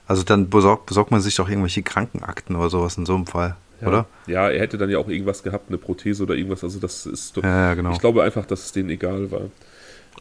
Also 0.07 0.23
dann 0.23 0.51
besorgt, 0.51 0.87
besorgt 0.87 1.11
man 1.11 1.21
sich 1.21 1.35
doch 1.37 1.49
irgendwelche 1.49 1.83
Krankenakten 1.83 2.57
oder 2.57 2.71
sowas 2.71 2.97
in 2.99 3.07
so 3.07 3.15
einem 3.15 3.27
Fall, 3.27 3.57
ja. 3.81 3.89
oder? 3.89 4.07
Ja, 4.27 4.51
er 4.51 4.61
hätte 4.61 4.77
dann 4.77 4.91
ja 4.91 4.99
auch 4.99 5.09
irgendwas 5.09 5.43
gehabt, 5.43 5.69
eine 5.69 5.79
Prothese 5.79 6.23
oder 6.23 6.35
irgendwas. 6.35 6.63
Also 6.63 6.79
das 6.79 7.07
ist 7.07 7.37
doch, 7.37 7.43
ja, 7.43 7.69
ja, 7.69 7.75
genau. 7.75 7.93
Ich 7.93 8.01
glaube 8.01 8.23
einfach, 8.23 8.45
dass 8.45 8.67
es 8.67 8.73
denen 8.73 8.91
egal 8.91 9.31
war. 9.31 9.51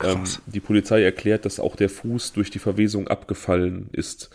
Ähm, 0.02 0.24
die 0.46 0.60
Polizei 0.60 1.04
erklärt, 1.04 1.46
dass 1.46 1.60
auch 1.60 1.76
der 1.76 1.90
Fuß 1.90 2.34
durch 2.34 2.50
die 2.50 2.60
Verwesung 2.60 3.08
abgefallen 3.08 3.90
ist. 3.92 4.30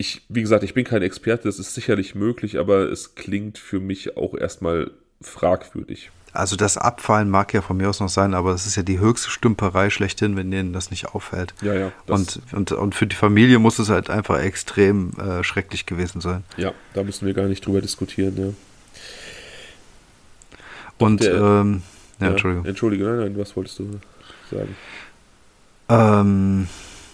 Ich, 0.00 0.22
wie 0.28 0.42
gesagt, 0.42 0.62
ich 0.62 0.74
bin 0.74 0.84
kein 0.84 1.02
Experte, 1.02 1.44
das 1.44 1.58
ist 1.58 1.74
sicherlich 1.74 2.14
möglich, 2.14 2.58
aber 2.58 2.90
es 2.90 3.16
klingt 3.16 3.58
für 3.58 3.80
mich 3.80 4.16
auch 4.16 4.34
erstmal 4.34 4.92
fragwürdig. 5.20 6.10
Also 6.32 6.54
das 6.56 6.76
Abfallen 6.76 7.28
mag 7.30 7.52
ja 7.52 7.62
von 7.62 7.76
mir 7.76 7.88
aus 7.88 7.98
noch 7.98 8.08
sein, 8.08 8.34
aber 8.34 8.52
das 8.52 8.66
ist 8.66 8.76
ja 8.76 8.84
die 8.84 9.00
höchste 9.00 9.30
Stümperei 9.30 9.90
schlechthin, 9.90 10.36
wenn 10.36 10.52
denen 10.52 10.72
das 10.72 10.92
nicht 10.92 11.06
auffällt. 11.06 11.54
Ja, 11.62 11.74
ja. 11.74 11.92
Und, 12.06 12.40
und, 12.52 12.70
und 12.70 12.94
für 12.94 13.08
die 13.08 13.16
Familie 13.16 13.58
muss 13.58 13.80
es 13.80 13.88
halt 13.88 14.08
einfach 14.08 14.38
extrem 14.38 15.12
äh, 15.18 15.42
schrecklich 15.42 15.86
gewesen 15.86 16.20
sein. 16.20 16.44
Ja, 16.56 16.72
da 16.94 17.02
müssen 17.02 17.26
wir 17.26 17.34
gar 17.34 17.46
nicht 17.46 17.66
drüber 17.66 17.80
diskutieren, 17.80 18.36
ja. 18.36 18.52
Und, 20.98 21.22
der, 21.22 21.34
ähm, 21.34 21.82
ja, 22.20 22.26
ja, 22.26 22.32
Entschuldigung. 22.32 22.66
Entschuldige, 22.66 23.04
nein, 23.04 23.18
nein, 23.18 23.38
was 23.38 23.56
wolltest 23.56 23.78
du 23.78 23.98
sagen? 24.50 24.76
Ähm, 25.88 26.68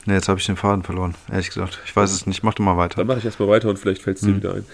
ne, 0.06 0.14
jetzt 0.14 0.28
habe 0.28 0.38
ich 0.40 0.46
den 0.46 0.56
Faden 0.56 0.82
verloren, 0.82 1.14
ehrlich 1.30 1.48
gesagt. 1.48 1.80
Ich 1.84 1.94
weiß 1.94 2.12
es 2.12 2.26
nicht, 2.26 2.42
mach 2.42 2.54
doch 2.54 2.64
mal 2.64 2.76
weiter. 2.76 2.96
Dann 2.96 3.06
mache 3.06 3.18
ich 3.18 3.24
erstmal 3.24 3.48
weiter 3.48 3.68
und 3.68 3.78
vielleicht 3.78 4.02
fällt 4.02 4.16
es 4.16 4.22
dir 4.22 4.28
Hm. 4.28 4.36
wieder 4.36 4.54
ein. 4.54 4.64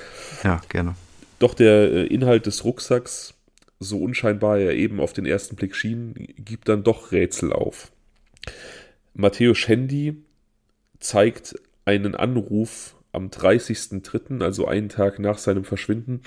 Ja, 0.45 0.61
gerne. 0.69 0.95
Doch 1.39 1.55
der 1.55 1.93
äh, 1.93 2.07
Inhalt 2.07 2.47
des 2.47 2.65
Rucksacks, 2.65 3.35
so 3.79 3.99
unscheinbar 4.03 4.59
er 4.59 4.75
eben 4.75 5.01
auf 5.01 5.13
den 5.13 5.27
ersten 5.27 5.57
Blick 5.57 5.75
schien, 5.75 6.15
gibt 6.37 6.69
dann 6.69 6.83
doch 6.85 7.13
Rätsel 7.13 7.53
auf. 7.53 7.91
Matthäus 9.15 9.67
Handy 9.69 10.17
zeigt 10.99 11.55
einen 11.85 12.15
Anruf 12.15 12.95
am 13.13 13.29
30.03., 13.29 14.43
also 14.43 14.67
einen 14.69 14.89
Tag 14.89 15.19
nach 15.19 15.39
seinem 15.39 15.65
Verschwinden, 15.65 16.23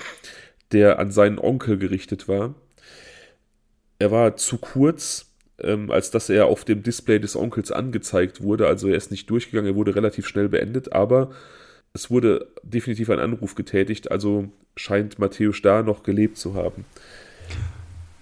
der 0.72 1.00
an 1.00 1.12
seinen 1.12 1.40
Onkel 1.40 1.78
gerichtet 1.78 2.28
war. 2.28 2.56
Er 4.00 4.12
war 4.12 4.36
zu 4.36 4.58
kurz, 4.58 5.32
ähm, 5.60 5.92
als 5.92 6.12
dass 6.12 6.30
er 6.30 6.48
auf 6.48 6.66
dem 6.66 6.84
Display 6.84 7.20
des 7.20 7.36
Onkels 7.36 7.72
angezeigt 7.72 8.42
wurde. 8.42 8.68
Also 8.68 8.88
er 8.88 8.96
ist 8.96 9.12
nicht 9.12 9.30
durchgegangen, 9.30 9.72
er 9.72 9.76
wurde 9.76 9.96
relativ 9.96 10.28
schnell 10.28 10.50
beendet, 10.50 10.94
aber 10.94 11.32
es 11.94 12.10
wurde 12.10 12.48
definitiv 12.64 13.10
ein 13.10 13.20
Anruf 13.20 13.56
getätigt, 13.56 14.12
also 14.12 14.50
scheint 14.76 15.20
Matthäus 15.20 15.62
da 15.62 15.84
noch 15.84 16.04
gelebt 16.04 16.38
zu 16.38 16.56
haben. 16.56 16.86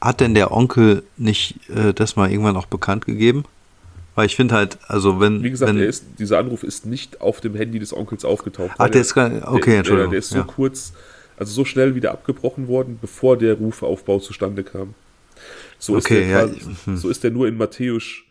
Hat 0.01 0.19
denn 0.19 0.33
der 0.33 0.51
Onkel 0.51 1.03
nicht 1.17 1.69
äh, 1.69 1.93
das 1.93 2.15
mal 2.15 2.29
irgendwann 2.29 2.57
auch 2.57 2.65
bekannt 2.65 3.05
gegeben? 3.05 3.45
Weil 4.15 4.25
ich 4.25 4.35
finde 4.35 4.55
halt, 4.55 4.77
also 4.87 5.21
wenn. 5.21 5.41
Wie 5.41 5.51
gesagt, 5.51 5.73
wenn, 5.73 5.81
ist, 5.81 6.05
dieser 6.19 6.39
Anruf 6.39 6.63
ist 6.63 6.85
nicht 6.85 7.21
auf 7.21 7.39
dem 7.39 7.55
Handy 7.55 7.79
des 7.79 7.95
Onkels 7.95 8.25
aufgetaucht. 8.25 8.71
Ach, 8.77 8.89
der 8.89 9.01
ist 9.01 9.13
gar, 9.13 9.27
okay, 9.53 9.69
der, 9.69 9.77
Entschuldigung. 9.77 10.11
Der, 10.11 10.19
der 10.19 10.19
ist 10.19 10.29
so 10.29 10.39
ja. 10.39 10.43
kurz, 10.43 10.93
also 11.37 11.53
so 11.53 11.63
schnell 11.63 11.95
wieder 11.95 12.11
abgebrochen 12.11 12.67
worden, 12.67 12.99
bevor 13.01 13.37
der 13.37 13.53
Rufaufbau 13.53 14.19
zustande 14.19 14.63
kam. 14.63 14.95
So, 15.81 15.97
Okay, 15.97 16.21
ist, 16.21 16.29
der 16.29 16.47
quasi, 16.47 16.59
hm. 16.85 16.97
so 16.97 17.09
ist 17.09 17.23
er 17.25 17.31
nur 17.31 17.47
in 17.47 17.57
Matthäus 17.57 18.21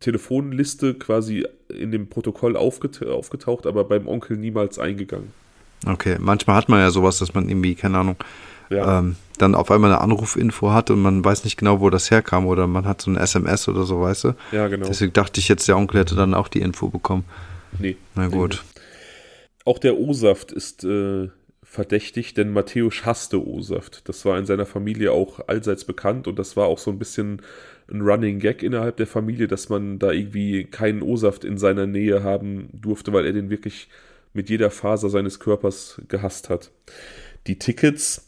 Telefonliste 0.00 0.94
quasi 0.94 1.46
in 1.68 1.90
dem 1.92 2.08
Protokoll 2.08 2.56
aufget 2.56 3.02
aufgetaucht, 3.06 3.66
aber 3.66 3.84
beim 3.84 4.08
Onkel 4.08 4.36
niemals 4.36 4.78
eingegangen. 4.78 5.32
Okay, 5.86 6.16
manchmal 6.18 6.56
hat 6.56 6.68
man 6.68 6.80
ja 6.80 6.90
sowas, 6.90 7.18
dass 7.18 7.32
man 7.32 7.48
irgendwie, 7.48 7.74
keine 7.76 7.98
Ahnung, 7.98 8.16
Ja, 8.70 8.98
ähm, 8.98 9.16
dann 9.38 9.54
auf 9.54 9.70
einmal 9.70 9.92
eine 9.92 10.00
Anrufinfo 10.00 10.72
hat 10.72 10.90
und 10.90 11.00
man 11.00 11.24
weiß 11.24 11.44
nicht 11.44 11.56
genau, 11.56 11.80
wo 11.80 11.90
das 11.90 12.10
herkam 12.10 12.46
oder 12.46 12.66
man 12.66 12.86
hat 12.86 13.02
so 13.02 13.10
ein 13.10 13.16
SMS 13.16 13.68
oder 13.68 13.84
so, 13.84 14.00
weißt 14.00 14.24
du? 14.24 14.32
ja 14.50 14.66
genau. 14.66 14.86
Deswegen 14.86 15.12
dachte 15.12 15.38
ich 15.38 15.48
jetzt, 15.48 15.68
der 15.68 15.76
Onkel 15.76 16.00
hätte 16.00 16.16
dann 16.16 16.34
auch 16.34 16.48
die 16.48 16.60
Info 16.60 16.88
bekommen. 16.88 17.24
Nee. 17.78 17.96
Na 18.16 18.26
gut. 18.28 18.64
Auch 19.64 19.78
der 19.78 19.96
O-Saft 19.96 20.52
ist 20.52 20.84
äh, 20.84 21.28
verdächtig, 21.76 22.32
denn 22.32 22.52
Matthäus 22.52 23.04
hasste 23.04 23.46
O-Saft. 23.46 24.08
Das 24.08 24.24
war 24.24 24.38
in 24.38 24.46
seiner 24.46 24.64
Familie 24.64 25.12
auch 25.12 25.46
allseits 25.46 25.84
bekannt 25.84 26.26
und 26.26 26.38
das 26.38 26.56
war 26.56 26.66
auch 26.66 26.78
so 26.78 26.90
ein 26.90 26.98
bisschen 26.98 27.42
ein 27.92 28.00
Running 28.00 28.38
Gag 28.38 28.62
innerhalb 28.62 28.96
der 28.96 29.06
Familie, 29.06 29.46
dass 29.46 29.68
man 29.68 29.98
da 29.98 30.10
irgendwie 30.10 30.64
keinen 30.64 31.02
O-Saft 31.02 31.44
in 31.44 31.58
seiner 31.58 31.86
Nähe 31.86 32.24
haben 32.24 32.70
durfte, 32.72 33.12
weil 33.12 33.26
er 33.26 33.34
den 33.34 33.50
wirklich 33.50 33.88
mit 34.32 34.48
jeder 34.48 34.70
Faser 34.70 35.10
seines 35.10 35.38
Körpers 35.38 36.00
gehasst 36.08 36.48
hat. 36.48 36.70
Die 37.46 37.58
Tickets, 37.58 38.26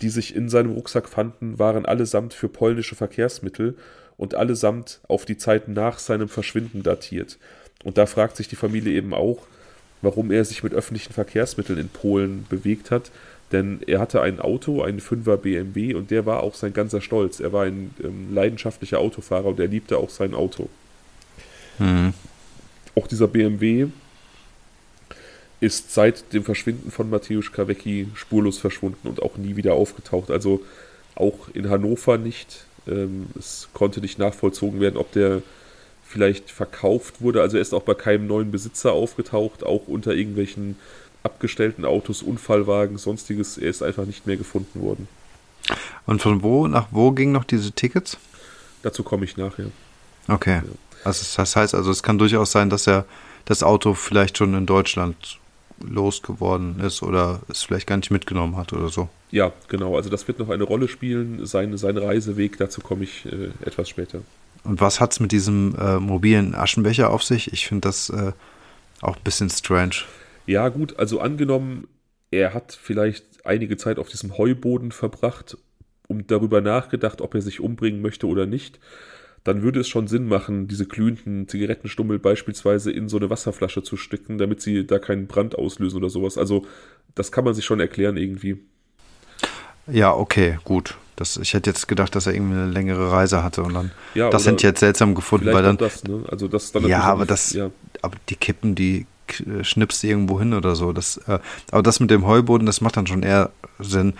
die 0.00 0.08
sich 0.08 0.36
in 0.36 0.48
seinem 0.48 0.70
Rucksack 0.70 1.08
fanden, 1.08 1.58
waren 1.58 1.86
allesamt 1.86 2.34
für 2.34 2.48
polnische 2.48 2.94
Verkehrsmittel 2.94 3.76
und 4.16 4.36
allesamt 4.36 5.00
auf 5.08 5.24
die 5.24 5.36
Zeit 5.36 5.66
nach 5.66 5.98
seinem 5.98 6.28
Verschwinden 6.28 6.84
datiert. 6.84 7.38
Und 7.82 7.98
da 7.98 8.06
fragt 8.06 8.36
sich 8.36 8.46
die 8.46 8.56
Familie 8.56 8.92
eben 8.92 9.12
auch, 9.12 9.48
warum 10.06 10.30
er 10.30 10.44
sich 10.44 10.62
mit 10.62 10.72
öffentlichen 10.72 11.12
Verkehrsmitteln 11.12 11.80
in 11.80 11.88
Polen 11.88 12.46
bewegt 12.48 12.92
hat. 12.92 13.10
Denn 13.50 13.80
er 13.86 13.98
hatte 13.98 14.22
ein 14.22 14.38
Auto, 14.38 14.82
einen 14.82 15.00
5er 15.00 15.36
BMW, 15.36 15.94
und 15.94 16.12
der 16.12 16.26
war 16.26 16.44
auch 16.44 16.54
sein 16.54 16.72
ganzer 16.72 17.00
Stolz. 17.00 17.40
Er 17.40 17.52
war 17.52 17.64
ein 17.64 17.92
ähm, 18.02 18.32
leidenschaftlicher 18.32 19.00
Autofahrer 19.00 19.46
und 19.46 19.58
er 19.58 19.66
liebte 19.66 19.98
auch 19.98 20.10
sein 20.10 20.32
Auto. 20.32 20.68
Hm. 21.78 22.14
Auch 22.94 23.08
dieser 23.08 23.26
BMW 23.26 23.88
ist 25.60 25.92
seit 25.92 26.32
dem 26.32 26.44
Verschwinden 26.44 26.92
von 26.92 27.10
Mateusz 27.10 27.50
Kawecki 27.50 28.08
spurlos 28.14 28.58
verschwunden 28.58 29.08
und 29.08 29.20
auch 29.22 29.36
nie 29.36 29.56
wieder 29.56 29.74
aufgetaucht. 29.74 30.30
Also 30.30 30.62
auch 31.16 31.48
in 31.52 31.68
Hannover 31.68 32.18
nicht. 32.18 32.64
Ähm, 32.86 33.26
es 33.36 33.68
konnte 33.72 34.00
nicht 34.00 34.20
nachvollzogen 34.20 34.80
werden, 34.80 34.96
ob 34.96 35.10
der 35.12 35.42
vielleicht 36.08 36.50
verkauft 36.50 37.20
wurde. 37.20 37.42
Also 37.42 37.56
er 37.56 37.62
ist 37.62 37.74
auch 37.74 37.82
bei 37.82 37.94
keinem 37.94 38.26
neuen 38.26 38.50
Besitzer 38.50 38.92
aufgetaucht, 38.92 39.64
auch 39.64 39.88
unter 39.88 40.14
irgendwelchen 40.14 40.76
abgestellten 41.22 41.84
Autos, 41.84 42.22
Unfallwagen, 42.22 42.98
sonstiges. 42.98 43.58
Er 43.58 43.70
ist 43.70 43.82
einfach 43.82 44.06
nicht 44.06 44.26
mehr 44.26 44.36
gefunden 44.36 44.80
worden. 44.80 45.08
Und 46.06 46.22
von 46.22 46.42
wo 46.42 46.68
nach 46.68 46.86
wo 46.92 47.10
gingen 47.10 47.32
noch 47.32 47.44
diese 47.44 47.72
Tickets? 47.72 48.18
Dazu 48.82 49.02
komme 49.02 49.24
ich 49.24 49.36
nachher. 49.36 49.66
Okay. 50.28 50.62
Also 51.04 51.24
das 51.36 51.56
heißt 51.56 51.74
also, 51.74 51.90
es 51.90 52.02
kann 52.02 52.18
durchaus 52.18 52.52
sein, 52.52 52.70
dass 52.70 52.86
er 52.86 53.04
das 53.44 53.62
Auto 53.62 53.94
vielleicht 53.94 54.38
schon 54.38 54.54
in 54.54 54.66
Deutschland 54.66 55.38
losgeworden 55.80 56.80
ist 56.80 57.02
oder 57.02 57.40
es 57.48 57.62
vielleicht 57.62 57.86
gar 57.86 57.96
nicht 57.96 58.10
mitgenommen 58.10 58.56
hat 58.56 58.72
oder 58.72 58.88
so. 58.88 59.08
Ja, 59.30 59.52
genau. 59.68 59.96
Also 59.96 60.08
das 60.08 60.26
wird 60.28 60.38
noch 60.38 60.48
eine 60.50 60.64
Rolle 60.64 60.88
spielen. 60.88 61.44
Sein, 61.46 61.76
sein 61.76 61.98
Reiseweg, 61.98 62.56
dazu 62.58 62.80
komme 62.80 63.04
ich 63.04 63.26
äh, 63.26 63.50
etwas 63.64 63.88
später. 63.88 64.20
Und 64.66 64.80
was 64.80 65.00
hat's 65.00 65.20
mit 65.20 65.32
diesem 65.32 65.74
äh, 65.78 65.98
mobilen 65.98 66.54
Aschenbecher 66.54 67.10
auf 67.10 67.22
sich? 67.22 67.52
Ich 67.52 67.66
finde 67.66 67.88
das 67.88 68.10
äh, 68.10 68.32
auch 69.00 69.16
ein 69.16 69.22
bisschen 69.24 69.50
strange. 69.50 69.96
Ja, 70.46 70.68
gut, 70.68 70.98
also 70.98 71.20
angenommen, 71.20 71.88
er 72.30 72.54
hat 72.54 72.78
vielleicht 72.80 73.24
einige 73.44 73.76
Zeit 73.76 73.98
auf 73.98 74.08
diesem 74.08 74.36
Heuboden 74.38 74.92
verbracht 74.92 75.56
und 76.08 76.30
darüber 76.30 76.60
nachgedacht, 76.60 77.20
ob 77.20 77.34
er 77.34 77.42
sich 77.42 77.60
umbringen 77.60 78.00
möchte 78.02 78.26
oder 78.26 78.46
nicht, 78.46 78.78
dann 79.44 79.62
würde 79.62 79.80
es 79.80 79.88
schon 79.88 80.08
Sinn 80.08 80.26
machen, 80.26 80.66
diese 80.66 80.86
glühenden 80.86 81.48
Zigarettenstummel 81.48 82.18
beispielsweise 82.18 82.90
in 82.90 83.08
so 83.08 83.16
eine 83.16 83.30
Wasserflasche 83.30 83.82
zu 83.82 83.96
stecken, 83.96 84.38
damit 84.38 84.60
sie 84.60 84.86
da 84.86 84.98
keinen 84.98 85.28
Brand 85.28 85.56
auslösen 85.56 85.98
oder 85.98 86.10
sowas. 86.10 86.36
Also 86.36 86.66
das 87.14 87.30
kann 87.30 87.44
man 87.44 87.54
sich 87.54 87.64
schon 87.64 87.78
erklären 87.78 88.16
irgendwie. 88.16 88.58
Ja, 89.86 90.12
okay, 90.14 90.58
gut. 90.64 90.96
Das, 91.16 91.36
ich 91.38 91.54
hätte 91.54 91.70
jetzt 91.70 91.88
gedacht, 91.88 92.14
dass 92.14 92.26
er 92.26 92.34
irgendwie 92.34 92.56
eine 92.56 92.66
längere 92.70 93.10
Reise 93.10 93.42
hatte 93.42 93.62
und 93.62 93.72
dann. 93.74 93.90
Ja, 94.14 94.28
das 94.30 94.44
hätte 94.46 94.56
ich 94.56 94.62
jetzt 94.62 94.80
seltsam 94.80 95.14
gefunden, 95.14 95.46
weil 95.52 95.62
dann. 95.62 95.78
das, 95.78 96.04
ne? 96.04 96.22
Also 96.30 96.46
das 96.46 96.72
dann 96.72 96.86
Ja, 96.86 97.00
aber 97.02 97.24
das- 97.26 97.52
Ja, 97.54 97.70
Aber 98.02 98.16
die 98.28 98.36
Kippen, 98.36 98.74
die 98.74 99.06
k- 99.26 99.64
schnippst 99.64 100.02
du 100.02 100.06
irgendwo 100.08 100.38
hin 100.38 100.52
oder 100.52 100.76
so. 100.76 100.92
Das, 100.92 101.16
äh, 101.26 101.38
aber 101.70 101.82
das 101.82 102.00
mit 102.00 102.10
dem 102.10 102.26
Heuboden, 102.26 102.66
das 102.66 102.80
macht 102.82 102.96
dann 102.98 103.06
schon 103.06 103.22
eher 103.22 103.50
Sinn. 103.78 104.12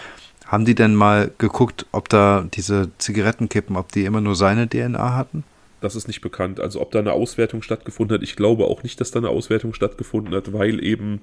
Haben 0.47 0.65
die 0.65 0.75
denn 0.75 0.95
mal 0.95 1.33
geguckt, 1.39 1.87
ob 1.93 2.09
da 2.09 2.47
diese 2.55 2.89
Zigarettenkippen, 2.99 3.77
ob 3.77 3.93
die 3.93 4.05
immer 4.05 4.21
nur 4.21 4.35
seine 4.37 4.69
DNA 4.69 5.15
hatten? 5.15 5.45
das 5.83 5.95
ist 5.95 6.09
nicht 6.09 6.21
bekannt. 6.23 6.59
Also 6.59 6.81
ob 6.81 6.91
da 6.91 6.99
eine 6.99 7.13
Auswertung 7.13 7.63
stattgefunden 7.63 8.15
hat, 8.17 8.23
ich 8.25 8.35
glaube 8.35 8.65
auch 8.65 8.83
nicht, 8.83 9.01
dass 9.01 9.11
da 9.13 9.19
eine 9.21 9.29
Auswertung 9.29 9.73
stattgefunden 9.75 10.35
hat, 10.35 10.53
weil 10.53 10.83
eben 10.83 11.21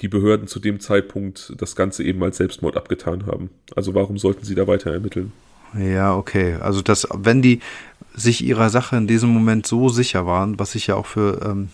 die 0.00 0.08
Behörden 0.08 0.48
zu 0.48 0.58
dem 0.58 0.80
Zeitpunkt 0.80 1.52
das 1.58 1.76
Ganze 1.76 2.02
eben 2.02 2.22
als 2.22 2.36
Selbstmord 2.36 2.76
abgetan 2.76 3.26
haben. 3.26 3.50
Also 3.76 3.94
warum 3.94 4.18
sollten 4.18 4.44
sie 4.44 4.54
da 4.54 4.66
weiter 4.66 4.92
ermitteln? 4.92 5.32
Ja, 5.78 6.14
okay. 6.14 6.56
Also 6.60 6.82
das, 6.82 7.06
wenn 7.14 7.42
die 7.42 7.60
sich 8.14 8.44
ihrer 8.44 8.68
Sache 8.68 8.96
in 8.96 9.06
diesem 9.06 9.30
Moment 9.30 9.66
so 9.66 9.88
sicher 9.88 10.26
waren, 10.26 10.58
was 10.58 10.74
ich 10.74 10.88
ja 10.88 10.96
auch 10.96 11.06
für 11.06 11.40
ähm, 11.44 11.70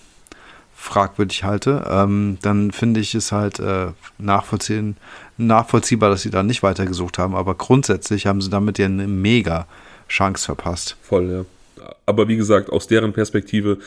fragwürdig 0.74 1.42
halte, 1.42 1.84
ähm, 1.90 2.38
dann 2.42 2.70
finde 2.70 3.00
ich 3.00 3.14
es 3.14 3.32
halt 3.32 3.58
äh, 3.58 3.88
nachvollziehen, 4.18 4.96
nachvollziehbar, 5.36 6.10
dass 6.10 6.22
sie 6.22 6.30
da 6.30 6.44
nicht 6.44 6.62
weitergesucht 6.62 7.18
haben. 7.18 7.34
Aber 7.34 7.56
grundsätzlich 7.56 8.26
haben 8.26 8.40
sie 8.40 8.50
damit 8.50 8.78
ja 8.78 8.86
eine 8.86 9.08
mega 9.08 9.66
Chance 10.08 10.44
verpasst. 10.44 10.96
Voll, 11.02 11.46
ja. 11.78 11.94
aber 12.06 12.28
wie 12.28 12.36
gesagt, 12.36 12.70
aus 12.70 12.86
deren 12.86 13.12
Perspektive 13.12 13.78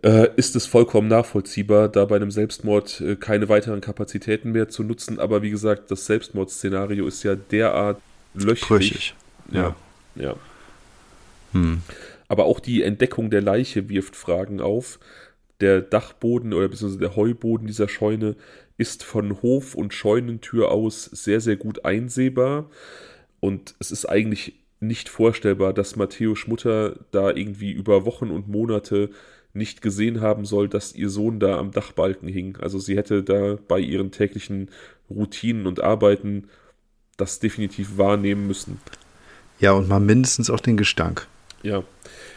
äh, 0.00 0.28
ist 0.36 0.56
es 0.56 0.66
vollkommen 0.66 1.08
nachvollziehbar, 1.08 1.88
da 1.88 2.04
bei 2.06 2.16
einem 2.16 2.30
Selbstmord 2.30 3.00
äh, 3.00 3.16
keine 3.16 3.48
weiteren 3.48 3.80
Kapazitäten 3.80 4.52
mehr 4.52 4.68
zu 4.68 4.82
nutzen. 4.82 5.18
Aber 5.18 5.42
wie 5.42 5.50
gesagt, 5.50 5.90
das 5.90 6.06
Selbstmordszenario 6.06 7.06
ist 7.06 7.22
ja 7.22 7.34
derart 7.34 8.00
löchrig. 8.34 8.68
Brüchig. 8.68 9.14
Ja. 9.50 9.76
Ja. 10.14 10.36
Hm. 11.52 11.82
Aber 12.28 12.46
auch 12.46 12.60
die 12.60 12.82
Entdeckung 12.82 13.30
der 13.30 13.42
Leiche 13.42 13.88
wirft 13.88 14.16
Fragen 14.16 14.60
auf. 14.60 14.98
Der 15.60 15.80
Dachboden 15.80 16.54
oder 16.54 16.68
beziehungsweise 16.68 17.00
der 17.00 17.14
Heuboden 17.14 17.66
dieser 17.66 17.88
Scheune 17.88 18.36
ist 18.78 19.04
von 19.04 19.42
Hof- 19.42 19.74
und 19.74 19.94
Scheunentür 19.94 20.70
aus 20.70 21.04
sehr, 21.04 21.40
sehr 21.40 21.56
gut 21.56 21.84
einsehbar. 21.84 22.70
Und 23.40 23.74
es 23.78 23.92
ist 23.92 24.06
eigentlich 24.06 24.54
nicht 24.80 25.08
vorstellbar, 25.08 25.72
dass 25.72 25.96
Matthäus 25.96 26.46
Mutter 26.46 26.98
da 27.12 27.30
irgendwie 27.30 27.70
über 27.70 28.04
Wochen 28.04 28.30
und 28.30 28.48
Monate 28.48 29.10
nicht 29.54 29.82
gesehen 29.82 30.20
haben 30.20 30.44
soll, 30.44 30.68
dass 30.68 30.94
ihr 30.94 31.10
Sohn 31.10 31.38
da 31.38 31.58
am 31.58 31.72
Dachbalken 31.72 32.28
hing. 32.28 32.56
Also 32.60 32.78
sie 32.78 32.96
hätte 32.96 33.22
da 33.22 33.58
bei 33.68 33.78
ihren 33.78 34.10
täglichen 34.10 34.70
Routinen 35.10 35.66
und 35.66 35.80
Arbeiten 35.80 36.48
das 37.16 37.38
definitiv 37.38 37.98
wahrnehmen 37.98 38.46
müssen. 38.46 38.80
Ja, 39.60 39.72
und 39.72 39.88
mal 39.88 40.00
mindestens 40.00 40.50
auch 40.50 40.60
den 40.60 40.76
Gestank. 40.76 41.26
Ja, 41.62 41.84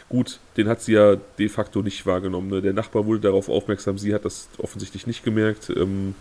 gut, 0.08 0.38
den 0.56 0.68
hat 0.68 0.82
sie 0.82 0.92
ja 0.92 1.16
de 1.16 1.48
facto 1.48 1.82
nicht 1.82 2.06
wahrgenommen. 2.06 2.48
Ne? 2.48 2.62
Der 2.62 2.72
Nachbar 2.72 3.06
wurde 3.06 3.20
darauf 3.20 3.48
aufmerksam, 3.48 3.98
sie 3.98 4.14
hat 4.14 4.24
das 4.24 4.48
offensichtlich 4.58 5.06
nicht 5.06 5.24
gemerkt. 5.24 5.70
Ähm, 5.70 6.14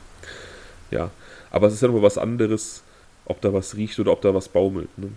ja, 0.89 1.11
aber 1.51 1.67
es 1.67 1.73
ist 1.73 1.81
ja 1.81 1.87
nochmal 1.87 2.03
was 2.03 2.17
anderes, 2.17 2.83
ob 3.25 3.41
da 3.41 3.53
was 3.53 3.75
riecht 3.75 3.99
oder 3.99 4.11
ob 4.11 4.21
da 4.21 4.33
was 4.33 4.49
baumelt. 4.49 4.89
Ne? 4.97 5.09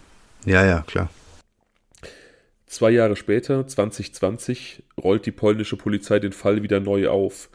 Ja, 0.44 0.64
ja, 0.66 0.82
klar. 0.86 1.08
Zwei 2.68 2.90
Jahre 2.90 3.16
später, 3.16 3.66
2020, 3.66 4.82
rollt 5.02 5.24
die 5.24 5.32
polnische 5.32 5.78
Polizei 5.78 6.18
den 6.18 6.32
Fall 6.32 6.62
wieder 6.62 6.80
neu 6.80 7.08
auf. 7.08 7.48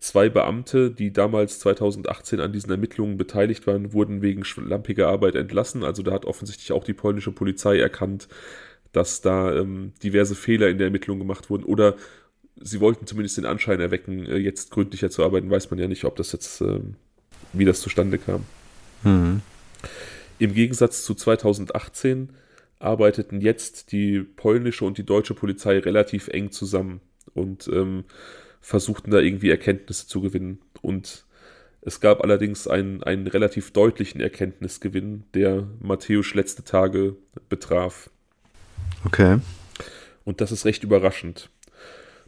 Zwei 0.00 0.28
Beamte, 0.28 0.90
die 0.90 1.12
damals 1.12 1.60
2018 1.60 2.40
an 2.40 2.52
diesen 2.52 2.70
Ermittlungen 2.72 3.16
beteiligt 3.16 3.68
waren, 3.68 3.92
wurden 3.92 4.20
wegen 4.20 4.44
schlampiger 4.44 5.08
Arbeit 5.08 5.36
entlassen. 5.36 5.84
Also 5.84 6.02
da 6.02 6.10
hat 6.10 6.24
offensichtlich 6.24 6.72
auch 6.72 6.82
die 6.82 6.92
polnische 6.92 7.30
Polizei 7.30 7.78
erkannt, 7.78 8.26
dass 8.92 9.20
da 9.20 9.54
ähm, 9.54 9.92
diverse 10.02 10.34
Fehler 10.34 10.68
in 10.68 10.78
der 10.78 10.86
Ermittlung 10.88 11.20
gemacht 11.20 11.50
wurden. 11.50 11.64
Oder 11.64 11.94
sie 12.56 12.80
wollten 12.80 13.06
zumindest 13.06 13.38
den 13.38 13.46
Anschein 13.46 13.80
erwecken, 13.80 14.26
äh, 14.26 14.38
jetzt 14.38 14.72
gründlicher 14.72 15.10
zu 15.10 15.24
arbeiten. 15.24 15.50
Weiß 15.50 15.70
man 15.70 15.78
ja 15.78 15.86
nicht, 15.86 16.04
ob 16.04 16.16
das 16.16 16.32
jetzt, 16.32 16.62
äh, 16.62 16.80
wie 17.52 17.64
das 17.64 17.80
zustande 17.80 18.18
kam. 18.18 18.44
Mhm. 19.04 19.40
Im 20.40 20.54
Gegensatz 20.54 21.04
zu 21.04 21.14
2018 21.14 22.30
arbeiteten 22.78 23.40
jetzt 23.40 23.92
die 23.92 24.20
polnische 24.20 24.84
und 24.84 24.98
die 24.98 25.06
deutsche 25.06 25.34
Polizei 25.34 25.78
relativ 25.78 26.28
eng 26.28 26.50
zusammen 26.50 27.00
und 27.34 27.68
ähm, 27.68 28.04
versuchten 28.60 29.10
da 29.10 29.18
irgendwie 29.18 29.50
Erkenntnisse 29.50 30.06
zu 30.06 30.20
gewinnen. 30.20 30.60
Und 30.82 31.24
es 31.80 32.00
gab 32.00 32.22
allerdings 32.22 32.68
einen, 32.68 33.02
einen 33.02 33.26
relativ 33.26 33.72
deutlichen 33.72 34.20
Erkenntnisgewinn, 34.20 35.24
der 35.34 35.66
Matthäus 35.80 36.34
letzte 36.34 36.64
Tage 36.64 37.16
betraf. 37.48 38.10
Okay. 39.04 39.38
Und 40.24 40.40
das 40.40 40.52
ist 40.52 40.64
recht 40.64 40.84
überraschend. 40.84 41.50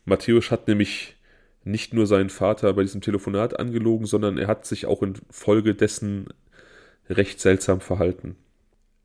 Matthäus 0.04 0.50
hat 0.50 0.68
nämlich 0.68 1.16
nicht 1.64 1.92
nur 1.92 2.06
seinen 2.06 2.30
Vater 2.30 2.72
bei 2.72 2.82
diesem 2.82 3.00
Telefonat 3.02 3.58
angelogen, 3.58 4.06
sondern 4.06 4.38
er 4.38 4.46
hat 4.46 4.64
sich 4.64 4.86
auch 4.86 5.02
infolgedessen 5.02 6.28
recht 7.08 7.40
seltsam 7.40 7.80
verhalten. 7.80 8.36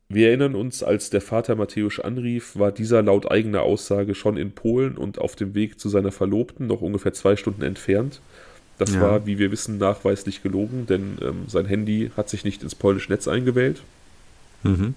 Wir 0.08 0.28
erinnern 0.28 0.54
uns, 0.54 0.82
als 0.82 1.10
der 1.10 1.20
Vater 1.20 1.56
Matthäus 1.56 1.98
anrief, 1.98 2.56
war 2.56 2.70
dieser 2.70 3.02
laut 3.02 3.30
eigener 3.30 3.62
Aussage 3.62 4.14
schon 4.14 4.36
in 4.36 4.52
Polen 4.52 4.96
und 4.96 5.18
auf 5.18 5.34
dem 5.34 5.54
Weg 5.54 5.80
zu 5.80 5.88
seiner 5.88 6.12
Verlobten, 6.12 6.68
noch 6.68 6.80
ungefähr 6.80 7.12
zwei 7.12 7.34
Stunden 7.34 7.62
entfernt. 7.62 8.20
Das 8.78 8.94
ja. 8.94 9.00
war, 9.00 9.26
wie 9.26 9.38
wir 9.38 9.50
wissen, 9.50 9.78
nachweislich 9.78 10.42
gelogen, 10.42 10.86
denn 10.86 11.18
ähm, 11.22 11.44
sein 11.48 11.66
Handy 11.66 12.10
hat 12.16 12.28
sich 12.28 12.44
nicht 12.44 12.62
ins 12.62 12.74
polnische 12.74 13.10
Netz 13.10 13.26
eingewählt. 13.26 13.82
Mhm. 14.62 14.94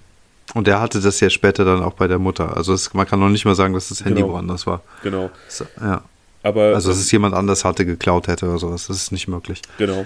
Und 0.54 0.68
er 0.68 0.82
hatte 0.82 1.00
das 1.00 1.20
ja 1.20 1.30
später 1.30 1.64
dann 1.64 1.82
auch 1.82 1.94
bei 1.94 2.08
der 2.08 2.20
Mutter. 2.20 2.56
Also 2.58 2.74
es, 2.74 2.94
man 2.94 3.08
kann 3.08 3.20
noch 3.20 3.30
nicht 3.30 3.46
mal 3.46 3.56
sagen, 3.56 3.74
dass 3.74 3.90
das 3.90 4.04
Handy 4.04 4.22
genau. 4.22 4.34
woanders 4.34 4.68
war. 4.68 4.82
Genau. 5.04 5.30
So, 5.48 5.66
ja. 5.80 6.04
Aber, 6.42 6.76
also, 6.76 6.90
dass 6.90 7.00
es 7.00 7.12
jemand 7.12 7.36
anders 7.36 7.66
hatte, 7.66 7.86
geklaut 7.86 8.28
hätte 8.28 8.48
oder 8.48 8.58
sowas. 8.58 8.88
Das 8.88 8.98
ist 8.98 9.12
nicht 9.12 9.28
möglich. 9.28 9.62
Genau. 9.78 10.06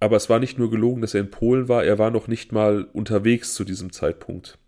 Aber 0.00 0.16
es 0.16 0.28
war 0.28 0.38
nicht 0.38 0.58
nur 0.58 0.70
gelogen, 0.70 1.00
dass 1.00 1.14
er 1.14 1.20
in 1.20 1.30
Polen 1.30 1.68
war, 1.68 1.84
er 1.84 1.98
war 1.98 2.10
noch 2.10 2.28
nicht 2.28 2.52
mal 2.52 2.84
unterwegs 2.92 3.54
zu 3.54 3.64
diesem 3.64 3.92
Zeitpunkt. 3.92 4.58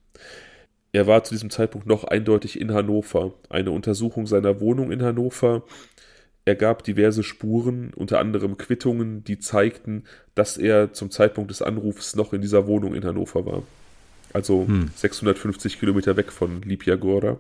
Er 0.93 1.07
war 1.07 1.23
zu 1.23 1.35
diesem 1.35 1.51
Zeitpunkt 1.51 1.87
noch 1.87 2.05
eindeutig 2.05 2.61
in 2.61 2.73
Hannover. 2.73 3.35
Eine 3.51 3.73
Untersuchung 3.73 4.27
seiner 4.27 4.61
Wohnung 4.61 4.91
in 4.91 5.03
Hannover 5.03 5.65
ergab 6.47 6.83
diverse 6.83 7.23
Spuren, 7.23 7.93
unter 7.95 8.19
anderem 8.19 8.57
Quittungen, 8.57 9.23
die 9.23 9.39
zeigten, 9.39 10.05
dass 10.35 10.57
er 10.57 10.95
zum 10.95 11.11
Zeitpunkt 11.11 11.51
des 11.51 11.61
Anrufs 11.61 12.17
noch 12.17 12.33
in 12.33 12.41
dieser 12.41 12.67
Wohnung 12.67 12.95
in 12.95 13.05
Hannover 13.05 13.45
war. 13.45 13.63
Also 14.33 14.67
hm. 14.67 14.91
650 14.95 15.79
Kilometer 15.79 16.17
weg 16.17 16.33
von 16.33 16.63
Lipia 16.63 16.97
Gora. 16.97 17.39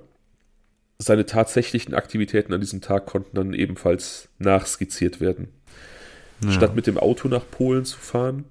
Seine 0.99 1.27
tatsächlichen 1.27 1.95
Aktivitäten 1.95 2.53
an 2.53 2.61
diesem 2.61 2.81
Tag 2.81 3.07
konnten 3.07 3.37
dann 3.37 3.55
ebenfalls 3.55 4.29
nachskizziert 4.39 5.21
werden. 5.21 5.49
Ja. 6.45 6.53
Statt 6.53 6.77
mit 6.77 6.87
dem 6.87 6.99
Auto 6.99 7.29
nach 7.29 7.45
Polen 7.51 7.85
zu 7.85 7.99
fahren, 7.99 8.45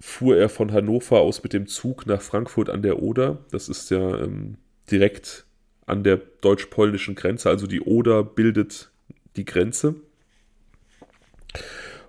fuhr 0.00 0.36
er 0.36 0.48
von 0.48 0.72
Hannover 0.72 1.20
aus 1.20 1.42
mit 1.42 1.52
dem 1.52 1.66
Zug 1.66 2.06
nach 2.06 2.22
Frankfurt 2.22 2.70
an 2.70 2.82
der 2.82 3.02
Oder. 3.02 3.38
Das 3.50 3.68
ist 3.68 3.90
ja 3.90 4.22
ähm, 4.22 4.56
direkt 4.90 5.44
an 5.86 6.04
der 6.04 6.20
deutsch-polnischen 6.40 7.14
Grenze. 7.14 7.48
Also 7.48 7.66
die 7.66 7.80
Oder 7.80 8.22
bildet 8.22 8.90
die 9.36 9.44
Grenze. 9.44 9.96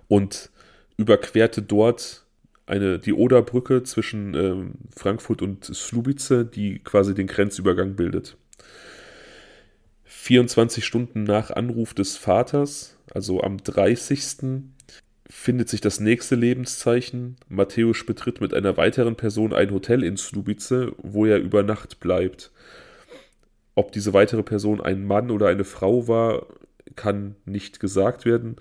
Und 0.08 0.50
überquerte 0.96 1.62
dort 1.62 2.24
eine, 2.66 2.98
die 2.98 3.12
Oderbrücke 3.12 3.82
zwischen 3.82 4.34
ähm, 4.34 4.72
Frankfurt 4.94 5.42
und 5.42 5.64
Slubice, 5.64 6.46
die 6.54 6.78
quasi 6.78 7.14
den 7.14 7.26
Grenzübergang 7.26 7.96
bildet. 7.96 8.36
24 10.04 10.84
Stunden 10.84 11.24
nach 11.24 11.50
Anruf 11.50 11.94
des 11.94 12.16
Vaters, 12.16 12.96
also 13.12 13.42
am 13.42 13.58
30. 13.58 14.62
findet 15.28 15.68
sich 15.68 15.80
das 15.80 16.00
nächste 16.00 16.34
Lebenszeichen. 16.34 17.36
Matthäus 17.48 18.04
betritt 18.04 18.40
mit 18.40 18.54
einer 18.54 18.76
weiteren 18.76 19.16
Person 19.16 19.52
ein 19.52 19.70
Hotel 19.70 20.02
in 20.02 20.16
Slubice, 20.16 20.92
wo 20.98 21.26
er 21.26 21.38
über 21.38 21.62
Nacht 21.62 22.00
bleibt. 22.00 22.50
Ob 23.74 23.92
diese 23.92 24.12
weitere 24.12 24.42
Person 24.42 24.80
ein 24.80 25.04
Mann 25.04 25.30
oder 25.30 25.48
eine 25.48 25.64
Frau 25.64 26.08
war, 26.08 26.46
kann 26.96 27.36
nicht 27.44 27.80
gesagt 27.80 28.24
werden. 28.24 28.56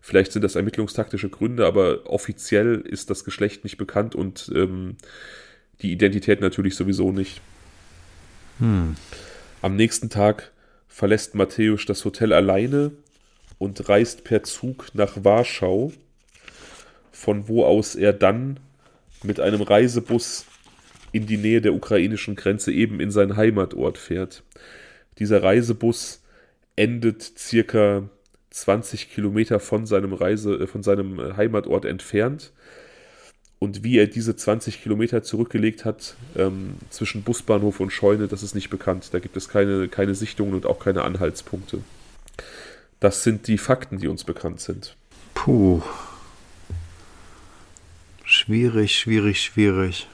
Vielleicht 0.00 0.32
sind 0.32 0.42
das 0.42 0.56
ermittlungstaktische 0.56 1.28
Gründe, 1.28 1.66
aber 1.66 2.10
offiziell 2.10 2.80
ist 2.80 3.10
das 3.10 3.24
Geschlecht 3.24 3.64
nicht 3.64 3.76
bekannt 3.76 4.14
und 4.14 4.50
ähm, 4.54 4.96
die 5.80 5.92
Identität 5.92 6.40
natürlich 6.40 6.74
sowieso 6.74 7.12
nicht. 7.12 7.40
Hm. 8.58 8.96
Am 9.60 9.76
nächsten 9.76 10.10
Tag 10.10 10.50
verlässt 10.88 11.34
Matthäus 11.34 11.84
das 11.86 12.04
Hotel 12.04 12.32
alleine 12.32 12.92
und 13.62 13.88
reist 13.88 14.24
per 14.24 14.42
Zug 14.42 14.88
nach 14.92 15.22
Warschau, 15.22 15.92
von 17.12 17.46
wo 17.46 17.64
aus 17.64 17.94
er 17.94 18.12
dann 18.12 18.58
mit 19.22 19.38
einem 19.38 19.62
Reisebus 19.62 20.46
in 21.12 21.26
die 21.26 21.36
Nähe 21.36 21.60
der 21.60 21.72
ukrainischen 21.72 22.34
Grenze 22.34 22.72
eben 22.72 22.98
in 22.98 23.12
seinen 23.12 23.36
Heimatort 23.36 23.98
fährt. 23.98 24.42
Dieser 25.20 25.44
Reisebus 25.44 26.24
endet 26.74 27.22
circa 27.22 28.08
20 28.50 29.12
Kilometer 29.12 29.60
von 29.60 29.86
seinem 29.86 30.12
Reise, 30.12 30.54
äh, 30.54 30.66
von 30.66 30.82
seinem 30.82 31.20
äh, 31.20 31.34
Heimatort 31.36 31.84
entfernt 31.84 32.50
und 33.60 33.84
wie 33.84 33.96
er 33.96 34.08
diese 34.08 34.34
20 34.34 34.82
Kilometer 34.82 35.22
zurückgelegt 35.22 35.84
hat 35.84 36.16
ähm, 36.36 36.78
zwischen 36.90 37.22
Busbahnhof 37.22 37.78
und 37.78 37.90
Scheune, 37.90 38.26
das 38.26 38.42
ist 38.42 38.56
nicht 38.56 38.70
bekannt. 38.70 39.10
Da 39.12 39.20
gibt 39.20 39.36
es 39.36 39.48
keine, 39.48 39.86
keine 39.86 40.16
Sichtungen 40.16 40.54
und 40.54 40.66
auch 40.66 40.80
keine 40.80 41.02
Anhaltspunkte. 41.02 41.78
Das 43.02 43.24
sind 43.24 43.48
die 43.48 43.58
Fakten, 43.58 43.98
die 43.98 44.06
uns 44.06 44.22
bekannt 44.22 44.60
sind. 44.60 44.94
Puh. 45.34 45.82
Schwierig, 48.22 48.96
schwierig, 48.96 49.42
schwierig. 49.42 50.06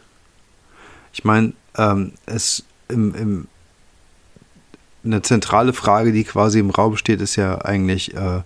Ich 1.13 1.23
meine, 1.23 1.53
ähm, 1.77 2.13
es 2.25 2.65
im, 2.89 3.15
im, 3.15 3.49
eine 5.05 5.21
zentrale 5.21 5.75
Frage, 5.75 6.13
die 6.13 6.25
quasi 6.25 6.61
im 6.61 6.71
Raum 6.71 6.97
steht, 6.97 7.21
ist 7.21 7.37
ja 7.37 7.61
eigentlich, 7.61 8.15
äh, 8.15 8.41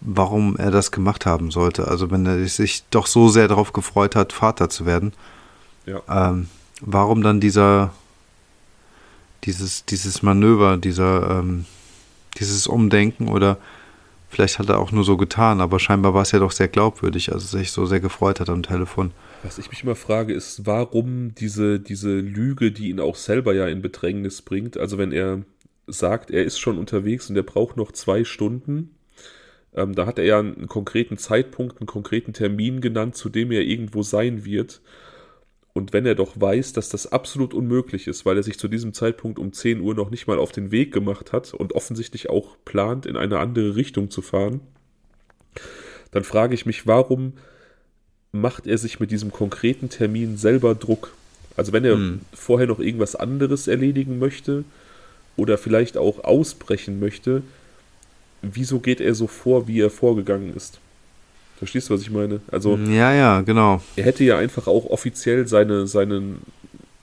warum 0.00 0.56
er 0.56 0.70
das 0.70 0.92
gemacht 0.92 1.26
haben 1.26 1.50
sollte. 1.50 1.88
Also 1.88 2.12
wenn 2.12 2.26
er 2.26 2.46
sich 2.46 2.84
doch 2.90 3.08
so 3.08 3.28
sehr 3.28 3.48
darauf 3.48 3.72
gefreut 3.72 4.14
hat, 4.14 4.32
Vater 4.32 4.70
zu 4.70 4.86
werden, 4.86 5.12
ja. 5.84 6.00
ähm, 6.08 6.48
warum 6.80 7.22
dann 7.24 7.40
dieser 7.40 7.92
dieses, 9.42 9.84
dieses 9.84 10.22
Manöver, 10.22 10.76
dieser, 10.76 11.40
ähm, 11.40 11.66
dieses 12.38 12.66
Umdenken 12.66 13.28
oder 13.28 13.58
vielleicht 14.28 14.58
hat 14.58 14.68
er 14.68 14.78
auch 14.80 14.92
nur 14.92 15.04
so 15.04 15.16
getan, 15.16 15.60
aber 15.60 15.78
scheinbar 15.78 16.14
war 16.14 16.22
es 16.22 16.32
ja 16.32 16.38
doch 16.38 16.50
sehr 16.50 16.68
glaubwürdig, 16.68 17.32
also 17.32 17.46
sich 17.46 17.70
so 17.70 17.86
sehr 17.86 18.00
gefreut 18.00 18.40
hat 18.40 18.50
am 18.50 18.62
Telefon. 18.62 19.12
Was 19.42 19.58
ich 19.58 19.70
mich 19.70 19.82
immer 19.82 19.94
frage, 19.94 20.32
ist, 20.32 20.66
warum 20.66 21.34
diese, 21.34 21.78
diese 21.78 22.18
Lüge, 22.18 22.72
die 22.72 22.90
ihn 22.90 23.00
auch 23.00 23.16
selber 23.16 23.54
ja 23.54 23.68
in 23.68 23.82
Bedrängnis 23.82 24.42
bringt, 24.42 24.76
also 24.76 24.98
wenn 24.98 25.12
er 25.12 25.42
sagt, 25.86 26.30
er 26.30 26.44
ist 26.44 26.58
schon 26.58 26.78
unterwegs 26.78 27.30
und 27.30 27.36
er 27.36 27.42
braucht 27.42 27.76
noch 27.76 27.92
zwei 27.92 28.24
Stunden. 28.24 28.96
Ähm, 29.74 29.94
da 29.94 30.06
hat 30.06 30.18
er 30.18 30.24
ja 30.24 30.38
einen 30.38 30.66
konkreten 30.66 31.18
Zeitpunkt, 31.18 31.80
einen 31.80 31.86
konkreten 31.86 32.32
Termin 32.32 32.80
genannt, 32.80 33.16
zu 33.16 33.28
dem 33.28 33.50
er 33.50 33.62
irgendwo 33.62 34.02
sein 34.02 34.44
wird. 34.44 34.80
Und 35.74 35.92
wenn 35.92 36.06
er 36.06 36.14
doch 36.14 36.40
weiß, 36.40 36.72
dass 36.72 36.88
das 36.88 37.10
absolut 37.10 37.52
unmöglich 37.52 38.06
ist, 38.06 38.24
weil 38.24 38.36
er 38.36 38.44
sich 38.44 38.58
zu 38.60 38.68
diesem 38.68 38.94
Zeitpunkt 38.94 39.40
um 39.40 39.52
10 39.52 39.80
Uhr 39.80 39.94
noch 39.94 40.08
nicht 40.08 40.28
mal 40.28 40.38
auf 40.38 40.52
den 40.52 40.70
Weg 40.70 40.92
gemacht 40.92 41.32
hat 41.32 41.52
und 41.52 41.74
offensichtlich 41.74 42.30
auch 42.30 42.56
plant, 42.64 43.06
in 43.06 43.16
eine 43.16 43.40
andere 43.40 43.74
Richtung 43.74 44.08
zu 44.08 44.22
fahren, 44.22 44.60
dann 46.12 46.22
frage 46.22 46.54
ich 46.54 46.64
mich, 46.64 46.86
warum 46.86 47.32
macht 48.30 48.68
er 48.68 48.78
sich 48.78 49.00
mit 49.00 49.10
diesem 49.10 49.32
konkreten 49.32 49.88
Termin 49.88 50.36
selber 50.36 50.76
Druck? 50.76 51.12
Also 51.56 51.72
wenn 51.72 51.84
er 51.84 51.94
hm. 51.94 52.20
vorher 52.32 52.68
noch 52.68 52.78
irgendwas 52.78 53.16
anderes 53.16 53.66
erledigen 53.66 54.20
möchte 54.20 54.64
oder 55.36 55.58
vielleicht 55.58 55.96
auch 55.96 56.22
ausbrechen 56.22 57.00
möchte, 57.00 57.42
wieso 58.42 58.78
geht 58.78 59.00
er 59.00 59.14
so 59.16 59.26
vor, 59.26 59.66
wie 59.66 59.80
er 59.80 59.90
vorgegangen 59.90 60.54
ist? 60.54 60.78
Verstehst 61.64 61.88
du, 61.88 61.94
was 61.94 62.02
ich 62.02 62.10
meine? 62.10 62.40
Also, 62.52 62.76
ja, 62.76 63.14
ja, 63.14 63.40
genau. 63.40 63.80
Er 63.96 64.04
hätte 64.04 64.22
ja 64.22 64.36
einfach 64.36 64.66
auch 64.66 64.84
offiziell 64.90 65.48
seine, 65.48 65.86
seine, 65.86 66.36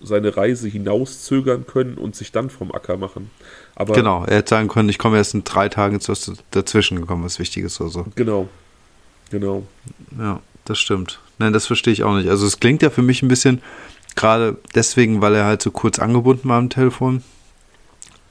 seine 0.03 0.37
Reise 0.37 0.67
hinauszögern 0.67 1.65
können 1.65 1.95
und 1.95 2.15
sich 2.15 2.31
dann 2.31 2.51
vom 2.51 2.71
Acker 2.71 2.95
machen. 2.95 3.31
Aber, 3.73 3.95
genau, 3.95 4.23
er 4.23 4.37
hätte 4.37 4.49
sagen 4.49 4.67
können, 4.67 4.87
ich 4.87 4.99
komme 4.99 5.17
erst 5.17 5.33
in 5.33 5.43
drei 5.43 5.67
Tagen 5.67 5.99
dazwischen 6.51 6.99
gekommen, 6.99 7.23
was 7.23 7.39
Wichtiges 7.39 7.81
oder 7.81 7.89
so. 7.89 8.05
Genau, 8.15 8.49
genau. 9.31 9.63
Ja, 10.19 10.41
das 10.65 10.77
stimmt. 10.77 11.19
Nein, 11.39 11.53
das 11.53 11.65
verstehe 11.65 11.93
ich 11.93 12.03
auch 12.03 12.15
nicht. 12.15 12.29
Also 12.29 12.45
es 12.45 12.59
klingt 12.59 12.83
ja 12.83 12.91
für 12.91 13.01
mich 13.01 13.23
ein 13.23 13.29
bisschen, 13.29 13.63
gerade 14.15 14.57
deswegen, 14.75 15.21
weil 15.21 15.33
er 15.33 15.45
halt 15.45 15.63
so 15.63 15.71
kurz 15.71 15.97
angebunden 15.97 16.47
war 16.49 16.59
am 16.59 16.69
Telefon. 16.69 17.23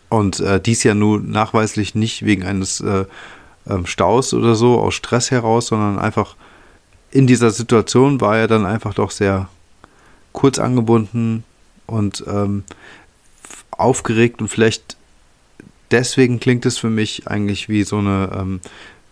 Und 0.09 0.39
äh, 0.39 0.61
dies 0.61 0.85
ja 0.85 0.95
nun 0.95 1.33
nachweislich 1.33 1.97
nicht 1.97 2.25
wegen 2.25 2.45
eines 2.45 2.81
äh, 2.81 3.05
ähm, 3.69 3.87
Staus 3.87 4.35
oder 4.35 4.55
so, 4.55 4.79
aus 4.79 4.95
Stress 4.95 5.31
heraus, 5.31 5.69
sondern 5.69 5.99
einfach 5.99 6.37
in 7.11 7.27
dieser 7.27 7.51
Situation 7.51 8.21
war 8.21 8.39
er 8.39 8.47
dann 8.47 8.67
einfach 8.67 8.95
doch 8.95 9.11
sehr 9.11 9.49
kurz 10.33 10.59
angebunden 10.59 11.45
und 11.87 12.25
ähm, 12.29 12.63
aufgeregt 13.71 14.41
und 14.41 14.49
vielleicht 14.49 14.97
deswegen 15.91 16.39
klingt 16.39 16.67
es 16.67 16.79
für 16.79 16.91
mich 16.91 17.27
eigentlich 17.27 17.69
wie 17.69 17.83
so 17.83 17.99
eine, 17.99 18.31
ähm, 18.39 18.61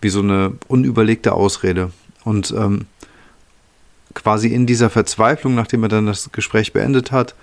wie 0.01 0.11
so 0.11 0.20
eine 0.20 0.53
unüberlegte 0.68 1.32
Ausrede. 1.32 1.90
Und 2.24 2.53
ähm, 2.57 2.86
quasi 4.14 4.49
in 4.49 4.66
dieser 4.66 4.90
Verzweiflung, 4.90 5.55
nachdem 5.55 5.82
er 5.82 5.88
dann 5.88 6.07
das 6.07 6.30
Gespräch 6.30 6.72
beendet 6.72 7.11
hat, 7.11 7.34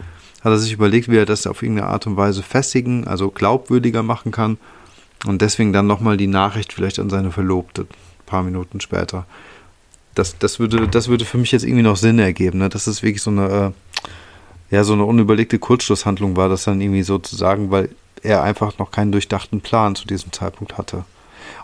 hat 0.41 0.51
er 0.51 0.57
sich 0.57 0.73
überlegt, 0.73 1.09
wie 1.09 1.17
er 1.17 1.25
das 1.25 1.47
auf 1.47 1.63
irgendeine 1.63 1.89
Art 1.89 2.07
und 2.07 2.17
Weise 2.17 2.43
festigen, 2.43 3.07
also 3.07 3.29
glaubwürdiger 3.29 4.03
machen 4.03 4.31
kann 4.31 4.57
und 5.25 5.41
deswegen 5.41 5.73
dann 5.73 5.87
nochmal 5.87 6.17
die 6.17 6.27
Nachricht 6.27 6.73
vielleicht 6.73 6.99
an 6.99 7.09
seine 7.09 7.31
Verlobte, 7.31 7.83
ein 7.83 8.25
paar 8.25 8.43
Minuten 8.43 8.79
später. 8.81 9.25
Das, 10.13 10.37
das, 10.37 10.59
würde, 10.59 10.87
das 10.87 11.07
würde 11.07 11.25
für 11.25 11.37
mich 11.37 11.51
jetzt 11.51 11.63
irgendwie 11.63 11.83
noch 11.83 11.97
Sinn 11.97 12.19
ergeben, 12.19 12.59
ne? 12.59 12.69
dass 12.69 12.87
es 12.87 13.03
wirklich 13.03 13.21
so 13.21 13.31
eine, 13.31 13.73
äh, 14.71 14.75
ja, 14.75 14.83
so 14.83 14.93
eine 14.93 15.05
unüberlegte 15.05 15.59
Kurzschlusshandlung 15.59 16.35
war, 16.37 16.47
das 16.47 16.63
dann 16.63 16.79
irgendwie 16.79 17.03
sozusagen, 17.03 17.71
weil 17.71 17.89
er 18.21 18.43
einfach 18.43 18.77
noch 18.77 18.91
keinen 18.91 19.11
durchdachten 19.11 19.61
Plan 19.61 19.95
zu 19.95 20.07
diesem 20.07 20.31
Zeitpunkt 20.31 20.77
hatte. 20.77 21.05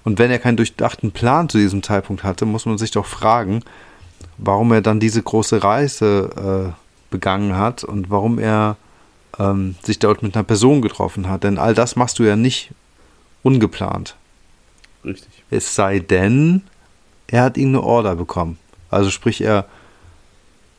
Und 0.04 0.20
wenn 0.20 0.32
er 0.32 0.39
keinen 0.39 0.58
durchdachten 0.58 1.12
Plan 1.12 1.49
zu 1.49 1.58
diesem 1.58 1.84
Zeitpunkt 1.84 2.24
hatte, 2.24 2.45
muss 2.45 2.66
man 2.66 2.78
sich 2.78 2.91
doch 2.91 3.06
fragen, 3.06 3.62
warum 4.38 4.72
er 4.72 4.82
dann 4.82 4.99
diese 4.99 5.22
große 5.22 5.64
Reise 5.64 6.74
äh, 6.74 7.12
begangen 7.12 7.56
hat 7.56 7.84
und 7.84 8.10
warum 8.10 8.39
er 8.39 8.78
ähm, 9.39 9.76
sich 9.84 9.99
dort 9.99 10.24
mit 10.24 10.36
einer 10.36 10.43
Person 10.43 10.82
getroffen 10.82 11.30
hat. 11.30 11.43
Denn 11.43 11.58
all 11.58 11.74
das 11.74 11.95
machst 11.95 12.20
du 12.20 12.24
ja 12.24 12.36
nicht 12.36 12.72
ungeplant. 13.44 14.16
Richtig. 15.04 15.44
Es 15.50 15.76
sei 15.76 16.00
denn, 16.00 16.64
er 17.28 17.44
hat 17.44 17.58
irgendeine 17.58 17.84
Order 17.86 18.16
bekommen. 18.16 18.58
Also 18.89 19.10
sprich, 19.10 19.42
er 19.42 19.66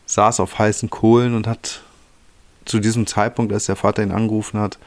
saß 0.06 0.40
auf 0.40 0.58
heißen 0.58 0.90
Kohlen 0.90 1.34
und 1.34 1.46
hat 1.46 1.82
zu 2.64 2.78
diesem 2.78 3.06
Zeitpunkt, 3.06 3.52
als 3.52 3.66
der 3.66 3.76
Vater 3.76 4.02
ihn 4.02 4.12
angerufen 4.12 4.60
hat, 4.60 4.78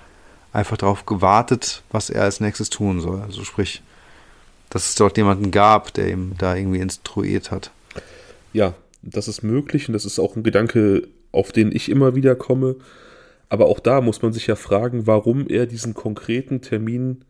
einfach 0.54 0.78
darauf 0.78 1.06
gewartet, 1.06 1.84
was 1.92 2.10
er 2.10 2.24
als 2.24 2.40
nächstes 2.40 2.70
tun 2.70 3.02
soll. 3.02 3.22
Also 3.22 3.44
sprich, 3.44 3.82
dass 4.70 4.90
es 4.90 4.96
dort 4.96 5.18
jemanden 5.18 5.52
gab, 5.52 5.94
der 5.94 6.10
ihm 6.10 6.36
da 6.38 6.56
irgendwie 6.56 6.80
instruiert 6.80 7.52
hat. 7.52 7.72
Ja, 8.54 8.74
das 9.02 9.28
ist 9.28 9.44
möglich 9.44 9.88
und 9.88 9.94
das 9.94 10.06
ist 10.06 10.20
auch 10.20 10.36
ein 10.36 10.44
Gedanke, 10.44 11.08
auf 11.32 11.52
den 11.52 11.76
ich 11.76 11.90
immer 11.90 12.16
wieder 12.16 12.36
komme. 12.36 12.76
Aber 13.50 13.66
auch 13.68 13.80
da 13.80 14.02
muss 14.02 14.22
man 14.22 14.34
sich 14.34 14.48
ja 14.48 14.56
fragen, 14.56 15.08
warum 15.08 15.48
er 15.48 15.66
diesen 15.66 15.94
konkreten 15.94 16.62
Termin 16.62 17.26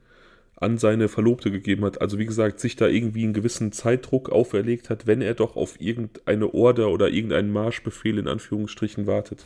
an 0.58 0.78
seine 0.78 1.10
Verlobte 1.10 1.52
gegeben 1.52 1.84
hat. 1.84 2.02
Also 2.02 2.18
wie 2.18 2.26
gesagt, 2.26 2.60
sich 2.60 2.76
da 2.76 2.88
irgendwie 2.88 3.24
einen 3.24 3.34
gewissen 3.34 3.72
Zeitdruck 3.72 4.30
auferlegt 4.30 4.90
hat, 4.90 5.06
wenn 5.06 5.22
er 5.22 5.34
doch 5.34 5.56
auf 5.56 5.82
irgendeine 5.82 6.54
Order 6.54 6.90
oder 6.90 7.10
irgendeinen 7.10 7.52
Marschbefehl 7.52 8.18
in 8.18 8.28
Anführungsstrichen 8.28 9.06
wartet. 9.06 9.46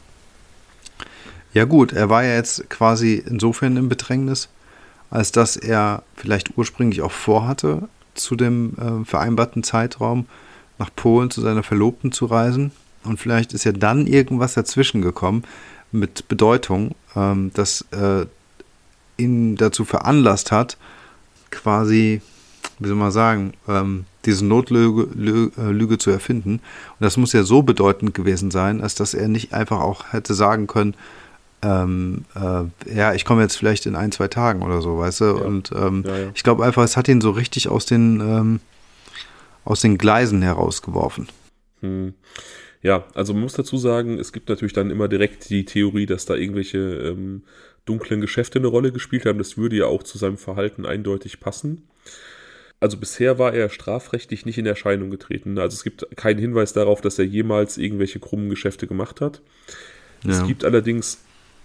Ja 1.54 1.66
gut, 1.66 1.94
er 1.94 2.10
war 2.10 2.24
ja 2.24 2.36
jetzt 2.36 2.70
quasi 2.70 3.24
insofern 3.26 3.76
im 3.78 3.90
Bedrängnis, 3.90 4.50
als 5.10 5.32
dass 5.32 5.58
er 5.58 6.04
vielleicht 6.16 6.58
ursprünglich 6.58 7.02
auch 7.02 7.12
vorhatte, 7.12 7.90
zu 8.14 8.36
dem 8.36 8.74
äh, 8.78 9.06
vereinbarten 9.06 9.64
Zeitraum 9.64 10.28
nach 10.78 10.90
Polen 10.96 11.32
zu 11.32 11.42
seiner 11.42 11.64
Verlobten 11.64 12.12
zu 12.12 12.26
reisen. 12.26 12.72
Und 13.04 13.20
vielleicht 13.20 13.54
ist 13.54 13.64
ja 13.64 13.72
dann 13.72 14.08
irgendwas 14.08 14.54
dazwischen 14.54 15.02
gekommen 15.02 15.44
mit 15.92 16.28
Bedeutung, 16.28 16.96
ähm, 17.16 17.52
das 17.54 17.86
äh, 17.92 18.26
ihn 19.18 19.56
dazu 19.56 19.86
veranlasst 19.86 20.52
hat, 20.52 20.78
quasi, 21.52 22.22
wie 22.80 22.88
soll 22.88 22.98
man 22.98 23.12
sagen, 23.12 23.54
ähm, 23.68 24.06
diese 24.26 24.46
Notlüge 24.46 25.08
Lüge, 25.14 25.52
äh, 25.62 25.72
Lüge 25.72 25.98
zu 25.98 26.12
erfinden. 26.12 26.56
Und 26.56 27.02
das 27.02 27.18
muss 27.18 27.34
ja 27.34 27.44
so 27.44 27.62
bedeutend 27.62 28.14
gewesen 28.14 28.52
sein, 28.52 28.82
als 28.82 28.96
dass 28.96 29.14
er 29.14 29.28
nicht 29.28 29.54
einfach 29.54 29.80
auch 29.80 30.12
hätte 30.12 30.34
sagen 30.34 30.68
können, 30.68 30.96
ähm, 31.62 32.26
äh, 32.36 32.96
ja, 32.96 33.14
ich 33.14 33.26
komme 33.26 33.42
jetzt 33.42 33.58
vielleicht 33.58 33.86
in 33.86 33.96
ein, 33.96 34.12
zwei 34.12 34.28
Tagen 34.28 34.62
oder 34.62 34.82
so, 34.82 34.98
weißt 34.98 35.22
du? 35.22 35.26
Ja. 35.26 35.32
Und 35.32 35.72
ähm, 35.76 36.04
ja, 36.08 36.18
ja. 36.18 36.32
ich 36.34 36.44
glaube 36.44 36.64
einfach, 36.64 36.84
es 36.84 36.96
hat 36.96 37.08
ihn 37.08 37.22
so 37.22 37.32
richtig 37.32 37.68
aus 37.68 37.86
den, 37.86 38.22
ähm, 38.22 38.60
aus 39.66 39.82
den 39.82 39.98
Gleisen 39.98 40.42
herausgeworfen. 40.42 41.28
Hm. 41.82 42.14
Ja, 42.82 43.04
also 43.14 43.34
man 43.34 43.44
muss 43.44 43.54
dazu 43.54 43.78
sagen, 43.78 44.20
es 44.20 44.32
gibt 44.32 44.48
natürlich 44.48 44.72
dann 44.72 44.90
immer 44.90 45.10
direkt 45.10 45.50
die 45.50 45.66
Theorie, 45.66 46.06
dass 46.06 46.26
da 46.26 46.36
irgendwelche 46.36 46.78
ähm, 46.78 47.44
dunklen 47.86 48.22
Geschäfte 48.22 48.60
eine 48.60 48.68
Rolle 48.68 48.92
gespielt 48.92 49.26
haben. 49.26 49.38
Das 49.38 49.58
würde 49.58 49.76
ja 49.76 49.86
auch 49.86 50.04
zu 50.04 50.18
seinem 50.18 50.38
Verhalten 50.38 50.86
eindeutig 50.86 51.40
passen. 51.40 51.88
Also 52.80 52.98
bisher 52.98 53.38
war 53.40 53.54
er 53.54 53.70
strafrechtlich 53.70 54.46
nicht 54.46 54.58
in 54.58 54.66
Erscheinung 54.66 55.10
getreten. 55.10 55.58
Also 55.58 55.76
es 55.76 55.84
gibt 55.84 56.08
keinen 56.16 56.40
Hinweis 56.40 56.72
darauf, 56.72 57.02
dass 57.02 57.20
er 57.20 57.26
jemals 57.26 57.78
irgendwelche 57.78 58.20
krummen 58.20 58.50
Geschäfte 58.50 58.88
gemacht 58.88 59.20
hat. 59.20 59.42
Ja. 60.24 60.32
Es 60.32 60.48
gibt 60.48 60.64
allerdings 60.64 61.20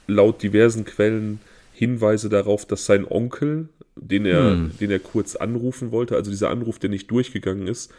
laut 0.07 0.43
diversen 0.43 0.85
Quellen 0.85 1.41
Hinweise 1.73 2.29
darauf, 2.29 2.67
dass 2.67 2.87
sein 2.87 3.05
Onkel, 3.09 3.69
den 3.97 4.27
er, 4.27 4.51
hm. 4.51 4.73
den 4.81 4.91
er 4.91 4.99
kurz 4.99 5.37
anrufen 5.37 5.91
wollte, 5.91 6.15
also 6.17 6.31
dieser 6.31 6.51
Anruf, 6.51 6.79
der 6.79 6.91
nicht 6.91 7.11
durchgegangen 7.11 7.67
ist, 7.67 7.93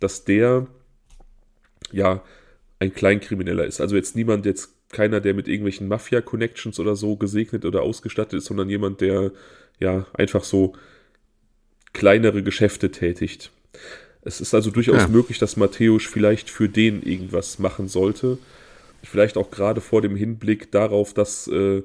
dass 0.00 0.24
der 0.24 0.66
ja 1.92 2.22
ein 2.78 2.94
Kleinkrimineller 2.94 3.64
ist. 3.64 3.80
Also 3.80 3.96
jetzt 3.96 4.16
niemand 4.16 4.46
jetzt 4.46 4.75
keiner, 4.90 5.20
der 5.20 5.34
mit 5.34 5.48
irgendwelchen 5.48 5.88
Mafia-Connections 5.88 6.78
oder 6.78 6.96
so 6.96 7.16
gesegnet 7.16 7.64
oder 7.64 7.82
ausgestattet 7.82 8.38
ist, 8.38 8.46
sondern 8.46 8.68
jemand, 8.68 9.00
der 9.00 9.32
ja 9.78 10.06
einfach 10.14 10.44
so 10.44 10.74
kleinere 11.92 12.42
Geschäfte 12.42 12.90
tätigt. 12.90 13.50
Es 14.22 14.40
ist 14.40 14.54
also 14.54 14.70
durchaus 14.70 15.02
ja. 15.02 15.08
möglich, 15.08 15.38
dass 15.38 15.56
Matthäus 15.56 16.04
vielleicht 16.04 16.50
für 16.50 16.68
den 16.68 17.02
irgendwas 17.02 17.58
machen 17.58 17.88
sollte. 17.88 18.38
Vielleicht 19.02 19.36
auch 19.36 19.50
gerade 19.50 19.80
vor 19.80 20.02
dem 20.02 20.16
Hinblick 20.16 20.72
darauf, 20.72 21.14
dass 21.14 21.46
äh, 21.48 21.82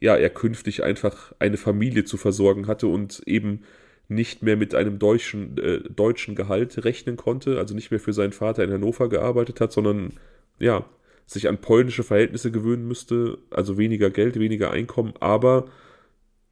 ja, 0.00 0.16
er 0.16 0.30
künftig 0.30 0.82
einfach 0.82 1.32
eine 1.38 1.56
Familie 1.56 2.04
zu 2.04 2.16
versorgen 2.16 2.66
hatte 2.66 2.88
und 2.88 3.22
eben 3.26 3.62
nicht 4.08 4.42
mehr 4.42 4.56
mit 4.56 4.74
einem 4.74 4.98
deutschen, 4.98 5.58
äh, 5.58 5.80
deutschen 5.80 6.34
Gehalt 6.34 6.84
rechnen 6.84 7.16
konnte, 7.16 7.58
also 7.58 7.74
nicht 7.74 7.90
mehr 7.90 8.00
für 8.00 8.12
seinen 8.12 8.32
Vater 8.32 8.64
in 8.64 8.72
Hannover 8.72 9.08
gearbeitet 9.08 9.60
hat, 9.60 9.72
sondern 9.72 10.14
ja, 10.58 10.84
sich 11.28 11.46
an 11.46 11.58
polnische 11.58 12.02
Verhältnisse 12.02 12.50
gewöhnen 12.50 12.88
müsste, 12.88 13.38
also 13.50 13.76
weniger 13.76 14.08
Geld, 14.08 14.38
weniger 14.38 14.70
Einkommen, 14.70 15.12
aber 15.20 15.66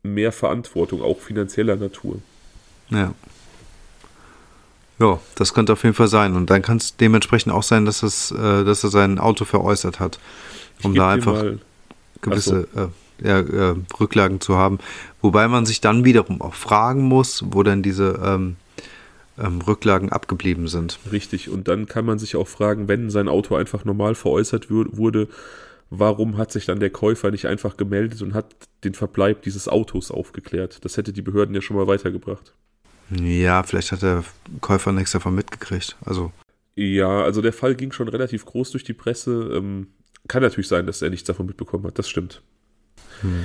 mehr 0.02 0.32
Verantwortung, 0.32 1.00
auch 1.02 1.18
finanzieller 1.18 1.76
Natur. 1.76 2.20
Ja. 2.90 3.14
Ja, 4.98 5.18
das 5.34 5.54
könnte 5.54 5.72
auf 5.72 5.82
jeden 5.82 5.94
Fall 5.94 6.08
sein. 6.08 6.34
Und 6.36 6.50
dann 6.50 6.62
kann 6.62 6.76
es 6.76 6.96
dementsprechend 6.96 7.52
auch 7.52 7.62
sein, 7.62 7.84
dass, 7.86 8.02
es, 8.02 8.30
äh, 8.30 8.64
dass 8.64 8.84
er 8.84 8.90
sein 8.90 9.18
Auto 9.18 9.44
veräußert 9.44 9.98
hat, 9.98 10.18
um 10.82 10.94
da 10.94 11.10
einfach 11.10 11.42
gewisse 12.20 12.68
so. 12.74 12.80
äh, 12.82 12.88
ja, 13.22 13.40
äh, 13.40 13.74
Rücklagen 13.98 14.40
zu 14.40 14.56
haben. 14.56 14.78
Wobei 15.22 15.48
man 15.48 15.66
sich 15.66 15.80
dann 15.80 16.04
wiederum 16.04 16.40
auch 16.40 16.54
fragen 16.54 17.02
muss, 17.02 17.44
wo 17.46 17.62
denn 17.62 17.82
diese 17.82 18.20
ähm, 18.22 18.56
ähm, 19.38 19.60
Rücklagen 19.60 20.10
abgeblieben 20.10 20.68
sind. 20.68 20.98
Richtig, 21.12 21.48
und 21.48 21.68
dann 21.68 21.86
kann 21.86 22.04
man 22.04 22.18
sich 22.18 22.36
auch 22.36 22.48
fragen, 22.48 22.88
wenn 22.88 23.10
sein 23.10 23.28
Auto 23.28 23.54
einfach 23.54 23.84
normal 23.84 24.14
veräußert 24.14 24.70
wurde, 24.70 25.28
warum 25.90 26.36
hat 26.36 26.52
sich 26.52 26.66
dann 26.66 26.80
der 26.80 26.90
Käufer 26.90 27.30
nicht 27.30 27.46
einfach 27.46 27.76
gemeldet 27.76 28.22
und 28.22 28.34
hat 28.34 28.54
den 28.84 28.94
Verbleib 28.94 29.42
dieses 29.42 29.68
Autos 29.68 30.10
aufgeklärt? 30.10 30.84
Das 30.84 30.96
hätte 30.96 31.12
die 31.12 31.22
Behörden 31.22 31.54
ja 31.54 31.60
schon 31.60 31.76
mal 31.76 31.86
weitergebracht. 31.86 32.52
Ja, 33.10 33.62
vielleicht 33.62 33.92
hat 33.92 34.02
der 34.02 34.24
Käufer 34.60 34.92
nichts 34.92 35.12
davon 35.12 35.34
mitgekriegt. 35.34 35.96
Also. 36.04 36.32
Ja, 36.74 37.22
also 37.22 37.40
der 37.40 37.52
Fall 37.52 37.74
ging 37.74 37.92
schon 37.92 38.08
relativ 38.08 38.44
groß 38.44 38.72
durch 38.72 38.84
die 38.84 38.94
Presse. 38.94 39.50
Ähm, 39.54 39.88
kann 40.28 40.42
natürlich 40.42 40.68
sein, 40.68 40.86
dass 40.86 41.02
er 41.02 41.10
nichts 41.10 41.26
davon 41.26 41.46
mitbekommen 41.46 41.86
hat. 41.86 41.98
Das 41.98 42.08
stimmt. 42.08 42.42
Hm. 43.20 43.44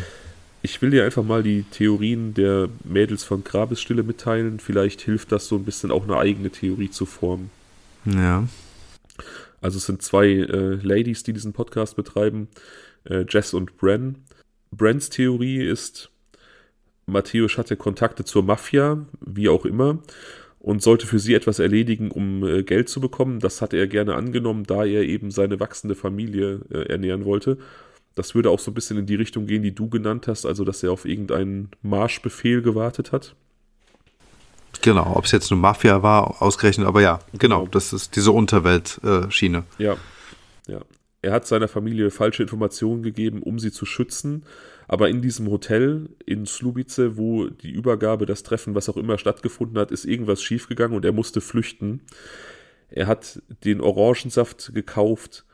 Ich 0.64 0.82
will 0.82 0.91
dir 0.91 1.05
einfach 1.05 1.24
mal 1.24 1.41
die 1.41 1.64
Theorien 1.64 2.34
der 2.34 2.70
Mädels 2.84 3.24
von 3.24 3.43
Grabesstille 3.43 4.03
mitteilen. 4.03 4.59
Vielleicht 4.59 5.01
hilft 5.01 5.32
das 5.32 5.47
so 5.47 5.55
ein 5.55 5.66
bisschen 5.66 5.91
auch 5.91 6.03
eine 6.03 6.18
eigene 6.18 6.51
Theorie 6.51 6.91
zu 6.91 7.05
formen. 7.05 7.49
Ja. 8.05 8.47
Also 9.59 9.78
es 9.78 9.86
sind 9.86 10.01
zwei 10.01 10.28
äh, 10.28 10.76
Ladies, 10.82 11.24
die 11.24 11.34
diesen 11.34 11.53
Podcast 11.53 11.95
betreiben, 11.95 12.47
äh, 13.05 13.26
Jess 13.28 13.53
und 13.53 13.78
Bren. 13.78 14.18
Brens 14.72 15.09
Theorie 15.09 15.64
ist, 15.64 16.09
Matthäus 17.05 17.57
hatte 17.57 17.76
Kontakte 17.76 18.24
zur 18.24 18.43
Mafia, 18.43 19.05
wie 19.20 19.49
auch 19.49 19.66
immer, 19.66 19.99
und 20.59 20.82
sollte 20.82 21.07
für 21.07 21.20
sie 21.20 21.34
etwas 21.34 21.59
erledigen, 21.59 22.12
um 22.12 22.43
äh, 22.43 22.64
Geld 22.64 22.89
zu 22.89 23.01
bekommen. 23.01 23.39
Das 23.39 23.62
hatte 23.62 23.78
er 23.78 23.88
gerne 23.88 24.16
angenommen, 24.16 24.64
da 24.64 24.86
er 24.86 25.03
eben 25.03 25.32
seine 25.32 25.59
wachsende 25.59 25.95
Familie 25.95 26.62
äh, 26.72 26.89
ernähren 26.89 27.26
wollte. 27.26 27.57
Das 28.16 28.36
würde 28.36 28.49
auch 28.49 28.59
so 28.59 28.72
ein 28.72 28.74
bisschen 28.74 28.97
in 28.97 29.05
die 29.05 29.16
Richtung 29.16 29.47
gehen, 29.47 29.64
die 29.64 29.74
du 29.74 29.89
genannt 29.89 30.28
hast, 30.28 30.45
also 30.45 30.64
dass 30.64 30.84
er 30.84 30.91
auf 30.91 31.05
irgendeinen 31.05 31.70
Marschbefehl 31.82 32.62
gewartet 32.62 33.12
hat. 33.12 33.36
Genau, 34.82 35.16
ob 35.16 35.26
es 35.26 35.32
jetzt 35.32 35.51
eine 35.51 35.62
Mafia 35.62 36.01
war, 36.01 36.41
ausgerechnet, 36.41 36.88
aber 36.88 37.01
ja, 37.01 37.20
genau, 37.34 37.59
genau. 37.59 37.72
das 37.72 37.93
ist 37.93 38.16
diese 38.16 38.32
Unterweltschiene. 38.32 39.64
Äh, 39.78 39.84
ja, 39.84 39.97
ja. 40.68 40.82
Er 41.24 41.34
hat 41.34 41.45
seiner 41.45 41.68
Familie 41.68 42.09
falsche 42.09 42.41
Informationen 42.41 43.03
gegeben, 43.03 43.43
um 43.43 43.59
sie 43.59 43.72
zu 43.72 43.86
schützen. 43.86 44.43
Aber 44.88 45.07
in 45.07 45.22
diesem 45.22 45.49
Hotel 45.49 46.09
in 46.26 46.45
Slubice, 46.45 47.16
wo 47.16 47.47
die 47.47 47.72
Übergabe, 47.72 48.26
das 48.26 48.43
Treffen, 48.43 48.76
was 48.76 48.89
auch 48.89 48.97
immer 48.97 49.18
stattgefunden 49.18 49.78
hat, 49.78 49.91
ist 49.91 50.03
irgendwas 50.03 50.41
schiefgegangen 50.41 50.97
und 50.97 51.05
er 51.05 51.14
musste 51.14 51.39
flüchten. 51.39 52.01
Er 52.89 53.07
hat 53.07 53.41
den 53.64 53.82
Orangensaft 53.82 54.74
gekauft, 54.74 55.45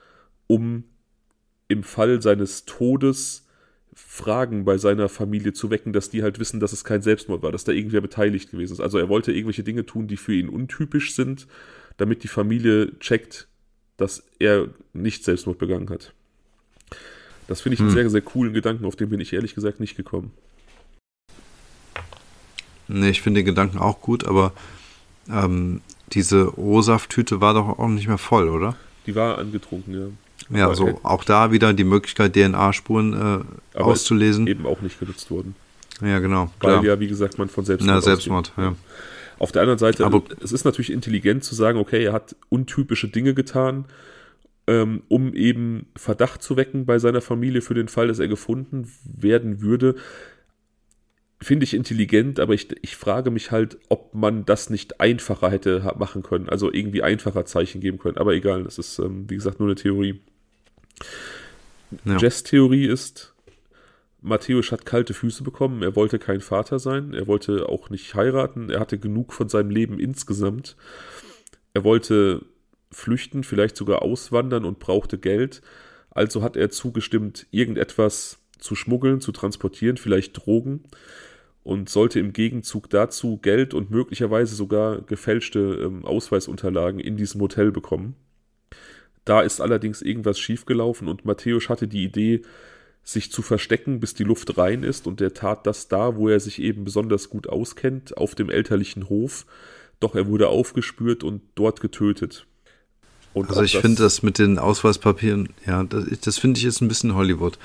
um 0.47 0.85
im 1.67 1.83
Fall 1.83 2.21
seines 2.21 2.65
Todes 2.65 3.47
Fragen 3.93 4.63
bei 4.63 4.77
seiner 4.77 5.09
Familie 5.09 5.53
zu 5.53 5.71
wecken, 5.71 5.91
dass 5.91 6.11
die 6.11 6.21
halt 6.21 6.39
wissen, 6.39 6.59
dass 6.59 6.71
es 6.71 6.83
kein 6.83 7.01
Selbstmord 7.01 7.41
war, 7.41 7.51
dass 7.51 7.63
da 7.63 7.71
irgendwer 7.71 8.01
beteiligt 8.01 8.51
gewesen 8.51 8.73
ist. 8.73 8.79
Also 8.79 8.99
er 8.99 9.09
wollte 9.09 9.31
irgendwelche 9.31 9.63
Dinge 9.63 9.87
tun, 9.87 10.07
die 10.07 10.17
für 10.17 10.35
ihn 10.35 10.49
untypisch 10.49 11.15
sind, 11.15 11.47
damit 11.97 12.23
die 12.23 12.27
Familie 12.27 12.97
checkt, 12.99 13.47
dass 13.97 14.23
er 14.37 14.69
nicht 14.93 15.23
Selbstmord 15.23 15.57
begangen 15.57 15.89
hat. 15.89 16.13
Das 17.47 17.61
finde 17.61 17.73
ich 17.73 17.79
hm. 17.79 17.87
einen 17.87 17.95
sehr, 17.95 18.09
sehr 18.09 18.21
coolen 18.21 18.53
Gedanken, 18.53 18.85
auf 18.85 18.95
den 18.95 19.09
bin 19.09 19.19
ich 19.19 19.33
ehrlich 19.33 19.55
gesagt 19.55 19.79
nicht 19.79 19.97
gekommen. 19.97 20.31
Nee, 22.87 23.09
ich 23.09 23.21
finde 23.21 23.39
den 23.39 23.45
Gedanken 23.45 23.79
auch 23.79 23.99
gut, 23.99 24.25
aber 24.25 24.53
ähm, 25.29 25.81
diese 26.13 26.57
O-Saft-Tüte 26.57 27.41
war 27.41 27.53
doch 27.53 27.79
auch 27.79 27.87
nicht 27.87 28.07
mehr 28.07 28.17
voll, 28.17 28.47
oder? 28.47 28.77
Die 29.05 29.15
war 29.15 29.39
angetrunken, 29.39 29.93
ja. 29.93 30.07
Ja, 30.49 30.73
so 30.73 30.99
auch 31.03 31.23
da 31.23 31.51
wieder 31.51 31.73
die 31.73 31.83
Möglichkeit, 31.83 32.35
DNA-Spuren 32.35 33.45
äh, 33.73 33.79
auszulesen. 33.79 34.47
eben 34.47 34.65
auch 34.65 34.81
nicht 34.81 34.99
genutzt 34.99 35.29
worden. 35.31 35.55
Ja, 36.01 36.19
genau. 36.19 36.51
Weil 36.59 36.73
klar. 36.73 36.83
ja, 36.83 36.99
wie 36.99 37.07
gesagt, 37.07 37.37
man 37.37 37.49
von 37.49 37.65
Selbstmord. 37.65 37.95
Ja, 37.95 38.01
Selbstmord, 38.01 38.53
ja. 38.57 38.75
Auf 39.39 39.51
der 39.51 39.61
anderen 39.61 39.79
Seite, 39.79 40.05
Aber 40.05 40.23
es 40.41 40.51
ist 40.51 40.65
natürlich 40.65 40.91
intelligent 40.91 41.43
zu 41.43 41.53
sagen, 41.53 41.77
okay, 41.77 42.03
er 42.03 42.13
hat 42.13 42.35
untypische 42.49 43.07
Dinge 43.07 43.33
getan, 43.33 43.85
ähm, 44.65 45.03
um 45.09 45.33
eben 45.33 45.87
Verdacht 45.95 46.41
zu 46.41 46.57
wecken 46.57 46.85
bei 46.85 46.97
seiner 46.99 47.21
Familie 47.21 47.61
für 47.61 47.73
den 47.73 47.87
Fall, 47.87 48.07
dass 48.07 48.19
er 48.19 48.27
gefunden 48.27 48.91
werden 49.03 49.61
würde. 49.61 49.95
Finde 51.39 51.65
ich 51.65 51.75
intelligent, 51.75 52.39
aber 52.39 52.55
ich, 52.55 52.67
ich 52.81 52.95
frage 52.95 53.29
mich 53.29 53.51
halt, 53.51 53.77
ob 53.89 54.15
man 54.15 54.45
das 54.45 54.71
nicht 54.71 54.99
einfacher 54.99 55.51
hätte 55.51 55.93
machen 55.97 56.23
können, 56.23 56.49
also 56.49 56.73
irgendwie 56.73 57.03
einfacher 57.03 57.45
Zeichen 57.45 57.79
geben 57.79 57.99
können. 57.99 58.17
Aber 58.17 58.33
egal, 58.33 58.63
das 58.63 58.79
ist, 58.79 58.97
ähm, 58.97 59.29
wie 59.29 59.35
gesagt, 59.35 59.59
nur 59.59 59.69
eine 59.69 59.75
Theorie. 59.75 60.19
Ja. 62.05 62.17
Jess-Theorie 62.17 62.87
ist, 62.87 63.35
Matthäus 64.19 64.71
hat 64.71 64.87
kalte 64.87 65.13
Füße 65.13 65.43
bekommen, 65.43 65.83
er 65.83 65.95
wollte 65.95 66.17
kein 66.17 66.41
Vater 66.41 66.79
sein, 66.79 67.13
er 67.13 67.27
wollte 67.27 67.69
auch 67.69 67.91
nicht 67.91 68.15
heiraten, 68.15 68.71
er 68.71 68.79
hatte 68.79 68.97
genug 68.97 69.31
von 69.31 69.47
seinem 69.47 69.69
Leben 69.69 69.99
insgesamt. 69.99 70.75
Er 71.75 71.83
wollte 71.83 72.45
flüchten, 72.91 73.43
vielleicht 73.43 73.77
sogar 73.77 74.01
auswandern 74.01 74.65
und 74.65 74.79
brauchte 74.79 75.19
Geld. 75.19 75.61
Also 76.09 76.41
hat 76.41 76.57
er 76.57 76.71
zugestimmt, 76.71 77.45
irgendetwas 77.51 78.39
zu 78.57 78.73
schmuggeln, 78.73 79.21
zu 79.21 79.31
transportieren, 79.31 79.97
vielleicht 79.97 80.33
Drogen 80.33 80.83
und 81.67 81.89
sollte 81.89 82.21
im 82.21 82.31
Gegenzug 82.31 82.89
dazu 82.89 83.39
Geld 83.41 83.73
und 83.73 83.91
möglicherweise 83.91 84.55
sogar 84.55 85.01
gefälschte 85.01 85.59
ähm, 85.83 86.05
Ausweisunterlagen 86.05 87.01
in 87.01 87.17
diesem 87.17 87.41
Hotel 87.41 87.73
bekommen. 87.73 88.15
Da 89.25 89.41
ist 89.41 89.59
allerdings 89.59 90.01
irgendwas 90.01 90.39
schiefgelaufen 90.39 91.09
und 91.09 91.25
Matthäus 91.25 91.67
hatte 91.67 91.89
die 91.89 92.05
Idee, 92.05 92.41
sich 93.03 93.33
zu 93.33 93.41
verstecken, 93.41 93.99
bis 93.99 94.13
die 94.13 94.23
Luft 94.23 94.57
rein 94.57 94.83
ist, 94.83 95.07
und 95.07 95.19
er 95.19 95.33
tat 95.33 95.67
das 95.67 95.89
da, 95.89 96.15
wo 96.15 96.29
er 96.29 96.39
sich 96.39 96.61
eben 96.61 96.85
besonders 96.85 97.29
gut 97.29 97.49
auskennt, 97.49 98.15
auf 98.15 98.33
dem 98.33 98.49
elterlichen 98.49 99.09
Hof. 99.09 99.45
Doch 99.99 100.15
er 100.15 100.27
wurde 100.27 100.47
aufgespürt 100.47 101.25
und 101.25 101.41
dort 101.55 101.81
getötet. 101.81 102.45
Und 103.33 103.49
also 103.49 103.63
ich 103.63 103.77
finde 103.77 104.03
das 104.03 104.23
mit 104.23 104.39
den 104.39 104.57
Ausweispapieren, 104.57 105.49
ja, 105.65 105.83
das, 105.83 106.05
das 106.21 106.37
finde 106.37 106.59
ich 106.59 106.63
jetzt 106.63 106.81
ein 106.81 106.87
bisschen 106.87 107.13
Hollywood, 107.13 107.59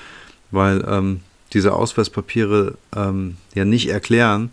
weil 0.51 0.83
ähm, 0.85 1.21
diese 1.53 1.73
Ausweispapiere 1.73 2.75
ähm, 2.95 3.37
ja 3.53 3.65
nicht 3.65 3.89
erklären, 3.89 4.51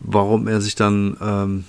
warum 0.00 0.48
er 0.48 0.60
sich 0.60 0.74
dann 0.74 1.16
ähm, 1.20 1.64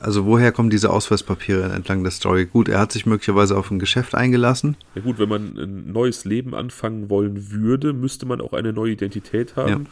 also 0.00 0.24
woher 0.24 0.50
kommen 0.50 0.70
diese 0.70 0.90
Ausweispapiere 0.90 1.70
entlang 1.74 2.02
der 2.02 2.10
Story? 2.10 2.46
Gut, 2.46 2.70
er 2.70 2.80
hat 2.80 2.90
sich 2.90 3.04
möglicherweise 3.04 3.56
auf 3.56 3.70
ein 3.70 3.78
Geschäft 3.78 4.14
eingelassen. 4.14 4.76
Ja 4.94 5.02
gut, 5.02 5.18
wenn 5.18 5.28
man 5.28 5.58
ein 5.58 5.92
neues 5.92 6.24
Leben 6.24 6.54
anfangen 6.54 7.10
wollen 7.10 7.50
würde, 7.50 7.92
müsste 7.92 8.24
man 8.24 8.40
auch 8.40 8.54
eine 8.54 8.72
neue 8.72 8.92
Identität 8.92 9.56
haben. 9.56 9.84
Ja. 9.84 9.90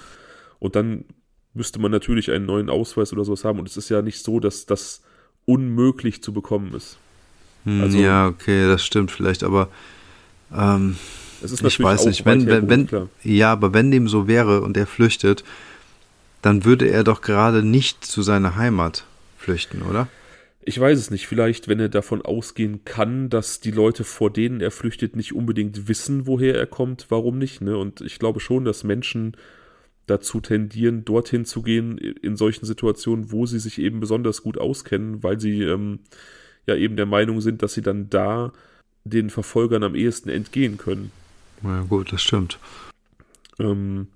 Und 0.60 0.76
dann 0.76 1.04
müsste 1.52 1.78
man 1.78 1.90
natürlich 1.90 2.30
einen 2.30 2.46
neuen 2.46 2.70
Ausweis 2.70 3.12
oder 3.12 3.26
sowas 3.26 3.44
haben. 3.44 3.58
Und 3.58 3.68
es 3.68 3.76
ist 3.76 3.90
ja 3.90 4.00
nicht 4.00 4.24
so, 4.24 4.40
dass 4.40 4.64
das 4.64 5.02
unmöglich 5.44 6.22
zu 6.22 6.32
bekommen 6.32 6.72
ist. 6.74 6.96
Hm, 7.64 7.82
also, 7.82 7.98
ja, 7.98 8.28
okay, 8.28 8.66
das 8.66 8.82
stimmt 8.82 9.10
vielleicht, 9.10 9.44
aber 9.44 9.68
ähm, 10.56 10.96
ich 11.42 11.80
weiß 11.80 12.06
nicht, 12.06 12.24
wenn, 12.24 12.46
wenn, 12.46 12.68
wenn 12.68 13.08
ja, 13.22 13.52
aber 13.52 13.74
wenn 13.74 13.90
dem 13.90 14.08
so 14.08 14.26
wäre 14.26 14.60
und 14.62 14.76
er 14.76 14.86
flüchtet, 14.86 15.44
dann 16.42 16.64
würde 16.64 16.88
er 16.88 17.04
doch 17.04 17.20
gerade 17.20 17.62
nicht 17.62 18.04
zu 18.04 18.22
seiner 18.22 18.56
Heimat 18.56 19.04
flüchten, 19.36 19.82
oder? 19.82 20.08
Ich 20.68 20.78
weiß 20.78 20.98
es 20.98 21.10
nicht. 21.10 21.26
Vielleicht, 21.26 21.68
wenn 21.68 21.80
er 21.80 21.88
davon 21.88 22.20
ausgehen 22.20 22.84
kann, 22.84 23.30
dass 23.30 23.60
die 23.60 23.70
Leute, 23.70 24.04
vor 24.04 24.30
denen 24.30 24.60
er 24.60 24.70
flüchtet, 24.70 25.16
nicht 25.16 25.34
unbedingt 25.34 25.88
wissen, 25.88 26.26
woher 26.26 26.54
er 26.54 26.66
kommt, 26.66 27.06
warum 27.08 27.38
nicht? 27.38 27.62
Ne? 27.62 27.76
Und 27.78 28.02
ich 28.02 28.18
glaube 28.18 28.40
schon, 28.40 28.66
dass 28.66 28.84
Menschen 28.84 29.34
dazu 30.06 30.40
tendieren, 30.40 31.04
dorthin 31.04 31.44
zu 31.44 31.62
gehen 31.62 31.96
in 31.98 32.36
solchen 32.36 32.66
Situationen, 32.66 33.32
wo 33.32 33.46
sie 33.46 33.58
sich 33.58 33.78
eben 33.78 34.00
besonders 34.00 34.42
gut 34.42 34.58
auskennen, 34.58 35.22
weil 35.22 35.40
sie 35.40 35.62
ähm, 35.62 36.00
ja 36.66 36.76
eben 36.76 36.96
der 36.96 37.06
Meinung 37.06 37.40
sind, 37.40 37.62
dass 37.62 37.74
sie 37.74 37.82
dann 37.82 38.10
da 38.10 38.52
den 39.04 39.30
Verfolgern 39.30 39.82
am 39.82 39.94
ehesten 39.94 40.28
entgehen 40.28 40.76
können. 40.76 41.12
Ja, 41.62 41.82
gut, 41.82 42.12
das 42.12 42.22
stimmt. 42.22 42.58
Ähm, 43.58 44.08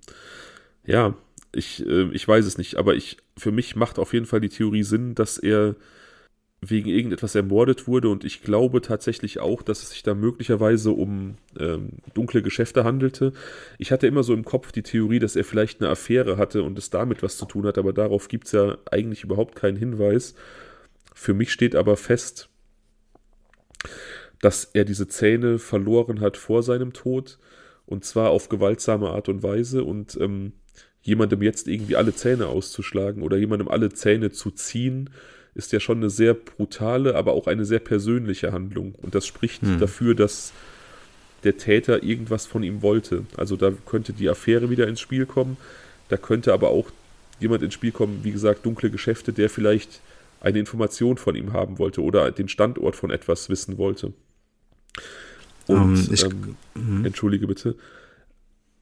ja, 0.84 1.14
ich, 1.52 1.84
äh, 1.86 2.10
ich 2.12 2.26
weiß 2.26 2.44
es 2.44 2.58
nicht, 2.58 2.76
aber 2.76 2.94
ich, 2.94 3.18
für 3.36 3.52
mich 3.52 3.76
macht 3.76 3.98
auf 3.98 4.12
jeden 4.12 4.26
Fall 4.26 4.40
die 4.40 4.48
Theorie 4.48 4.82
Sinn, 4.82 5.14
dass 5.14 5.38
er 5.38 5.76
wegen 6.64 6.88
irgendetwas 6.88 7.34
ermordet 7.34 7.88
wurde 7.88 8.08
und 8.08 8.24
ich 8.24 8.42
glaube 8.42 8.80
tatsächlich 8.82 9.40
auch, 9.40 9.62
dass 9.62 9.82
es 9.82 9.90
sich 9.90 10.04
da 10.04 10.14
möglicherweise 10.14 10.92
um 10.92 11.36
ähm, 11.58 11.90
dunkle 12.14 12.40
Geschäfte 12.40 12.84
handelte. 12.84 13.32
Ich 13.78 13.90
hatte 13.90 14.06
immer 14.06 14.22
so 14.22 14.32
im 14.32 14.44
Kopf 14.44 14.70
die 14.70 14.84
Theorie, 14.84 15.18
dass 15.18 15.34
er 15.34 15.42
vielleicht 15.42 15.80
eine 15.80 15.90
Affäre 15.90 16.36
hatte 16.36 16.62
und 16.62 16.78
es 16.78 16.88
damit 16.88 17.24
was 17.24 17.36
zu 17.36 17.46
tun 17.46 17.66
hat, 17.66 17.78
aber 17.78 17.92
darauf 17.92 18.28
gibt 18.28 18.46
es 18.46 18.52
ja 18.52 18.78
eigentlich 18.92 19.24
überhaupt 19.24 19.56
keinen 19.56 19.76
Hinweis. 19.76 20.36
Für 21.12 21.34
mich 21.34 21.52
steht 21.52 21.74
aber 21.74 21.96
fest, 21.96 22.48
dass 24.42 24.64
er 24.64 24.84
diese 24.84 25.08
Zähne 25.08 25.58
verloren 25.58 26.20
hat 26.20 26.36
vor 26.36 26.62
seinem 26.62 26.92
Tod 26.92 27.38
und 27.86 28.04
zwar 28.04 28.30
auf 28.30 28.50
gewaltsame 28.50 29.08
Art 29.08 29.28
und 29.28 29.42
Weise 29.42 29.84
und 29.84 30.18
ähm, 30.20 30.52
jemandem 31.00 31.42
jetzt 31.42 31.68
irgendwie 31.68 31.96
alle 31.96 32.14
Zähne 32.14 32.48
auszuschlagen 32.48 33.22
oder 33.22 33.36
jemandem 33.36 33.68
alle 33.68 33.92
Zähne 33.92 34.30
zu 34.30 34.50
ziehen, 34.50 35.10
ist 35.54 35.72
ja 35.72 35.80
schon 35.80 35.98
eine 35.98 36.10
sehr 36.10 36.34
brutale, 36.34 37.14
aber 37.14 37.32
auch 37.32 37.46
eine 37.46 37.64
sehr 37.64 37.78
persönliche 37.78 38.52
Handlung. 38.52 38.94
Und 38.94 39.14
das 39.14 39.26
spricht 39.26 39.62
hm. 39.62 39.78
dafür, 39.78 40.14
dass 40.14 40.52
der 41.44 41.56
Täter 41.56 42.02
irgendwas 42.02 42.46
von 42.46 42.62
ihm 42.62 42.82
wollte. 42.82 43.26
Also 43.36 43.56
da 43.56 43.72
könnte 43.84 44.12
die 44.12 44.28
Affäre 44.28 44.70
wieder 44.70 44.86
ins 44.88 45.00
Spiel 45.00 45.26
kommen. 45.26 45.56
Da 46.08 46.16
könnte 46.16 46.52
aber 46.52 46.70
auch 46.70 46.90
jemand 47.40 47.62
ins 47.62 47.74
Spiel 47.74 47.92
kommen, 47.92 48.20
wie 48.22 48.32
gesagt, 48.32 48.64
dunkle 48.64 48.90
Geschäfte, 48.90 49.32
der 49.32 49.50
vielleicht 49.50 50.00
eine 50.40 50.58
Information 50.58 51.16
von 51.16 51.34
ihm 51.34 51.52
haben 51.52 51.78
wollte 51.78 52.02
oder 52.02 52.30
den 52.30 52.48
Standort 52.48 52.96
von 52.96 53.10
etwas 53.10 53.48
wissen 53.48 53.78
wollte. 53.78 54.12
Und 55.66 55.76
um, 55.76 55.94
ähm, 55.94 56.08
ich, 56.10 56.24
ähm, 56.74 57.04
entschuldige 57.04 57.46
bitte. 57.46 57.76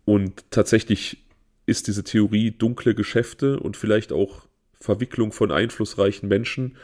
Und 0.05 0.45
tatsächlich 0.51 1.19
ist 1.67 1.87
diese 1.87 2.05
Theorie 2.05 2.51
dunkle 2.51 2.95
Geschäfte 2.95 3.61
und 3.61 3.77
vielleicht 3.77 4.13
auch 4.13 4.47
Verwicklung 4.81 5.33
von 5.33 5.53
einflussreichen 5.53 6.29
Menschen 6.29 6.77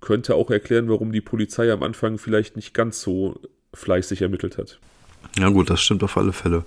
könnte 0.00 0.34
auch 0.34 0.50
erklären, 0.50 0.88
warum 0.88 1.12
die 1.12 1.20
Polizei 1.20 1.72
am 1.72 1.82
Anfang 1.82 2.18
vielleicht 2.18 2.56
nicht 2.56 2.74
ganz 2.74 3.00
so 3.00 3.40
fleißig 3.72 4.20
ermittelt 4.20 4.58
hat. 4.58 4.78
Ja 5.38 5.48
gut, 5.48 5.70
das 5.70 5.80
stimmt 5.80 6.02
auf 6.02 6.16
alle 6.16 6.32
Fälle. 6.32 6.64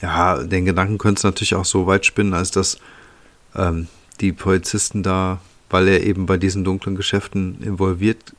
Ja, 0.00 0.42
den 0.42 0.64
Gedanken 0.64 0.98
könnte 0.98 1.20
es 1.20 1.24
natürlich 1.24 1.54
auch 1.54 1.64
so 1.64 1.86
weit 1.86 2.04
spinnen, 2.04 2.34
als 2.34 2.50
dass 2.50 2.78
ähm, 3.54 3.86
die 4.20 4.32
Polizisten 4.32 5.02
da, 5.02 5.40
weil 5.70 5.86
er 5.86 6.02
eben 6.02 6.26
bei 6.26 6.36
diesen 6.36 6.64
dunklen 6.64 6.96
Geschäften 6.96 7.62
involviert 7.62 8.34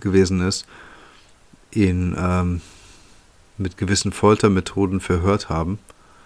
gewesen 0.00 0.40
ist, 0.40 0.66
ihn 1.76 2.16
ähm, 2.18 2.60
mit 3.58 3.76
gewissen 3.76 4.12
Foltermethoden 4.12 5.00
verhört 5.00 5.48
haben. 5.48 5.78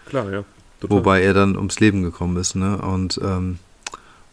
Klar, 0.06 0.32
ja. 0.32 0.44
Total. 0.80 0.96
Wobei 0.96 1.22
er 1.22 1.34
dann 1.34 1.56
ums 1.56 1.78
Leben 1.78 2.02
gekommen 2.02 2.36
ist, 2.38 2.54
ne? 2.56 2.78
Und 2.78 3.20
ähm, 3.22 3.58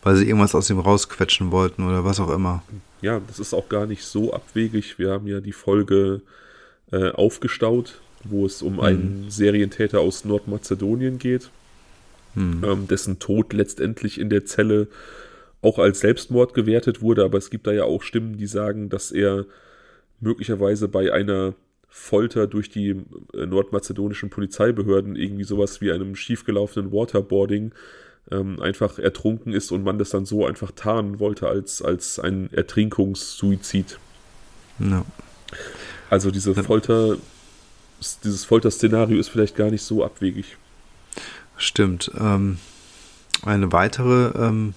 weil 0.01 0.15
sie 0.15 0.25
irgendwas 0.25 0.55
aus 0.55 0.69
ihm 0.69 0.79
rausquetschen 0.79 1.51
wollten 1.51 1.83
oder 1.83 2.05
was 2.05 2.19
auch 2.19 2.29
immer. 2.29 2.63
Ja, 3.01 3.19
das 3.27 3.39
ist 3.39 3.53
auch 3.53 3.67
gar 3.67 3.85
nicht 3.85 4.05
so 4.05 4.33
abwegig. 4.33 4.97
Wir 4.97 5.11
haben 5.11 5.27
ja 5.27 5.41
die 5.41 5.51
Folge 5.51 6.21
äh, 6.91 7.11
aufgestaut, 7.11 7.99
wo 8.23 8.45
es 8.45 8.61
um 8.61 8.77
hm. 8.77 8.83
einen 8.83 9.25
Serientäter 9.29 9.99
aus 9.99 10.23
Nordmazedonien 10.23 11.19
geht, 11.19 11.49
hm. 12.35 12.63
ähm, 12.63 12.87
dessen 12.87 13.19
Tod 13.19 13.51
letztendlich 13.51 14.19
in 14.19 14.29
der 14.29 14.45
Zelle 14.45 14.87
auch 15.61 15.79
als 15.79 15.99
Selbstmord 15.99 16.53
gewertet 16.53 17.01
wurde, 17.01 17.25
aber 17.25 17.37
es 17.37 17.49
gibt 17.49 17.67
da 17.67 17.71
ja 17.71 17.83
auch 17.83 18.03
Stimmen, 18.03 18.37
die 18.37 18.47
sagen, 18.47 18.89
dass 18.89 19.11
er 19.11 19.45
möglicherweise 20.19 20.87
bei 20.87 21.13
einer 21.13 21.53
Folter 21.89 22.47
durch 22.47 22.69
die 22.69 22.89
äh, 23.33 23.45
nordmazedonischen 23.45 24.29
Polizeibehörden 24.29 25.15
irgendwie 25.15 25.43
sowas 25.43 25.81
wie 25.81 25.91
einem 25.91 26.15
schiefgelaufenen 26.15 26.91
Waterboarding 26.91 27.73
ähm, 28.31 28.61
einfach 28.61 28.99
ertrunken 28.99 29.53
ist 29.53 29.71
und 29.71 29.83
man 29.83 29.97
das 29.97 30.09
dann 30.09 30.25
so 30.25 30.45
einfach 30.45 30.71
tarnen 30.71 31.19
wollte 31.19 31.47
als, 31.47 31.81
als 31.81 32.19
ein 32.19 32.51
Ertrinkungssuizid. 32.51 33.99
No. 34.79 35.05
Also 36.09 36.29
diese 36.29 36.53
Folter, 36.55 37.17
dieses 38.23 38.45
Folterszenario 38.45 39.17
ist 39.19 39.29
vielleicht 39.29 39.55
gar 39.55 39.71
nicht 39.71 39.83
so 39.83 40.03
abwegig. 40.03 40.57
Stimmt. 41.55 42.11
Ähm, 42.19 42.59
eine 43.43 43.71
weitere 43.71 44.37
ähm, 44.37 44.73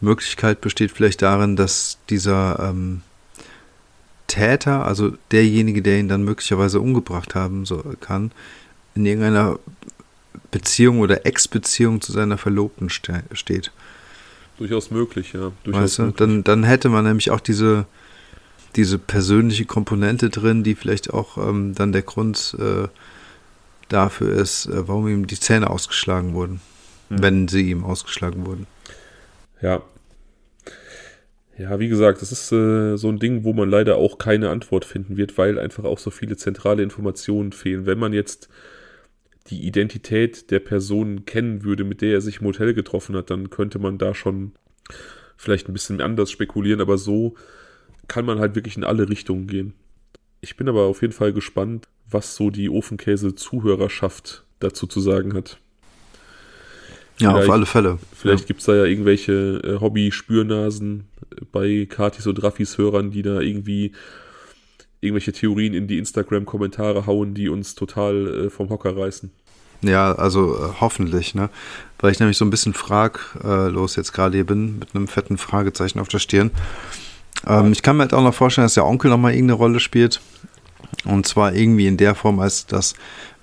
Möglichkeit 0.00 0.60
besteht 0.60 0.92
vielleicht 0.92 1.22
darin, 1.22 1.56
dass 1.56 1.98
dieser 2.08 2.70
ähm, 2.70 3.02
Täter, 4.30 4.86
also 4.86 5.12
derjenige, 5.32 5.82
der 5.82 5.98
ihn 5.98 6.08
dann 6.08 6.22
möglicherweise 6.22 6.80
umgebracht 6.80 7.34
haben 7.34 7.66
so, 7.66 7.82
kann, 8.00 8.30
in 8.94 9.04
irgendeiner 9.04 9.58
Beziehung 10.52 11.00
oder 11.00 11.26
Ex-Beziehung 11.26 12.00
zu 12.00 12.12
seiner 12.12 12.38
Verlobten 12.38 12.90
ste 12.90 13.24
steht. 13.32 13.72
Durchaus 14.56 14.92
möglich, 14.92 15.32
ja. 15.32 15.50
Durchaus 15.64 15.82
weißt 15.82 15.98
du? 15.98 16.02
möglich. 16.02 16.18
Dann, 16.18 16.44
dann 16.44 16.62
hätte 16.62 16.88
man 16.90 17.04
nämlich 17.04 17.30
auch 17.32 17.40
diese, 17.40 17.86
diese 18.76 18.98
persönliche 18.98 19.64
Komponente 19.64 20.30
drin, 20.30 20.62
die 20.62 20.76
vielleicht 20.76 21.12
auch 21.12 21.36
ähm, 21.36 21.74
dann 21.74 21.90
der 21.90 22.02
Grund 22.02 22.56
äh, 22.58 22.86
dafür 23.88 24.32
ist, 24.32 24.66
äh, 24.66 24.86
warum 24.86 25.08
ihm 25.08 25.26
die 25.26 25.40
Zähne 25.40 25.70
ausgeschlagen 25.70 26.34
wurden. 26.34 26.60
Hm. 27.08 27.22
Wenn 27.22 27.48
sie 27.48 27.70
ihm 27.70 27.84
ausgeschlagen 27.84 28.46
wurden. 28.46 28.68
Ja. 29.60 29.82
Ja, 31.60 31.78
wie 31.78 31.88
gesagt, 31.88 32.22
das 32.22 32.32
ist 32.32 32.50
äh, 32.52 32.96
so 32.96 33.10
ein 33.10 33.18
Ding, 33.18 33.44
wo 33.44 33.52
man 33.52 33.68
leider 33.68 33.96
auch 33.96 34.16
keine 34.16 34.48
Antwort 34.48 34.86
finden 34.86 35.18
wird, 35.18 35.36
weil 35.36 35.58
einfach 35.58 35.84
auch 35.84 35.98
so 35.98 36.10
viele 36.10 36.38
zentrale 36.38 36.82
Informationen 36.82 37.52
fehlen. 37.52 37.84
Wenn 37.84 37.98
man 37.98 38.14
jetzt 38.14 38.48
die 39.48 39.66
Identität 39.66 40.50
der 40.50 40.60
Person 40.60 41.26
kennen 41.26 41.62
würde, 41.62 41.84
mit 41.84 42.00
der 42.00 42.14
er 42.14 42.20
sich 42.22 42.40
im 42.40 42.46
Hotel 42.46 42.72
getroffen 42.72 43.14
hat, 43.14 43.28
dann 43.28 43.50
könnte 43.50 43.78
man 43.78 43.98
da 43.98 44.14
schon 44.14 44.52
vielleicht 45.36 45.68
ein 45.68 45.74
bisschen 45.74 46.00
anders 46.00 46.30
spekulieren, 46.30 46.80
aber 46.80 46.96
so 46.96 47.34
kann 48.08 48.24
man 48.24 48.38
halt 48.38 48.54
wirklich 48.54 48.78
in 48.78 48.84
alle 48.84 49.10
Richtungen 49.10 49.46
gehen. 49.46 49.74
Ich 50.40 50.56
bin 50.56 50.66
aber 50.66 50.84
auf 50.84 51.02
jeden 51.02 51.12
Fall 51.12 51.34
gespannt, 51.34 51.88
was 52.08 52.36
so 52.36 52.48
die 52.48 52.70
Ofenkäse-Zuhörerschaft 52.70 54.44
dazu 54.60 54.86
zu 54.86 55.00
sagen 55.00 55.34
hat. 55.34 55.58
Ja, 57.18 57.32
vielleicht, 57.32 57.48
auf 57.48 57.54
alle 57.54 57.66
Fälle. 57.66 57.98
Vielleicht 58.14 58.44
ja. 58.44 58.46
gibt 58.46 58.60
es 58.60 58.66
da 58.66 58.74
ja 58.74 58.84
irgendwelche 58.84 59.60
äh, 59.62 59.78
Hobby-Spürnasen 59.78 61.09
bei 61.52 61.86
Katis 61.88 62.26
und 62.26 62.42
Raffis 62.42 62.78
Hörern, 62.78 63.10
die 63.10 63.22
da 63.22 63.40
irgendwie 63.40 63.92
irgendwelche 65.00 65.32
Theorien 65.32 65.74
in 65.74 65.86
die 65.86 65.98
Instagram-Kommentare 65.98 67.06
hauen, 67.06 67.34
die 67.34 67.48
uns 67.48 67.74
total 67.74 68.46
äh, 68.46 68.50
vom 68.50 68.68
Hocker 68.68 68.96
reißen. 68.96 69.30
Ja, 69.82 70.12
also 70.12 70.56
äh, 70.56 70.68
hoffentlich, 70.80 71.34
ne? 71.34 71.48
Weil 71.98 72.12
ich 72.12 72.20
nämlich 72.20 72.36
so 72.36 72.44
ein 72.44 72.50
bisschen 72.50 72.74
fraglos 72.74 73.96
äh, 73.96 74.00
jetzt 74.00 74.12
gerade 74.12 74.36
hier 74.36 74.46
bin, 74.46 74.78
mit 74.78 74.94
einem 74.94 75.08
fetten 75.08 75.38
Fragezeichen 75.38 76.00
auf 76.00 76.08
der 76.08 76.18
Stirn. 76.18 76.50
Ähm, 77.46 77.72
ich 77.72 77.82
kann 77.82 77.96
mir 77.96 78.02
halt 78.02 78.14
auch 78.14 78.22
noch 78.22 78.34
vorstellen, 78.34 78.66
dass 78.66 78.74
der 78.74 78.86
Onkel 78.86 79.10
nochmal 79.10 79.32
irgendeine 79.32 79.58
Rolle 79.58 79.80
spielt. 79.80 80.20
Und 81.04 81.26
zwar 81.26 81.54
irgendwie 81.54 81.86
in 81.86 81.96
der 81.96 82.14
Form, 82.14 82.40
als 82.40 82.66
dass 82.66 82.94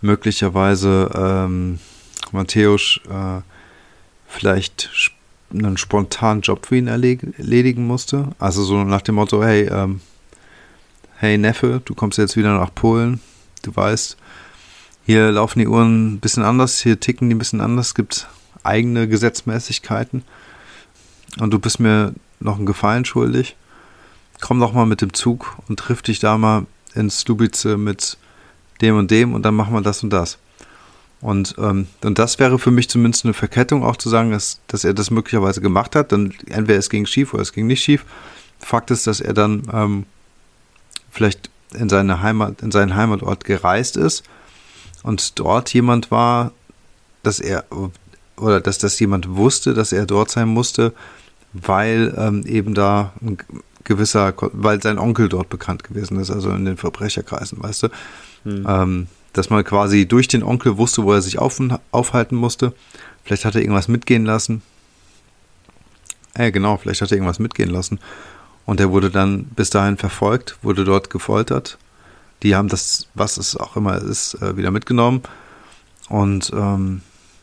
möglicherweise 0.02 1.10
ähm, 1.16 1.80
Matthäus 2.32 3.00
äh, 3.10 3.42
vielleicht 4.28 4.90
einen 5.52 5.78
spontanen 5.78 6.42
Job 6.42 6.66
für 6.66 6.78
ihn 6.78 6.88
erledigen 6.88 7.88
musste. 7.88 8.30
Also 8.40 8.64
so 8.64 8.84
nach 8.84 9.02
dem 9.02 9.16
Motto, 9.16 9.44
hey, 9.44 9.68
ähm, 9.68 10.02
hey 11.18 11.38
Neffe, 11.38 11.82
du 11.86 11.96
kommst 11.96 12.18
jetzt 12.18 12.38
wieder 12.38 12.58
nach 12.58 12.74
Polen, 12.74 13.20
du 13.64 13.76
weißt, 13.76 14.18
hier 15.06 15.32
laufen 15.32 15.60
die 15.60 15.68
Uhren 15.68 16.14
ein 16.14 16.20
bisschen 16.20 16.44
anders, 16.44 16.80
hier 16.80 17.00
ticken 17.00 17.30
die 17.30 17.36
ein 17.36 17.40
bisschen 17.40 17.62
anders, 17.62 17.88
es 17.88 17.96
gibt 17.96 18.28
eigene 18.64 19.08
Gesetzmäßigkeiten 19.08 20.24
und 21.40 21.52
du 21.52 21.60
bist 21.60 21.80
mir 21.80 22.14
noch 22.40 22.58
einen 22.58 22.66
Gefallen 22.66 23.06
schuldig. 23.06 23.56
Komm 24.42 24.60
doch 24.60 24.74
mal 24.74 24.86
mit 24.86 25.02
dem 25.02 25.14
Zug 25.14 25.58
und 25.68 25.80
triff 25.80 26.02
dich 26.02 26.20
da 26.20 26.38
mal 26.38 26.66
in 26.94 27.10
Slubice 27.10 27.78
mit 27.78 28.18
dem 28.82 28.98
und 28.98 29.10
dem 29.10 29.34
und 29.34 29.44
dann 29.44 29.56
machen 29.56 29.74
wir 29.74 29.82
das 29.82 30.04
und 30.04 30.12
das. 30.12 30.38
Und, 31.20 31.56
ähm, 31.58 31.88
und 32.04 32.20
das 32.20 32.38
wäre 32.40 32.60
für 32.60 32.72
mich 32.72 32.90
zumindest 32.90 33.26
eine 33.26 33.34
Verkettung, 33.34 33.84
auch 33.84 33.96
zu 33.96 34.10
sagen, 34.10 34.32
dass, 34.32 34.60
dass 34.68 34.84
er 34.84 34.94
das 34.94 35.10
möglicherweise 35.10 35.62
gemacht 35.62 35.96
hat. 35.96 36.12
Dann 36.12 36.34
entweder 36.48 36.78
es 36.78 36.90
ging 36.90 37.06
schief 37.06 37.34
oder 37.34 37.42
es 37.42 37.54
ging 37.54 37.68
nicht 37.68 37.84
schief. 37.84 38.06
Fakt 38.60 38.92
ist, 38.92 39.08
dass 39.08 39.20
er 39.20 39.34
dann 39.34 39.64
ähm, 39.74 40.06
vielleicht 41.10 41.50
in 41.74 41.90
seine 41.90 42.22
Heimat, 42.22 42.62
in 42.62 42.72
seinen 42.72 42.96
Heimatort 42.96 43.46
gereist 43.46 43.98
ist 43.98 44.24
und 45.04 45.40
dort 45.40 45.74
jemand 45.74 46.12
war, 46.12 46.52
dass 47.24 47.40
er 47.40 47.66
oder 48.38 48.62
dass 48.62 48.78
das 48.78 49.00
jemand 49.00 49.36
wusste, 49.36 49.74
dass 49.74 49.92
er 49.92 50.06
dort 50.06 50.30
sein 50.30 50.48
musste, 50.48 50.94
weil 51.54 52.14
ähm, 52.18 52.46
eben 52.46 52.74
da 52.74 53.14
ein 53.22 53.38
gewisser, 53.84 54.34
weil 54.38 54.82
sein 54.82 55.00
Onkel 55.00 55.30
dort 55.30 55.50
bekannt 55.50 55.84
gewesen 55.84 56.20
ist, 56.20 56.30
also 56.30 56.52
in 56.52 56.66
den 56.66 56.78
Verbrecherkreisen, 56.78 57.62
weißt 57.62 57.84
du, 57.84 57.88
hm. 58.44 58.66
ähm, 58.68 59.08
dass 59.34 59.50
man 59.50 59.64
quasi 59.64 60.08
durch 60.08 60.28
den 60.28 60.44
Onkel 60.44 60.78
wusste, 60.78 61.04
wo 61.04 61.14
er 61.14 61.22
sich 61.22 61.40
auf, 61.40 61.62
aufhalten 61.92 62.36
musste. 62.36 62.74
Vielleicht 63.24 63.46
hat 63.46 63.56
er 63.56 63.62
irgendwas 63.62 63.88
mitgehen 63.88 64.26
lassen. 64.26 64.62
Äh, 66.34 66.52
genau, 66.52 66.78
vielleicht 66.78 67.02
hat 67.02 67.12
er 67.12 67.18
irgendwas 67.18 67.40
mitgehen 67.40 67.70
lassen 67.70 68.00
und 68.68 68.82
er 68.82 68.92
wurde 68.92 69.10
dann 69.10 69.46
bis 69.46 69.70
dahin 69.70 69.98
verfolgt, 69.98 70.58
wurde 70.62 70.84
dort 70.84 71.10
gefoltert. 71.10 71.78
Die 72.44 72.56
haben 72.56 72.68
das, 72.68 73.08
was 73.16 73.38
es 73.38 73.56
auch 73.56 73.78
immer 73.78 74.00
ist, 74.00 74.36
äh, 74.36 74.58
wieder 74.58 74.72
mitgenommen. 74.72 75.24
Und 76.10 76.52
ähm, 76.54 77.02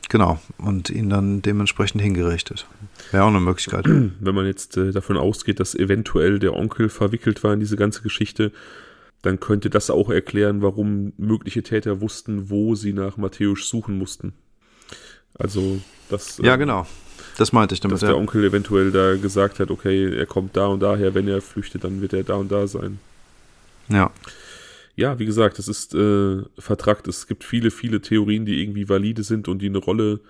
genau, 0.08 0.38
und 0.58 0.90
ihn 0.90 1.08
dann 1.08 1.40
dementsprechend 1.40 2.02
hingerichtet. 2.02 2.66
Wäre 3.10 3.24
auch 3.24 3.28
eine 3.28 3.40
Möglichkeit. 3.40 3.86
Wenn 3.86 4.34
man 4.34 4.46
jetzt 4.46 4.76
äh, 4.76 4.92
davon 4.92 5.16
ausgeht, 5.16 5.60
dass 5.60 5.74
eventuell 5.74 6.38
der 6.38 6.54
Onkel 6.54 6.90
verwickelt 6.90 7.42
war 7.42 7.54
in 7.54 7.60
diese 7.60 7.76
ganze 7.76 8.02
Geschichte, 8.02 8.52
dann 9.24 9.40
könnte 9.40 9.70
das 9.70 9.90
auch 9.90 10.10
erklären, 10.10 10.60
warum 10.60 11.14
mögliche 11.16 11.62
Täter 11.62 12.00
wussten, 12.00 12.50
wo 12.50 12.74
sie 12.74 12.92
nach 12.92 13.16
Matthäus 13.16 13.68
suchen 13.68 13.96
mussten. 13.96 14.34
Also 15.34 15.80
das. 16.10 16.38
Ja, 16.38 16.54
äh, 16.54 16.58
genau. 16.58 16.86
Das 17.38 17.52
meinte 17.52 17.74
ich 17.74 17.80
damit. 17.80 17.94
Dass 17.94 18.00
der 18.00 18.16
Onkel 18.16 18.44
eventuell 18.44 18.92
da 18.92 19.16
gesagt 19.16 19.60
hat, 19.60 19.70
okay, 19.70 20.14
er 20.14 20.26
kommt 20.26 20.56
da 20.56 20.66
und 20.66 20.80
daher, 20.80 21.14
wenn 21.14 21.26
er 21.26 21.40
flüchtet, 21.40 21.84
dann 21.84 22.00
wird 22.00 22.12
er 22.12 22.22
da 22.22 22.34
und 22.34 22.52
da 22.52 22.66
sein. 22.66 22.98
Ja. 23.88 24.10
Ja, 24.96 25.18
wie 25.18 25.24
gesagt, 25.24 25.58
es 25.58 25.66
ist 25.66 25.94
äh, 25.94 26.42
vertrackt. 26.58 27.08
Es 27.08 27.26
gibt 27.26 27.42
viele, 27.42 27.70
viele 27.70 28.00
Theorien, 28.00 28.46
die 28.46 28.62
irgendwie 28.62 28.88
valide 28.88 29.24
sind 29.24 29.48
und 29.48 29.60
die 29.60 29.66
eine 29.68 29.78
Rolle 29.78 30.20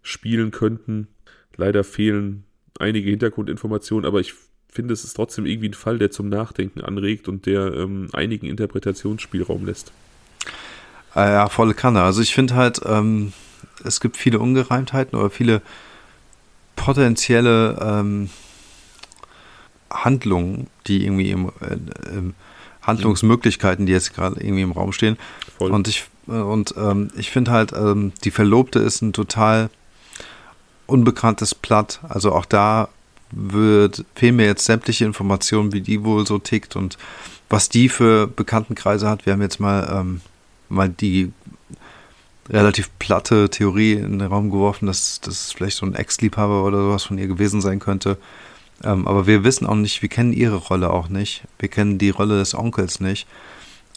spielen 0.00 0.50
könnten. 0.50 1.08
Leider 1.56 1.84
fehlen 1.84 2.44
einige 2.78 3.10
Hintergrundinformationen, 3.10 4.06
aber 4.06 4.20
ich 4.20 4.32
finde, 4.72 4.94
es 4.94 5.04
ist 5.04 5.14
trotzdem 5.14 5.46
irgendwie 5.46 5.68
ein 5.68 5.74
Fall, 5.74 5.98
der 5.98 6.10
zum 6.10 6.28
Nachdenken 6.28 6.80
anregt 6.80 7.28
und 7.28 7.46
der 7.46 7.74
ähm, 7.74 8.08
einigen 8.12 8.46
Interpretationsspielraum 8.46 9.66
lässt. 9.66 9.92
Äh, 11.14 11.32
ja, 11.32 11.48
volle 11.48 11.74
Kanne. 11.74 12.02
Also 12.02 12.22
ich 12.22 12.34
finde 12.34 12.54
halt, 12.54 12.80
ähm, 12.86 13.32
es 13.84 14.00
gibt 14.00 14.16
viele 14.16 14.38
Ungereimtheiten 14.38 15.18
oder 15.18 15.28
viele 15.28 15.60
potenzielle 16.74 17.78
ähm, 17.80 18.30
Handlungen, 19.90 20.68
die 20.86 21.04
irgendwie 21.04 21.30
im, 21.30 21.48
äh, 21.60 22.32
Handlungsmöglichkeiten, 22.80 23.84
die 23.84 23.92
jetzt 23.92 24.14
gerade 24.14 24.40
irgendwie 24.40 24.62
im 24.62 24.72
Raum 24.72 24.92
stehen. 24.92 25.18
Voll. 25.58 25.70
Und 25.70 25.86
ich, 25.86 26.06
äh, 26.28 26.32
und, 26.32 26.74
ähm, 26.78 27.10
ich 27.14 27.30
finde 27.30 27.50
halt, 27.50 27.72
ähm, 27.72 28.12
die 28.24 28.30
Verlobte 28.30 28.78
ist 28.78 29.02
ein 29.02 29.12
total 29.12 29.68
unbekanntes 30.86 31.54
Platt. 31.54 32.00
Also 32.08 32.32
auch 32.32 32.46
da 32.46 32.88
wird, 33.32 34.04
fehlen 34.14 34.36
mir 34.36 34.46
jetzt 34.46 34.64
sämtliche 34.64 35.04
Informationen, 35.04 35.72
wie 35.72 35.80
die 35.80 36.04
wohl 36.04 36.26
so 36.26 36.38
tickt 36.38 36.76
und 36.76 36.98
was 37.48 37.68
die 37.68 37.88
für 37.88 38.26
Bekanntenkreise 38.26 39.08
hat. 39.08 39.26
Wir 39.26 39.32
haben 39.32 39.42
jetzt 39.42 39.60
mal, 39.60 39.88
ähm, 39.92 40.20
mal 40.68 40.88
die 40.88 41.32
relativ 42.48 42.90
platte 42.98 43.50
Theorie 43.50 43.94
in 43.94 44.18
den 44.18 44.28
Raum 44.28 44.50
geworfen, 44.50 44.86
dass 44.86 45.20
das 45.20 45.52
vielleicht 45.52 45.76
so 45.76 45.86
ein 45.86 45.94
Ex-Liebhaber 45.94 46.64
oder 46.64 46.78
sowas 46.78 47.04
von 47.04 47.18
ihr 47.18 47.26
gewesen 47.26 47.60
sein 47.60 47.78
könnte. 47.78 48.18
Ähm, 48.84 49.06
aber 49.06 49.26
wir 49.26 49.44
wissen 49.44 49.66
auch 49.66 49.74
nicht, 49.74 50.02
wir 50.02 50.08
kennen 50.08 50.32
ihre 50.32 50.56
Rolle 50.56 50.90
auch 50.90 51.08
nicht. 51.08 51.44
Wir 51.58 51.68
kennen 51.68 51.98
die 51.98 52.10
Rolle 52.10 52.38
des 52.38 52.54
Onkels 52.54 53.00
nicht. 53.00 53.26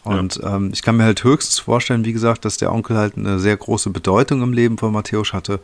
Und 0.03 0.35
ja. 0.35 0.55
ähm, 0.55 0.69
ich 0.71 0.83
kann 0.83 0.97
mir 0.97 1.03
halt 1.03 1.23
höchstens 1.23 1.59
vorstellen, 1.59 2.05
wie 2.05 2.13
gesagt, 2.13 2.45
dass 2.45 2.57
der 2.57 2.71
Onkel 2.71 2.97
halt 2.97 3.17
eine 3.17 3.39
sehr 3.39 3.57
große 3.57 3.89
Bedeutung 3.89 4.43
im 4.43 4.53
Leben 4.53 4.77
von 4.77 4.93
Matthäus 4.93 5.33
hatte 5.33 5.59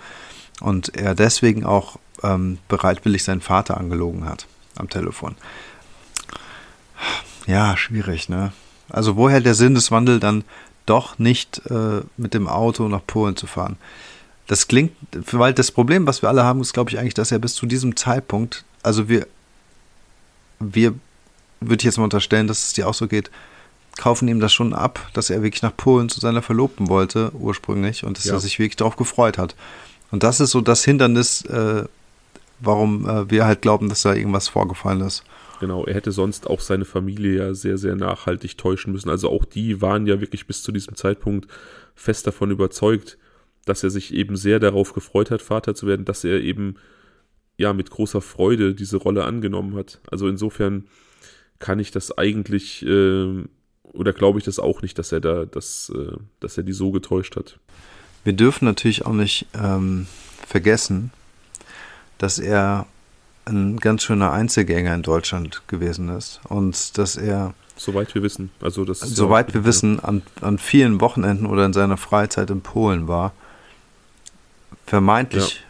und 0.59 0.95
er 0.97 1.13
deswegen 1.13 1.63
auch 1.63 1.99
ähm, 2.23 2.57
bereitwillig 2.67 3.23
seinen 3.23 3.41
Vater 3.41 3.77
angelogen 3.77 4.25
hat 4.25 4.47
am 4.75 4.89
Telefon. 4.89 5.35
Ja, 7.47 7.75
schwierig, 7.77 8.29
ne? 8.29 8.53
Also 8.89 9.15
woher 9.15 9.41
der 9.41 9.55
Sinn 9.55 9.75
des 9.75 9.91
Wandels 9.91 10.19
dann 10.19 10.43
doch 10.85 11.17
nicht 11.19 11.61
äh, 11.69 12.01
mit 12.17 12.33
dem 12.33 12.47
Auto 12.47 12.87
nach 12.87 13.05
Polen 13.05 13.35
zu 13.35 13.47
fahren? 13.47 13.77
Das 14.47 14.67
klingt, 14.67 14.91
weil 15.31 15.53
das 15.53 15.71
Problem, 15.71 16.07
was 16.07 16.21
wir 16.21 16.29
alle 16.29 16.43
haben, 16.43 16.61
ist, 16.61 16.73
glaube 16.73 16.89
ich, 16.89 16.99
eigentlich, 16.99 17.13
dass 17.13 17.31
er 17.31 17.39
bis 17.39 17.55
zu 17.55 17.65
diesem 17.65 17.95
Zeitpunkt, 17.95 18.65
also 18.83 19.07
wir, 19.07 19.27
wir, 20.59 20.93
würde 21.61 21.81
ich 21.81 21.83
jetzt 21.85 21.97
mal 21.97 22.03
unterstellen, 22.03 22.47
dass 22.47 22.65
es 22.65 22.73
dir 22.73 22.87
auch 22.87 22.93
so 22.93 23.07
geht, 23.07 23.31
kaufen 23.97 24.27
ihm 24.27 24.39
das 24.39 24.51
schon 24.53 24.73
ab, 24.73 24.99
dass 25.13 25.29
er 25.29 25.43
wirklich 25.43 25.61
nach 25.61 25.75
Polen 25.75 26.09
zu 26.09 26.19
seiner 26.19 26.41
Verlobten 26.41 26.89
wollte, 26.89 27.31
ursprünglich, 27.33 28.03
und 28.03 28.17
dass 28.17 28.25
ja. 28.25 28.33
er 28.33 28.39
sich 28.39 28.59
wirklich 28.59 28.77
darauf 28.77 28.95
gefreut 28.95 29.37
hat. 29.37 29.55
Und 30.11 30.23
das 30.23 30.39
ist 30.39 30.51
so 30.51 30.61
das 30.61 30.83
Hindernis, 30.83 31.43
äh, 31.45 31.85
warum 32.61 33.07
äh, 33.07 33.29
wir 33.29 33.45
halt 33.45 33.61
glauben, 33.61 33.89
dass 33.89 34.03
da 34.03 34.13
irgendwas 34.13 34.47
vorgefallen 34.47 35.01
ist. 35.01 35.23
Genau, 35.59 35.85
er 35.85 35.93
hätte 35.93 36.11
sonst 36.11 36.47
auch 36.47 36.59
seine 36.59 36.85
Familie 36.85 37.37
ja 37.37 37.53
sehr, 37.53 37.77
sehr 37.77 37.95
nachhaltig 37.95 38.57
täuschen 38.57 38.93
müssen. 38.93 39.09
Also 39.09 39.29
auch 39.29 39.45
die 39.45 39.81
waren 39.81 40.07
ja 40.07 40.19
wirklich 40.19 40.47
bis 40.47 40.63
zu 40.63 40.71
diesem 40.71 40.95
Zeitpunkt 40.95 41.47
fest 41.93 42.25
davon 42.25 42.49
überzeugt, 42.49 43.17
dass 43.65 43.83
er 43.83 43.91
sich 43.91 44.13
eben 44.13 44.37
sehr 44.37 44.59
darauf 44.59 44.93
gefreut 44.93 45.29
hat, 45.29 45.41
Vater 45.41 45.75
zu 45.75 45.85
werden, 45.85 46.05
dass 46.05 46.23
er 46.23 46.41
eben 46.41 46.75
ja 47.57 47.73
mit 47.73 47.91
großer 47.91 48.21
Freude 48.21 48.73
diese 48.73 48.97
Rolle 48.97 49.23
angenommen 49.23 49.75
hat. 49.75 49.99
Also 50.09 50.27
insofern 50.27 50.85
kann 51.59 51.79
ich 51.79 51.91
das 51.91 52.17
eigentlich 52.17 52.83
äh, 52.83 53.43
oder 53.93 54.13
glaube 54.13 54.39
ich 54.39 54.45
das 54.45 54.59
auch 54.59 54.81
nicht, 54.81 54.97
dass 54.97 55.11
er 55.11 55.19
da, 55.19 55.45
dass, 55.45 55.91
äh, 55.95 56.17
dass 56.39 56.57
er 56.57 56.63
die 56.63 56.73
so 56.73 56.91
getäuscht 56.91 57.35
hat. 57.35 57.59
Wir 58.23 58.33
dürfen 58.33 58.65
natürlich 58.65 59.05
auch 59.05 59.13
nicht 59.13 59.47
ähm, 59.53 60.07
vergessen, 60.47 61.11
dass 62.21 62.37
er 62.37 62.85
ein 63.45 63.77
ganz 63.77 64.03
schöner 64.03 64.31
Einzelgänger 64.31 64.93
in 64.93 65.01
Deutschland 65.01 65.63
gewesen 65.67 66.09
ist 66.09 66.39
und 66.47 66.97
dass 66.97 67.17
er 67.17 67.53
Soweit 67.75 68.13
wir 68.13 68.21
wissen. 68.21 68.51
Also 68.61 68.85
das 68.85 68.99
soweit 68.99 69.47
ja 69.49 69.53
wir 69.55 69.65
wissen, 69.65 69.99
an, 69.99 70.21
an 70.41 70.59
vielen 70.59 71.01
Wochenenden 71.01 71.47
oder 71.47 71.65
in 71.65 71.73
seiner 71.73 71.97
Freizeit 71.97 72.51
in 72.51 72.61
Polen 72.61 73.07
war. 73.07 73.31
Vermeintlich 74.85 75.63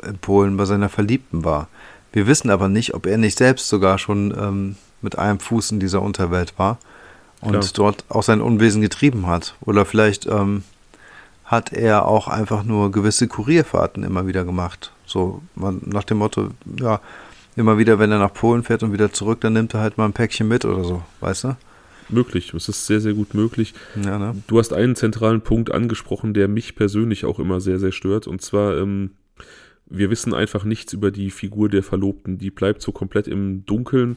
ja. 0.00 0.08
in 0.10 0.18
Polen 0.18 0.56
bei 0.56 0.66
seiner 0.66 0.88
Verliebten 0.88 1.44
war. 1.44 1.66
Wir 2.12 2.28
wissen 2.28 2.48
aber 2.48 2.68
nicht, 2.68 2.94
ob 2.94 3.06
er 3.06 3.18
nicht 3.18 3.38
selbst 3.38 3.68
sogar 3.68 3.98
schon 3.98 4.32
ähm, 4.38 4.76
mit 5.02 5.18
einem 5.18 5.40
Fuß 5.40 5.72
in 5.72 5.80
dieser 5.80 6.00
Unterwelt 6.00 6.56
war 6.58 6.78
und 7.40 7.50
Klar. 7.50 7.64
dort 7.74 8.04
auch 8.08 8.22
sein 8.22 8.40
Unwesen 8.40 8.80
getrieben 8.80 9.26
hat. 9.26 9.56
Oder 9.62 9.84
vielleicht 9.84 10.26
ähm, 10.26 10.62
hat 11.44 11.72
er 11.72 12.06
auch 12.06 12.28
einfach 12.28 12.62
nur 12.62 12.92
gewisse 12.92 13.26
Kurierfahrten 13.26 14.04
immer 14.04 14.28
wieder 14.28 14.44
gemacht. 14.44 14.92
So 15.06 15.42
man, 15.54 15.80
nach 15.86 16.04
dem 16.04 16.18
Motto, 16.18 16.50
ja, 16.78 17.00
immer 17.56 17.78
wieder, 17.78 17.98
wenn 17.98 18.12
er 18.12 18.18
nach 18.18 18.34
Polen 18.34 18.62
fährt 18.62 18.82
und 18.82 18.92
wieder 18.92 19.12
zurück, 19.12 19.40
dann 19.40 19.54
nimmt 19.54 19.74
er 19.74 19.80
halt 19.80 19.96
mal 19.96 20.04
ein 20.04 20.12
Päckchen 20.12 20.46
mit 20.46 20.64
oder 20.64 20.84
so, 20.84 21.02
weißt 21.20 21.44
du? 21.44 21.56
Möglich, 22.08 22.54
es 22.54 22.68
ist 22.68 22.86
sehr, 22.86 23.00
sehr 23.00 23.14
gut 23.14 23.34
möglich. 23.34 23.74
Ja, 23.96 24.18
ne? 24.18 24.36
Du 24.46 24.58
hast 24.58 24.72
einen 24.72 24.94
zentralen 24.94 25.40
Punkt 25.40 25.72
angesprochen, 25.72 26.34
der 26.34 26.46
mich 26.46 26.76
persönlich 26.76 27.24
auch 27.24 27.40
immer 27.40 27.60
sehr, 27.60 27.80
sehr 27.80 27.90
stört. 27.90 28.28
Und 28.28 28.42
zwar, 28.42 28.76
ähm, 28.76 29.10
wir 29.86 30.08
wissen 30.08 30.32
einfach 30.32 30.62
nichts 30.62 30.92
über 30.92 31.10
die 31.10 31.30
Figur 31.30 31.68
der 31.68 31.82
Verlobten. 31.82 32.38
Die 32.38 32.50
bleibt 32.50 32.80
so 32.80 32.92
komplett 32.92 33.26
im 33.26 33.66
Dunkeln 33.66 34.16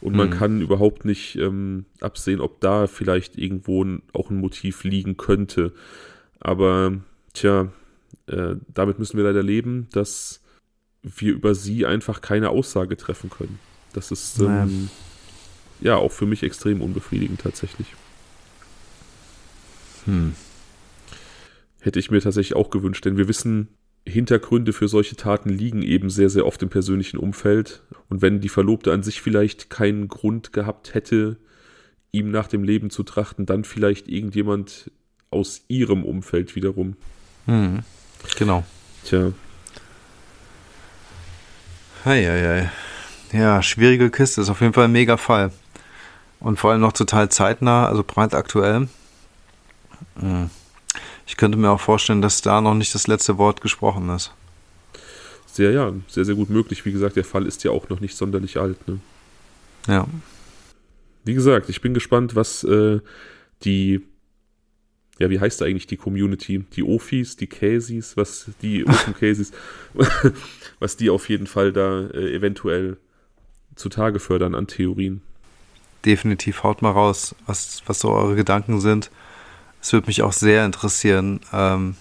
und 0.00 0.16
man 0.16 0.30
mhm. 0.30 0.32
kann 0.32 0.60
überhaupt 0.60 1.04
nicht 1.04 1.36
ähm, 1.36 1.84
absehen, 2.00 2.40
ob 2.40 2.60
da 2.60 2.86
vielleicht 2.86 3.36
irgendwo 3.36 3.84
auch 4.12 4.30
ein 4.30 4.38
Motiv 4.38 4.82
liegen 4.82 5.16
könnte. 5.16 5.72
Aber 6.40 6.94
tja, 7.34 7.68
äh, 8.28 8.56
damit 8.68 8.98
müssen 8.98 9.16
wir 9.16 9.24
leider 9.24 9.42
leben, 9.42 9.88
dass 9.92 10.42
wir 11.02 11.32
über 11.32 11.54
sie 11.54 11.86
einfach 11.86 12.20
keine 12.20 12.50
Aussage 12.50 12.96
treffen 12.96 13.30
können. 13.30 13.58
Das 13.92 14.10
ist 14.10 14.38
ähm, 14.40 14.90
ja 15.80 15.96
auch 15.96 16.12
für 16.12 16.26
mich 16.26 16.42
extrem 16.42 16.82
unbefriedigend 16.82 17.40
tatsächlich. 17.40 17.94
Hm. 20.04 20.34
Hätte 21.80 21.98
ich 21.98 22.10
mir 22.10 22.20
tatsächlich 22.20 22.56
auch 22.56 22.70
gewünscht, 22.70 23.04
denn 23.04 23.16
wir 23.16 23.28
wissen, 23.28 23.68
Hintergründe 24.06 24.72
für 24.72 24.88
solche 24.88 25.16
Taten 25.16 25.50
liegen 25.50 25.82
eben 25.82 26.10
sehr, 26.10 26.30
sehr 26.30 26.46
oft 26.46 26.62
im 26.62 26.70
persönlichen 26.70 27.18
Umfeld. 27.18 27.82
Und 28.08 28.22
wenn 28.22 28.40
die 28.40 28.48
Verlobte 28.48 28.92
an 28.92 29.02
sich 29.02 29.20
vielleicht 29.20 29.70
keinen 29.70 30.08
Grund 30.08 30.52
gehabt 30.52 30.94
hätte, 30.94 31.36
ihm 32.10 32.30
nach 32.30 32.48
dem 32.48 32.64
Leben 32.64 32.90
zu 32.90 33.02
trachten, 33.02 33.46
dann 33.46 33.64
vielleicht 33.64 34.08
irgendjemand 34.08 34.90
aus 35.30 35.62
ihrem 35.68 36.04
Umfeld 36.04 36.56
wiederum. 36.56 36.96
Hm, 37.44 37.80
genau. 38.36 38.64
Tja. 39.04 39.32
Eieiei. 42.04 42.70
Ja, 43.32 43.62
schwierige 43.62 44.10
Kiste. 44.10 44.40
Ist 44.40 44.48
auf 44.48 44.60
jeden 44.60 44.72
Fall 44.72 44.84
ein 44.84 44.92
mega 44.92 45.16
Fall. 45.16 45.52
Und 46.40 46.58
vor 46.58 46.70
allem 46.70 46.80
noch 46.80 46.92
total 46.92 47.28
zeitnah, 47.28 47.88
also 47.88 48.04
brandaktuell. 48.04 48.88
Hm. 50.20 50.50
Ich 51.26 51.36
könnte 51.36 51.58
mir 51.58 51.70
auch 51.70 51.80
vorstellen, 51.80 52.22
dass 52.22 52.40
da 52.40 52.60
noch 52.60 52.74
nicht 52.74 52.94
das 52.94 53.06
letzte 53.06 53.36
Wort 53.36 53.60
gesprochen 53.60 54.08
ist. 54.10 54.32
Sehr, 55.46 55.72
ja, 55.72 55.92
sehr, 56.06 56.24
sehr 56.24 56.36
gut 56.36 56.50
möglich. 56.50 56.84
Wie 56.84 56.92
gesagt, 56.92 57.16
der 57.16 57.24
Fall 57.24 57.46
ist 57.46 57.64
ja 57.64 57.70
auch 57.70 57.88
noch 57.88 58.00
nicht 58.00 58.16
sonderlich 58.16 58.58
alt. 58.58 58.86
Ne? 58.88 59.00
Ja. 59.86 60.06
Wie 61.24 61.34
gesagt, 61.34 61.68
ich 61.68 61.80
bin 61.80 61.94
gespannt, 61.94 62.34
was 62.36 62.64
äh, 62.64 63.00
die 63.64 64.06
ja, 65.18 65.30
wie 65.30 65.40
heißt 65.40 65.62
eigentlich 65.62 65.86
die 65.86 65.96
Community? 65.96 66.64
Die 66.74 66.82
Ofis, 66.82 67.36
die 67.36 67.48
Käsis, 67.48 68.16
was 68.16 68.50
die 68.62 68.86
Open 68.86 69.14
Käsis, 69.14 69.52
was 70.78 70.96
die 70.96 71.10
auf 71.10 71.28
jeden 71.28 71.46
Fall 71.46 71.72
da 71.72 72.06
äh, 72.08 72.34
eventuell 72.34 72.96
zutage 73.74 74.20
fördern 74.20 74.54
an 74.54 74.66
Theorien. 74.66 75.20
Definitiv, 76.04 76.62
haut 76.62 76.82
mal 76.82 76.92
raus, 76.92 77.34
was, 77.46 77.82
was 77.86 78.00
so 78.00 78.10
eure 78.10 78.36
Gedanken 78.36 78.80
sind. 78.80 79.10
Es 79.80 79.92
würde 79.92 80.06
mich 80.06 80.22
auch 80.22 80.32
sehr 80.32 80.64
interessieren. 80.64 81.40
Ähm, 81.52 81.96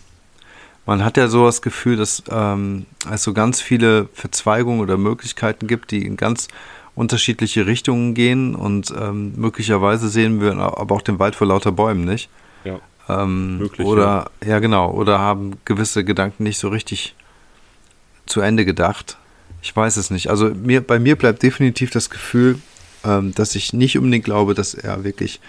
man 0.86 1.04
hat 1.04 1.18
ja 1.18 1.28
so 1.28 1.46
das 1.46 1.62
Gefühl, 1.62 1.98
dass 1.98 2.24
ähm, 2.30 2.86
es 3.12 3.24
so 3.24 3.34
ganz 3.34 3.62
viele 3.62 4.08
Verzweigungen 4.14 4.82
oder 4.82 4.98
Möglichkeiten 4.98 5.68
gibt, 5.68 5.92
die 5.92 6.06
in 6.06 6.18
ganz 6.18 6.48
unterschiedliche 6.96 7.68
Richtungen 7.68 8.14
gehen 8.14 8.56
und 8.56 8.94
ähm, 8.98 9.34
möglicherweise 9.36 10.10
sehen 10.10 10.42
wir 10.42 10.58
aber 10.58 10.96
auch 10.96 11.02
den 11.02 11.20
Wald 11.20 11.36
vor 11.36 11.46
lauter 11.48 11.72
Bäumen 11.72 12.06
nicht. 12.06 12.30
Ja. 12.64 12.80
Ähm, 13.10 13.58
Möglich, 13.58 13.88
oder, 13.88 14.32
ja. 14.44 14.50
ja. 14.50 14.60
genau, 14.60 14.92
oder 14.92 15.20
haben 15.20 15.58
gewisse 15.66 16.04
Gedanken 16.04 16.44
nicht 16.44 16.58
so 16.58 16.70
richtig 16.70 17.16
zu 18.26 18.42
Ende 18.42 18.66
gedacht. 18.66 19.18
Ich 19.62 19.76
weiß 19.76 19.98
es 19.98 20.10
nicht. 20.12 20.30
Also 20.30 20.50
mir, 20.50 20.82
bei 20.82 21.00
mir 21.00 21.16
bleibt 21.16 21.44
definitiv 21.44 21.92
das 21.92 22.10
Gefühl, 22.10 22.60
ähm, 23.04 23.34
dass 23.34 23.56
ich 23.56 23.74
nicht 23.74 23.98
unbedingt 23.98 24.26
glaube, 24.26 24.54
dass 24.54 24.74
er 24.74 25.04
wirklich 25.04 25.40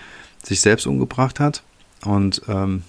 sich 0.42 0.60
selbst 0.60 0.86
umgebracht 0.86 1.40
hat. 1.40 1.62
Und, 2.04 2.42
ähm, 2.48 2.82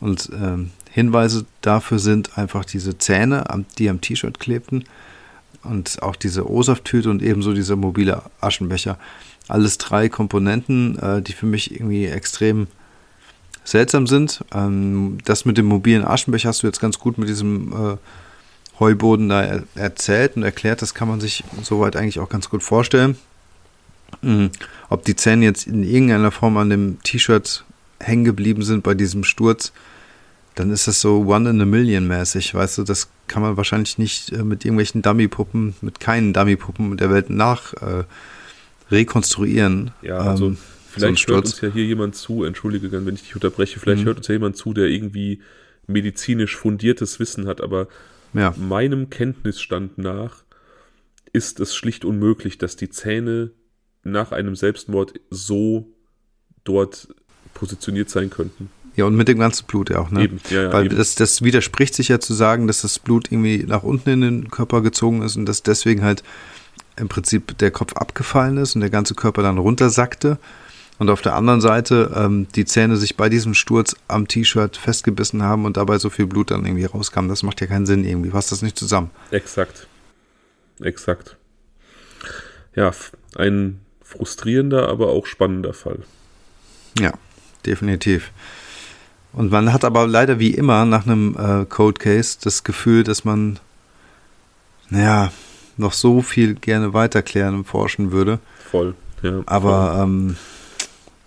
und 0.00 0.30
ähm, 0.32 0.70
Hinweise 0.90 1.46
dafür 1.60 1.98
sind 1.98 2.38
einfach 2.38 2.64
diese 2.64 2.98
Zähne, 2.98 3.44
die 3.78 3.88
am 3.88 4.00
T-Shirt 4.00 4.40
klebten 4.40 4.84
und 5.62 6.02
auch 6.02 6.16
diese 6.16 6.48
O-Saft-Tüte 6.50 7.10
und 7.10 7.22
ebenso 7.22 7.52
dieser 7.52 7.76
mobile 7.76 8.22
Aschenbecher. 8.40 8.98
Alles 9.48 9.78
drei 9.78 10.08
Komponenten, 10.08 10.98
äh, 10.98 11.22
die 11.22 11.32
für 11.32 11.46
mich 11.46 11.72
irgendwie 11.74 12.06
extrem 12.06 12.66
seltsam 13.64 14.06
sind. 14.06 14.44
Ähm, 14.52 15.18
das 15.24 15.44
mit 15.44 15.58
dem 15.58 15.66
mobilen 15.66 16.04
Aschenbecher 16.04 16.48
hast 16.48 16.62
du 16.62 16.66
jetzt 16.66 16.80
ganz 16.80 16.98
gut 16.98 17.18
mit 17.18 17.28
diesem 17.28 17.72
äh, 17.72 17.96
Heuboden 18.78 19.28
da 19.28 19.42
er 19.42 19.62
erzählt 19.74 20.36
und 20.36 20.42
erklärt. 20.42 20.82
Das 20.82 20.94
kann 20.94 21.08
man 21.08 21.20
sich 21.20 21.44
soweit 21.62 21.96
eigentlich 21.96 22.18
auch 22.18 22.28
ganz 22.28 22.48
gut 22.48 22.62
vorstellen. 22.62 23.16
Mhm. 24.22 24.50
Ob 24.88 25.04
die 25.04 25.16
Zähne 25.16 25.44
jetzt 25.44 25.66
in 25.66 25.84
irgendeiner 25.84 26.30
Form 26.30 26.56
an 26.56 26.70
dem 26.70 26.98
T-Shirt 27.02 27.64
hängen 28.00 28.24
geblieben 28.24 28.62
sind 28.62 28.82
bei 28.82 28.94
diesem 28.94 29.24
Sturz, 29.24 29.72
dann 30.54 30.70
ist 30.70 30.88
das 30.88 31.00
so 31.00 31.26
One 31.26 31.48
in 31.48 31.60
a 31.60 31.64
Million 31.64 32.08
mäßig, 32.08 32.54
weißt 32.54 32.78
du, 32.78 32.82
das 32.82 33.08
kann 33.28 33.42
man 33.42 33.56
wahrscheinlich 33.56 33.98
nicht 33.98 34.32
äh, 34.32 34.42
mit 34.42 34.64
irgendwelchen 34.64 35.00
Dummy-Puppen, 35.00 35.74
mit 35.80 36.00
keinen 36.00 36.32
Dummy-Puppen 36.32 36.96
der 36.96 37.10
Welt 37.10 37.30
nach 37.30 37.72
äh, 37.74 38.04
rekonstruieren. 38.90 39.92
Ja, 40.02 40.18
also 40.18 40.48
ähm, 40.48 40.58
Vielleicht 40.90 41.26
so 41.26 41.34
hört 41.34 41.46
uns 41.46 41.60
ja 41.60 41.68
hier 41.68 41.84
jemand 41.84 42.16
zu, 42.16 42.44
entschuldige, 42.44 42.90
wenn 42.90 43.14
ich 43.14 43.22
dich 43.22 43.34
unterbreche, 43.34 43.78
vielleicht 43.78 44.02
mhm. 44.02 44.06
hört 44.06 44.18
uns 44.18 44.28
ja 44.28 44.34
jemand 44.34 44.56
zu, 44.56 44.72
der 44.72 44.86
irgendwie 44.86 45.40
medizinisch 45.86 46.56
fundiertes 46.56 47.20
Wissen 47.20 47.46
hat, 47.46 47.60
aber 47.60 47.88
ja. 48.34 48.54
meinem 48.56 49.10
Kenntnisstand 49.10 49.98
nach 49.98 50.44
ist 51.32 51.60
es 51.60 51.74
schlicht 51.74 52.04
unmöglich, 52.04 52.58
dass 52.58 52.76
die 52.76 52.88
Zähne 52.90 53.52
nach 54.02 54.32
einem 54.32 54.56
Selbstmord 54.56 55.14
so 55.30 55.92
dort 56.64 57.08
positioniert 57.54 58.10
sein 58.10 58.30
könnten. 58.30 58.70
Ja, 58.96 59.04
und 59.04 59.14
mit 59.14 59.28
dem 59.28 59.38
ganzen 59.38 59.66
Blut 59.66 59.90
ja 59.90 60.00
auch, 60.00 60.10
ne? 60.10 60.24
Eben, 60.24 60.40
ja, 60.50 60.62
ja, 60.62 60.72
Weil 60.72 60.86
eben. 60.86 60.96
Das, 60.96 61.14
das 61.14 61.42
widerspricht 61.42 61.94
sich 61.94 62.08
ja 62.08 62.18
zu 62.18 62.34
sagen, 62.34 62.66
dass 62.66 62.82
das 62.82 62.98
Blut 62.98 63.30
irgendwie 63.30 63.64
nach 63.66 63.82
unten 63.82 64.10
in 64.10 64.20
den 64.20 64.50
Körper 64.50 64.80
gezogen 64.82 65.22
ist 65.22 65.36
und 65.36 65.46
dass 65.46 65.62
deswegen 65.62 66.02
halt 66.02 66.24
im 66.96 67.08
Prinzip 67.08 67.56
der 67.58 67.70
Kopf 67.70 67.94
abgefallen 67.94 68.56
ist 68.56 68.74
und 68.74 68.80
der 68.80 68.90
ganze 68.90 69.14
Körper 69.14 69.42
dann 69.42 69.58
runtersackte. 69.58 70.38
Und 71.00 71.08
auf 71.08 71.22
der 71.22 71.34
anderen 71.34 71.62
Seite 71.62 72.12
ähm, 72.14 72.46
die 72.54 72.66
Zähne 72.66 72.98
sich 72.98 73.16
bei 73.16 73.30
diesem 73.30 73.54
Sturz 73.54 73.96
am 74.06 74.28
T-Shirt 74.28 74.76
festgebissen 74.76 75.42
haben 75.42 75.64
und 75.64 75.78
dabei 75.78 75.96
so 75.96 76.10
viel 76.10 76.26
Blut 76.26 76.50
dann 76.50 76.66
irgendwie 76.66 76.84
rauskam. 76.84 77.26
Das 77.28 77.42
macht 77.42 77.62
ja 77.62 77.66
keinen 77.66 77.86
Sinn 77.86 78.04
irgendwie. 78.04 78.28
Passt 78.28 78.52
das 78.52 78.60
nicht 78.60 78.78
zusammen? 78.78 79.10
Exakt. 79.30 79.86
Exakt. 80.82 81.38
Ja, 82.76 82.90
ein 83.34 83.80
frustrierender, 84.02 84.90
aber 84.90 85.08
auch 85.08 85.24
spannender 85.24 85.72
Fall. 85.72 86.00
Ja, 86.98 87.14
definitiv. 87.64 88.30
Und 89.32 89.50
man 89.50 89.72
hat 89.72 89.84
aber 89.84 90.06
leider 90.06 90.38
wie 90.38 90.50
immer 90.50 90.84
nach 90.84 91.06
einem 91.06 91.34
äh, 91.34 91.64
Code 91.64 91.98
Case 91.98 92.36
das 92.42 92.62
Gefühl, 92.62 93.04
dass 93.04 93.24
man, 93.24 93.58
naja, 94.90 95.32
noch 95.78 95.94
so 95.94 96.20
viel 96.20 96.56
gerne 96.56 96.92
weiterklären 96.92 97.54
und 97.54 97.64
forschen 97.64 98.12
würde. 98.12 98.38
Voll, 98.70 98.94
ja. 99.22 99.42
Aber 99.46 99.94
voll. 99.94 100.02
Ähm, 100.02 100.36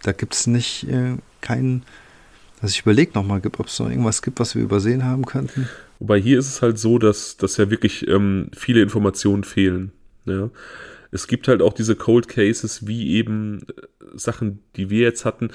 da 0.04 0.12
gibt 0.12 0.36
es 0.36 0.48
nicht 0.48 0.88
äh, 0.88 1.18
keinen, 1.42 1.84
also 2.62 2.72
ich 2.72 2.82
überlege 2.82 3.14
nochmal, 3.14 3.42
ob 3.46 3.68
es 3.68 3.80
noch 3.80 3.90
irgendwas 3.90 4.22
gibt, 4.22 4.40
was 4.40 4.56
wir 4.56 4.62
übersehen 4.62 5.04
haben 5.04 5.26
könnten. 5.26 5.68
Wobei 6.00 6.20
hier 6.20 6.38
ist 6.38 6.50
es 6.50 6.62
halt 6.62 6.78
so, 6.78 7.00
dass, 7.00 7.38
dass 7.38 7.58
ja 7.58 7.70
wirklich 7.70 8.08
ähm, 8.08 8.50
viele 8.56 8.82
Informationen 8.82 9.44
fehlen. 9.44 9.92
Ja. 10.26 10.50
Es 11.12 11.28
gibt 11.28 11.48
halt 11.48 11.62
auch 11.62 11.74
diese 11.74 11.96
Cold 11.96 12.28
Cases, 12.28 12.86
wie 12.88 13.12
eben 13.16 13.62
äh, 13.62 13.84
Sachen, 14.16 14.60
die 14.76 14.90
wir 14.90 15.02
jetzt 15.02 15.26
hatten, 15.26 15.52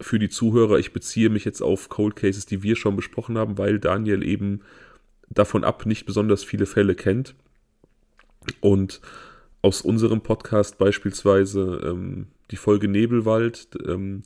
für 0.00 0.18
die 0.18 0.28
Zuhörer, 0.28 0.78
ich 0.78 0.92
beziehe 0.92 1.30
mich 1.30 1.44
jetzt 1.44 1.62
auf 1.62 1.88
Cold 1.88 2.16
Cases, 2.16 2.46
die 2.46 2.62
wir 2.62 2.76
schon 2.76 2.96
besprochen 2.96 3.38
haben, 3.38 3.58
weil 3.58 3.78
Daniel 3.78 4.22
eben 4.22 4.60
davon 5.28 5.64
ab 5.64 5.86
nicht 5.86 6.06
besonders 6.06 6.44
viele 6.44 6.66
Fälle 6.66 6.94
kennt. 6.94 7.34
Und 8.60 9.00
aus 9.62 9.80
unserem 9.80 10.20
Podcast 10.20 10.78
beispielsweise 10.78 11.80
ähm, 11.84 12.26
die 12.50 12.56
Folge 12.56 12.88
Nebelwald, 12.88 13.68
ähm, 13.86 14.22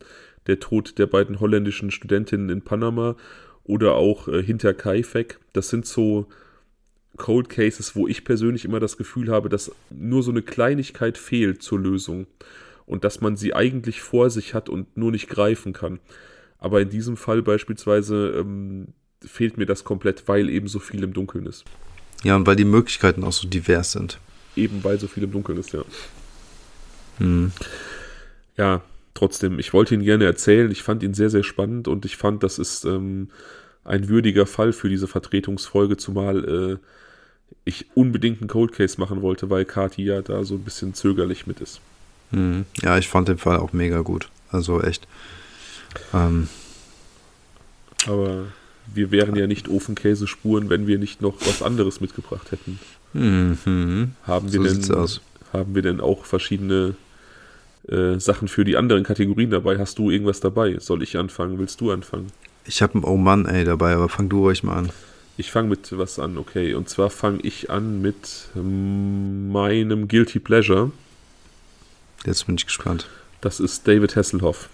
der 0.47 0.61
Tod 0.61 0.99
der 0.99 1.07
beiden 1.07 1.41
holländischen 1.41 1.91
Studentinnen 1.91 2.51
in 2.51 2.63
Panama 2.63 3.17
oder 3.65 3.95
auch 3.95 4.29
äh, 4.29 4.43
Hinter 4.43 4.75
Kaifek. 4.75 5.39
Das 5.53 5.69
sind 5.69 5.87
so 5.87 6.27
Cold 7.17 7.49
Cases, 7.49 7.95
wo 7.95 8.09
ich 8.09 8.25
persönlich 8.25 8.65
immer 8.65 8.81
das 8.81 8.97
Gefühl 8.97 9.31
habe, 9.31 9.49
dass 9.49 9.73
nur 9.91 10.23
so 10.23 10.31
eine 10.31 10.43
Kleinigkeit 10.43 11.19
fehlt 11.19 11.63
zur 11.63 11.79
Lösung 11.79 12.27
und 12.87 13.05
dass 13.05 13.21
man 13.21 13.37
sie 13.37 13.55
eigentlich 13.55 14.01
vor 14.01 14.31
sich 14.31 14.55
hat 14.55 14.69
und 14.69 14.97
nur 14.97 15.11
nicht 15.11 15.29
greifen 15.29 15.73
kann. 15.73 16.01
Aber 16.59 16.81
in 16.81 16.89
diesem 16.89 17.17
Fall 17.17 17.43
beispielsweise 17.43 18.35
ähm, 18.39 18.89
fehlt 19.25 19.59
mir 19.59 19.67
das 19.67 19.85
komplett, 19.85 20.27
weil 20.27 20.49
eben 20.49 20.69
so 20.69 20.79
viel 20.79 21.03
im 21.03 21.13
Dunkeln 21.13 21.47
ist. 21.47 21.65
Ja, 22.25 22.37
und 22.37 22.47
weil 22.47 22.57
die 22.57 22.65
Möglichkeiten 22.65 23.23
auch 23.23 23.33
so 23.33 23.47
divers 23.47 23.93
sind. 23.93 24.19
Eben 24.57 24.83
weil 24.83 24.99
so 24.99 25.07
viel 25.07 25.23
im 25.25 25.31
Dunkeln 25.31 25.59
ist, 25.59 25.73
ja. 25.73 25.85
Hm. 27.19 27.53
Ja, 28.59 28.83
trotzdem, 29.15 29.59
ich 29.59 29.73
wollte 29.73 29.95
ihn 29.95 30.03
gerne 30.03 30.25
erzählen. 30.25 30.71
Ich 30.71 30.83
fand 30.83 31.03
ihn 31.03 31.15
sehr, 31.15 31.31
sehr 31.31 31.45
spannend 31.45 31.89
und 31.89 32.05
ich 32.05 32.17
fand, 32.17 32.43
das 32.43 32.59
ist 32.59 32.85
ähm, 32.85 33.29
ein 33.85 34.09
würdiger 34.09 34.47
Fall 34.47 34.73
für 34.73 34.89
diese 34.89 35.07
Vertretungsfolge, 35.07 35.97
zumal 35.97 36.45
äh, 36.45 36.77
ich 37.65 37.87
unbedingt 37.95 38.41
einen 38.41 38.49
Cold 38.49 38.73
Case 38.73 39.01
machen 39.01 39.23
wollte, 39.23 39.49
weil 39.49 39.65
Kati 39.65 40.05
ja 40.05 40.21
da 40.21 40.45
so 40.45 40.57
ein 40.57 40.65
bisschen 40.65 40.93
zögerlich 40.93 41.47
mit 41.47 41.61
ist. 41.61 41.81
Mhm. 42.31 42.67
Ja, 42.83 42.99
ich 42.99 43.09
fand 43.09 43.29
den 43.29 43.39
Fall 43.39 43.59
auch 43.59 43.73
mega 43.73 44.01
gut. 44.01 44.29
Also 44.51 44.83
echt. 44.83 45.07
Ähm. 46.13 46.49
Aber 48.07 48.47
wir 48.93 49.11
wären 49.11 49.37
ja 49.37 49.47
nicht 49.47 49.69
Ofenkäsespuren, 49.69 50.69
wenn 50.69 50.87
wir 50.87 50.99
nicht 50.99 51.23
noch 51.23 51.35
was 51.41 51.63
anderes 51.63 52.01
mitgebracht 52.01 52.51
hätten. 52.53 52.79
Mhm. 53.13 54.13
Haben, 54.25 54.53
wir 54.53 54.71
so 54.71 54.95
denn, 54.95 55.09
haben 55.53 55.75
wir 55.75 55.83
denn 55.83 56.01
auch 56.01 56.25
verschiedene 56.25 56.95
äh, 57.91 58.19
Sachen 58.19 58.49
für 58.49 58.65
die 58.65 58.77
anderen 58.77 59.03
Kategorien 59.05 59.51
dabei? 59.51 59.79
Hast 59.79 59.99
du 59.99 60.11
irgendwas 60.11 60.41
dabei? 60.41 60.77
Soll 60.79 61.03
ich 61.03 61.17
anfangen? 61.17 61.59
Willst 61.59 61.81
du 61.81 61.91
anfangen? 61.91 62.33
Ich 62.65 62.83
habe 62.83 62.95
einen 62.95 63.05
Oh 63.05 63.17
Mann, 63.17 63.47
ey, 63.47 63.65
dabei, 63.65 63.95
aber 63.95 64.09
fang 64.09 64.29
du 64.29 64.41
ruhig 64.41 64.63
mal 64.63 64.77
an. 64.77 64.91
Ich 65.39 65.53
fange 65.53 65.69
mit 65.69 65.97
was 65.97 66.19
an, 66.19 66.37
okay. 66.37 66.75
Und 66.75 66.89
zwar 66.89 67.11
fange 67.11 67.39
ich 67.43 67.71
an 67.71 68.03
mit 68.03 68.49
meinem 68.55 70.09
Guilty 70.09 70.41
Pleasure. 70.41 70.91
Jetzt 72.27 72.47
bin 72.47 72.57
ich 72.57 72.67
gespannt. 72.67 73.07
Das 73.41 73.61
ist 73.61 73.87
David 73.87 74.17
Hasselhoff. 74.17 74.69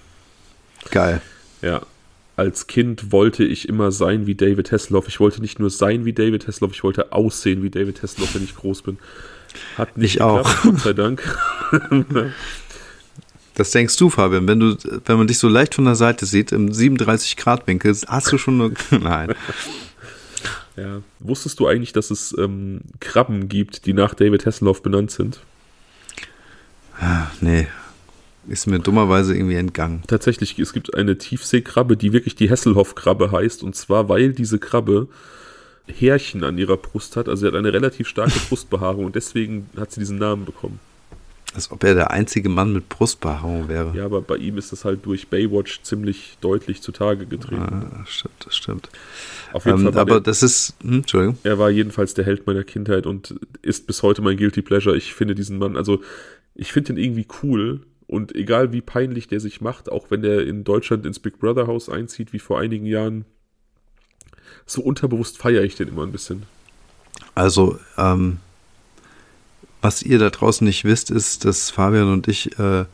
Geil. 0.91 1.21
Ja. 1.61 1.83
Als 2.37 2.67
Kind 2.67 3.13
wollte 3.13 3.45
ich 3.45 3.69
immer 3.69 3.93
sein 3.93 4.27
wie 4.27 4.35
David 4.35 4.73
Hasselhoff. 4.73 5.07
Ich 5.07 5.21
wollte 5.21 5.41
nicht 5.41 5.61
nur 5.61 5.71
sein 5.71 6.05
wie 6.05 6.15
David 6.15 6.49
Hasselhoff, 6.49 6.73
ich 6.73 6.83
wollte 6.83 7.13
aussehen 7.13 7.63
wie 7.63 7.71
David 7.71 8.03
Hasselhoff, 8.03 8.35
wenn 8.35 8.43
ich 8.43 8.57
groß 8.57 8.83
bin. 8.83 8.99
Hat 9.79 9.97
nicht 9.97 10.15
ich 10.15 10.19
geklappt, 10.19 10.47
auch. 10.47 10.63
Gott 10.63 10.81
sei 10.81 10.93
Dank. 10.95 11.39
Das 13.55 13.71
denkst 13.71 13.97
du, 13.97 14.11
Fabian, 14.11 14.49
wenn 14.49 14.61
du, 14.61 14.77
wenn 15.05 15.17
man 15.17 15.27
dich 15.27 15.39
so 15.39 15.49
leicht 15.49 15.75
von 15.75 15.85
der 15.85 15.95
Seite 15.95 16.27
sieht, 16.27 16.53
im 16.53 16.73
37 16.73 17.37
Grad 17.37 17.67
Winkel, 17.67 17.97
hast 18.07 18.33
du 18.33 18.39
schon 18.39 18.61
eine, 18.61 18.75
nein. 19.03 19.35
Ja. 20.77 21.03
Wusstest 21.21 21.61
du 21.61 21.69
eigentlich, 21.69 21.93
dass 21.93 22.11
es 22.11 22.35
ähm, 22.37 22.81
Krabben 22.99 23.49
gibt, 23.49 23.87
die 23.87 23.93
nach 23.93 24.15
David 24.15 24.45
Hasselhoff 24.45 24.83
benannt 24.83 25.13
sind? 25.13 25.41
Ah, 26.99 27.29
nee. 27.41 27.69
Ist 28.49 28.67
mir 28.67 28.79
dummerweise 28.79 29.35
irgendwie 29.35 29.55
entgangen. 29.55 30.03
Tatsächlich, 30.07 30.59
es 30.59 30.73
gibt 30.73 30.95
eine 30.95 31.17
Tiefseekrabbe, 31.17 31.97
die 31.97 32.13
wirklich 32.13 32.35
die 32.35 32.51
Hasselhoff-Krabbe 32.51 33.33
heißt. 33.33 33.63
Und 33.63 33.75
zwar, 33.75 34.09
weil 34.09 34.33
diese 34.33 34.59
Krabbe 34.59 35.09
Härchen 35.87 36.45
an 36.45 36.59
ihrer 36.59 36.77
Brust 36.77 37.17
hat. 37.17 37.29
Also 37.29 37.43
sie 37.43 37.47
hat 37.47 37.55
eine 37.55 37.73
relativ 37.73 38.09
starke 38.09 38.39
Brustbehaarung 38.49 39.07
und 39.07 39.15
deswegen 39.15 39.69
hat 39.77 39.93
sie 39.93 40.01
diesen 40.01 40.19
Namen 40.19 40.45
bekommen. 40.45 40.81
Als 41.55 41.71
ob 41.71 41.85
er 41.85 41.95
der 41.95 42.11
einzige 42.11 42.49
Mann 42.49 42.73
mit 42.73 42.89
Brustbehaarung 42.89 43.69
wäre. 43.69 43.97
Ja, 43.97 44.07
aber 44.07 44.21
bei 44.21 44.37
ihm 44.37 44.59
ist 44.59 44.73
das 44.73 44.85
halt 44.85 45.07
durch 45.07 45.29
Baywatch 45.29 45.83
ziemlich 45.83 46.37
deutlich 46.41 46.83
zutage 46.83 47.27
getreten. 47.27 47.91
Ah, 47.93 48.05
stimmt, 48.07 48.35
das 48.45 48.57
stimmt. 48.57 48.89
Auf 49.53 49.65
jeden 49.65 49.87
ähm, 49.87 49.93
Fall 49.93 50.01
aber 50.01 50.15
der, 50.15 50.21
das 50.23 50.43
ist, 50.43 50.75
hm, 50.83 50.99
Entschuldigung. 50.99 51.39
Er 51.45 51.59
war 51.61 51.71
jedenfalls 51.71 52.15
der 52.15 52.25
Held 52.25 52.49
meiner 52.49 52.65
Kindheit 52.65 53.07
und 53.07 53.39
ist 53.63 53.87
bis 53.87 54.03
heute 54.03 54.21
mein 54.21 54.37
Guilty 54.37 54.63
Pleasure. 54.63 54.97
Ich 54.97 55.15
finde 55.15 55.37
diesen 55.37 55.59
Mann, 55.59 55.77
also 55.77 56.03
ich 56.57 56.73
finde 56.73 56.93
ihn 56.93 56.99
irgendwie 56.99 57.27
cool 57.43 57.83
und 58.07 58.35
egal 58.35 58.73
wie 58.73 58.81
peinlich 58.81 59.29
der 59.29 59.41
sich 59.41 59.61
macht, 59.61 59.91
auch 59.91 60.11
wenn 60.11 60.23
der 60.23 60.47
in 60.47 60.65
Deutschland 60.65 61.07
ins 61.07 61.21
Big 61.21 61.39
Brother 61.39 61.67
Haus 61.67 61.89
einzieht, 61.89 62.33
wie 62.33 62.39
vor 62.39 62.59
einigen 62.59 62.87
Jahren, 62.87 63.25
so 64.67 64.83
unterbewusst 64.83 65.39
feiere 65.39 65.63
ich 65.63 65.77
den 65.77 65.89
immer 65.89 66.03
ein 66.03 66.13
bisschen. 66.13 66.45
Also, 67.35 67.79
ähm, 67.97 68.39
was 69.85 70.03
ihr 70.03 70.19
da 70.19 70.31
draußen 70.31 70.67
nicht 70.67 70.85
wisst, 70.85 71.11
ist, 71.11 71.45
dass 71.45 71.69
Fabian 71.69 72.11
und 72.11 72.27
ich 72.27 72.59
äh, 72.59 72.87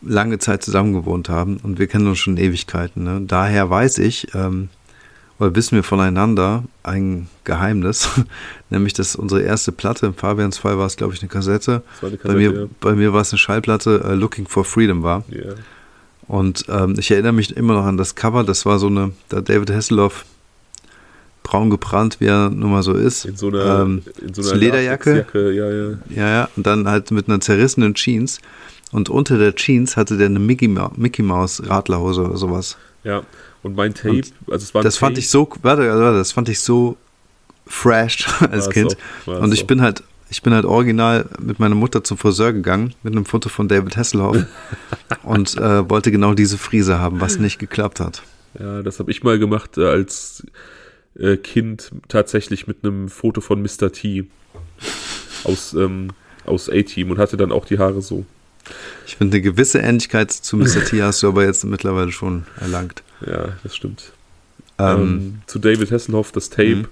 lange 0.00 0.38
Zeit 0.38 0.64
zusammen 0.64 0.94
gewohnt 0.94 1.28
haben 1.28 1.58
und 1.62 1.78
wir 1.78 1.88
kennen 1.88 2.06
uns 2.06 2.18
schon 2.18 2.38
Ewigkeiten. 2.38 3.04
Ne? 3.04 3.22
Daher 3.26 3.68
weiß 3.68 3.98
ich, 3.98 4.34
ähm, 4.34 4.70
oder 5.38 5.54
wissen 5.54 5.76
wir 5.76 5.82
voneinander 5.82 6.64
ein 6.82 7.28
Geheimnis, 7.44 8.08
nämlich 8.70 8.94
dass 8.94 9.14
unsere 9.14 9.42
erste 9.42 9.72
Platte, 9.72 10.06
im 10.06 10.14
Fabians 10.14 10.56
Fall 10.56 10.78
war 10.78 10.86
es, 10.86 10.96
glaube 10.96 11.12
ich, 11.12 11.20
eine 11.20 11.28
Kassette. 11.28 11.82
eine 12.00 12.16
Kassette 12.16 12.28
bei, 12.28 12.34
mir, 12.34 12.60
ja. 12.60 12.66
bei 12.80 12.94
mir 12.94 13.12
war 13.12 13.20
es 13.20 13.32
eine 13.32 13.38
Schallplatte, 13.38 14.02
uh, 14.02 14.14
Looking 14.14 14.48
for 14.48 14.64
Freedom 14.64 15.02
war. 15.02 15.22
Yeah. 15.30 15.54
Und 16.26 16.64
ähm, 16.70 16.94
ich 16.98 17.10
erinnere 17.10 17.32
mich 17.32 17.54
immer 17.54 17.74
noch 17.74 17.84
an 17.84 17.98
das 17.98 18.14
Cover, 18.14 18.42
das 18.42 18.64
war 18.64 18.78
so 18.78 18.86
eine, 18.86 19.12
da 19.28 19.42
David 19.42 19.70
Hasselhoff 19.70 20.24
braun 21.42 21.70
gebrannt, 21.70 22.20
wie 22.20 22.26
er 22.26 22.50
nun 22.50 22.70
mal 22.70 22.82
so 22.82 22.92
ist. 22.92 23.24
In 23.24 23.36
so 23.36 23.48
einer, 23.48 23.80
ähm, 23.80 24.02
in 24.20 24.34
so 24.34 24.42
einer 24.42 24.58
Lederjacke. 24.58 25.26
Ja, 25.32 25.70
ja. 25.70 25.96
ja, 26.10 26.28
ja. 26.28 26.48
Und 26.56 26.66
dann 26.66 26.88
halt 26.88 27.10
mit 27.10 27.28
einer 27.28 27.40
zerrissenen 27.40 27.94
Jeans. 27.94 28.40
Und 28.92 29.08
unter 29.08 29.38
der 29.38 29.54
Jeans 29.54 29.96
hatte 29.96 30.16
der 30.16 30.26
eine 30.26 30.38
Mickey, 30.38 30.68
Ma 30.68 30.90
Mickey 30.96 31.22
Maus 31.22 31.62
Radlerhose 31.64 32.22
oder 32.22 32.36
sowas. 32.36 32.76
Ja, 33.04 33.22
und 33.62 33.76
mein 33.76 33.94
Tape, 33.94 34.10
und 34.10 34.32
also 34.50 34.64
es 34.64 34.74
war 34.74 34.82
Das 34.82 34.94
Tape. 34.94 35.06
fand 35.06 35.18
ich 35.18 35.28
so, 35.28 35.48
warte, 35.62 35.82
warte, 35.88 36.18
das 36.18 36.32
fand 36.32 36.48
ich 36.48 36.60
so 36.60 36.96
fresh 37.66 38.26
als 38.50 38.66
war 38.66 38.72
Kind. 38.72 38.96
Auch, 39.26 39.40
und 39.40 39.54
ich 39.54 39.62
auch. 39.62 39.66
bin 39.66 39.80
halt, 39.80 40.02
ich 40.28 40.42
bin 40.42 40.52
halt 40.52 40.64
original 40.64 41.26
mit 41.40 41.58
meiner 41.60 41.74
Mutter 41.74 42.02
zum 42.02 42.18
Friseur 42.18 42.52
gegangen, 42.52 42.94
mit 43.02 43.12
einem 43.12 43.24
Foto 43.24 43.48
von 43.48 43.68
David 43.68 43.96
Hasselhoff 43.96 44.44
und 45.22 45.56
äh, 45.56 45.88
wollte 45.88 46.10
genau 46.10 46.34
diese 46.34 46.58
Frise 46.58 46.98
haben, 46.98 47.20
was 47.20 47.38
nicht 47.38 47.58
geklappt 47.58 48.00
hat. 48.00 48.22
Ja, 48.58 48.82
das 48.82 48.98
habe 48.98 49.10
ich 49.10 49.22
mal 49.22 49.38
gemacht 49.38 49.78
äh, 49.78 49.84
als 49.86 50.44
äh, 51.18 51.36
Kind 51.36 51.90
tatsächlich 52.08 52.66
mit 52.66 52.78
einem 52.84 53.08
Foto 53.08 53.40
von 53.40 53.62
Mr. 53.62 53.92
T 53.92 54.26
aus, 55.44 55.72
ähm, 55.74 56.08
aus 56.44 56.68
A-Team 56.70 57.10
und 57.10 57.18
hatte 57.18 57.36
dann 57.36 57.52
auch 57.52 57.64
die 57.64 57.78
Haare 57.78 58.02
so. 58.02 58.24
Ich 59.06 59.16
finde, 59.16 59.36
eine 59.36 59.42
gewisse 59.42 59.78
Ähnlichkeit 59.80 60.30
zu 60.30 60.56
Mr. 60.56 60.84
T 60.84 61.02
hast 61.02 61.22
du 61.22 61.28
aber 61.28 61.44
jetzt 61.44 61.64
mittlerweile 61.64 62.12
schon 62.12 62.44
erlangt. 62.60 63.02
Ja, 63.26 63.56
das 63.62 63.74
stimmt. 63.74 64.12
Ähm, 64.78 64.86
Ähm, 64.98 65.42
zu 65.46 65.58
David 65.58 65.90
Hasselhoff, 65.90 66.32
das 66.32 66.50
Tape, 66.50 66.76
Mhm. 66.76 66.88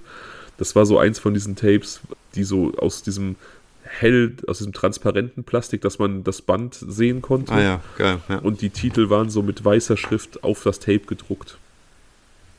das 0.57 0.75
war 0.75 0.85
so 0.85 0.99
eins 0.99 1.19
von 1.19 1.33
diesen 1.33 1.55
Tapes, 1.55 2.01
die 2.35 2.43
so 2.43 2.73
aus 2.77 3.01
diesem 3.03 3.35
hell, 3.83 4.33
aus 4.47 4.59
diesem 4.59 4.73
transparenten 4.73 5.43
Plastik, 5.43 5.81
dass 5.81 5.97
man 5.97 6.23
das 6.23 6.41
Band 6.43 6.75
sehen 6.87 7.21
konnte. 7.23 7.51
ah 7.53 7.61
ja, 7.61 7.81
geil. 7.97 8.17
Ja. 8.29 8.37
Und 8.39 8.61
die 8.61 8.69
Titel 8.69 9.09
waren 9.09 9.29
so 9.31 9.41
mit 9.41 9.63
weißer 9.65 9.97
Schrift 9.97 10.43
auf 10.43 10.61
das 10.63 10.79
Tape 10.79 11.01
gedruckt. 11.07 11.57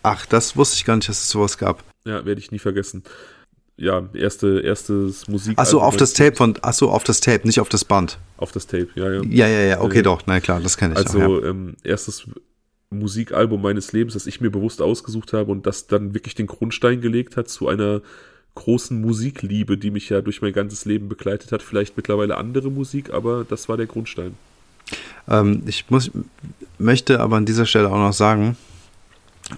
Ach, 0.03 0.27
das 0.27 0.57
wusste 0.57 0.77
ich 0.77 0.85
gar 0.85 0.97
nicht, 0.97 1.09
dass 1.09 1.21
es 1.21 1.29
sowas 1.29 1.59
gab. 1.59 1.83
Ja, 2.05 2.25
werde 2.25 2.41
ich 2.41 2.51
nie 2.51 2.59
vergessen. 2.59 3.03
Ja, 3.77 4.09
erste, 4.13 4.61
erstes 4.61 5.27
Musik. 5.29 5.55
Ach 5.57 5.65
so, 5.65 5.81
auf 5.81 5.97
das 5.97 6.13
Tape 6.13 6.37
von, 6.37 6.55
ach 6.61 6.75
so, 6.75 6.91
auf 6.91 7.03
das 7.03 7.21
Tape, 7.21 7.47
nicht 7.47 7.61
auf 7.61 7.69
das 7.71 7.85
Band. 7.85 8.19
Auf 8.37 8.53
das 8.53 8.67
Tape, 8.67 8.89
ja, 8.95 9.11
ja. 9.11 9.23
Ja, 9.23 9.47
ja, 9.49 9.61
ja, 9.61 9.81
okay, 9.81 9.97
Ja. 9.97 10.03
doch, 10.03 10.23
na 10.27 10.41
klar, 10.41 10.61
das 10.61 10.77
kenne 10.77 10.95
ich. 10.95 10.99
Also 10.99 11.19
noch, 11.19 11.43
ja. 11.43 11.49
ähm, 11.49 11.77
erstes 11.83 12.27
Musikalbum 12.91 13.63
meines 13.63 13.93
Lebens, 13.93 14.15
das 14.15 14.27
ich 14.27 14.41
mir 14.41 14.51
bewusst 14.51 14.83
ausgesucht 14.83 15.33
habe 15.33 15.51
und 15.51 15.67
das 15.67 15.87
dann 15.87 16.13
wirklich 16.13 16.35
den 16.35 16.47
Grundstein 16.47 17.01
gelegt 17.01 17.37
hat 17.37 17.49
zu 17.49 17.69
einer 17.69 18.03
großen 18.55 19.01
Musikliebe, 19.01 19.79
die 19.79 19.91
mich 19.91 20.09
ja 20.09 20.21
durch 20.21 20.43
mein 20.43 20.53
ganzes 20.53 20.85
Leben 20.85 21.09
begleitet 21.09 21.53
hat. 21.53 21.63
Vielleicht 21.63 21.97
mittlerweile 21.97 22.37
andere 22.37 22.71
Musik, 22.71 23.13
aber 23.15 23.47
das 23.49 23.69
war 23.69 23.77
der 23.77 23.87
Grundstein. 23.87 24.35
Ähm, 25.29 25.63
ich 25.67 25.89
muss, 25.89 26.11
möchte 26.79 27.21
aber 27.21 27.37
an 27.37 27.47
dieser 27.47 27.65
Stelle 27.65 27.89
auch 27.89 27.97
noch 27.97 28.13
sagen, 28.13 28.57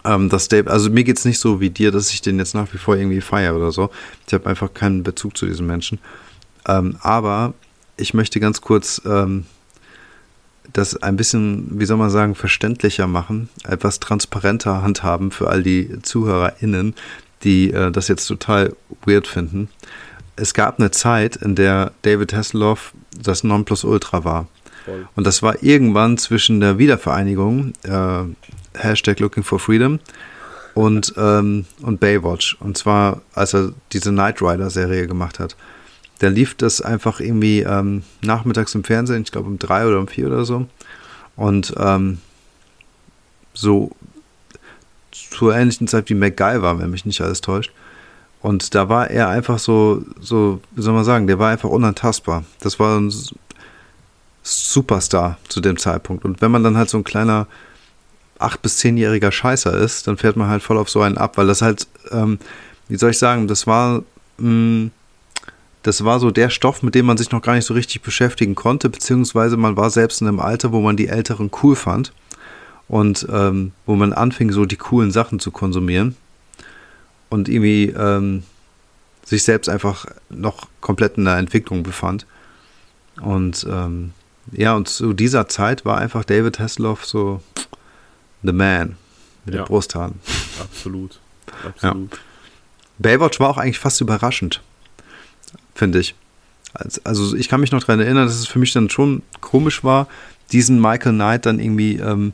ähm, 0.04 0.28
dass 0.28 0.48
Dave, 0.48 0.70
also 0.70 0.90
mir 0.90 1.04
geht 1.04 1.18
es 1.18 1.24
nicht 1.24 1.38
so 1.38 1.60
wie 1.60 1.70
dir, 1.70 1.90
dass 1.90 2.10
ich 2.10 2.22
den 2.22 2.38
jetzt 2.38 2.54
nach 2.54 2.72
wie 2.72 2.78
vor 2.78 2.96
irgendwie 2.96 3.20
feiere 3.20 3.56
oder 3.56 3.72
so. 3.72 3.90
Ich 4.26 4.34
habe 4.34 4.48
einfach 4.48 4.72
keinen 4.72 5.02
Bezug 5.02 5.36
zu 5.36 5.46
diesem 5.46 5.66
Menschen. 5.66 5.98
Ähm, 6.66 6.96
aber 7.00 7.54
ich 7.96 8.14
möchte 8.14 8.40
ganz 8.40 8.60
kurz 8.60 9.02
ähm, 9.04 9.44
das 10.72 10.96
ein 11.02 11.16
bisschen, 11.16 11.78
wie 11.78 11.84
soll 11.84 11.96
man 11.96 12.10
sagen, 12.10 12.34
verständlicher 12.34 13.06
machen, 13.06 13.48
etwas 13.64 14.00
transparenter 14.00 14.82
handhaben 14.82 15.30
für 15.30 15.48
all 15.48 15.62
die 15.62 16.00
ZuhörerInnen, 16.02 16.94
die 17.42 17.70
äh, 17.72 17.90
das 17.90 18.08
jetzt 18.08 18.26
total 18.26 18.74
weird 19.04 19.26
finden. 19.26 19.68
Es 20.36 20.54
gab 20.54 20.78
eine 20.78 20.90
Zeit, 20.90 21.36
in 21.36 21.54
der 21.54 21.92
David 22.02 22.32
Hasselhoff 22.32 22.94
das 23.20 23.44
Nonplusultra 23.44 24.24
war. 24.24 24.48
Und 25.14 25.26
das 25.26 25.42
war 25.42 25.62
irgendwann 25.62 26.18
zwischen 26.18 26.60
der 26.60 26.78
Wiedervereinigung, 26.78 27.72
äh, 27.84 28.24
Hashtag 28.74 29.20
Looking 29.20 29.42
for 29.42 29.58
Freedom, 29.58 30.00
und, 30.74 31.14
ähm, 31.16 31.66
und 31.82 32.00
Baywatch. 32.00 32.56
Und 32.60 32.78
zwar, 32.78 33.22
als 33.34 33.54
er 33.54 33.72
diese 33.92 34.10
Knight 34.10 34.40
Rider-Serie 34.40 35.06
gemacht 35.06 35.38
hat. 35.38 35.56
Da 36.18 36.28
lief 36.28 36.54
das 36.54 36.80
einfach 36.80 37.20
irgendwie 37.20 37.60
ähm, 37.60 38.04
nachmittags 38.22 38.74
im 38.74 38.84
Fernsehen, 38.84 39.22
ich 39.22 39.32
glaube 39.32 39.48
um 39.48 39.58
drei 39.58 39.86
oder 39.86 39.98
um 39.98 40.06
vier 40.06 40.28
oder 40.28 40.44
so. 40.44 40.66
Und 41.36 41.74
ähm, 41.78 42.18
so 43.54 43.90
zur 45.10 45.54
ähnlichen 45.54 45.88
Zeit 45.88 46.08
wie 46.08 46.14
MacGyver, 46.14 46.78
wenn 46.78 46.90
mich 46.90 47.04
nicht 47.04 47.20
alles 47.20 47.40
täuscht. 47.40 47.72
Und 48.40 48.74
da 48.74 48.88
war 48.88 49.10
er 49.10 49.28
einfach 49.28 49.58
so, 49.58 50.04
so, 50.20 50.60
wie 50.72 50.82
soll 50.82 50.94
man 50.94 51.04
sagen, 51.04 51.26
der 51.26 51.38
war 51.38 51.50
einfach 51.50 51.68
unantastbar. 51.68 52.44
Das 52.60 52.78
war 52.78 52.98
ein 52.98 53.12
Superstar 54.42 55.38
zu 55.48 55.60
dem 55.60 55.76
Zeitpunkt. 55.76 56.24
Und 56.24 56.40
wenn 56.40 56.50
man 56.50 56.64
dann 56.64 56.76
halt 56.76 56.88
so 56.88 56.98
ein 56.98 57.04
kleiner 57.04 57.46
acht- 58.44 58.62
bis 58.62 58.78
zehnjähriger 58.78 59.32
Scheißer 59.32 59.76
ist, 59.76 60.06
dann 60.06 60.16
fährt 60.16 60.36
man 60.36 60.48
halt 60.48 60.62
voll 60.62 60.78
auf 60.78 60.90
so 60.90 61.00
einen 61.00 61.18
ab, 61.18 61.36
weil 61.36 61.46
das 61.46 61.62
halt, 61.62 61.86
ähm, 62.10 62.38
wie 62.88 62.96
soll 62.96 63.10
ich 63.10 63.18
sagen, 63.18 63.48
das 63.48 63.66
war, 63.66 64.02
mh, 64.38 64.90
das 65.82 66.04
war 66.04 66.20
so 66.20 66.30
der 66.30 66.50
Stoff, 66.50 66.82
mit 66.82 66.94
dem 66.94 67.06
man 67.06 67.16
sich 67.16 67.30
noch 67.32 67.42
gar 67.42 67.54
nicht 67.54 67.64
so 67.64 67.74
richtig 67.74 68.02
beschäftigen 68.02 68.54
konnte, 68.54 68.88
beziehungsweise 68.88 69.56
man 69.56 69.76
war 69.76 69.90
selbst 69.90 70.20
in 70.20 70.28
einem 70.28 70.40
Alter, 70.40 70.72
wo 70.72 70.80
man 70.80 70.96
die 70.96 71.08
Älteren 71.08 71.50
cool 71.62 71.74
fand 71.74 72.12
und 72.88 73.26
ähm, 73.32 73.72
wo 73.86 73.96
man 73.96 74.12
anfing, 74.12 74.52
so 74.52 74.64
die 74.64 74.76
coolen 74.76 75.10
Sachen 75.10 75.40
zu 75.40 75.50
konsumieren 75.50 76.16
und 77.30 77.48
irgendwie 77.48 77.86
ähm, 77.96 78.44
sich 79.24 79.42
selbst 79.42 79.68
einfach 79.68 80.06
noch 80.28 80.68
komplett 80.80 81.16
in 81.16 81.24
der 81.24 81.38
Entwicklung 81.38 81.82
befand. 81.82 82.26
Und 83.20 83.66
ähm, 83.70 84.12
ja, 84.52 84.74
und 84.74 84.88
zu 84.88 85.12
dieser 85.12 85.48
Zeit 85.48 85.84
war 85.84 85.98
einfach 85.98 86.24
David 86.24 86.58
Hasselhoff 86.58 87.04
so 87.04 87.40
the 88.42 88.52
man 88.52 88.96
mit 89.44 89.54
Ja. 89.54 89.62
den 89.62 89.66
Brusthaaren. 89.66 90.14
Absolut. 90.60 91.18
Absolut. 91.66 92.18
Baywatch 92.98 93.40
war 93.40 93.48
auch 93.50 93.58
eigentlich 93.58 93.78
fast 93.78 94.00
überraschend, 94.00 94.60
finde 95.74 95.98
ich. 96.00 96.14
Als- 96.74 97.04
Also 97.04 97.34
ich 97.36 97.48
kann 97.48 97.60
mich 97.60 97.72
noch 97.72 97.80
daran 97.84 98.00
erinnern, 98.00 98.26
dass 98.26 98.38
es 98.38 98.46
für 98.46 98.58
mich 98.58 98.72
dann 98.72 98.90
schon 98.90 99.22
komisch 99.40 99.82
war, 99.84 100.06
diesen 100.52 100.80
Michael 100.80 101.12
Knight 101.14 101.46
dann 101.46 101.58
irgendwie 101.60 101.96
ähm, 101.96 102.32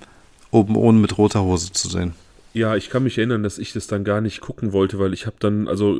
oben 0.50 0.76
ohne 0.76 0.98
mit 0.98 1.16
roter 1.18 1.42
Hose 1.42 1.72
zu 1.72 1.88
sehen. 1.88 2.12
Ja, 2.54 2.74
ich 2.76 2.90
kann 2.90 3.04
mich 3.04 3.18
erinnern, 3.18 3.42
dass 3.42 3.58
ich 3.58 3.72
das 3.72 3.86
dann 3.86 4.04
gar 4.04 4.20
nicht 4.20 4.40
gucken 4.40 4.72
wollte, 4.72 4.98
weil 4.98 5.12
ich 5.12 5.26
habe 5.26 5.36
dann, 5.38 5.68
also 5.68 5.98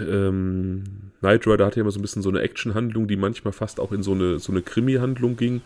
ähm, 0.00 0.84
Knight 1.20 1.46
Rider 1.46 1.66
hatte 1.66 1.76
ja 1.76 1.82
immer 1.82 1.90
so 1.90 1.98
ein 1.98 2.02
bisschen 2.02 2.22
so 2.22 2.28
eine 2.30 2.40
Actionhandlung, 2.40 3.06
die 3.08 3.16
manchmal 3.16 3.52
fast 3.52 3.80
auch 3.80 3.92
in 3.92 4.02
so 4.02 4.12
eine, 4.12 4.38
so 4.38 4.52
eine 4.52 4.62
Krimi-Handlung 4.62 5.36
ging. 5.36 5.60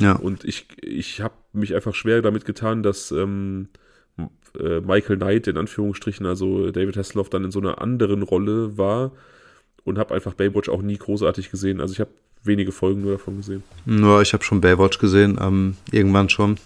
Ja. 0.00 0.12
Und 0.12 0.44
ich, 0.44 0.66
ich 0.80 1.20
habe 1.20 1.34
mich 1.52 1.74
einfach 1.74 1.94
schwer 1.94 2.22
damit 2.22 2.44
getan, 2.44 2.82
dass 2.82 3.12
ähm, 3.12 3.68
äh, 4.58 4.80
Michael 4.80 5.16
Knight 5.16 5.46
in 5.46 5.56
Anführungsstrichen, 5.56 6.26
also 6.26 6.70
David 6.70 6.96
Hasselhoff, 6.96 7.30
dann 7.30 7.44
in 7.44 7.50
so 7.50 7.60
einer 7.60 7.80
anderen 7.80 8.22
Rolle 8.22 8.76
war 8.76 9.12
und 9.84 9.98
habe 9.98 10.14
einfach 10.14 10.34
Baywatch 10.34 10.68
auch 10.68 10.82
nie 10.82 10.96
großartig 10.96 11.50
gesehen. 11.50 11.80
Also 11.80 11.92
ich 11.92 12.00
habe 12.00 12.10
wenige 12.42 12.72
Folgen 12.72 13.02
nur 13.02 13.12
davon 13.12 13.36
gesehen. 13.36 13.62
Ja, 13.86 14.20
ich 14.20 14.32
habe 14.32 14.42
schon 14.44 14.60
Baywatch 14.60 14.98
gesehen, 14.98 15.38
ähm, 15.40 15.76
irgendwann 15.90 16.28
schon. 16.28 16.56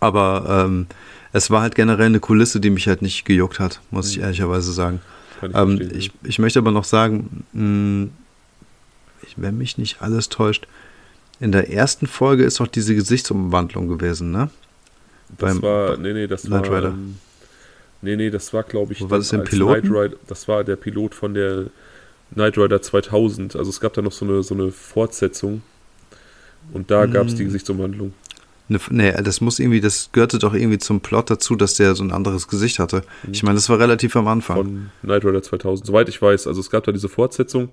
Aber 0.00 0.64
ähm, 0.66 0.86
es 1.32 1.50
war 1.50 1.62
halt 1.62 1.74
generell 1.74 2.06
eine 2.06 2.20
Kulisse, 2.20 2.60
die 2.60 2.70
mich 2.70 2.86
halt 2.86 3.02
nicht 3.02 3.24
gejuckt 3.24 3.58
hat, 3.58 3.80
muss 3.90 4.10
ich 4.10 4.20
ehrlicherweise 4.20 4.72
sagen. 4.72 5.00
Ich 5.42 5.54
Ähm, 5.54 5.90
ich, 5.94 6.12
ich 6.22 6.38
möchte 6.38 6.58
aber 6.58 6.70
noch 6.70 6.84
sagen, 6.84 7.44
mh, 7.52 8.08
ich, 9.22 9.34
wenn 9.36 9.58
mich 9.58 9.78
nicht 9.78 10.02
alles 10.02 10.28
täuscht, 10.28 10.66
in 11.40 11.52
der 11.52 11.70
ersten 11.70 12.06
Folge 12.06 12.44
ist 12.44 12.60
doch 12.60 12.66
diese 12.66 12.94
Gesichtsumwandlung 12.94 13.88
gewesen, 13.88 14.30
ne? 14.30 14.50
das 15.38 15.54
beim- 15.54 15.62
war, 15.62 15.96
nee, 15.96 16.12
nee, 16.12 16.26
das 16.26 16.42
Knight 16.42 16.70
war, 16.70 16.78
Rider. 16.78 16.88
ähm, 16.90 17.16
nee, 18.02 18.16
nee, 18.16 18.30
das 18.30 18.52
war, 18.52 18.62
glaube 18.62 18.92
ich, 18.92 19.00
war 19.08 19.18
das? 19.18 19.30
Knight 19.30 19.52
Rider, 19.52 20.16
das 20.26 20.48
war 20.48 20.64
der 20.64 20.76
Pilot 20.76 21.14
von 21.14 21.34
der 21.34 21.66
Knight 22.34 22.56
Rider 22.58 22.80
2000. 22.80 23.56
Also 23.56 23.70
es 23.70 23.80
gab 23.80 23.92
da 23.94 24.02
noch 24.02 24.12
so 24.12 24.24
eine, 24.24 24.42
so 24.42 24.54
eine 24.54 24.70
Fortsetzung 24.70 25.62
und 26.72 26.90
da 26.90 27.06
gab 27.06 27.26
es 27.26 27.34
die. 27.34 27.44
Gesichtsumwandlung. 27.44 28.12
Ne, 28.68 28.80
nee, 28.90 29.12
das 29.22 29.40
muss 29.40 29.60
irgendwie, 29.60 29.80
das 29.80 30.10
gehörte 30.10 30.40
doch 30.40 30.52
irgendwie 30.52 30.78
zum 30.78 31.00
Plot 31.00 31.30
dazu, 31.30 31.54
dass 31.54 31.74
der 31.74 31.94
so 31.94 32.02
ein 32.02 32.10
anderes 32.10 32.48
Gesicht 32.48 32.80
hatte. 32.80 33.02
Ich 33.30 33.44
meine, 33.44 33.54
das 33.54 33.68
war 33.68 33.78
relativ 33.78 34.16
am 34.16 34.26
Anfang. 34.26 34.56
von 34.56 34.90
Knight 35.02 35.24
Rider 35.24 35.40
2000, 35.42 35.86
soweit 35.86 36.08
ich 36.08 36.20
weiß. 36.20 36.48
Also 36.48 36.60
es 36.60 36.68
gab 36.70 36.82
da 36.82 36.90
diese 36.90 37.08
Fortsetzung 37.08 37.68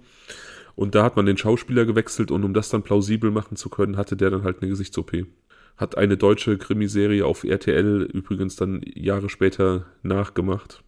und 0.76 0.96
da 0.96 1.04
hat 1.04 1.16
man 1.16 1.26
den 1.26 1.38
Schauspieler 1.38 1.86
gewechselt 1.86 2.32
und 2.32 2.44
um 2.44 2.54
das 2.54 2.70
dann 2.70 2.84
plausibel 2.84 3.32
machen 3.32 3.56
zu 3.56 3.70
können, 3.70 3.98
hatte 3.98 4.16
der 4.16 4.30
dann 4.30 4.44
halt 4.44 4.62
eine 4.62 4.70
Gesichts-OP. 4.70 5.26
Hat 5.78 5.98
eine 5.98 6.18
deutsche 6.18 6.58
Krimiserie 6.58 7.26
auf 7.26 7.44
RTL 7.44 8.04
übrigens 8.14 8.56
dann 8.56 8.82
Jahre 8.94 9.30
später 9.30 9.86
nachgemacht. 10.04 10.84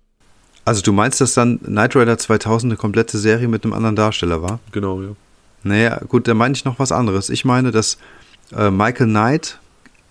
Also 0.64 0.82
du 0.82 0.94
meinst, 0.94 1.22
dass 1.22 1.34
dann 1.34 1.60
Knight 1.60 1.95
Rider 1.95 2.18
2000 2.18 2.72
eine 2.72 2.78
komplette 2.78 3.18
Serie 3.18 3.48
mit 3.48 3.64
einem 3.64 3.74
anderen 3.74 3.95
Darsteller 3.95 4.41
war? 4.41 4.60
Genau, 4.72 5.02
ja. 5.02 5.10
Naja, 5.64 5.99
gut, 6.07 6.28
da 6.28 6.34
meine 6.34 6.53
ich 6.53 6.66
noch 6.66 6.80
was 6.80 6.91
anderes. 6.91 7.30
Ich 7.30 7.45
meine, 7.45 7.72
dass 7.72 7.98
äh, 8.56 8.70
Michael 8.70 9.07
Knight 9.07 9.60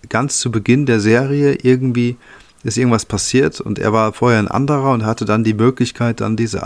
ganz 0.09 0.39
zu 0.39 0.51
Beginn 0.51 0.85
der 0.85 0.99
Serie 0.99 1.57
irgendwie 1.61 2.17
ist 2.63 2.77
irgendwas 2.77 3.05
passiert 3.05 3.61
und 3.61 3.77
er 3.77 3.93
war 3.93 4.11
vorher 4.11 4.39
ein 4.39 4.47
anderer 4.47 4.91
und 4.91 5.05
hatte 5.05 5.25
dann 5.25 5.43
die 5.43 5.53
Möglichkeit, 5.53 6.19
dann 6.19 6.35
diese 6.35 6.63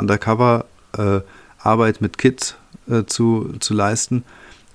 Undercover-Arbeit 1.64 2.02
mit 2.02 2.18
Kids 2.18 2.56
äh, 2.90 3.04
zu, 3.06 3.54
zu 3.60 3.74
leisten. 3.74 4.24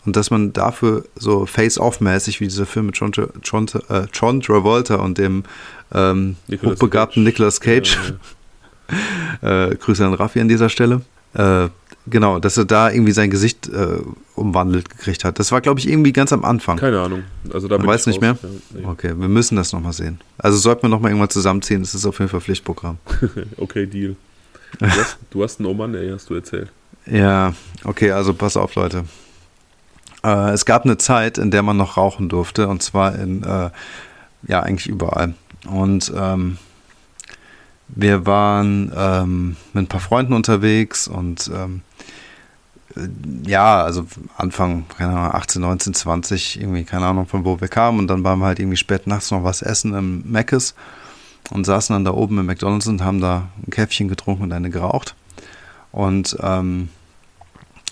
Und 0.07 0.17
dass 0.17 0.31
man 0.31 0.53
dafür 0.53 1.05
so 1.17 1.47
Face-Off-mäßig, 1.47 2.41
wie 2.41 2.45
dieser 2.45 2.67
Film 2.67 2.87
mit 2.87 2.97
John, 2.97 3.13
John, 3.43 3.67
äh, 3.89 4.07
John 4.13 4.41
Travolta 4.43 4.97
und 4.97 5.17
dem 5.17 5.45
ähm, 5.95 6.37
Nicolas 6.47 6.75
hochbegabten 6.75 7.25
Cage. 7.25 7.33
Nicolas 7.33 7.61
Cage, 7.61 7.99
Ja, 9.43 9.67
äh, 9.71 9.77
Grüße 9.77 10.05
an 10.05 10.13
Raffi 10.13 10.41
an 10.41 10.49
dieser 10.49 10.69
Stelle. 10.69 11.01
Äh, 11.33 11.69
genau, 12.07 12.39
dass 12.39 12.59
er 12.59 12.67
da 12.67 12.91
irgendwie 12.91 13.13
sein 13.13 13.31
Gesicht 13.31 13.67
äh, 13.71 14.01
umwandelt 14.35 14.91
gekriegt 14.91 15.25
hat. 15.25 15.39
Das 15.39 15.53
war, 15.53 15.63
glaube 15.63 15.81
ich, 15.81 15.89
irgendwie 15.89 16.13
ganz 16.13 16.35
am 16.35 16.45
Anfang. 16.45 16.77
Keine 16.77 17.01
Ahnung. 17.01 17.23
Also 17.51 17.67
da 17.67 17.83
weiß 17.83 18.03
ich 18.03 18.07
nicht 18.09 18.21
mehr? 18.21 18.37
Ja, 18.43 18.49
nee. 18.75 18.85
Okay, 18.85 19.15
wir 19.17 19.29
müssen 19.29 19.57
das 19.57 19.73
nochmal 19.73 19.95
sehen. 19.95 20.21
Also 20.37 20.59
sollten 20.59 20.83
wir 20.83 20.91
nochmal 20.91 21.13
irgendwann 21.13 21.31
zusammenziehen, 21.31 21.81
das 21.81 21.95
ist 21.95 22.05
auf 22.05 22.19
jeden 22.19 22.31
Fall 22.31 22.43
Pflichtprogramm. 22.43 22.99
Okay, 23.57 23.87
Deal. 23.87 24.17
Du 24.79 24.87
hast, 24.91 25.19
du 25.31 25.43
hast 25.43 25.61
einen 25.61 25.69
Oman, 25.69 25.95
ey, 25.95 26.11
hast 26.11 26.31
du 26.31 26.35
erzählt. 26.35 26.71
Ja, 27.07 27.55
okay, 27.85 28.13
also 28.13 28.35
pass 28.35 28.57
auf, 28.57 28.75
Leute. 28.75 29.05
Äh, 30.23 30.51
es 30.53 30.65
gab 30.65 30.85
eine 30.85 30.97
Zeit, 30.99 31.39
in 31.39 31.51
der 31.51 31.63
man 31.63 31.77
noch 31.77 31.97
rauchen 31.97 32.29
durfte, 32.29 32.69
und 32.69 32.83
zwar 32.83 33.15
in, 33.17 33.43
äh, 33.43 33.71
ja, 34.47 34.61
eigentlich 34.61 34.87
überall. 34.87 35.35
Und 35.67 36.13
ähm, 36.17 36.59
wir 37.89 38.27
waren 38.27 38.93
ähm, 38.97 39.57
mit 39.73 39.85
ein 39.85 39.89
paar 39.89 40.01
Freunden 40.01 40.33
unterwegs 40.33 41.07
und 41.07 41.51
ähm, 41.55 41.83
ja, 43.45 43.83
also 43.83 44.07
Anfang, 44.37 44.85
keine 44.97 45.19
Ahnung, 45.19 45.35
18, 45.35 45.63
19, 45.63 45.95
20, 45.95 46.61
irgendwie, 46.61 46.85
keine 46.85 47.07
Ahnung, 47.07 47.27
von 47.27 47.45
wo 47.45 47.61
wir 47.61 47.69
kamen. 47.69 47.99
Und 47.99 48.07
dann 48.07 48.23
waren 48.23 48.39
wir 48.39 48.47
halt 48.47 48.61
irgendwie 48.61 48.77
spät 48.77 49.07
nachts 49.07 49.31
noch 49.31 49.43
was 49.43 49.63
essen 49.63 49.95
im 49.95 50.23
Mc's 50.31 50.75
und 51.51 51.65
saßen 51.65 51.95
dann 51.95 52.05
da 52.05 52.13
oben 52.13 52.39
im 52.39 52.47
McDonalds 52.47 52.87
und 52.87 53.03
haben 53.03 53.21
da 53.21 53.49
ein 53.67 53.71
Käffchen 53.71 54.09
getrunken 54.09 54.45
und 54.45 54.53
eine 54.53 54.71
geraucht. 54.71 55.15
Und 55.93 56.37
ähm, 56.41 56.89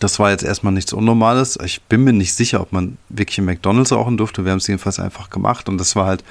das 0.01 0.19
war 0.19 0.31
jetzt 0.31 0.43
erstmal 0.43 0.73
nichts 0.73 0.93
Unnormales. 0.93 1.59
Ich 1.65 1.83
bin 1.83 2.03
mir 2.03 2.13
nicht 2.13 2.35
sicher, 2.35 2.61
ob 2.61 2.73
man 2.73 2.99
wirklich 3.09 3.39
im 3.39 3.45
McDonalds 3.45 3.93
rauchen 3.93 4.17
durfte. 4.17 4.45
Wir 4.45 4.53
haben 4.53 4.59
es 4.59 4.67
jedenfalls 4.67 4.99
einfach 4.99 5.31
gemacht. 5.31 5.69
Und 5.69 5.79
das 5.79 5.95
war 5.95 6.07
halt 6.07 6.25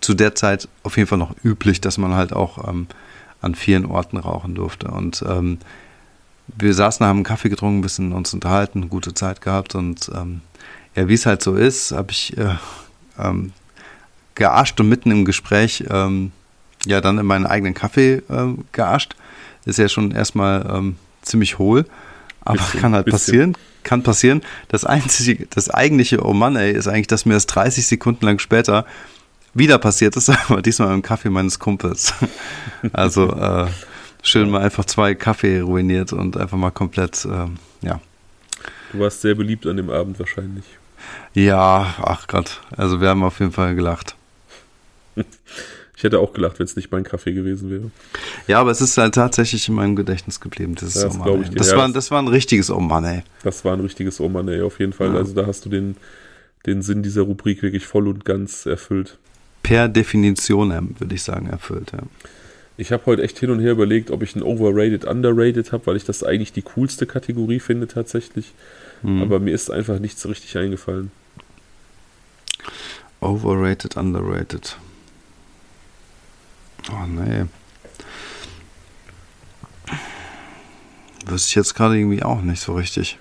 zu 0.00 0.14
der 0.14 0.34
Zeit 0.34 0.68
auf 0.82 0.96
jeden 0.96 1.08
Fall 1.08 1.18
noch 1.18 1.34
üblich, 1.44 1.80
dass 1.80 1.98
man 1.98 2.14
halt 2.14 2.32
auch 2.32 2.68
ähm, 2.68 2.86
an 3.42 3.54
vielen 3.54 3.84
Orten 3.84 4.16
rauchen 4.16 4.54
durfte. 4.54 4.88
Und 4.88 5.22
ähm, 5.28 5.58
wir 6.46 6.72
saßen, 6.72 7.04
haben 7.04 7.18
einen 7.18 7.24
Kaffee 7.24 7.50
getrunken, 7.50 7.80
ein 7.80 7.82
bisschen 7.82 8.12
uns 8.12 8.32
unterhalten, 8.32 8.88
gute 8.88 9.12
Zeit 9.12 9.42
gehabt. 9.42 9.74
Und 9.74 10.10
ähm, 10.14 10.40
ja, 10.94 11.08
wie 11.08 11.14
es 11.14 11.26
halt 11.26 11.42
so 11.42 11.54
ist, 11.54 11.92
habe 11.92 12.12
ich 12.12 12.36
äh, 12.38 12.56
ähm, 13.18 13.52
geascht 14.34 14.80
und 14.80 14.88
mitten 14.88 15.10
im 15.10 15.24
Gespräch 15.26 15.84
ähm, 15.90 16.32
ja 16.86 17.00
dann 17.00 17.18
in 17.18 17.26
meinen 17.26 17.46
eigenen 17.46 17.74
Kaffee 17.74 18.22
ähm, 18.30 18.64
geascht. 18.72 19.16
Ist 19.64 19.78
ja 19.78 19.88
schon 19.88 20.12
erstmal 20.12 20.66
ähm, 20.72 20.96
ziemlich 21.22 21.58
hohl, 21.58 21.84
aber 22.40 22.58
bisschen, 22.58 22.80
kann 22.80 22.94
halt 22.94 23.04
bisschen. 23.04 23.18
passieren. 23.18 23.56
Kann 23.84 24.02
passieren. 24.02 24.42
Das 24.68 24.84
einzige, 24.84 25.46
das 25.46 25.70
eigentliche 25.70 26.24
Oh 26.24 26.32
Mann, 26.32 26.56
ey, 26.56 26.72
ist 26.72 26.88
eigentlich, 26.88 27.06
dass 27.06 27.24
mir 27.26 27.34
das 27.34 27.46
30 27.46 27.86
Sekunden 27.86 28.24
lang 28.24 28.38
später 28.38 28.86
wieder 29.54 29.78
passiert 29.78 30.16
ist, 30.16 30.28
aber 30.48 30.62
diesmal 30.62 30.94
im 30.94 31.02
Kaffee 31.02 31.30
meines 31.30 31.58
Kumpels. 31.58 32.14
Also 32.92 33.32
äh, 33.32 33.66
schön 34.22 34.50
mal 34.50 34.60
einfach 34.60 34.84
zwei 34.84 35.16
Kaffee 35.16 35.58
ruiniert 35.58 36.12
und 36.12 36.36
einfach 36.36 36.56
mal 36.56 36.70
komplett, 36.70 37.24
äh, 37.24 37.46
ja. 37.84 38.00
Du 38.92 39.00
warst 39.00 39.20
sehr 39.20 39.34
beliebt 39.34 39.66
an 39.66 39.76
dem 39.76 39.90
Abend 39.90 40.16
wahrscheinlich. 40.20 40.64
Ja, 41.34 41.96
ach 42.00 42.28
Gott, 42.28 42.60
also 42.76 43.00
wir 43.00 43.08
haben 43.08 43.24
auf 43.24 43.40
jeden 43.40 43.50
Fall 43.50 43.74
gelacht. 43.74 44.14
Ich 45.98 46.04
hätte 46.04 46.20
auch 46.20 46.32
gelacht, 46.32 46.60
wenn 46.60 46.64
es 46.64 46.76
nicht 46.76 46.92
mein 46.92 47.02
Kaffee 47.02 47.32
gewesen 47.32 47.70
wäre. 47.70 47.90
Ja, 48.46 48.60
aber 48.60 48.70
es 48.70 48.80
ist 48.80 48.96
halt 48.98 49.16
tatsächlich 49.16 49.66
in 49.68 49.74
meinem 49.74 49.96
Gedächtnis 49.96 50.38
geblieben. 50.38 50.76
Das, 50.76 50.94
das, 50.94 51.16
oh 51.16 51.18
Mann, 51.18 51.50
das, 51.56 51.74
war, 51.74 51.88
das 51.88 52.12
war 52.12 52.22
ein 52.22 52.28
richtiges 52.28 52.70
Oh 52.70 52.78
Mann, 52.78 53.02
ey. 53.02 53.24
Das 53.42 53.64
war 53.64 53.72
ein 53.72 53.80
richtiges 53.80 54.20
Oh 54.20 54.28
Mann, 54.28 54.46
ey, 54.46 54.62
auf 54.62 54.78
jeden 54.78 54.92
Fall. 54.92 55.08
Ja. 55.08 55.16
Also 55.16 55.34
da 55.34 55.44
hast 55.44 55.64
du 55.64 55.68
den, 55.68 55.96
den 56.66 56.82
Sinn 56.82 57.02
dieser 57.02 57.22
Rubrik 57.22 57.62
wirklich 57.62 57.84
voll 57.84 58.06
und 58.06 58.24
ganz 58.24 58.64
erfüllt. 58.64 59.18
Per 59.64 59.88
Definition, 59.88 60.70
ähm, 60.70 60.94
würde 61.00 61.16
ich 61.16 61.24
sagen, 61.24 61.48
erfüllt, 61.48 61.90
ja. 61.90 61.98
Ich 62.76 62.92
habe 62.92 63.04
heute 63.06 63.24
echt 63.24 63.36
hin 63.40 63.50
und 63.50 63.58
her 63.58 63.72
überlegt, 63.72 64.12
ob 64.12 64.22
ich 64.22 64.36
ein 64.36 64.42
Overrated, 64.44 65.04
Underrated 65.04 65.72
habe, 65.72 65.84
weil 65.86 65.96
ich 65.96 66.04
das 66.04 66.22
eigentlich 66.22 66.52
die 66.52 66.62
coolste 66.62 67.06
Kategorie 67.06 67.58
finde 67.58 67.88
tatsächlich. 67.88 68.54
Mhm. 69.02 69.20
Aber 69.20 69.40
mir 69.40 69.52
ist 69.52 69.68
einfach 69.68 69.98
nichts 69.98 70.28
richtig 70.28 70.56
eingefallen. 70.56 71.10
Overrated, 73.18 73.96
Underrated. 73.96 74.76
Oh 76.90 77.06
nee. 77.06 77.44
Wüsste 81.26 81.48
ich 81.48 81.54
jetzt 81.54 81.74
gerade 81.74 81.98
irgendwie 81.98 82.22
auch 82.22 82.42
nicht 82.42 82.60
so 82.60 82.74
richtig. 82.74 83.18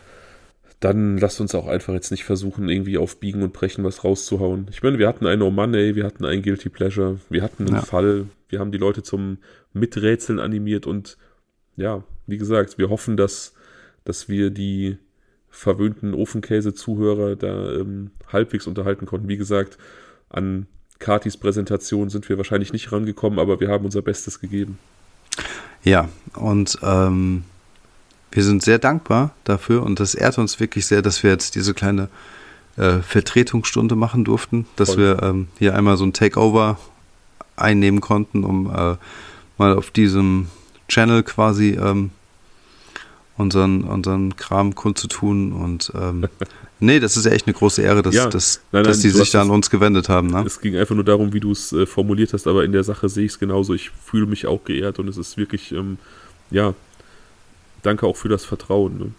Dann 0.80 1.18
lasst 1.18 1.42
uns 1.42 1.56
auch 1.56 1.68
einfach 1.68 1.94
jetzt 1.94 2.12
nicht 2.12 2.24
versuchen, 2.24 2.70
irgendwie 2.70 2.98
auf 2.98 3.20
Biegen 3.20 3.42
und 3.42 3.52
Brechen 3.52 3.84
was 3.84 4.04
rauszuhauen. 4.04 4.68
Ich 4.70 4.84
meine, 4.84 5.00
wir 5.00 5.08
hatten 5.08 5.26
ein 5.26 5.40
No 5.40 5.50
Money, 5.50 5.96
wir 5.96 6.06
hatten 6.06 6.24
ein 6.24 6.44
Guilty 6.44 6.70
Pleasure, 6.70 7.20
wir 7.30 7.42
hatten 7.42 7.66
einen 7.66 7.78
ja. 7.78 7.82
Fall, 7.82 8.28
wir 8.50 8.60
haben 8.60 8.72
die 8.72 8.78
Leute 8.78 9.02
zum 9.02 9.40
Miträtseln 9.74 10.40
animiert 10.40 10.86
und 10.86 11.18
ja, 11.76 12.04
wie 12.28 12.38
gesagt, 12.38 12.78
wir 12.78 12.90
hoffen, 12.90 13.18
dass, 13.18 13.54
dass 14.04 14.30
wir 14.30 14.52
die 14.52 14.98
verwöhnten 15.50 16.14
Ofenkäse-Zuhörer 16.14 17.36
da 17.36 17.74
ähm, 17.74 18.12
halbwegs 18.32 18.68
unterhalten 18.68 19.08
konnten. 19.08 19.28
Wie 19.28 19.38
gesagt, 19.38 19.78
an 20.30 20.68
Katis 21.00 21.38
Präsentation 21.38 22.10
sind 22.10 22.28
wir 22.30 22.38
wahrscheinlich 22.38 22.74
nicht 22.74 22.92
rangekommen, 22.92 23.40
aber 23.40 23.60
wir 23.60 23.70
haben 23.70 23.86
unser 23.86 24.02
Bestes 24.02 24.40
gegeben. 24.40 24.80
Ja, 25.84 26.10
und 26.36 26.78
ähm, 26.82 27.44
wir 28.32 28.44
sind 28.44 28.64
sehr 28.64 28.80
dankbar 28.80 29.32
dafür 29.44 29.84
und 29.84 30.00
das 30.00 30.16
ehrt 30.16 30.38
uns 30.38 30.60
wirklich 30.60 30.86
sehr, 30.86 31.02
dass 31.02 31.24
wir 31.24 31.32
jetzt 31.32 31.56
diese 31.56 31.74
kleine 31.74 32.10
äh, 32.76 33.00
Vertretungsstunde 33.00 33.96
machen 33.96 34.26
durften, 34.26 34.66
dass 34.76 34.96
Voll. 34.96 34.98
wir 34.98 35.24
ähm, 35.24 35.48
hier 35.60 35.76
einmal 35.76 35.98
so 35.98 36.06
ein 36.06 36.14
Takeover 36.14 36.78
einnehmen 37.56 38.02
konnten, 38.02 38.44
um 38.44 38.68
äh, 38.68 38.96
mal 39.58 39.76
auf 39.76 39.92
diesem 39.92 40.48
Channel 40.88 41.24
quasi 41.24 41.72
ähm, 41.72 42.12
unseren, 43.38 43.84
unseren 43.84 44.36
Kram 44.36 44.76
kundzutun 44.76 45.54
und 45.54 45.92
ähm, 45.96 46.28
Nee, 46.80 47.00
das 47.00 47.18
ist 47.18 47.26
ja 47.26 47.32
echt 47.32 47.48
eine 47.48 47.56
große 47.56 47.82
Ehre, 47.82 48.04
dass, 48.04 48.14
ja, 48.14 48.28
dass, 48.28 48.62
nein, 48.72 48.84
nein, 48.84 48.92
dass 48.92 49.00
die 49.00 49.10
sich 49.10 49.32
da 49.32 49.42
an 49.42 49.50
uns 49.50 49.70
gewendet 49.72 50.10
haben. 50.10 50.28
Ne? 50.28 50.44
Es 50.46 50.62
ging 50.62 50.76
einfach 50.76 50.94
nur 50.94 51.04
darum, 51.04 51.34
wie 51.34 51.40
du 51.40 51.52
es 51.52 51.74
äh, 51.74 51.88
formuliert 51.88 52.34
hast, 52.34 52.46
aber 52.46 52.64
in 52.64 52.72
der 52.72 52.84
Sache 52.84 53.10
sehe 53.10 53.26
ich 53.26 53.32
es 53.32 53.40
genauso. 53.40 53.74
Ich 53.74 53.90
fühle 53.90 54.28
mich 54.28 54.46
auch 54.46 54.64
geehrt 54.64 55.00
und 55.00 55.08
es 55.08 55.18
ist 55.18 55.38
wirklich, 55.38 55.72
ähm, 55.72 55.98
ja, 56.52 56.76
danke 57.82 58.06
auch 58.06 58.16
für 58.16 58.30
das 58.30 58.46
Vertrauen. 58.46 58.98
Ne? 59.00 59.12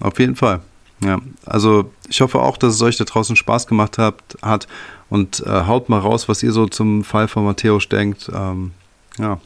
Auf 0.00 0.18
jeden 0.18 0.34
Fall. 0.34 0.62
Ja, 1.04 1.20
also 1.44 1.90
ich 2.08 2.20
hoffe 2.20 2.40
auch, 2.40 2.56
dass 2.56 2.74
es 2.74 2.82
euch 2.82 2.96
da 2.96 3.04
draußen 3.04 3.36
Spaß 3.36 3.66
gemacht 3.66 3.98
habt, 3.98 4.38
hat 4.40 4.66
und 5.10 5.40
äh, 5.40 5.66
haut 5.66 5.88
mal 5.88 5.98
raus, 5.98 6.28
was 6.28 6.42
ihr 6.42 6.52
so 6.52 6.66
zum 6.68 7.04
Fall 7.04 7.28
von 7.28 7.44
Matthäus 7.44 7.88
denkt. 7.88 8.30
Ähm, 8.32 8.70
ja. 9.18 9.40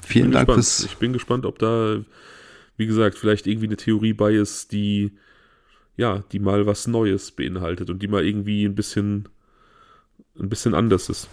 Vielen 0.00 0.30
Dank 0.30 0.46
gespannt. 0.46 0.64
fürs. 0.64 0.84
Ich 0.84 0.96
bin 0.96 1.12
gespannt, 1.12 1.44
ob 1.44 1.58
da, 1.58 1.96
wie 2.76 2.86
gesagt, 2.86 3.18
vielleicht 3.18 3.46
irgendwie 3.46 3.66
eine 3.66 3.76
Theorie 3.76 4.12
bei 4.12 4.32
ist, 4.32 4.72
die 4.72 5.12
ja, 5.96 6.22
die 6.32 6.38
mal 6.38 6.66
was 6.66 6.86
Neues 6.86 7.30
beinhaltet 7.30 7.90
und 7.90 8.02
die 8.02 8.08
mal 8.08 8.24
irgendwie 8.24 8.64
ein 8.64 8.74
bisschen, 8.74 9.28
ein 10.38 10.48
bisschen 10.48 10.74
anders 10.74 11.08
ist. 11.08 11.28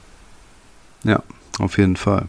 Ja, 1.04 1.24
auf 1.60 1.78
jeden 1.78 1.96
Fall. 1.96 2.28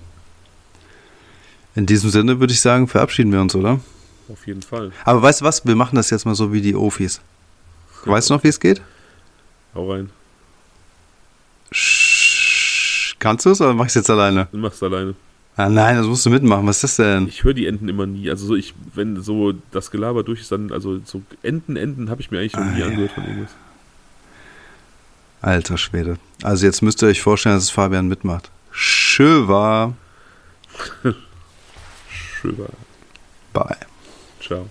In 1.74 1.86
diesem 1.86 2.10
Sinne 2.10 2.40
würde 2.40 2.52
ich 2.52 2.60
sagen, 2.60 2.88
verabschieden 2.88 3.32
wir 3.32 3.40
uns, 3.40 3.54
oder? 3.54 3.80
Auf 4.28 4.46
jeden 4.46 4.62
Fall. 4.62 4.92
Aber 5.04 5.22
weißt 5.22 5.40
du 5.40 5.44
was? 5.44 5.66
Wir 5.66 5.76
machen 5.76 5.96
das 5.96 6.10
jetzt 6.10 6.24
mal 6.24 6.34
so 6.34 6.52
wie 6.52 6.60
die 6.60 6.74
Ofis. 6.74 7.20
Ja. 8.06 8.12
Weißt 8.12 8.30
du 8.30 8.34
noch, 8.34 8.44
wie 8.44 8.48
es 8.48 8.60
geht? 8.60 8.80
Hau 9.74 9.90
rein. 9.90 10.10
Kannst 13.18 13.44
du 13.44 13.50
es 13.50 13.60
oder 13.60 13.74
mach 13.74 13.84
ich 13.84 13.90
es 13.90 13.96
jetzt 13.96 14.10
alleine? 14.10 14.48
Machst 14.52 14.76
es 14.76 14.82
alleine. 14.82 15.14
Ah 15.60 15.68
nein, 15.68 15.96
das 15.96 16.06
musst 16.06 16.24
du 16.24 16.30
mitmachen. 16.30 16.66
Was 16.66 16.76
ist 16.76 16.84
das 16.84 16.96
denn? 16.96 17.28
Ich 17.28 17.44
höre 17.44 17.52
die 17.52 17.66
Enten 17.66 17.86
immer 17.90 18.06
nie. 18.06 18.30
Also 18.30 18.46
so 18.46 18.56
ich, 18.56 18.72
wenn 18.94 19.20
so 19.20 19.52
das 19.72 19.90
Gelaber 19.90 20.22
durch 20.22 20.40
ist, 20.40 20.50
dann, 20.50 20.72
also 20.72 21.00
so 21.04 21.20
Enten, 21.42 21.76
Enten 21.76 22.08
habe 22.08 22.22
ich 22.22 22.30
mir 22.30 22.38
eigentlich 22.38 22.54
noch 22.54 22.62
ah, 22.62 22.70
nie 22.70 22.80
ja. 22.80 22.86
angehört 22.86 23.12
von 23.12 23.24
irgendwas. 23.24 23.50
Alter 25.42 25.76
Schwede. 25.76 26.16
Also 26.42 26.64
jetzt 26.64 26.80
müsst 26.80 27.02
ihr 27.02 27.08
euch 27.08 27.20
vorstellen, 27.20 27.56
dass 27.56 27.64
es 27.64 27.70
Fabian 27.70 28.08
mitmacht. 28.08 28.50
Schöwa. 28.70 29.92
Schöwa. 32.40 32.68
Bye. 33.52 33.76
Ciao. 34.40 34.70